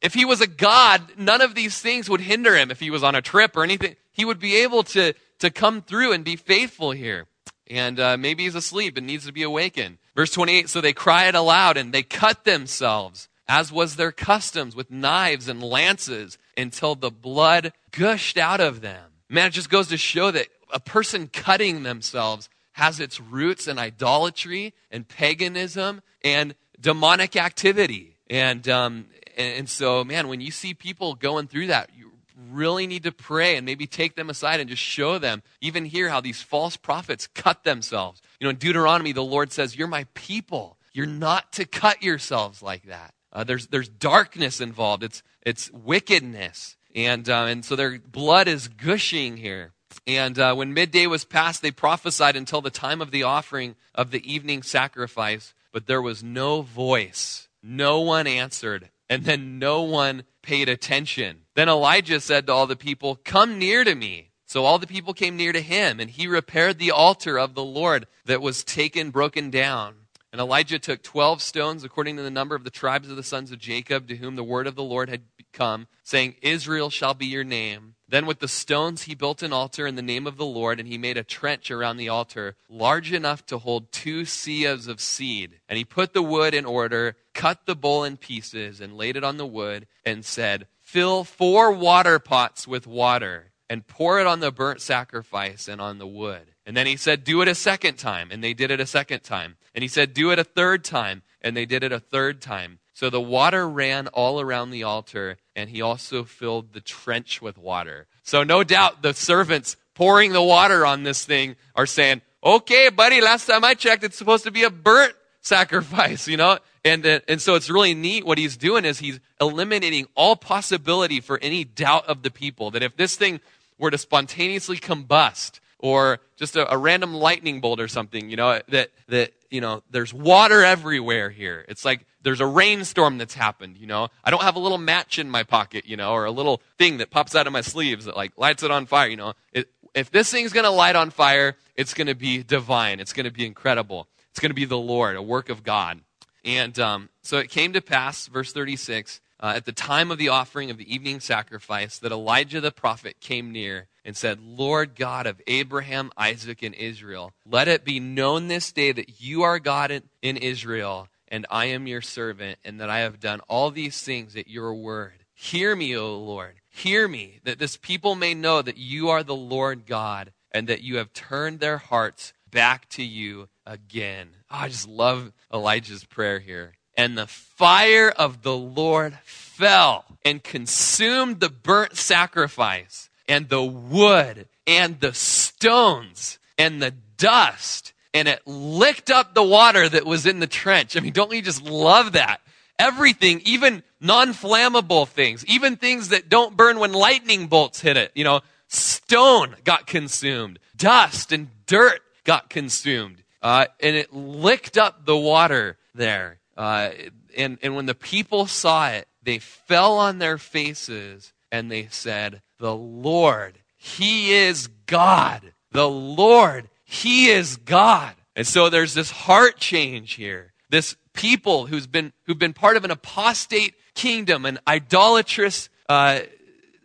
If 0.00 0.14
he 0.14 0.24
was 0.24 0.40
a 0.40 0.46
God, 0.46 1.02
none 1.16 1.40
of 1.40 1.56
these 1.56 1.80
things 1.80 2.08
would 2.08 2.20
hinder 2.20 2.56
him. 2.56 2.70
If 2.70 2.78
he 2.78 2.90
was 2.90 3.02
on 3.02 3.16
a 3.16 3.22
trip 3.22 3.56
or 3.56 3.64
anything, 3.64 3.96
he 4.12 4.24
would 4.24 4.38
be 4.38 4.58
able 4.58 4.84
to, 4.84 5.12
to 5.40 5.50
come 5.50 5.82
through 5.82 6.12
and 6.12 6.24
be 6.24 6.36
faithful 6.36 6.92
here. 6.92 7.26
And 7.70 8.00
uh, 8.00 8.16
maybe 8.16 8.44
he's 8.44 8.54
asleep 8.54 8.96
and 8.96 9.06
needs 9.06 9.26
to 9.26 9.32
be 9.32 9.42
awakened. 9.42 9.98
Verse 10.16 10.30
28 10.32 10.68
So 10.68 10.80
they 10.80 10.92
cried 10.92 11.34
aloud 11.34 11.76
and 11.76 11.92
they 11.92 12.02
cut 12.02 12.44
themselves, 12.44 13.28
as 13.48 13.70
was 13.70 13.96
their 13.96 14.12
customs, 14.12 14.74
with 14.74 14.90
knives 14.90 15.48
and 15.48 15.62
lances 15.62 16.38
until 16.56 16.94
the 16.94 17.10
blood 17.10 17.72
gushed 17.90 18.38
out 18.38 18.60
of 18.60 18.80
them. 18.80 19.04
Man, 19.28 19.48
it 19.48 19.52
just 19.52 19.70
goes 19.70 19.88
to 19.88 19.96
show 19.96 20.30
that 20.30 20.48
a 20.72 20.80
person 20.80 21.28
cutting 21.28 21.82
themselves 21.82 22.48
has 22.72 23.00
its 23.00 23.20
roots 23.20 23.68
in 23.68 23.78
idolatry 23.78 24.72
and 24.90 25.06
paganism 25.06 26.00
and 26.22 26.54
demonic 26.80 27.36
activity. 27.36 28.16
And 28.30 28.68
um, 28.68 29.06
and, 29.38 29.68
so, 29.68 30.02
man, 30.02 30.26
when 30.26 30.40
you 30.40 30.50
see 30.50 30.74
people 30.74 31.14
going 31.14 31.46
through 31.46 31.68
that, 31.68 31.90
you 31.96 32.07
really 32.50 32.86
need 32.86 33.02
to 33.02 33.12
pray 33.12 33.56
and 33.56 33.66
maybe 33.66 33.86
take 33.86 34.14
them 34.14 34.30
aside 34.30 34.60
and 34.60 34.70
just 34.70 34.82
show 34.82 35.18
them, 35.18 35.42
even 35.60 35.84
hear 35.84 36.08
how 36.08 36.20
these 36.20 36.40
false 36.40 36.76
prophets 36.76 37.26
cut 37.26 37.64
themselves. 37.64 38.22
You 38.40 38.44
know, 38.44 38.50
in 38.50 38.56
Deuteronomy, 38.56 39.12
the 39.12 39.24
Lord 39.24 39.52
says, 39.52 39.76
You're 39.76 39.88
my 39.88 40.06
people. 40.14 40.78
You're 40.92 41.06
not 41.06 41.52
to 41.52 41.64
cut 41.64 42.02
yourselves 42.02 42.62
like 42.62 42.84
that. 42.86 43.14
Uh, 43.32 43.44
there's, 43.44 43.66
there's 43.68 43.88
darkness 43.88 44.60
involved, 44.60 45.02
it's, 45.02 45.22
it's 45.44 45.70
wickedness. 45.70 46.76
And, 46.94 47.28
uh, 47.28 47.44
and 47.44 47.64
so 47.64 47.76
their 47.76 47.98
blood 47.98 48.48
is 48.48 48.68
gushing 48.68 49.36
here. 49.36 49.72
And 50.06 50.38
uh, 50.38 50.54
when 50.54 50.74
midday 50.74 51.06
was 51.06 51.24
past, 51.24 51.60
they 51.60 51.70
prophesied 51.70 52.36
until 52.36 52.60
the 52.60 52.70
time 52.70 53.00
of 53.00 53.10
the 53.10 53.22
offering 53.22 53.76
of 53.94 54.10
the 54.10 54.32
evening 54.32 54.62
sacrifice, 54.62 55.54
but 55.72 55.86
there 55.86 56.02
was 56.02 56.22
no 56.22 56.62
voice. 56.62 57.48
No 57.62 58.00
one 58.00 58.26
answered 58.26 58.90
and 59.08 59.24
then 59.24 59.58
no 59.58 59.82
one 59.82 60.24
paid 60.42 60.68
attention. 60.68 61.42
Then 61.54 61.68
Elijah 61.68 62.20
said 62.20 62.46
to 62.46 62.52
all 62.52 62.66
the 62.66 62.76
people, 62.76 63.16
Come 63.16 63.58
near 63.58 63.84
to 63.84 63.94
me. 63.94 64.30
So 64.46 64.64
all 64.64 64.78
the 64.78 64.86
people 64.86 65.12
came 65.12 65.36
near 65.36 65.52
to 65.52 65.60
him, 65.60 66.00
and 66.00 66.08
he 66.08 66.26
repaired 66.26 66.78
the 66.78 66.90
altar 66.90 67.38
of 67.38 67.54
the 67.54 67.64
Lord 67.64 68.06
that 68.24 68.40
was 68.40 68.64
taken, 68.64 69.10
broken 69.10 69.50
down. 69.50 69.94
And 70.32 70.40
Elijah 70.40 70.78
took 70.78 71.02
12 71.02 71.42
stones, 71.42 71.84
according 71.84 72.16
to 72.16 72.22
the 72.22 72.30
number 72.30 72.54
of 72.54 72.64
the 72.64 72.70
tribes 72.70 73.10
of 73.10 73.16
the 73.16 73.22
sons 73.22 73.52
of 73.52 73.58
Jacob, 73.58 74.08
to 74.08 74.16
whom 74.16 74.36
the 74.36 74.44
word 74.44 74.66
of 74.66 74.74
the 74.74 74.82
Lord 74.82 75.10
had 75.10 75.22
come, 75.52 75.86
saying, 76.02 76.36
Israel 76.40 76.88
shall 76.88 77.14
be 77.14 77.26
your 77.26 77.44
name. 77.44 77.94
Then 78.08 78.24
with 78.24 78.38
the 78.38 78.48
stones 78.48 79.02
he 79.02 79.14
built 79.14 79.42
an 79.42 79.52
altar 79.52 79.86
in 79.86 79.94
the 79.94 80.02
name 80.02 80.26
of 80.26 80.38
the 80.38 80.46
Lord, 80.46 80.80
and 80.80 80.88
he 80.88 80.96
made 80.96 81.18
a 81.18 81.24
trench 81.24 81.70
around 81.70 81.98
the 81.98 82.08
altar 82.08 82.56
large 82.68 83.12
enough 83.12 83.44
to 83.46 83.58
hold 83.58 83.92
two 83.92 84.22
seahs 84.22 84.88
of 84.88 85.00
seed. 85.00 85.60
And 85.68 85.76
he 85.76 85.84
put 85.84 86.14
the 86.14 86.22
wood 86.22 86.54
in 86.54 86.64
order, 86.64 87.16
cut 87.34 87.66
the 87.66 87.76
bowl 87.76 88.04
in 88.04 88.16
pieces, 88.16 88.80
and 88.80 88.96
laid 88.96 89.16
it 89.16 89.24
on 89.24 89.36
the 89.36 89.46
wood, 89.46 89.86
and 90.06 90.24
said, 90.24 90.66
Fill 90.80 91.22
four 91.22 91.70
water 91.70 92.18
pots 92.18 92.66
with 92.66 92.86
water, 92.86 93.52
and 93.68 93.86
pour 93.86 94.18
it 94.18 94.26
on 94.26 94.40
the 94.40 94.50
burnt 94.50 94.80
sacrifice 94.80 95.68
and 95.68 95.80
on 95.80 95.98
the 95.98 96.06
wood. 96.06 96.54
And 96.64 96.76
then 96.76 96.86
he 96.86 96.96
said, 96.96 97.24
Do 97.24 97.42
it 97.42 97.48
a 97.48 97.54
second 97.54 97.96
time. 97.96 98.28
And 98.30 98.42
they 98.42 98.54
did 98.54 98.70
it 98.70 98.80
a 98.80 98.86
second 98.86 99.22
time. 99.22 99.56
And 99.74 99.82
he 99.82 99.88
said, 99.88 100.14
Do 100.14 100.30
it 100.30 100.38
a 100.38 100.44
third 100.44 100.84
time. 100.84 101.22
And 101.40 101.56
they 101.56 101.66
did 101.66 101.82
it 101.82 101.92
a 101.92 102.00
third 102.00 102.40
time. 102.42 102.78
So 102.98 103.10
the 103.10 103.20
water 103.20 103.68
ran 103.68 104.08
all 104.08 104.40
around 104.40 104.70
the 104.70 104.82
altar, 104.82 105.36
and 105.54 105.70
he 105.70 105.80
also 105.80 106.24
filled 106.24 106.72
the 106.72 106.80
trench 106.80 107.40
with 107.40 107.56
water. 107.56 108.08
So 108.24 108.42
no 108.42 108.64
doubt 108.64 109.02
the 109.02 109.14
servants 109.14 109.76
pouring 109.94 110.32
the 110.32 110.42
water 110.42 110.84
on 110.84 111.04
this 111.04 111.24
thing 111.24 111.54
are 111.76 111.86
saying, 111.86 112.22
okay, 112.42 112.88
buddy, 112.88 113.20
last 113.20 113.46
time 113.46 113.62
I 113.62 113.74
checked, 113.74 114.02
it's 114.02 114.18
supposed 114.18 114.42
to 114.46 114.50
be 114.50 114.64
a 114.64 114.70
burnt 114.70 115.14
sacrifice, 115.42 116.26
you 116.26 116.36
know? 116.36 116.58
And, 116.84 117.06
uh, 117.06 117.20
and 117.28 117.40
so 117.40 117.54
it's 117.54 117.70
really 117.70 117.94
neat 117.94 118.26
what 118.26 118.36
he's 118.36 118.56
doing 118.56 118.84
is 118.84 118.98
he's 118.98 119.20
eliminating 119.40 120.08
all 120.16 120.34
possibility 120.34 121.20
for 121.20 121.38
any 121.40 121.62
doubt 121.62 122.06
of 122.08 122.24
the 122.24 122.32
people 122.32 122.72
that 122.72 122.82
if 122.82 122.96
this 122.96 123.14
thing 123.14 123.38
were 123.78 123.92
to 123.92 123.98
spontaneously 123.98 124.76
combust, 124.76 125.60
or 125.78 126.18
just 126.36 126.56
a, 126.56 126.68
a, 126.72 126.76
random 126.76 127.14
lightning 127.14 127.60
bolt 127.60 127.78
or 127.78 127.86
something, 127.86 128.28
you 128.28 128.36
know, 128.36 128.60
that, 128.66 128.90
that, 129.06 129.32
you 129.50 129.60
know, 129.60 129.84
there's 129.88 130.12
water 130.12 130.64
everywhere 130.64 131.30
here. 131.30 131.64
It's 131.68 131.84
like 131.84 132.04
there's 132.22 132.40
a 132.40 132.46
rainstorm 132.46 133.18
that's 133.18 133.34
happened, 133.34 133.76
you 133.78 133.86
know. 133.86 134.08
I 134.24 134.30
don't 134.30 134.42
have 134.42 134.56
a 134.56 134.60
little 134.60 134.78
match 134.78 135.18
in 135.18 135.30
my 135.30 135.42
pocket, 135.42 135.86
you 135.86 135.96
know, 135.96 136.12
or 136.12 136.24
a 136.24 136.30
little 136.30 136.60
thing 136.78 136.98
that 136.98 137.10
pops 137.10 137.34
out 137.34 137.46
of 137.46 137.52
my 137.52 137.60
sleeves 137.60 138.06
that 138.06 138.16
like 138.16 138.32
lights 138.36 138.62
it 138.62 138.70
on 138.70 138.86
fire, 138.86 139.08
you 139.08 139.16
know. 139.16 139.34
It, 139.52 139.68
if 139.94 140.10
this 140.10 140.30
thing's 140.30 140.52
going 140.52 140.64
to 140.64 140.70
light 140.70 140.96
on 140.96 141.10
fire, 141.10 141.56
it's 141.76 141.94
going 141.94 142.08
to 142.08 142.14
be 142.14 142.42
divine. 142.42 143.00
It's 143.00 143.12
going 143.12 143.24
to 143.24 143.32
be 143.32 143.46
incredible. 143.46 144.08
It's 144.30 144.40
going 144.40 144.50
to 144.50 144.54
be 144.54 144.64
the 144.64 144.78
Lord, 144.78 145.16
a 145.16 145.22
work 145.22 145.48
of 145.48 145.62
God. 145.62 146.00
And 146.44 146.78
um, 146.78 147.08
so 147.22 147.38
it 147.38 147.50
came 147.50 147.72
to 147.72 147.80
pass, 147.80 148.26
verse 148.26 148.52
36, 148.52 149.20
uh, 149.40 149.52
at 149.56 149.64
the 149.64 149.72
time 149.72 150.10
of 150.10 150.18
the 150.18 150.28
offering 150.28 150.70
of 150.70 150.78
the 150.78 150.92
evening 150.92 151.20
sacrifice, 151.20 151.98
that 151.98 152.12
Elijah 152.12 152.60
the 152.60 152.72
prophet 152.72 153.20
came 153.20 153.52
near 153.52 153.86
and 154.04 154.16
said, 154.16 154.40
Lord 154.40 154.96
God 154.96 155.26
of 155.26 155.40
Abraham, 155.46 156.10
Isaac, 156.16 156.62
and 156.62 156.74
Israel, 156.74 157.32
let 157.46 157.68
it 157.68 157.84
be 157.84 158.00
known 158.00 158.48
this 158.48 158.72
day 158.72 158.92
that 158.92 159.20
you 159.20 159.42
are 159.42 159.58
God 159.58 159.90
in, 159.90 160.02
in 160.22 160.36
Israel 160.36 161.08
and 161.30 161.46
I 161.50 161.66
am 161.66 161.86
your 161.86 162.02
servant, 162.02 162.58
and 162.64 162.80
that 162.80 162.90
I 162.90 163.00
have 163.00 163.20
done 163.20 163.40
all 163.48 163.70
these 163.70 164.02
things 164.02 164.36
at 164.36 164.48
your 164.48 164.74
word. 164.74 165.24
Hear 165.34 165.76
me, 165.76 165.96
O 165.96 166.18
Lord. 166.18 166.54
Hear 166.68 167.08
me, 167.08 167.40
that 167.44 167.58
this 167.58 167.76
people 167.76 168.14
may 168.14 168.34
know 168.34 168.62
that 168.62 168.76
you 168.76 169.08
are 169.08 169.22
the 169.22 169.34
Lord 169.34 169.86
God, 169.86 170.32
and 170.50 170.68
that 170.68 170.82
you 170.82 170.96
have 170.96 171.12
turned 171.12 171.60
their 171.60 171.78
hearts 171.78 172.32
back 172.50 172.88
to 172.90 173.02
you 173.02 173.48
again. 173.66 174.30
Oh, 174.50 174.56
I 174.58 174.68
just 174.68 174.88
love 174.88 175.32
Elijah's 175.52 176.04
prayer 176.04 176.38
here. 176.38 176.74
And 176.96 177.16
the 177.16 177.26
fire 177.26 178.10
of 178.10 178.42
the 178.42 178.56
Lord 178.56 179.18
fell 179.24 180.04
and 180.24 180.42
consumed 180.42 181.40
the 181.40 181.50
burnt 181.50 181.96
sacrifice, 181.96 183.10
and 183.28 183.48
the 183.48 183.62
wood, 183.62 184.48
and 184.66 184.98
the 185.00 185.14
stones, 185.14 186.38
and 186.56 186.82
the 186.82 186.94
dust 187.16 187.92
and 188.18 188.26
it 188.26 188.42
licked 188.46 189.12
up 189.12 189.32
the 189.32 189.44
water 189.44 189.88
that 189.88 190.04
was 190.04 190.26
in 190.26 190.40
the 190.40 190.48
trench. 190.48 190.96
I 190.96 191.00
mean, 191.00 191.12
don't 191.12 191.30
we 191.30 191.40
just 191.40 191.62
love 191.62 192.12
that? 192.12 192.40
Everything, 192.76 193.40
even 193.44 193.84
non 194.00 194.30
flammable 194.30 195.06
things, 195.06 195.46
even 195.46 195.76
things 195.76 196.08
that 196.08 196.28
don't 196.28 196.56
burn 196.56 196.80
when 196.80 196.92
lightning 196.92 197.46
bolts 197.46 197.80
hit 197.80 197.96
it, 197.96 198.10
you 198.16 198.24
know, 198.24 198.40
stone 198.66 199.54
got 199.62 199.86
consumed, 199.86 200.58
dust 200.76 201.30
and 201.30 201.48
dirt 201.66 202.00
got 202.24 202.50
consumed, 202.50 203.22
uh, 203.40 203.66
and 203.78 203.94
it 203.94 204.12
licked 204.12 204.76
up 204.76 205.06
the 205.06 205.16
water 205.16 205.76
there. 205.94 206.40
Uh, 206.56 206.90
and, 207.36 207.58
and 207.62 207.76
when 207.76 207.86
the 207.86 207.94
people 207.94 208.46
saw 208.46 208.88
it, 208.88 209.06
they 209.22 209.38
fell 209.38 209.96
on 209.98 210.18
their 210.18 210.38
faces 210.38 211.32
and 211.52 211.70
they 211.70 211.86
said, 211.88 212.42
The 212.58 212.74
Lord, 212.74 213.58
He 213.76 214.32
is 214.32 214.66
God. 214.86 215.52
The 215.70 215.88
Lord, 215.88 216.68
he 216.90 217.28
is 217.28 217.58
God. 217.58 218.14
And 218.34 218.46
so 218.46 218.70
there's 218.70 218.94
this 218.94 219.10
heart 219.10 219.58
change 219.58 220.14
here. 220.14 220.54
This 220.70 220.96
people 221.12 221.66
who's 221.66 221.86
been, 221.86 222.14
who've 222.24 222.38
been 222.38 222.54
part 222.54 222.78
of 222.78 222.84
an 222.84 222.90
apostate 222.90 223.74
kingdom, 223.94 224.46
an 224.46 224.58
idolatrous 224.66 225.68
uh, 225.90 226.20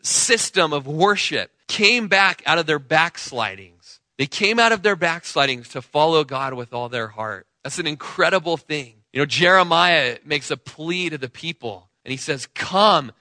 system 0.02 0.74
of 0.74 0.88
worship, 0.88 1.52
came 1.70 2.10
back 2.10 2.44
out 2.46 2.58
of 2.58 2.66
their 2.66 2.80
backslidings. 2.80 4.02
They 4.18 4.26
came 4.26 4.60
out 4.60 4.74
of 4.74 4.84
their 4.84 4.98
backslidings 4.98 5.70
to 5.70 5.82
follow 5.82 6.26
God 6.26 6.54
with 6.54 6.74
all 6.74 6.90
their 6.90 7.08
heart. 7.08 7.48
That's 7.64 7.80
an 7.80 7.88
incredible 7.88 8.58
thing. 8.58 8.96
You 9.14 9.22
know, 9.22 9.26
Jeremiah 9.26 10.18
makes 10.26 10.52
a 10.52 10.58
plea 10.58 11.12
to 11.12 11.18
the 11.18 11.30
people, 11.30 11.90
and 12.04 12.12
he 12.12 12.18
says, 12.18 12.46
Come 12.54 13.14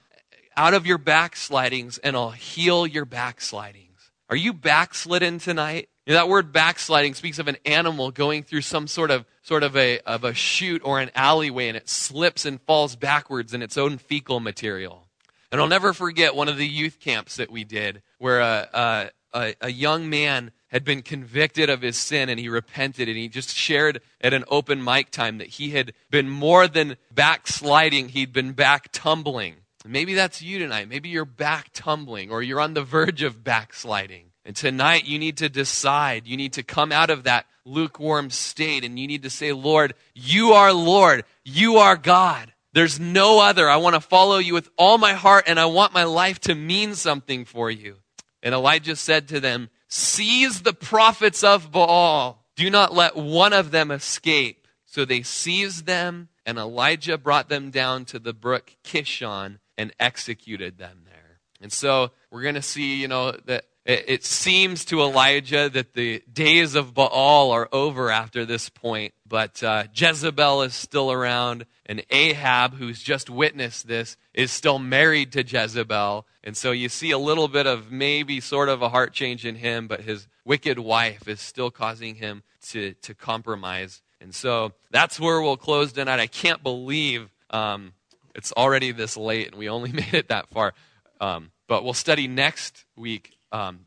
out 0.57 0.73
of 0.73 0.85
your 0.85 0.97
backslidings, 0.97 1.97
and 1.99 2.17
I'll 2.17 2.31
heal 2.31 2.85
your 2.85 3.05
backslidings. 3.05 4.11
Are 4.29 4.35
you 4.35 4.51
backslidden 4.51 5.39
tonight? 5.39 5.87
You 6.05 6.13
know, 6.13 6.19
that 6.19 6.29
word 6.29 6.51
backsliding 6.51 7.13
speaks 7.13 7.39
of 7.39 7.47
an 7.47 7.57
animal 7.65 8.11
going 8.11 8.43
through 8.43 8.61
some 8.61 8.87
sort 8.87 9.09
of 9.09 9.25
sort 9.41 9.63
of 9.63 9.77
a 9.77 9.99
of 9.99 10.23
a 10.23 10.33
chute 10.33 10.81
or 10.83 10.99
an 10.99 11.11
alleyway 11.15 11.69
and 11.69 11.77
it 11.77 11.87
slips 11.87 12.45
and 12.45 12.61
falls 12.61 12.95
backwards 12.95 13.53
in 13.53 13.61
its 13.61 13.77
own 13.77 13.97
fecal 13.97 14.39
material. 14.39 15.07
And 15.51 15.61
I'll 15.61 15.67
never 15.67 15.93
forget 15.93 16.35
one 16.35 16.49
of 16.49 16.57
the 16.57 16.67
youth 16.67 16.99
camps 16.99 17.37
that 17.37 17.51
we 17.51 17.63
did 17.63 18.01
where 18.17 18.41
a, 18.41 19.11
a, 19.33 19.53
a 19.61 19.69
young 19.69 20.09
man 20.09 20.51
had 20.69 20.83
been 20.83 21.03
convicted 21.03 21.69
of 21.69 21.81
his 21.81 21.95
sin 21.95 22.27
and 22.27 22.39
he 22.39 22.49
repented 22.49 23.07
and 23.07 23.15
he 23.15 23.29
just 23.29 23.55
shared 23.55 24.01
at 24.19 24.33
an 24.33 24.43
open 24.47 24.83
mic 24.83 25.11
time 25.11 25.37
that 25.37 25.47
he 25.47 25.69
had 25.69 25.93
been 26.09 26.27
more 26.27 26.67
than 26.67 26.97
backsliding, 27.11 28.09
he'd 28.09 28.33
been 28.33 28.53
back 28.53 28.89
tumbling. 28.91 29.57
Maybe 29.85 30.15
that's 30.15 30.41
you 30.41 30.59
tonight. 30.59 30.89
Maybe 30.89 31.09
you're 31.09 31.25
back 31.25 31.69
tumbling 31.73 32.31
or 32.31 32.41
you're 32.41 32.59
on 32.59 32.73
the 32.73 32.83
verge 32.83 33.21
of 33.21 33.43
backsliding. 33.43 34.32
And 34.45 34.55
tonight 34.55 35.05
you 35.05 35.19
need 35.19 35.37
to 35.37 35.49
decide. 35.49 36.27
You 36.27 36.37
need 36.37 36.53
to 36.53 36.63
come 36.63 36.91
out 36.91 37.09
of 37.09 37.23
that 37.23 37.45
lukewarm 37.65 38.29
state 38.29 38.83
and 38.83 38.99
you 38.99 39.07
need 39.07 39.23
to 39.23 39.29
say, 39.29 39.53
Lord, 39.53 39.93
you 40.13 40.51
are 40.51 40.73
Lord. 40.73 41.23
You 41.45 41.77
are 41.77 41.95
God. 41.95 42.53
There's 42.73 42.99
no 42.99 43.39
other. 43.39 43.69
I 43.69 43.77
want 43.77 43.95
to 43.95 44.01
follow 44.01 44.37
you 44.37 44.53
with 44.53 44.69
all 44.77 44.97
my 44.97 45.13
heart 45.13 45.45
and 45.47 45.59
I 45.59 45.65
want 45.65 45.93
my 45.93 46.03
life 46.03 46.39
to 46.41 46.55
mean 46.55 46.95
something 46.95 47.45
for 47.45 47.71
you. 47.71 47.97
And 48.41 48.53
Elijah 48.53 48.95
said 48.95 49.27
to 49.29 49.39
them, 49.39 49.69
Seize 49.87 50.63
the 50.63 50.73
prophets 50.73 51.43
of 51.43 51.71
Baal. 51.71 52.43
Do 52.55 52.69
not 52.69 52.93
let 52.93 53.15
one 53.15 53.53
of 53.53 53.71
them 53.71 53.91
escape. 53.91 54.67
So 54.85 55.05
they 55.05 55.23
seized 55.23 55.87
them, 55.87 56.29
and 56.45 56.59
Elijah 56.59 57.17
brought 57.17 57.49
them 57.49 57.71
down 57.71 58.05
to 58.05 58.19
the 58.19 58.33
brook 58.33 58.75
Kishon 58.83 59.57
and 59.75 59.91
executed 59.99 60.77
them 60.77 61.01
there. 61.05 61.39
And 61.61 61.71
so 61.71 62.11
we're 62.29 62.43
going 62.43 62.55
to 62.55 62.61
see, 62.61 63.01
you 63.01 63.07
know, 63.07 63.31
that 63.45 63.65
it, 63.85 64.23
seems 64.23 64.85
to 64.85 65.01
Elijah 65.01 65.69
that 65.69 65.93
the 65.93 66.23
days 66.31 66.75
of 66.75 66.93
Baal 66.93 67.51
are 67.51 67.67
over 67.73 68.09
after 68.09 68.45
this 68.45 68.69
point, 68.69 69.13
but 69.27 69.61
uh, 69.61 69.85
Jezebel 69.93 70.61
is 70.61 70.73
still 70.73 71.11
around, 71.11 71.65
and 71.85 72.03
Ahab, 72.09 72.75
who's 72.75 73.03
just 73.03 73.29
witnessed 73.29 73.87
this, 73.87 74.15
is 74.33 74.51
still 74.51 74.79
married 74.79 75.33
to 75.33 75.43
Jezebel. 75.43 76.25
And 76.45 76.55
so 76.55 76.71
you 76.71 76.87
see 76.87 77.11
a 77.11 77.17
little 77.17 77.49
bit 77.49 77.67
of 77.67 77.91
maybe 77.91 78.39
sort 78.39 78.69
of 78.69 78.81
a 78.81 78.89
heart 78.89 79.11
change 79.11 79.45
in 79.45 79.55
him, 79.55 79.87
but 79.87 80.01
his 80.01 80.27
wicked 80.45 80.79
wife 80.79 81.27
is 81.27 81.41
still 81.41 81.69
causing 81.69 82.15
him 82.15 82.43
to, 82.69 82.93
to 83.01 83.13
compromise. 83.13 84.01
And 84.21 84.33
so 84.33 84.71
that's 84.91 85.19
where 85.19 85.41
we'll 85.41 85.57
close 85.57 85.91
tonight. 85.91 86.21
I 86.21 86.27
can't 86.27 86.63
believe 86.63 87.29
um, 87.49 87.93
it's 88.33 88.53
already 88.53 88.93
this 88.93 89.17
late 89.17 89.47
and 89.47 89.55
we 89.55 89.67
only 89.67 89.91
made 89.93 90.13
it 90.13 90.29
that 90.29 90.49
far. 90.49 90.73
Um, 91.19 91.51
but 91.67 91.83
we'll 91.83 91.93
study 91.93 92.27
next 92.27 92.85
week 92.95 93.33
um, 93.53 93.81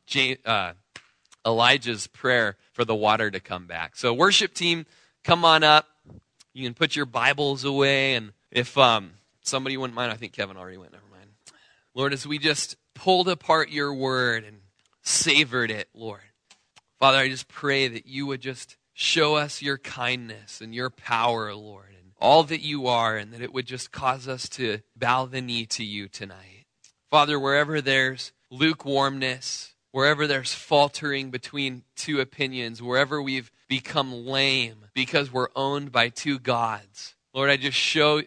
uh, 0.47 0.73
Elijah's 1.45 2.07
prayer 2.07 2.57
for 2.73 2.85
the 2.85 2.95
water 2.95 3.31
to 3.31 3.41
come 3.41 3.67
back. 3.67 3.97
So, 3.97 4.15
worship 4.15 4.55
team, 4.55 4.87
come 5.25 5.45
on 5.45 5.63
up. 5.63 5.87
You 6.55 6.65
can 6.65 6.73
put 6.73 6.97
your 6.97 7.05
Bibles 7.05 7.65
away. 7.65 8.15
And 8.15 8.33
if 8.51 8.79
um, 8.79 9.11
somebody 9.43 9.77
wouldn't 9.77 9.95
mind, 9.95 10.13
I 10.13 10.17
think 10.17 10.33
Kevin 10.33 10.57
already 10.57 10.79
went. 10.79 10.93
Never 10.93 11.05
mind. 11.11 11.31
Lord, 11.95 12.13
as 12.13 12.27
we 12.27 12.39
just 12.39 12.77
pulled 12.95 13.29
apart 13.29 13.71
your 13.71 13.93
word 13.93 14.45
and 14.45 14.59
savored 15.03 15.71
it, 15.71 15.89
Lord, 15.93 16.21
Father, 16.99 17.19
I 17.19 17.29
just 17.29 17.49
pray 17.49 17.89
that 17.89 18.07
you 18.07 18.27
would 18.27 18.41
just 18.41 18.77
show 18.95 19.35
us 19.35 19.61
your 19.61 19.77
kindness 19.77 20.63
and 20.63 20.75
your 20.75 20.89
power, 20.89 21.55
Lord, 21.55 21.91
and 21.91 22.13
all 22.19 22.45
that 22.45 22.63
you 22.63 22.87
are, 22.87 23.17
and 23.17 23.33
that 23.33 23.43
it 23.43 23.53
would 23.53 23.67
just 23.67 23.93
cause 23.93 24.27
us 24.27 24.49
to 24.51 24.81
bow 24.97 25.27
the 25.27 25.43
knee 25.43 25.67
to 25.67 25.85
you 25.85 26.09
tonight. 26.09 26.65
Father, 27.11 27.39
wherever 27.39 27.81
there's 27.83 28.33
lukewarmness, 28.51 29.75
wherever 29.93 30.27
there's 30.27 30.55
faltering 30.55 31.31
between 31.31 31.83
two 31.95 32.21
opinions, 32.21 32.83
wherever 32.83 33.21
we've 33.21 33.51
become 33.69 34.27
lame 34.27 34.87
because 34.95 35.33
we're 35.33 35.49
owned 35.57 35.93
by 35.93 36.09
two 36.09 36.39
gods. 36.39 37.15
Lord, 37.33 37.51
I 37.51 37.57
just 37.57 37.77
show 37.77 38.23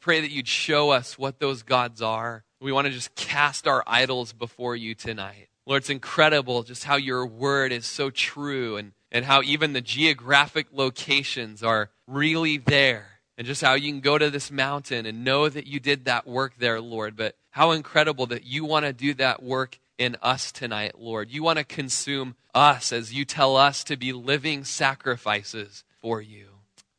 pray 0.00 0.20
that 0.20 0.30
you'd 0.30 0.48
show 0.48 0.90
us 0.90 1.18
what 1.18 1.38
those 1.38 1.62
gods 1.62 2.02
are 2.02 2.44
We 2.60 2.72
want 2.72 2.86
to 2.86 2.92
just 2.92 3.14
cast 3.14 3.68
our 3.68 3.84
idols 3.86 4.32
before 4.32 4.74
you 4.74 4.94
tonight. 4.94 5.48
Lord, 5.66 5.82
it's 5.82 5.90
incredible 5.90 6.62
just 6.62 6.84
how 6.84 6.96
your 6.96 7.26
word 7.26 7.72
is 7.72 7.86
so 7.86 8.10
true 8.10 8.76
and, 8.76 8.92
and 9.12 9.24
how 9.24 9.42
even 9.42 9.74
the 9.74 9.80
geographic 9.80 10.68
locations 10.72 11.62
are 11.62 11.90
really 12.06 12.56
there. 12.56 13.06
And 13.36 13.46
just 13.46 13.62
how 13.62 13.74
you 13.74 13.92
can 13.92 14.00
go 14.00 14.18
to 14.18 14.30
this 14.30 14.50
mountain 14.50 15.06
and 15.06 15.22
know 15.22 15.48
that 15.48 15.68
you 15.68 15.78
did 15.78 16.06
that 16.06 16.26
work 16.26 16.54
there, 16.58 16.80
Lord. 16.80 17.16
But 17.16 17.36
how 17.58 17.72
incredible 17.72 18.24
that 18.24 18.46
you 18.46 18.64
want 18.64 18.86
to 18.86 18.92
do 18.92 19.12
that 19.12 19.42
work 19.42 19.80
in 19.98 20.16
us 20.22 20.52
tonight, 20.52 20.96
Lord. 20.96 21.28
You 21.28 21.42
want 21.42 21.58
to 21.58 21.64
consume 21.64 22.36
us 22.54 22.92
as 22.92 23.12
you 23.12 23.24
tell 23.24 23.56
us 23.56 23.82
to 23.82 23.96
be 23.96 24.12
living 24.12 24.62
sacrifices 24.62 25.82
for 26.00 26.22
you. 26.22 26.50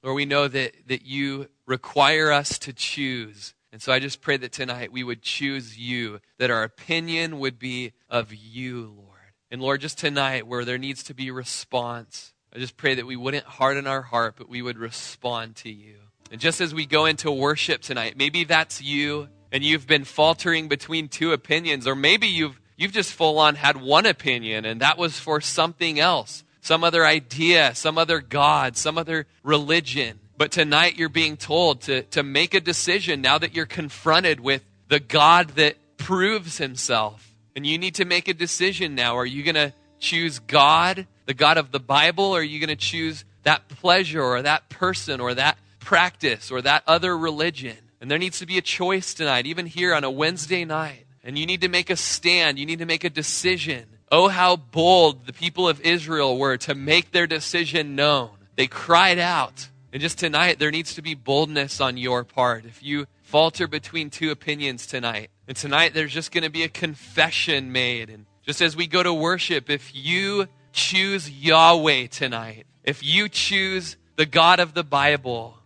Lord, 0.03 0.17
we 0.17 0.25
know 0.25 0.49
that, 0.49 0.73
that 0.87 1.05
you 1.05 1.47
require 1.65 2.29
us 2.29 2.59
to 2.59 2.73
choose. 2.73 3.53
And 3.71 3.81
so 3.81 3.93
I 3.93 3.99
just 3.99 4.19
pray 4.19 4.35
that 4.35 4.51
tonight 4.51 4.91
we 4.91 5.01
would 5.01 5.21
choose 5.21 5.77
you, 5.77 6.19
that 6.39 6.51
our 6.51 6.63
opinion 6.63 7.39
would 7.39 7.57
be 7.57 7.93
of 8.09 8.33
you, 8.33 8.93
Lord. 8.97 9.31
And 9.49 9.61
Lord, 9.61 9.79
just 9.79 9.97
tonight 9.97 10.45
where 10.45 10.65
there 10.65 10.77
needs 10.77 11.03
to 11.03 11.13
be 11.13 11.31
response, 11.31 12.33
I 12.53 12.59
just 12.59 12.75
pray 12.75 12.95
that 12.95 13.07
we 13.07 13.15
wouldn't 13.15 13.45
harden 13.45 13.87
our 13.87 14.01
heart, 14.01 14.35
but 14.37 14.49
we 14.49 14.61
would 14.61 14.77
respond 14.77 15.55
to 15.57 15.69
you. 15.69 15.95
And 16.33 16.41
just 16.41 16.59
as 16.59 16.73
we 16.73 16.85
go 16.85 17.05
into 17.05 17.31
worship 17.31 17.81
tonight, 17.81 18.17
maybe 18.17 18.43
that's 18.43 18.81
you 18.81 19.29
and 19.51 19.63
you've 19.63 19.87
been 19.87 20.03
faltering 20.03 20.67
between 20.67 21.07
two 21.07 21.33
opinions, 21.33 21.87
or 21.87 21.95
maybe 21.95 22.27
you've, 22.27 22.59
you've 22.77 22.91
just 22.91 23.13
full 23.13 23.39
on 23.39 23.55
had 23.55 23.77
one 23.77 24.05
opinion 24.05 24.65
and 24.65 24.81
that 24.81 24.97
was 24.97 25.19
for 25.19 25.41
something 25.41 25.99
else, 25.99 26.43
some 26.61 26.83
other 26.83 27.05
idea, 27.05 27.73
some 27.75 27.97
other 27.97 28.19
God, 28.19 28.77
some 28.77 28.97
other 28.97 29.25
religion. 29.43 30.19
But 30.37 30.51
tonight 30.51 30.97
you're 30.97 31.09
being 31.09 31.35
told 31.35 31.81
to, 31.81 32.03
to 32.03 32.23
make 32.23 32.53
a 32.53 32.61
decision 32.61 33.21
now 33.21 33.37
that 33.37 33.55
you're 33.55 33.65
confronted 33.65 34.39
with 34.39 34.63
the 34.87 34.99
God 34.99 35.49
that 35.51 35.75
proves 35.97 36.57
himself. 36.57 37.35
And 37.55 37.65
you 37.65 37.77
need 37.77 37.95
to 37.95 38.05
make 38.05 38.27
a 38.27 38.33
decision 38.33 38.95
now. 38.95 39.17
Are 39.17 39.25
you 39.25 39.43
going 39.43 39.55
to 39.55 39.73
choose 39.99 40.39
God, 40.39 41.07
the 41.25 41.33
God 41.33 41.57
of 41.57 41.71
the 41.71 41.79
Bible, 41.79 42.23
or 42.23 42.39
are 42.39 42.43
you 42.43 42.59
going 42.59 42.69
to 42.69 42.75
choose 42.75 43.25
that 43.43 43.67
pleasure 43.67 44.23
or 44.23 44.41
that 44.41 44.69
person 44.69 45.19
or 45.19 45.33
that 45.33 45.57
practice 45.79 46.51
or 46.51 46.61
that 46.61 46.83
other 46.87 47.17
religion? 47.17 47.77
And 48.01 48.09
there 48.09 48.17
needs 48.17 48.39
to 48.39 48.45
be 48.45 48.57
a 48.57 48.61
choice 48.61 49.13
tonight, 49.13 49.45
even 49.45 49.65
here 49.65 49.93
on 49.93 50.03
a 50.03 50.11
Wednesday 50.11 50.65
night. 50.65 51.05
And 51.23 51.37
you 51.37 51.45
need 51.45 51.61
to 51.61 51.67
make 51.67 51.89
a 51.89 51.95
stand. 51.95 52.57
You 52.57 52.65
need 52.65 52.79
to 52.79 52.85
make 52.85 53.03
a 53.03 53.09
decision. 53.09 53.85
Oh, 54.11 54.29
how 54.29 54.55
bold 54.55 55.25
the 55.27 55.33
people 55.33 55.67
of 55.67 55.81
Israel 55.81 56.37
were 56.37 56.57
to 56.57 56.73
make 56.73 57.11
their 57.11 57.27
decision 57.27 57.95
known. 57.95 58.31
They 58.55 58.67
cried 58.67 59.19
out. 59.19 59.69
And 59.91 60.01
just 60.01 60.17
tonight, 60.17 60.59
there 60.59 60.71
needs 60.71 60.95
to 60.95 61.01
be 61.01 61.13
boldness 61.13 61.81
on 61.81 61.97
your 61.97 62.23
part. 62.23 62.65
If 62.65 62.81
you 62.81 63.05
falter 63.21 63.67
between 63.67 64.09
two 64.09 64.31
opinions 64.31 64.87
tonight, 64.87 65.29
and 65.47 65.57
tonight 65.57 65.93
there's 65.93 66.13
just 66.13 66.31
going 66.31 66.43
to 66.43 66.49
be 66.49 66.63
a 66.63 66.69
confession 66.69 67.71
made. 67.71 68.09
And 68.09 68.25
just 68.43 68.61
as 68.61 68.75
we 68.75 68.87
go 68.87 69.03
to 69.03 69.13
worship, 69.13 69.69
if 69.69 69.93
you 69.93 70.47
choose 70.73 71.29
Yahweh 71.29 72.07
tonight, 72.07 72.65
if 72.83 73.03
you 73.03 73.29
choose 73.29 73.97
the 74.15 74.25
God 74.25 74.59
of 74.59 74.73
the 74.73 74.83
Bible, 74.83 75.58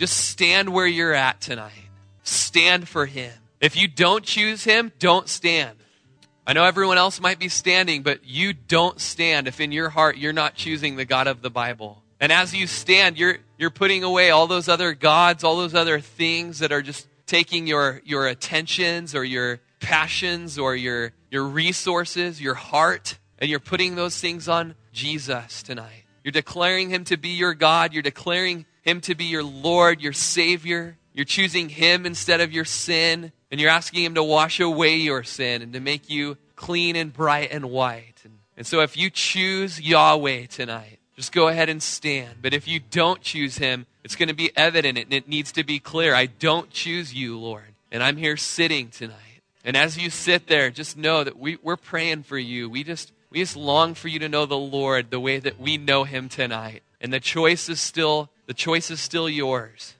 just 0.00 0.16
stand 0.16 0.70
where 0.70 0.86
you're 0.86 1.12
at 1.12 1.42
tonight. 1.42 1.90
Stand 2.22 2.88
for 2.88 3.04
Him. 3.04 3.30
If 3.60 3.76
you 3.76 3.86
don't 3.86 4.24
choose 4.24 4.64
Him, 4.64 4.92
don't 4.98 5.28
stand. 5.28 5.76
I 6.46 6.54
know 6.54 6.64
everyone 6.64 6.96
else 6.96 7.20
might 7.20 7.38
be 7.38 7.50
standing, 7.50 8.02
but 8.02 8.24
you 8.24 8.54
don't 8.54 8.98
stand 8.98 9.46
if 9.46 9.60
in 9.60 9.72
your 9.72 9.90
heart 9.90 10.16
you're 10.16 10.32
not 10.32 10.54
choosing 10.54 10.96
the 10.96 11.04
God 11.04 11.26
of 11.26 11.42
the 11.42 11.50
Bible. 11.50 12.02
And 12.18 12.32
as 12.32 12.54
you 12.54 12.66
stand, 12.66 13.18
you're, 13.18 13.40
you're 13.58 13.68
putting 13.68 14.02
away 14.02 14.30
all 14.30 14.46
those 14.46 14.70
other 14.70 14.94
gods, 14.94 15.44
all 15.44 15.58
those 15.58 15.74
other 15.74 16.00
things 16.00 16.60
that 16.60 16.72
are 16.72 16.80
just 16.80 17.06
taking 17.26 17.66
your, 17.66 18.00
your 18.06 18.26
attentions 18.26 19.14
or 19.14 19.22
your 19.22 19.60
passions 19.80 20.58
or 20.58 20.74
your, 20.74 21.12
your 21.30 21.44
resources, 21.44 22.40
your 22.40 22.54
heart, 22.54 23.18
and 23.38 23.50
you're 23.50 23.60
putting 23.60 23.96
those 23.96 24.18
things 24.18 24.48
on 24.48 24.76
Jesus 24.94 25.62
tonight. 25.62 26.04
You're 26.24 26.32
declaring 26.32 26.88
him 26.88 27.04
to 27.04 27.18
be 27.18 27.30
your 27.30 27.52
God. 27.52 27.92
You're 27.92 28.02
declaring 28.02 28.64
him 28.82 29.00
to 29.02 29.14
be 29.14 29.24
your 29.24 29.42
Lord, 29.42 30.00
your 30.00 30.12
Savior. 30.12 30.96
You're 31.12 31.24
choosing 31.24 31.68
Him 31.68 32.06
instead 32.06 32.40
of 32.40 32.52
your 32.52 32.64
sin, 32.64 33.32
and 33.50 33.60
you're 33.60 33.70
asking 33.70 34.04
Him 34.04 34.14
to 34.14 34.22
wash 34.22 34.60
away 34.60 34.96
your 34.96 35.22
sin 35.22 35.62
and 35.62 35.72
to 35.72 35.80
make 35.80 36.08
you 36.08 36.36
clean 36.56 36.96
and 36.96 37.12
bright 37.12 37.50
and 37.50 37.66
white. 37.66 38.20
And, 38.24 38.38
and 38.56 38.66
so 38.66 38.80
if 38.80 38.96
you 38.96 39.10
choose 39.10 39.80
Yahweh 39.80 40.46
tonight, 40.46 40.98
just 41.16 41.32
go 41.32 41.48
ahead 41.48 41.68
and 41.68 41.82
stand. 41.82 42.36
But 42.40 42.54
if 42.54 42.68
you 42.68 42.80
don't 42.80 43.20
choose 43.20 43.58
Him, 43.58 43.86
it's 44.04 44.16
going 44.16 44.28
to 44.28 44.34
be 44.34 44.50
evident 44.56 44.96
and 44.98 45.12
it 45.12 45.28
needs 45.28 45.52
to 45.52 45.64
be 45.64 45.78
clear. 45.78 46.14
I 46.14 46.26
don't 46.26 46.70
choose 46.70 47.12
you, 47.12 47.38
Lord. 47.38 47.74
And 47.92 48.02
I'm 48.02 48.16
here 48.16 48.36
sitting 48.36 48.88
tonight. 48.88 49.16
And 49.64 49.76
as 49.76 49.98
you 49.98 50.08
sit 50.08 50.46
there, 50.46 50.70
just 50.70 50.96
know 50.96 51.22
that 51.22 51.38
we, 51.38 51.58
we're 51.62 51.76
praying 51.76 52.22
for 52.22 52.38
you. 52.38 52.70
We 52.70 52.84
just, 52.84 53.12
we 53.30 53.40
just 53.40 53.56
long 53.56 53.94
for 53.94 54.08
you 54.08 54.18
to 54.20 54.28
know 54.28 54.46
the 54.46 54.56
Lord 54.56 55.10
the 55.10 55.20
way 55.20 55.38
that 55.38 55.60
we 55.60 55.76
know 55.76 56.04
Him 56.04 56.28
tonight. 56.28 56.82
And 57.00 57.12
the 57.12 57.20
choice 57.20 57.68
is 57.68 57.80
still 57.80 58.30
the 58.50 58.54
choice 58.54 58.90
is 58.90 58.98
still 58.98 59.28
yours. 59.28 59.94